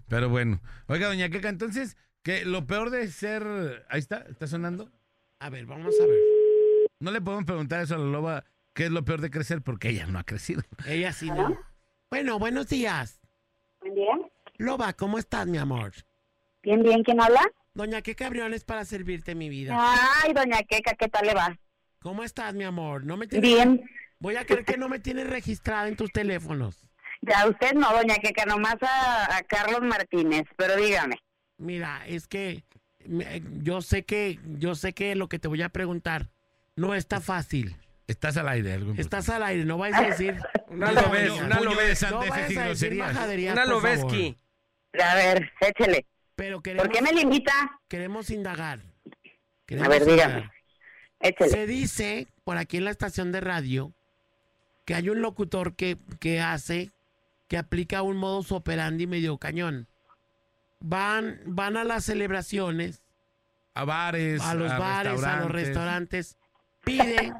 Pero 0.07 0.29
bueno. 0.29 0.61
Oiga, 0.87 1.07
doña 1.07 1.29
Queca, 1.29 1.49
entonces, 1.49 1.97
que 2.23 2.45
lo 2.45 2.65
peor 2.67 2.89
de 2.89 3.09
ser. 3.11 3.85
Ahí 3.89 3.99
está, 3.99 4.25
está 4.29 4.47
sonando. 4.47 4.89
A 5.39 5.49
ver, 5.49 5.65
vamos 5.65 5.93
a 6.01 6.05
ver. 6.05 6.19
No 7.01 7.09
le 7.09 7.19
podemos 7.19 7.45
preguntar 7.45 7.81
eso 7.81 7.95
a 7.95 7.97
la 7.97 8.05
loba, 8.05 8.43
qué 8.75 8.85
es 8.85 8.91
lo 8.91 9.03
peor 9.03 9.21
de 9.21 9.31
crecer, 9.31 9.63
porque 9.63 9.89
ella 9.89 10.05
no 10.05 10.19
ha 10.19 10.23
crecido. 10.23 10.61
Ella 10.85 11.11
sí 11.11 11.31
no. 11.31 11.57
Bueno, 12.11 12.37
buenos 12.37 12.67
días. 12.67 13.19
Buen 13.79 13.95
día. 13.95 14.13
Loba, 14.59 14.93
¿cómo 14.93 15.17
estás, 15.17 15.47
mi 15.47 15.57
amor? 15.57 15.93
Bien, 16.61 16.83
bien, 16.83 17.03
¿quién 17.03 17.19
habla? 17.19 17.41
Doña, 17.73 18.03
¿qué 18.03 18.13
cabriones 18.13 18.63
para 18.65 18.85
servirte 18.85 19.33
mi 19.33 19.49
vida? 19.49 19.75
Ay, 19.75 20.31
doña 20.33 20.61
Queca, 20.61 20.93
¿qué 20.93 21.07
tal 21.07 21.25
le 21.25 21.33
va? 21.33 21.57
¿Cómo 22.03 22.23
estás, 22.23 22.53
mi 22.53 22.65
amor? 22.65 23.03
No 23.03 23.17
me 23.17 23.25
tienes... 23.25 23.49
Bien. 23.49 23.83
Voy 24.19 24.35
a 24.35 24.45
creer 24.45 24.63
que 24.63 24.77
no 24.77 24.87
me 24.87 24.99
tienes 24.99 25.27
registrada 25.27 25.87
en 25.87 25.95
tus 25.95 26.11
teléfonos. 26.11 26.87
Ya 27.21 27.47
usted 27.49 27.73
no, 27.73 27.91
doña 27.93 28.17
Queca, 28.17 28.45
nomás 28.45 28.77
a, 28.83 29.37
a 29.37 29.41
Carlos 29.41 29.81
Martínez, 29.81 30.43
pero 30.55 30.75
dígame. 30.75 31.15
Mira, 31.57 32.05
es 32.05 32.27
que 32.27 32.63
yo 33.63 33.81
sé 33.81 34.03
que 34.03 34.39
yo 34.43 34.75
sé 34.75 34.93
que 34.93 35.15
lo 35.15 35.29
que 35.29 35.39
te 35.39 35.47
voy 35.47 35.63
a 35.63 35.69
preguntar 35.69 36.29
no 36.81 36.95
está 36.95 37.21
fácil. 37.21 37.77
Estás 38.07 38.35
al 38.35 38.49
aire, 38.49 38.73
algo. 38.73 38.93
Estás 38.97 39.29
al 39.29 39.43
aire, 39.43 39.63
no 39.63 39.77
vayas 39.77 40.01
a 40.01 40.03
decir 40.03 40.37
Una 40.67 40.91
lobes, 40.91 41.29
no, 41.29 41.45
una 41.45 41.59
lobes. 41.61 42.01
No 42.09 42.17
vayas 42.19 42.57
a 42.57 42.63
decir 42.65 42.95
majaderías, 42.95 43.53
Una 43.53 43.65
lobeski. 43.65 44.37
A 44.99 45.15
ver, 45.15 45.51
échele. 45.61 46.05
Pero 46.35 46.61
queremos, 46.61 46.87
¿Por 46.87 46.95
qué 46.95 47.01
me 47.01 47.13
limita? 47.13 47.79
queremos 47.87 48.29
indagar. 48.29 48.81
A 49.81 49.87
ver, 49.87 50.05
dígame. 50.05 50.49
Échele. 51.19 51.49
Se 51.49 51.67
dice 51.67 52.27
por 52.43 52.57
aquí 52.57 52.77
en 52.77 52.85
la 52.85 52.91
estación 52.91 53.31
de 53.31 53.41
radio 53.41 53.93
que 54.85 54.95
hay 54.95 55.09
un 55.09 55.21
locutor 55.21 55.75
que, 55.75 55.97
que 56.19 56.41
hace, 56.41 56.91
que 57.47 57.57
aplica 57.57 58.01
un 58.01 58.17
modus 58.17 58.51
operandi 58.51 59.07
medio 59.07 59.37
cañón. 59.37 59.87
Van, 60.79 61.39
van 61.45 61.77
a 61.77 61.83
las 61.83 62.05
celebraciones, 62.05 63.03
A 63.75 63.85
bares, 63.85 64.41
a 64.41 64.55
los 64.55 64.75
bares, 64.77 65.23
a 65.23 65.41
los 65.41 65.51
restaurantes, 65.51 66.37
pide, 66.83 67.33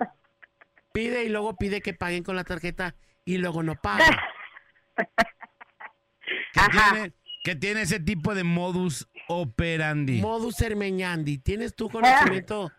pide 0.93 1.23
y 1.25 1.29
luego 1.29 1.55
pide 1.55 1.81
que 1.81 1.93
paguen 1.93 2.23
con 2.23 2.35
la 2.35 2.43
tarjeta 2.43 2.95
y 3.25 3.37
luego 3.37 3.63
no 3.63 3.75
pagan. 3.75 4.15
Que 6.53 6.61
tiene, 6.69 7.13
que 7.43 7.55
tiene 7.55 7.81
ese 7.81 7.99
tipo 7.99 8.35
de 8.35 8.43
modus 8.43 9.07
operandi. 9.27 10.21
Modus 10.21 10.61
Hermeñandi, 10.61 11.37
¿tienes 11.37 11.75
tú 11.75 11.89
conocimiento 11.89 12.71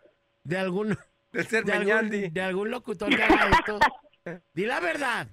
de 0.43 0.57
algún, 0.57 0.97
De 1.31 1.43
ser 1.43 1.65
de 1.65 1.73
algún, 1.73 2.09
de 2.09 2.41
algún 2.41 2.71
locutor 2.71 3.09
que 3.15 3.21
haga 3.21 3.49
esto? 3.49 3.79
Di 4.53 4.65
la 4.65 4.79
verdad. 4.79 5.27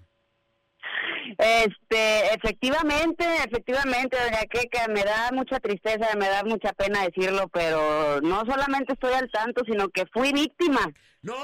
Este, 1.39 2.35
efectivamente, 2.35 3.25
efectivamente, 3.45 4.17
doña 4.17 4.47
Queca, 4.51 4.89
me 4.89 5.05
da 5.05 5.31
mucha 5.33 5.61
tristeza, 5.61 6.17
me 6.17 6.29
da 6.29 6.43
mucha 6.45 6.73
pena 6.73 7.05
decirlo, 7.05 7.49
pero 7.49 8.21
no 8.21 8.45
solamente 8.45 8.95
estoy 8.95 9.15
al 9.15 9.31
tanto, 9.31 9.63
sino 9.65 9.89
que 9.91 10.07
fui 10.13 10.33
víctima. 10.33 10.81
No, 11.23 11.35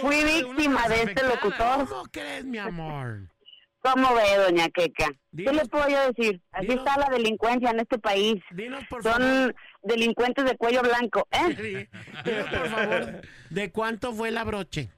Fui 0.00 0.24
víctima 0.24 0.88
de 0.88 1.02
este 1.02 1.22
locutor. 1.26 1.86
¿Cómo 1.88 2.04
crees, 2.10 2.44
mi 2.44 2.58
amor? 2.58 3.28
¿Cómo 3.82 4.14
ve, 4.14 4.36
doña 4.44 4.68
Queca? 4.68 5.06
¿Qué 5.08 5.16
Dinos- 5.44 5.54
le 5.54 5.64
puedo 5.68 5.88
yo 5.88 6.12
decir? 6.12 6.40
Así 6.52 6.66
dinos- 6.68 6.86
está 6.86 6.98
la 6.98 7.08
delincuencia 7.16 7.70
en 7.70 7.80
este 7.80 7.98
país. 7.98 8.36
Dinos, 8.50 8.84
por 8.88 9.02
favor. 9.02 9.20
Son 9.22 9.54
delincuentes 9.82 10.44
de 10.44 10.56
cuello 10.56 10.82
blanco, 10.82 11.26
¿eh? 11.30 11.54
Dime, 12.24 12.44
por 12.44 12.68
favor, 12.68 13.20
¿de 13.50 13.72
cuánto 13.72 14.12
fue 14.14 14.30
la 14.30 14.44
broche? 14.44 14.90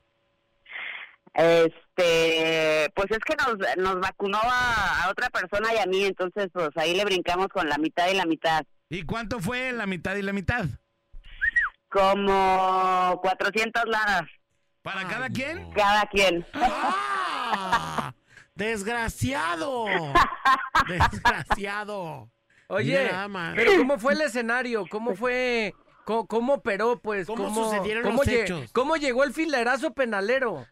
Este, 1.35 2.91
pues 2.95 3.11
es 3.11 3.19
que 3.21 3.35
nos, 3.37 3.57
nos 3.79 4.01
vacunó 4.01 4.39
a, 4.43 5.05
a 5.05 5.11
otra 5.11 5.31
persona 5.31 5.73
y 5.75 5.79
a 5.79 5.87
mí, 5.87 6.05
entonces 6.05 6.49
pues 6.53 6.69
ahí 6.77 6.95
le 6.95 7.05
brincamos 7.05 7.49
con 7.49 7.69
la 7.69 7.79
mitad 7.79 8.09
y 8.11 8.15
la 8.15 8.27
mitad. 8.27 8.65
¿Y 8.89 9.05
cuánto 9.05 9.41
fue 9.41 9.73
la 9.73 9.87
mitad 9.87 10.15
y 10.17 10.23
la 10.23 10.33
mitad? 10.33 10.67
Como 11.93 13.21
400 13.23 13.85
lanas. 13.87 14.23
¿Para 14.83 15.07
cada 15.07 15.29
quien? 15.29 15.71
Cada 15.73 16.07
quien. 16.07 16.45
¡Ah! 16.55 18.15
¡Desgraciado! 18.55 19.87
¡Desgraciado! 20.89 22.31
Oye, 22.69 23.03
Mira 23.03 23.53
pero 23.55 23.77
¿cómo 23.77 23.99
fue 23.99 24.15
el 24.15 24.23
escenario? 24.23 24.87
¿Cómo 24.91 25.15
fue? 25.15 25.75
¿Cómo, 26.05 26.27
cómo 26.27 26.55
operó, 26.55 26.99
pues? 27.01 27.27
¿Cómo 27.29 27.55
sucedieron 27.55 28.03
cómo 28.03 28.19
los 28.19 28.29
hechos? 28.29 28.71
¿Cómo 28.73 28.97
llegó 28.97 29.23
el 29.25 29.33
filerazo 29.33 29.93
penalero? 29.95 30.67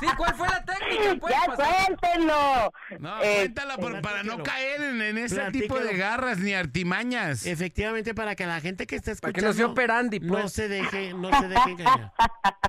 sí, 0.00 0.06
¿cuál 0.16 0.34
fue 0.34 0.48
la 0.48 0.64
técnica? 0.64 1.16
pues? 1.20 1.34
¡Ya 1.34 1.54
cuéntenlo! 1.54 2.72
No, 2.98 3.22
Eh, 3.22 3.36
cuéntala 3.40 3.76
por- 3.76 4.00
para 4.00 4.22
no 4.22 4.42
caer 4.42 4.80
en, 4.80 5.02
en 5.02 5.18
ese 5.18 5.50
tipo 5.50 5.78
de 5.78 5.96
garras 5.96 6.38
ni 6.38 6.54
artimañas. 6.54 7.44
Efectivamente, 7.46 8.14
para 8.14 8.34
que 8.36 8.46
la 8.46 8.60
gente 8.60 8.86
que 8.86 8.96
está 8.96 9.10
Para 9.10 9.14
escuchando 9.30 9.40
que 9.40 9.46
no 9.46 9.52
sea 9.52 9.66
operandi, 9.66 10.20
no 10.20 10.32
pues. 10.34 10.52
se 10.52 10.68
deje, 10.68 11.12
no 11.14 11.28
se 11.38 11.48
deje 11.48 11.70
engañar. 11.72 12.12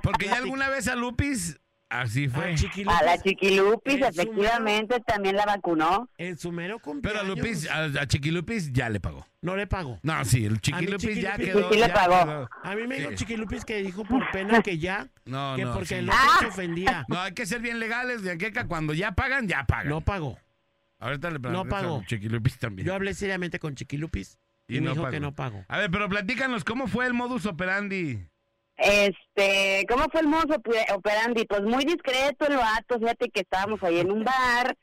Porque 0.02 0.26
ya 0.26 0.36
alguna 0.36 0.68
vez 0.68 0.86
a 0.88 0.96
Lupis 0.96 1.58
así 2.00 2.28
fue. 2.28 2.54
A 2.88 3.02
la 3.04 3.18
Chiquilupis, 3.22 4.00
efectivamente, 4.02 5.00
también 5.06 5.36
la 5.36 5.44
vacunó. 5.46 6.08
En 6.18 6.36
su 6.38 6.50
mero 6.52 6.76
Pero 6.78 6.82
cumpleaños. 6.84 7.22
a 7.22 7.24
Lupis, 7.26 7.70
a, 7.70 7.84
a 7.84 8.06
Chiquilupis 8.06 8.72
ya 8.72 8.88
le 8.88 9.00
pagó. 9.00 9.26
No 9.40 9.56
le 9.56 9.66
pagó. 9.66 9.98
No, 10.02 10.24
sí, 10.24 10.44
el 10.44 10.60
Chiquilupis 10.60 11.20
ya 11.20 11.36
quedó. 11.36 11.70
sí 11.72 11.78
le 11.78 11.88
pagó. 11.88 12.24
quedó. 12.24 12.48
A 12.62 12.74
mí 12.74 12.86
me 12.86 12.96
dijo 12.98 13.10
Sí. 13.10 13.16
Chiquilupis 13.16 13.64
que 13.64 13.82
dijo 13.82 14.04
por 14.04 14.30
pena 14.30 14.62
que 14.62 14.78
ya, 14.78 15.08
No, 15.24 15.54
que 15.56 15.64
no, 15.64 15.72
porque 15.72 15.86
sí. 15.88 15.94
el 15.96 16.08
otro 16.08 16.20
Ah. 16.22 16.36
se 16.40 16.46
ofendía. 16.46 17.04
No, 17.08 17.20
hay 17.20 17.32
que 17.32 17.46
ser 17.46 17.60
bien 17.60 17.78
legales, 17.78 18.22
de 18.22 18.38
Queca. 18.38 18.66
Cuando 18.66 18.94
ya 18.94 19.12
pagan, 19.12 19.46
ya 19.48 19.64
pagan. 19.64 19.88
No 19.88 20.00
pagó. 20.00 20.38
Ahorita 20.98 21.30
le 21.30 21.38
No 21.40 21.64
pagó. 21.66 21.98
a 22.00 22.06
Chiquilupis 22.06 22.58
también. 22.58 22.86
Yo 22.86 22.94
hablé 22.94 23.14
seriamente 23.14 23.58
con 23.58 23.74
Chiquilupis 23.74 24.38
y, 24.68 24.80
me 24.80 24.90
dijo 24.90 25.08
que 25.10 25.18
no 25.20 25.34
pagó. 25.34 25.64
A 25.68 25.78
ver, 25.78 25.90
pero 25.90 26.08
platícanos, 26.08 26.62
¿cómo 26.64 26.86
fue 26.86 27.06
el 27.06 27.12
modus 27.12 27.44
operandi? 27.46 28.24
Este, 28.76 29.86
¿cómo 29.88 30.04
fue 30.10 30.22
el 30.22 30.26
mozo 30.28 30.56
operandi? 30.94 31.44
Pues 31.44 31.62
muy 31.62 31.84
discreto 31.84 32.46
el 32.46 32.56
vato, 32.56 32.98
fíjate 32.98 33.28
que 33.30 33.40
estábamos 33.40 33.82
ahí 33.82 34.00
en 34.00 34.10
un 34.10 34.24
bar, 34.24 34.76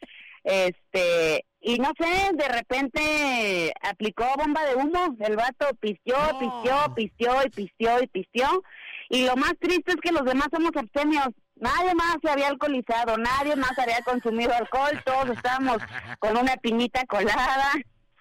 este, 0.43 1.45
y 1.59 1.77
no 1.79 1.91
sé, 1.99 2.29
de 2.33 2.47
repente 2.47 3.73
aplicó 3.81 4.25
bomba 4.37 4.63
de 4.65 4.75
humo, 4.75 5.15
el 5.19 5.35
vato 5.35 5.67
pisteó, 5.79 6.17
No. 6.33 6.39
pisteó, 6.39 6.95
pisteó 6.95 7.43
y 7.45 7.49
pisteó 7.49 8.01
y 8.01 8.07
pisteó, 8.07 8.63
y 9.09 9.25
lo 9.25 9.35
más 9.35 9.53
triste 9.59 9.91
es 9.91 9.97
que 10.01 10.11
los 10.11 10.23
demás 10.23 10.47
somos 10.51 10.71
abstemios, 10.75 11.27
nadie 11.55 11.93
más 11.95 12.17
se 12.23 12.29
había 12.29 12.47
alcoholizado, 12.47 13.17
nadie 13.17 13.55
más 13.55 13.77
había 13.77 14.01
consumido 14.03 14.53
alcohol, 14.53 15.01
todos 15.03 15.35
estábamos 15.35 15.79
con 16.19 16.37
una 16.37 16.55
piñita 16.57 17.05
colada, 17.05 17.73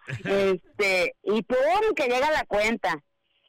este, 0.25 1.15
y 1.23 1.43
pum, 1.43 1.95
que 1.95 2.09
llega 2.09 2.31
la 2.33 2.45
cuenta. 2.47 2.99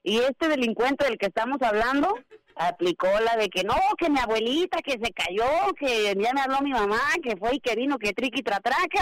Y 0.04 0.20
este 0.20 0.48
delincuente 0.48 1.06
del 1.06 1.18
que 1.18 1.28
estamos 1.28 1.62
hablando 1.62 2.16
aplicó 2.56 3.08
la 3.24 3.38
de 3.38 3.50
que 3.50 3.64
no, 3.64 3.76
que 3.98 4.10
mi 4.10 4.20
abuelita, 4.20 4.82
que 4.82 4.94
se 4.94 5.12
cayó, 5.14 5.74
que 5.80 6.14
ya 6.16 6.34
me 6.34 6.42
habló 6.42 6.62
mi 6.62 6.72
mamá, 6.72 7.00
que 7.24 7.38
fue 7.38 7.56
y 7.56 7.60
que 7.60 7.76
vino, 7.76 7.98
que 7.98 8.14
triqui 8.14 8.42
tratraca. 8.42 9.02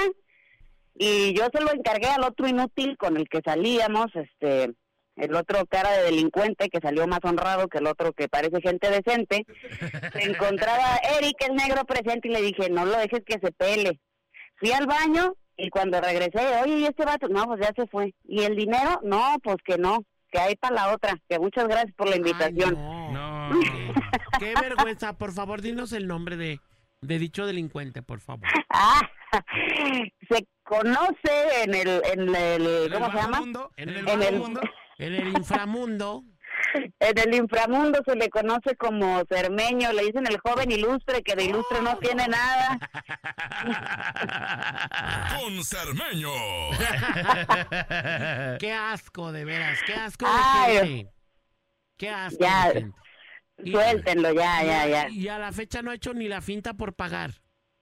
Y 0.95 1.33
yo 1.33 1.47
se 1.53 1.61
lo 1.61 1.71
encargué 1.71 2.07
al 2.07 2.23
otro 2.23 2.47
inútil 2.47 2.97
con 2.97 3.17
el 3.17 3.29
que 3.29 3.41
salíamos, 3.43 4.07
este, 4.15 4.73
el 5.15 5.35
otro 5.35 5.65
cara 5.67 5.91
de 5.91 6.03
delincuente 6.03 6.69
que 6.69 6.79
salió 6.79 7.07
más 7.07 7.19
honrado 7.23 7.67
que 7.67 7.79
el 7.79 7.87
otro 7.87 8.13
que 8.13 8.27
parece 8.27 8.61
gente 8.61 8.89
decente. 8.89 9.45
Se 10.13 10.23
encontraba 10.23 10.99
Eric, 11.19 11.37
el 11.47 11.55
negro 11.55 11.83
presente, 11.85 12.27
y 12.27 12.31
le 12.31 12.41
dije, 12.41 12.69
no 12.69 12.85
lo 12.85 12.97
dejes 12.97 13.23
que 13.25 13.39
se 13.39 13.51
pele. 13.51 13.99
Fui 14.57 14.71
al 14.71 14.87
baño 14.87 15.35
y 15.55 15.69
cuando 15.69 15.99
regresé, 16.01 16.61
oye, 16.63 16.79
¿y 16.79 16.85
este 16.85 17.05
vato? 17.05 17.27
No, 17.27 17.45
pues 17.45 17.61
ya 17.61 17.73
se 17.75 17.87
fue. 17.87 18.13
¿Y 18.23 18.43
el 18.43 18.55
dinero? 18.55 18.99
No, 19.03 19.37
pues 19.43 19.57
que 19.65 19.77
no, 19.77 20.03
que 20.31 20.39
hay 20.39 20.55
para 20.55 20.75
la 20.75 20.93
otra. 20.93 21.17
Que 21.29 21.39
muchas 21.39 21.67
gracias 21.67 21.93
por 21.95 22.09
la 22.09 22.17
invitación. 22.17 22.75
Ay, 22.77 23.13
No. 23.13 23.49
no. 23.53 23.59
Qué 24.39 24.53
vergüenza. 24.61 25.17
Por 25.17 25.33
favor, 25.33 25.61
dinos 25.61 25.93
el 25.93 26.07
nombre 26.07 26.37
de, 26.37 26.59
de 27.01 27.19
dicho 27.19 27.45
delincuente, 27.45 28.01
por 28.01 28.19
favor. 28.19 28.47
Ah, 28.79 29.01
se 30.29 30.47
conoce 30.63 31.63
en 31.63 31.73
el, 31.73 32.01
en 32.13 32.35
el, 32.35 32.91
¿cómo 32.93 33.07
se 33.07 33.15
bajo 33.15 33.17
llama? 33.17 33.39
mundo? 33.39 33.71
En 33.75 33.89
el 33.89 34.07
¿En 34.07 34.37
mundo? 34.39 34.61
En 34.99 35.13
el 35.15 35.27
inframundo. 35.29 36.23
En 36.99 37.18
el 37.18 37.34
inframundo 37.35 38.02
se 38.06 38.15
le 38.15 38.30
conoce 38.30 38.76
como 38.76 39.23
cermeño, 39.30 39.94
le 39.94 40.06
dicen 40.06 40.27
el 40.27 40.39
joven 40.39 40.72
ilustre, 40.72 41.23
que 41.23 41.35
de 41.35 41.45
ilustre 41.45 41.81
no 41.81 41.98
tiene 41.98 42.27
nada. 42.27 42.77
Con 45.39 45.64
Cermeño. 45.64 46.30
Qué 48.60 48.73
asco, 48.73 49.31
de 49.31 49.45
veras. 49.45 49.80
Qué 49.85 49.94
asco 49.94 50.26
de 50.26 50.31
Ay. 50.34 50.77
gente. 50.77 51.14
Qué 51.98 52.10
asco 52.10 52.38
Ya. 52.39 52.73
Suéltenlo, 53.64 54.34
ya, 54.34 54.64
ya, 54.64 54.88
ya. 54.88 55.10
Y 55.10 55.27
a 55.30 55.39
la 55.39 55.52
fecha 55.52 55.81
no 55.81 55.89
ha 55.91 55.95
hecho 55.95 56.14
ni 56.14 56.27
la 56.27 56.41
finta 56.41 56.76
por 56.76 56.94
pagar. 56.94 57.31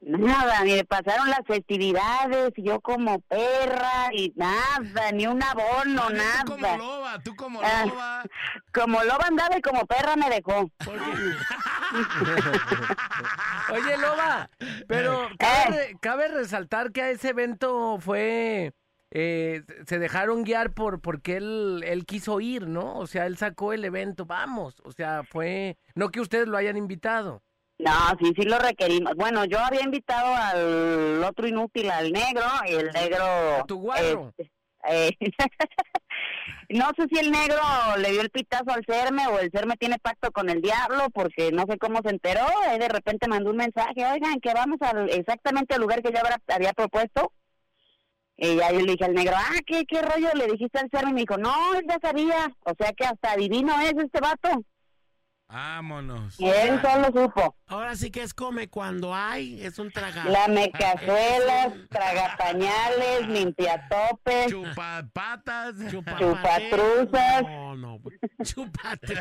Nada, 0.07 0.63
ni 0.63 0.83
pasaron 0.83 1.27
las 1.31 1.39
festividades, 1.47 2.51
y 2.57 2.61
yo 2.63 2.79
como 2.79 3.19
perra, 3.21 4.09
y 4.13 4.31
nada, 4.35 5.11
ni 5.11 5.25
un 5.25 5.41
abono, 5.41 6.03
Tú 6.09 6.45
como 6.45 6.57
nada. 6.61 6.77
loba, 6.77 7.19
tú 7.23 7.35
como 7.35 7.59
Ah. 7.63 7.85
loba. 7.87 8.23
Como 8.71 9.03
loba 9.03 9.25
andaba 9.27 9.57
y 9.57 9.61
como 9.61 9.83
perra 9.87 10.15
me 10.15 10.29
dejó. 10.29 10.69
Oye, 13.73 13.97
Loba, 13.97 14.49
pero 14.87 15.27
cabe, 15.39 15.77
re- 15.77 15.97
cabe 16.01 16.27
resaltar 16.27 16.91
que 16.91 17.01
a 17.01 17.09
ese 17.09 17.29
evento 17.29 17.97
fue... 17.99 18.73
eh, 19.11 19.63
se 19.87 19.99
dejaron 19.99 20.43
guiar 20.43 20.73
por 20.73 21.01
porque 21.01 21.37
él, 21.37 21.83
él 21.85 22.05
quiso 22.05 22.39
ir, 22.41 22.67
¿no? 22.67 22.97
O 22.97 23.07
sea, 23.07 23.25
él 23.25 23.37
sacó 23.37 23.73
el 23.73 23.85
evento, 23.85 24.25
vamos. 24.25 24.81
O 24.83 24.91
sea, 24.91 25.23
fue... 25.23 25.77
No 25.95 26.09
que 26.09 26.19
ustedes 26.21 26.47
lo 26.47 26.57
hayan 26.57 26.77
invitado. 26.77 27.41
No, 27.77 27.91
sí, 28.21 28.31
sí 28.37 28.43
lo 28.43 28.57
requerimos. 28.57 29.15
Bueno, 29.15 29.43
yo 29.45 29.59
había 29.59 29.81
invitado 29.81 30.33
al 30.33 31.23
otro 31.23 31.47
inútil, 31.47 31.89
al 31.91 32.11
negro, 32.11 32.43
y 32.67 32.73
el 32.73 32.91
negro... 32.91 33.25
tu 33.67 33.79
guarro. 33.79 34.33
este, 34.37 34.51
eh, 34.87 35.11
no 36.69 36.89
sé 36.97 37.07
si 37.11 37.19
el 37.19 37.31
negro 37.31 37.57
le 37.97 38.11
dio 38.11 38.21
el 38.21 38.29
pitazo 38.29 38.71
al 38.71 38.85
Cerme 38.87 39.27
o 39.27 39.39
el 39.39 39.51
Cerme 39.51 39.75
tiene 39.77 39.99
pacto 39.99 40.31
con 40.31 40.49
el 40.49 40.61
diablo, 40.61 41.09
porque 41.13 41.51
no 41.51 41.65
sé 41.67 41.77
cómo 41.77 41.99
se 42.03 42.11
enteró. 42.11 42.45
Él 42.71 42.79
de 42.79 42.87
repente 42.87 43.27
mandó 43.27 43.49
un 43.49 43.57
mensaje, 43.57 44.05
oigan, 44.05 44.39
que 44.39 44.53
vamos 44.53 44.77
al, 44.81 45.09
exactamente 45.09 45.75
al 45.75 45.81
lugar 45.81 46.01
que 46.01 46.11
yo 46.13 46.19
habrá- 46.19 46.41
había 46.55 46.71
propuesto. 46.73 47.33
Y 48.37 48.57
ya 48.57 48.71
yo 48.71 48.79
le 48.81 48.91
dije 48.93 49.05
al 49.05 49.13
negro, 49.13 49.33
ah, 49.37 49.59
¿qué, 49.65 49.85
qué 49.85 50.01
rollo 50.01 50.29
le 50.33 50.47
dijiste 50.47 50.79
al 50.79 50.89
Cerme? 50.89 51.11
Y 51.11 51.13
me 51.13 51.19
dijo, 51.21 51.37
no, 51.37 51.73
él 51.75 51.85
ya 51.89 51.97
sabía. 52.01 52.53
O 52.65 52.73
sea 52.77 52.91
que 52.93 53.05
hasta 53.05 53.31
adivino 53.33 53.79
es 53.81 53.93
este 53.97 54.19
vato. 54.21 54.63
Vámonos. 55.47 56.35
Él 56.39 56.81
solo 56.81 57.05
supo. 57.13 57.55
Ahora 57.67 57.95
sí 57.95 58.09
que 58.09 58.23
es 58.23 58.33
come 58.33 58.67
cuando 58.67 59.13
hay, 59.13 59.61
es 59.63 59.77
un 59.79 59.91
tragar. 59.91 60.25
Lame 60.25 60.71
cazuelas, 60.77 61.73
tragapañales, 61.89 63.27
limpiatopes, 63.27 64.47
Chupapatas. 64.51 65.75
chupatruzas. 65.91 67.43
No, 67.43 67.75
no. 67.75 67.99
Chupate. 68.43 69.15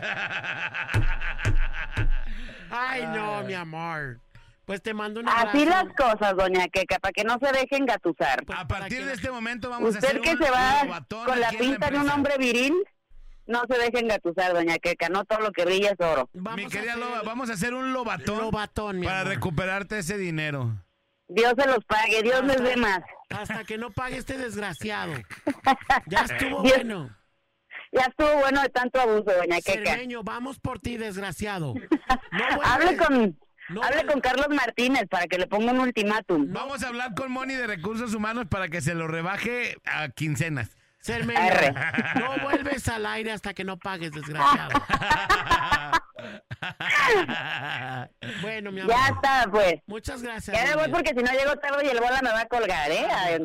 Ay, 2.70 3.06
no, 3.06 3.42
mi 3.44 3.54
amor. 3.54 4.18
Pues 4.64 4.82
te 4.82 4.94
mando 4.94 5.20
un 5.20 5.28
abrazo. 5.28 5.48
Así 5.48 5.66
las 5.66 5.84
cosas, 5.94 6.36
doña 6.36 6.68
Queca, 6.68 6.98
para 6.98 7.12
que 7.12 7.22
no 7.22 7.38
se 7.38 7.52
dejen 7.52 7.84
gatusar. 7.84 8.44
A 8.56 8.66
partir 8.66 9.04
de 9.04 9.12
este 9.12 9.30
momento 9.30 9.68
vamos 9.68 9.94
a 9.94 9.98
Usted 9.98 10.08
hacer 10.08 10.20
que 10.22 10.30
un 10.30 10.38
se 10.38 10.50
va 10.50 11.04
con 11.08 11.38
la 11.38 11.50
pinta 11.50 11.90
de 11.90 11.98
un 11.98 12.08
hombre 12.08 12.38
viril, 12.38 12.72
no 13.46 13.62
se 13.68 13.78
dejen 13.78 14.08
gatusar, 14.08 14.52
doña 14.54 14.78
Queca, 14.78 15.08
no 15.08 15.24
todo 15.24 15.40
lo 15.40 15.52
que 15.52 15.64
brilla 15.64 15.90
es 15.90 16.00
oro. 16.06 16.28
Mi 16.56 16.66
querida 16.66 16.96
Loba, 16.96 17.22
vamos 17.22 17.50
a 17.50 17.54
hacer 17.54 17.74
un 17.74 17.92
lobatón, 17.92 18.38
Lobatón, 18.38 19.00
mi 19.00 19.06
para 19.06 19.20
amor. 19.20 19.34
recuperarte 19.34 19.98
ese 19.98 20.16
dinero. 20.18 20.72
Dios 21.28 21.54
se 21.58 21.66
los 21.66 21.84
pague, 21.86 22.22
Dios 22.22 22.44
les 22.44 22.62
dé 22.62 22.76
más. 22.76 23.00
Hasta 23.30 23.64
que 23.64 23.78
no 23.78 23.90
pague 23.90 24.16
este 24.18 24.36
desgraciado. 24.38 25.14
Ya 26.06 26.20
estuvo 26.22 26.62
Dios- 26.62 26.76
bueno. 26.76 27.16
Ya 27.92 28.02
estuvo 28.06 28.40
bueno 28.40 28.60
de 28.60 28.68
tanto 28.70 29.00
abuso, 29.00 29.24
doña 29.36 29.60
Queca. 29.60 29.90
Cermeño, 29.92 30.22
vamos 30.24 30.58
por 30.58 30.80
ti, 30.80 30.96
desgraciado. 30.96 31.74
No 32.32 32.62
Hable 32.64 32.96
con, 32.96 33.38
No 33.68 33.82
hable 33.84 34.04
con 34.06 34.20
Carlos 34.20 34.48
Martínez 34.50 35.06
para 35.08 35.26
que 35.28 35.38
le 35.38 35.46
ponga 35.46 35.70
un 35.72 35.78
ultimátum. 35.80 36.52
Vamos 36.52 36.82
a 36.82 36.88
hablar 36.88 37.14
con 37.14 37.30
Moni 37.30 37.54
de 37.54 37.66
Recursos 37.68 38.12
Humanos 38.14 38.46
para 38.50 38.68
que 38.68 38.80
se 38.80 38.94
lo 38.94 39.06
rebaje 39.06 39.76
a 39.84 40.08
quincenas. 40.08 40.76
Cermeño, 41.04 41.38
Arre. 41.38 41.74
no 42.18 42.38
vuelves 42.42 42.88
al 42.88 43.04
aire 43.04 43.32
hasta 43.32 43.52
que 43.52 43.62
no 43.62 43.76
pagues, 43.78 44.10
desgraciado. 44.12 44.82
Bueno, 48.40 48.72
mi 48.72 48.80
amor. 48.80 48.94
Ya 48.94 49.08
está, 49.08 49.46
pues. 49.50 49.74
Muchas 49.86 50.22
gracias. 50.22 50.56
Ya 50.56 50.64
me 50.70 50.76
voy 50.82 50.90
porque 50.90 51.10
si 51.10 51.22
no 51.22 51.30
llego 51.32 51.56
tarde 51.56 51.84
y 51.84 51.88
el 51.88 51.98
bola 52.00 52.20
me 52.22 52.30
va 52.30 52.40
a 52.40 52.46
colgar, 52.46 52.90
¿eh? 52.90 53.06
Ay, 53.12 53.36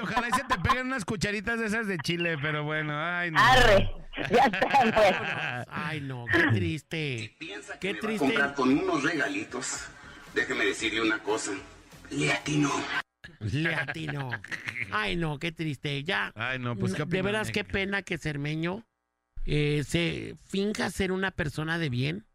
ojalá 0.00 0.28
y 0.28 0.32
se 0.32 0.44
te 0.44 0.58
peguen 0.58 0.86
unas 0.86 1.04
cucharitas 1.04 1.58
de 1.58 1.66
esas 1.66 1.88
de 1.88 1.98
chile, 1.98 2.36
pero 2.40 2.62
bueno, 2.62 2.94
ay, 2.96 3.32
no. 3.32 3.40
Arre, 3.40 3.90
ya 4.30 4.44
está, 4.44 4.92
pues. 4.94 5.66
Ay, 5.68 6.00
no, 6.02 6.24
qué 6.30 6.38
triste. 6.54 7.36
Qué 7.80 7.92
Va 7.92 7.98
a 7.98 8.00
triste. 8.00 8.18
comprar 8.18 8.54
con 8.54 8.78
unos 8.78 9.02
regalitos. 9.02 9.86
Déjeme 10.34 10.64
decirle 10.66 11.02
una 11.02 11.18
cosa. 11.18 11.50
Le 12.10 12.32
atinó. 12.32 12.70
Le 13.40 13.74
atino. 13.74 14.30
Ay, 14.90 15.16
no, 15.16 15.38
qué 15.38 15.52
triste. 15.52 16.02
Ya. 16.04 16.32
Ay, 16.34 16.58
no, 16.58 16.76
pues, 16.76 16.94
¿qué 16.94 17.04
De 17.04 17.22
veras, 17.22 17.50
qué 17.50 17.64
pena 17.64 18.02
que 18.02 18.18
Cermeño 18.18 18.84
eh, 19.44 19.84
se 19.86 20.36
finja 20.44 20.90
ser 20.90 21.12
una 21.12 21.30
persona 21.30 21.78
de 21.78 21.88
bien 21.88 22.26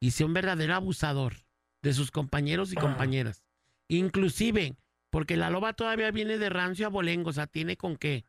y 0.00 0.12
sea 0.12 0.26
un 0.26 0.34
verdadero 0.34 0.74
abusador 0.74 1.34
de 1.82 1.92
sus 1.92 2.10
compañeros 2.10 2.72
y 2.72 2.76
compañeras. 2.76 3.44
Inclusive, 3.88 4.76
porque 5.10 5.36
la 5.36 5.50
loba 5.50 5.74
todavía 5.74 6.10
viene 6.10 6.38
de 6.38 6.48
rancio 6.48 6.86
a 6.86 6.90
bolengo, 6.90 7.30
o 7.30 7.32
sea, 7.32 7.46
tiene 7.46 7.76
con 7.76 7.96
qué. 7.96 8.24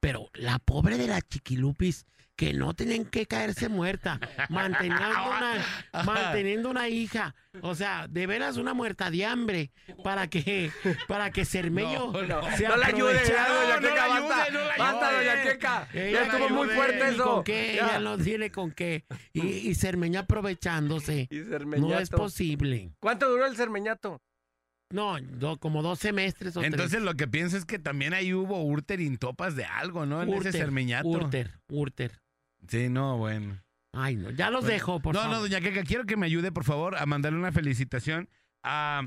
Pero 0.00 0.28
la 0.34 0.58
pobre 0.58 0.96
de 0.96 1.06
la 1.08 1.20
chiquilupis, 1.20 2.06
que 2.36 2.52
no 2.52 2.72
tienen 2.72 3.04
que 3.04 3.26
caerse 3.26 3.68
muerta, 3.68 4.20
manteniendo 4.48 4.96
una, 5.26 5.54
manteniendo 6.04 6.70
una 6.70 6.88
hija. 6.88 7.34
O 7.62 7.74
sea, 7.74 8.06
de 8.06 8.28
veras 8.28 8.58
una 8.58 8.74
muerta 8.74 9.10
de 9.10 9.24
hambre 9.24 9.72
para 10.04 10.28
que, 10.30 10.70
para 11.08 11.32
que 11.32 11.44
Cermeño 11.44 12.12
No, 12.12 12.22
no, 12.22 12.56
se 12.56 12.68
no 12.68 12.76
la 12.76 12.86
ayude, 12.86 13.14
doña 13.24 13.74
no 13.74 13.80
Queca, 13.80 14.06
la 14.08 14.20
basta, 14.20 14.42
ayude, 14.44 14.52
no 14.52 14.64
la 14.68 14.76
basta, 14.76 15.08
ayude. 15.08 15.24
doña 15.30 15.42
Queca, 15.42 15.88
Ella 15.92 16.10
ya 16.12 16.22
estuvo 16.26 16.48
muy 16.50 16.68
fuerte 16.68 17.08
eso. 17.08 17.24
con 17.24 17.42
qué, 17.44 17.72
Ya. 17.74 17.86
ella 17.88 17.98
no 17.98 18.18
tiene 18.18 18.52
con 18.52 18.70
qué. 18.70 19.04
Y, 19.32 19.40
y 19.68 19.74
Cermeño 19.74 20.20
aprovechándose. 20.20 21.26
Y 21.30 21.34
No 21.38 21.42
es 21.42 21.48
Cermeñato. 21.48 22.16
posible. 22.16 22.92
¿Cuánto 23.00 23.28
duró 23.28 23.46
el 23.46 23.56
cermeñato? 23.56 24.22
No, 24.90 25.18
do- 25.20 25.58
como 25.58 25.82
dos 25.82 25.98
semestres 25.98 26.56
o 26.56 26.62
Entonces 26.62 26.90
tres. 26.92 27.02
lo 27.02 27.14
que 27.14 27.28
pienso 27.28 27.56
es 27.58 27.64
que 27.66 27.78
también 27.78 28.14
ahí 28.14 28.32
hubo 28.32 28.62
Urter 28.64 29.00
topas 29.18 29.54
de 29.54 29.64
algo, 29.64 30.06
¿no? 30.06 30.22
En 30.22 30.28
Urter, 30.30 30.46
ese 30.48 30.58
cermeñato. 30.58 31.06
Urter, 31.08 31.60
Urter. 31.68 32.20
Sí, 32.68 32.88
no, 32.88 33.18
bueno. 33.18 33.62
Ay, 33.92 34.16
no, 34.16 34.30
ya 34.30 34.50
los 34.50 34.62
Bueno, 34.62 34.72
dejo, 34.74 35.00
por 35.00 35.14
no, 35.14 35.20
favor. 35.20 35.36
no, 35.36 35.42
doña 35.42 35.60
Queca, 35.60 35.82
quiero 35.82 36.04
que 36.04 36.16
me 36.16 36.26
ayude, 36.26 36.52
por 36.52 36.64
favor, 36.64 36.96
a 36.96 37.04
mandarle 37.06 37.38
una 37.38 37.52
felicitación 37.52 38.28
a 38.62 39.02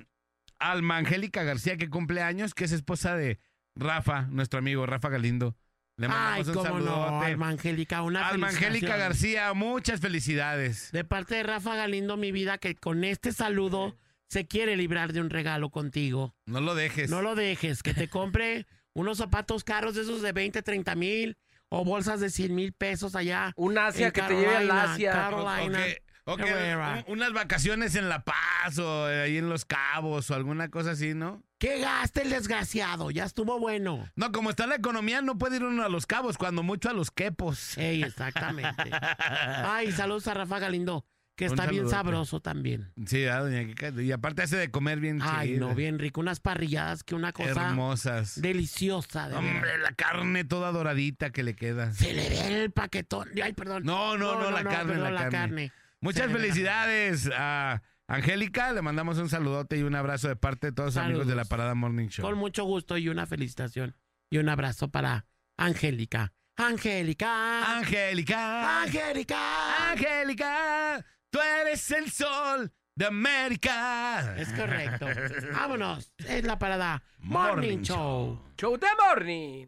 Alma 0.59 0.97
Angélica 0.97 1.43
García, 1.43 1.77
que 1.77 1.89
cumple 1.89 2.21
años, 2.21 2.53
que 2.53 2.65
es 2.65 2.71
esposa 2.71 3.15
de 3.15 3.39
Rafa, 3.75 4.23
nuestro 4.23 4.59
amigo 4.59 4.85
Rafa 4.85 5.09
Galindo. 5.09 5.55
Le 5.97 6.07
Ay, 6.07 6.11
mandamos 6.43 6.47
un 6.47 6.53
cómo 6.53 6.79
no. 6.79 7.21
Alma 7.21 7.49
Angélica, 7.49 8.01
una 8.03 8.27
Alma 8.27 8.49
Angélica. 8.49 8.97
García, 8.97 9.53
muchas 9.53 9.99
felicidades. 9.99 10.91
De 10.91 11.03
parte 11.03 11.35
de 11.35 11.43
Rafa 11.43 11.75
Galindo, 11.75 12.17
mi 12.17 12.31
vida, 12.31 12.57
que 12.57 12.75
con 12.75 13.03
este 13.03 13.31
saludo 13.33 13.97
se 14.31 14.47
quiere 14.47 14.77
librar 14.77 15.11
de 15.11 15.19
un 15.19 15.29
regalo 15.29 15.69
contigo. 15.71 16.33
No 16.45 16.61
lo 16.61 16.73
dejes. 16.73 17.09
No 17.09 17.21
lo 17.21 17.35
dejes, 17.35 17.83
que 17.83 17.93
te 17.93 18.07
compre 18.07 18.65
unos 18.93 19.17
zapatos 19.17 19.65
caros 19.65 19.95
de 19.95 20.03
esos 20.03 20.21
de 20.21 20.31
20, 20.31 20.61
30 20.61 20.95
mil 20.95 21.37
o 21.67 21.83
bolsas 21.83 22.21
de 22.21 22.29
100 22.29 22.55
mil 22.55 22.71
pesos 22.71 23.15
allá. 23.15 23.51
Un 23.57 23.77
Asia 23.77 24.11
que 24.11 24.21
te 24.21 24.33
lleve 24.33 24.55
al 24.55 24.71
Asia. 24.71 25.11
Carolina. 25.11 25.83
Que- 25.83 26.01
que 26.37 26.75
un- 27.07 27.13
unas 27.17 27.33
vacaciones 27.33 27.95
en 27.95 28.07
La 28.07 28.23
Paz 28.23 28.77
o 28.77 29.05
ahí 29.07 29.37
en 29.37 29.49
Los 29.49 29.65
Cabos 29.65 30.29
o 30.31 30.35
alguna 30.35 30.69
cosa 30.69 30.91
así, 30.91 31.13
¿no? 31.13 31.43
¿Qué 31.57 31.79
gasta 31.79 32.21
el 32.21 32.29
desgraciado? 32.29 33.11
Ya 33.11 33.25
estuvo 33.25 33.59
bueno. 33.59 34.07
No, 34.15 34.31
como 34.31 34.49
está 34.51 34.65
la 34.65 34.75
economía, 34.75 35.21
no 35.21 35.37
puede 35.37 35.57
ir 35.57 35.63
uno 35.65 35.83
a 35.83 35.89
Los 35.89 36.05
Cabos, 36.05 36.37
cuando 36.37 36.63
mucho 36.63 36.89
a 36.89 36.93
Los 36.93 37.11
Quepos. 37.11 37.77
Ey, 37.77 38.03
exactamente. 38.03 38.83
Ay, 39.65 39.91
saludos 39.91 40.27
a 40.27 40.33
Rafa 40.35 40.59
Galindo, 40.59 41.05
que 41.47 41.53
está 41.53 41.65
bien 41.67 41.89
sabroso 41.89 42.39
también. 42.39 42.91
Sí, 43.05 43.23
doña 43.23 43.65
Queca, 43.65 44.01
y 44.01 44.11
aparte 44.11 44.43
hace 44.43 44.57
de 44.57 44.69
comer 44.71 44.99
bien 44.99 45.19
Ay, 45.21 45.53
chido. 45.53 45.69
no, 45.69 45.75
bien 45.75 45.97
rico. 45.99 46.21
Unas 46.21 46.39
parrilladas 46.39 47.03
que 47.03 47.15
una 47.15 47.31
cosa 47.33 47.69
Hermosas. 47.69 48.39
deliciosa. 48.41 49.29
De 49.29 49.35
veras. 49.35 49.55
Hombre, 49.55 49.77
la 49.79 49.91
carne 49.93 50.43
toda 50.43 50.71
doradita 50.71 51.31
que 51.31 51.43
le 51.43 51.55
queda. 51.55 51.91
Se 51.93 52.13
le 52.13 52.29
ve 52.29 52.63
el 52.63 52.71
paquetón. 52.71 53.29
Ay, 53.43 53.53
perdón. 53.53 53.83
No, 53.83 54.17
no, 54.17 54.39
no, 54.39 54.51
la 54.51 54.63
carne, 54.63 54.93
perdón, 54.93 55.13
la 55.15 55.29
carne. 55.29 55.71
Muchas 55.99 56.21
Se 56.23 56.27
le 56.27 56.33
ve 56.33 56.39
la- 56.39 56.45
felicidades 56.45 57.29
a 57.35 57.81
Angélica. 58.07 58.71
Le 58.73 58.81
mandamos 58.81 59.17
un 59.17 59.29
saludote 59.29 59.77
y 59.77 59.83
un 59.83 59.95
abrazo 59.95 60.27
de 60.27 60.35
parte 60.35 60.67
de 60.67 60.73
todos 60.73 60.95
los 60.95 61.03
amigos 61.03 61.27
de 61.27 61.35
la. 61.35 61.45
Parada 61.45 61.73
Morning 61.75 62.07
Show. 62.09 62.23
Con 62.23 62.37
mucho 62.37 62.63
gusto 62.65 62.97
y 62.97 63.09
una 63.09 63.25
felicitación 63.25 63.95
y 64.29 64.37
un 64.37 64.47
abrazo 64.49 64.89
para 64.89 65.25
Angélica. 65.57 66.33
Angélica. 66.57 67.77
Angélica. 67.79 68.81
Angélica. 68.83 69.91
Angélica, 69.91 71.05
tú 71.31 71.39
eres 71.39 71.89
el 71.91 72.11
sol 72.11 72.71
de 72.95 73.05
América. 73.07 74.35
Es 74.37 74.53
correcto. 74.53 75.07
Vámonos. 75.53 76.11
Es 76.17 76.43
la 76.43 76.59
parada 76.59 77.01
Morning 77.19 77.77
Morning, 77.77 77.81
Show. 77.81 78.39
Show 78.57 78.77
de 78.77 78.87
morning. 78.99 79.65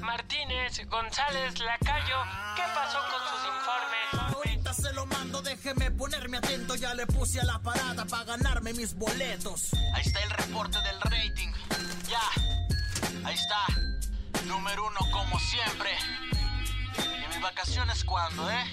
Martínez, 0.00 0.86
González, 0.88 1.58
Lacayo, 1.60 2.22
¿qué 2.56 2.62
pasó 2.74 2.98
con 2.98 3.20
sus 3.28 3.46
informes? 3.46 4.34
Ahorita 4.34 4.74
se 4.74 4.92
lo 4.92 5.06
mando, 5.06 5.40
déjeme 5.42 5.90
ponerme 5.90 6.38
atento. 6.38 6.74
Ya 6.74 6.94
le 6.94 7.06
puse 7.06 7.40
a 7.40 7.44
la 7.44 7.58
parada 7.60 8.04
para 8.06 8.24
ganarme 8.24 8.72
mis 8.72 8.94
boletos. 8.94 9.72
Ahí 9.94 10.02
está 10.04 10.20
el 10.22 10.30
reporte 10.30 10.78
del 10.82 11.00
rating. 11.02 11.52
Ya, 12.08 12.20
ahí 13.24 13.34
está. 13.34 13.66
Número 14.46 14.86
uno 14.86 14.98
como 15.12 15.38
siempre. 15.38 15.90
¿Y 16.98 17.28
mis 17.28 17.40
vacaciones 17.40 18.04
cuándo, 18.04 18.50
eh? 18.50 18.64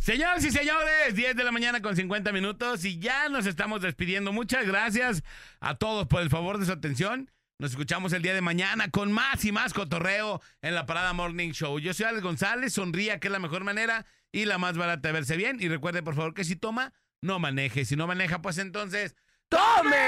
Señoras 0.00 0.42
y 0.46 0.50
señores, 0.50 1.14
10 1.14 1.36
de 1.36 1.44
la 1.44 1.52
mañana 1.52 1.82
con 1.82 1.94
50 1.94 2.32
minutos 2.32 2.86
y 2.86 2.98
ya 2.98 3.28
nos 3.28 3.44
estamos 3.44 3.82
despidiendo. 3.82 4.32
Muchas 4.32 4.66
gracias 4.66 5.22
a 5.60 5.74
todos 5.76 6.06
por 6.06 6.22
el 6.22 6.30
favor 6.30 6.56
de 6.58 6.64
su 6.64 6.72
atención. 6.72 7.30
Nos 7.58 7.72
escuchamos 7.72 8.14
el 8.14 8.22
día 8.22 8.32
de 8.32 8.40
mañana 8.40 8.90
con 8.90 9.12
más 9.12 9.44
y 9.44 9.52
más 9.52 9.74
cotorreo 9.74 10.40
en 10.62 10.74
la 10.74 10.86
Parada 10.86 11.12
Morning 11.12 11.50
Show. 11.50 11.78
Yo 11.80 11.92
soy 11.92 12.06
Alex 12.06 12.22
González, 12.22 12.72
sonría 12.72 13.20
que 13.20 13.28
es 13.28 13.32
la 13.32 13.38
mejor 13.38 13.62
manera 13.62 14.06
y 14.32 14.46
la 14.46 14.56
más 14.56 14.78
barata 14.78 15.06
de 15.08 15.12
verse 15.12 15.36
bien. 15.36 15.58
Y 15.60 15.68
recuerde 15.68 16.02
por 16.02 16.14
favor 16.14 16.32
que 16.32 16.44
si 16.44 16.56
toma, 16.56 16.94
no 17.20 17.38
maneje. 17.38 17.84
Si 17.84 17.94
no 17.94 18.06
maneja, 18.06 18.40
pues 18.40 18.56
entonces... 18.56 19.14
¡Tome! 19.50 20.00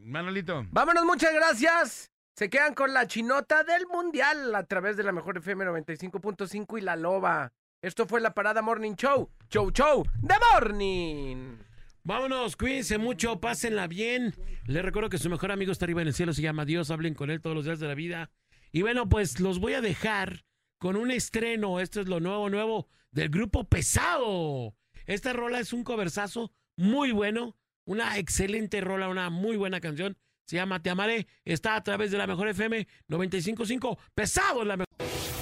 Manolito. 0.00 0.66
Vámonos, 0.72 1.04
muchas 1.04 1.32
gracias. 1.32 2.10
Se 2.34 2.50
quedan 2.50 2.74
con 2.74 2.92
la 2.92 3.06
chinota 3.06 3.62
del 3.62 3.86
mundial 3.86 4.52
a 4.56 4.64
través 4.64 4.96
de 4.96 5.04
la 5.04 5.12
mejor 5.12 5.38
FM 5.38 5.66
95.5 5.66 6.78
y 6.78 6.80
la 6.80 6.96
loba. 6.96 7.52
Esto 7.82 8.06
fue 8.06 8.20
la 8.20 8.32
parada 8.32 8.62
Morning 8.62 8.94
Show. 8.94 9.28
Show, 9.50 9.72
show, 9.72 10.04
de 10.20 10.34
morning. 10.52 11.56
Vámonos, 12.04 12.54
cuídense 12.56 12.96
mucho, 12.96 13.40
pásenla 13.40 13.88
bien. 13.88 14.36
Les 14.66 14.84
recuerdo 14.84 15.08
que 15.10 15.18
su 15.18 15.28
mejor 15.28 15.50
amigo 15.50 15.72
está 15.72 15.86
arriba 15.86 16.00
en 16.00 16.06
el 16.06 16.14
cielo, 16.14 16.32
se 16.32 16.42
llama 16.42 16.64
Dios, 16.64 16.92
hablen 16.92 17.14
con 17.14 17.28
él 17.28 17.40
todos 17.40 17.56
los 17.56 17.64
días 17.64 17.80
de 17.80 17.88
la 17.88 17.96
vida. 17.96 18.30
Y 18.70 18.82
bueno, 18.82 19.08
pues 19.08 19.40
los 19.40 19.58
voy 19.58 19.72
a 19.74 19.80
dejar 19.80 20.44
con 20.78 20.94
un 20.94 21.10
estreno. 21.10 21.80
Esto 21.80 22.00
es 22.00 22.06
lo 22.06 22.20
nuevo, 22.20 22.48
nuevo 22.50 22.86
del 23.10 23.30
grupo 23.30 23.68
Pesado. 23.68 24.76
Esta 25.06 25.32
rola 25.32 25.58
es 25.58 25.72
un 25.72 25.82
coversazo 25.82 26.52
muy 26.76 27.10
bueno, 27.10 27.56
una 27.84 28.16
excelente 28.16 28.80
rola, 28.80 29.08
una 29.08 29.28
muy 29.28 29.56
buena 29.56 29.80
canción. 29.80 30.16
Se 30.46 30.54
llama 30.54 30.80
Te 30.84 30.90
Amaré, 30.90 31.26
está 31.44 31.74
a 31.74 31.82
través 31.82 32.12
de 32.12 32.18
la 32.18 32.28
mejor 32.28 32.46
FM 32.46 32.86
95.5. 33.08 33.98
Pesado 34.14 34.62
es 34.62 34.68
la 34.68 34.76
mejor. 34.76 35.41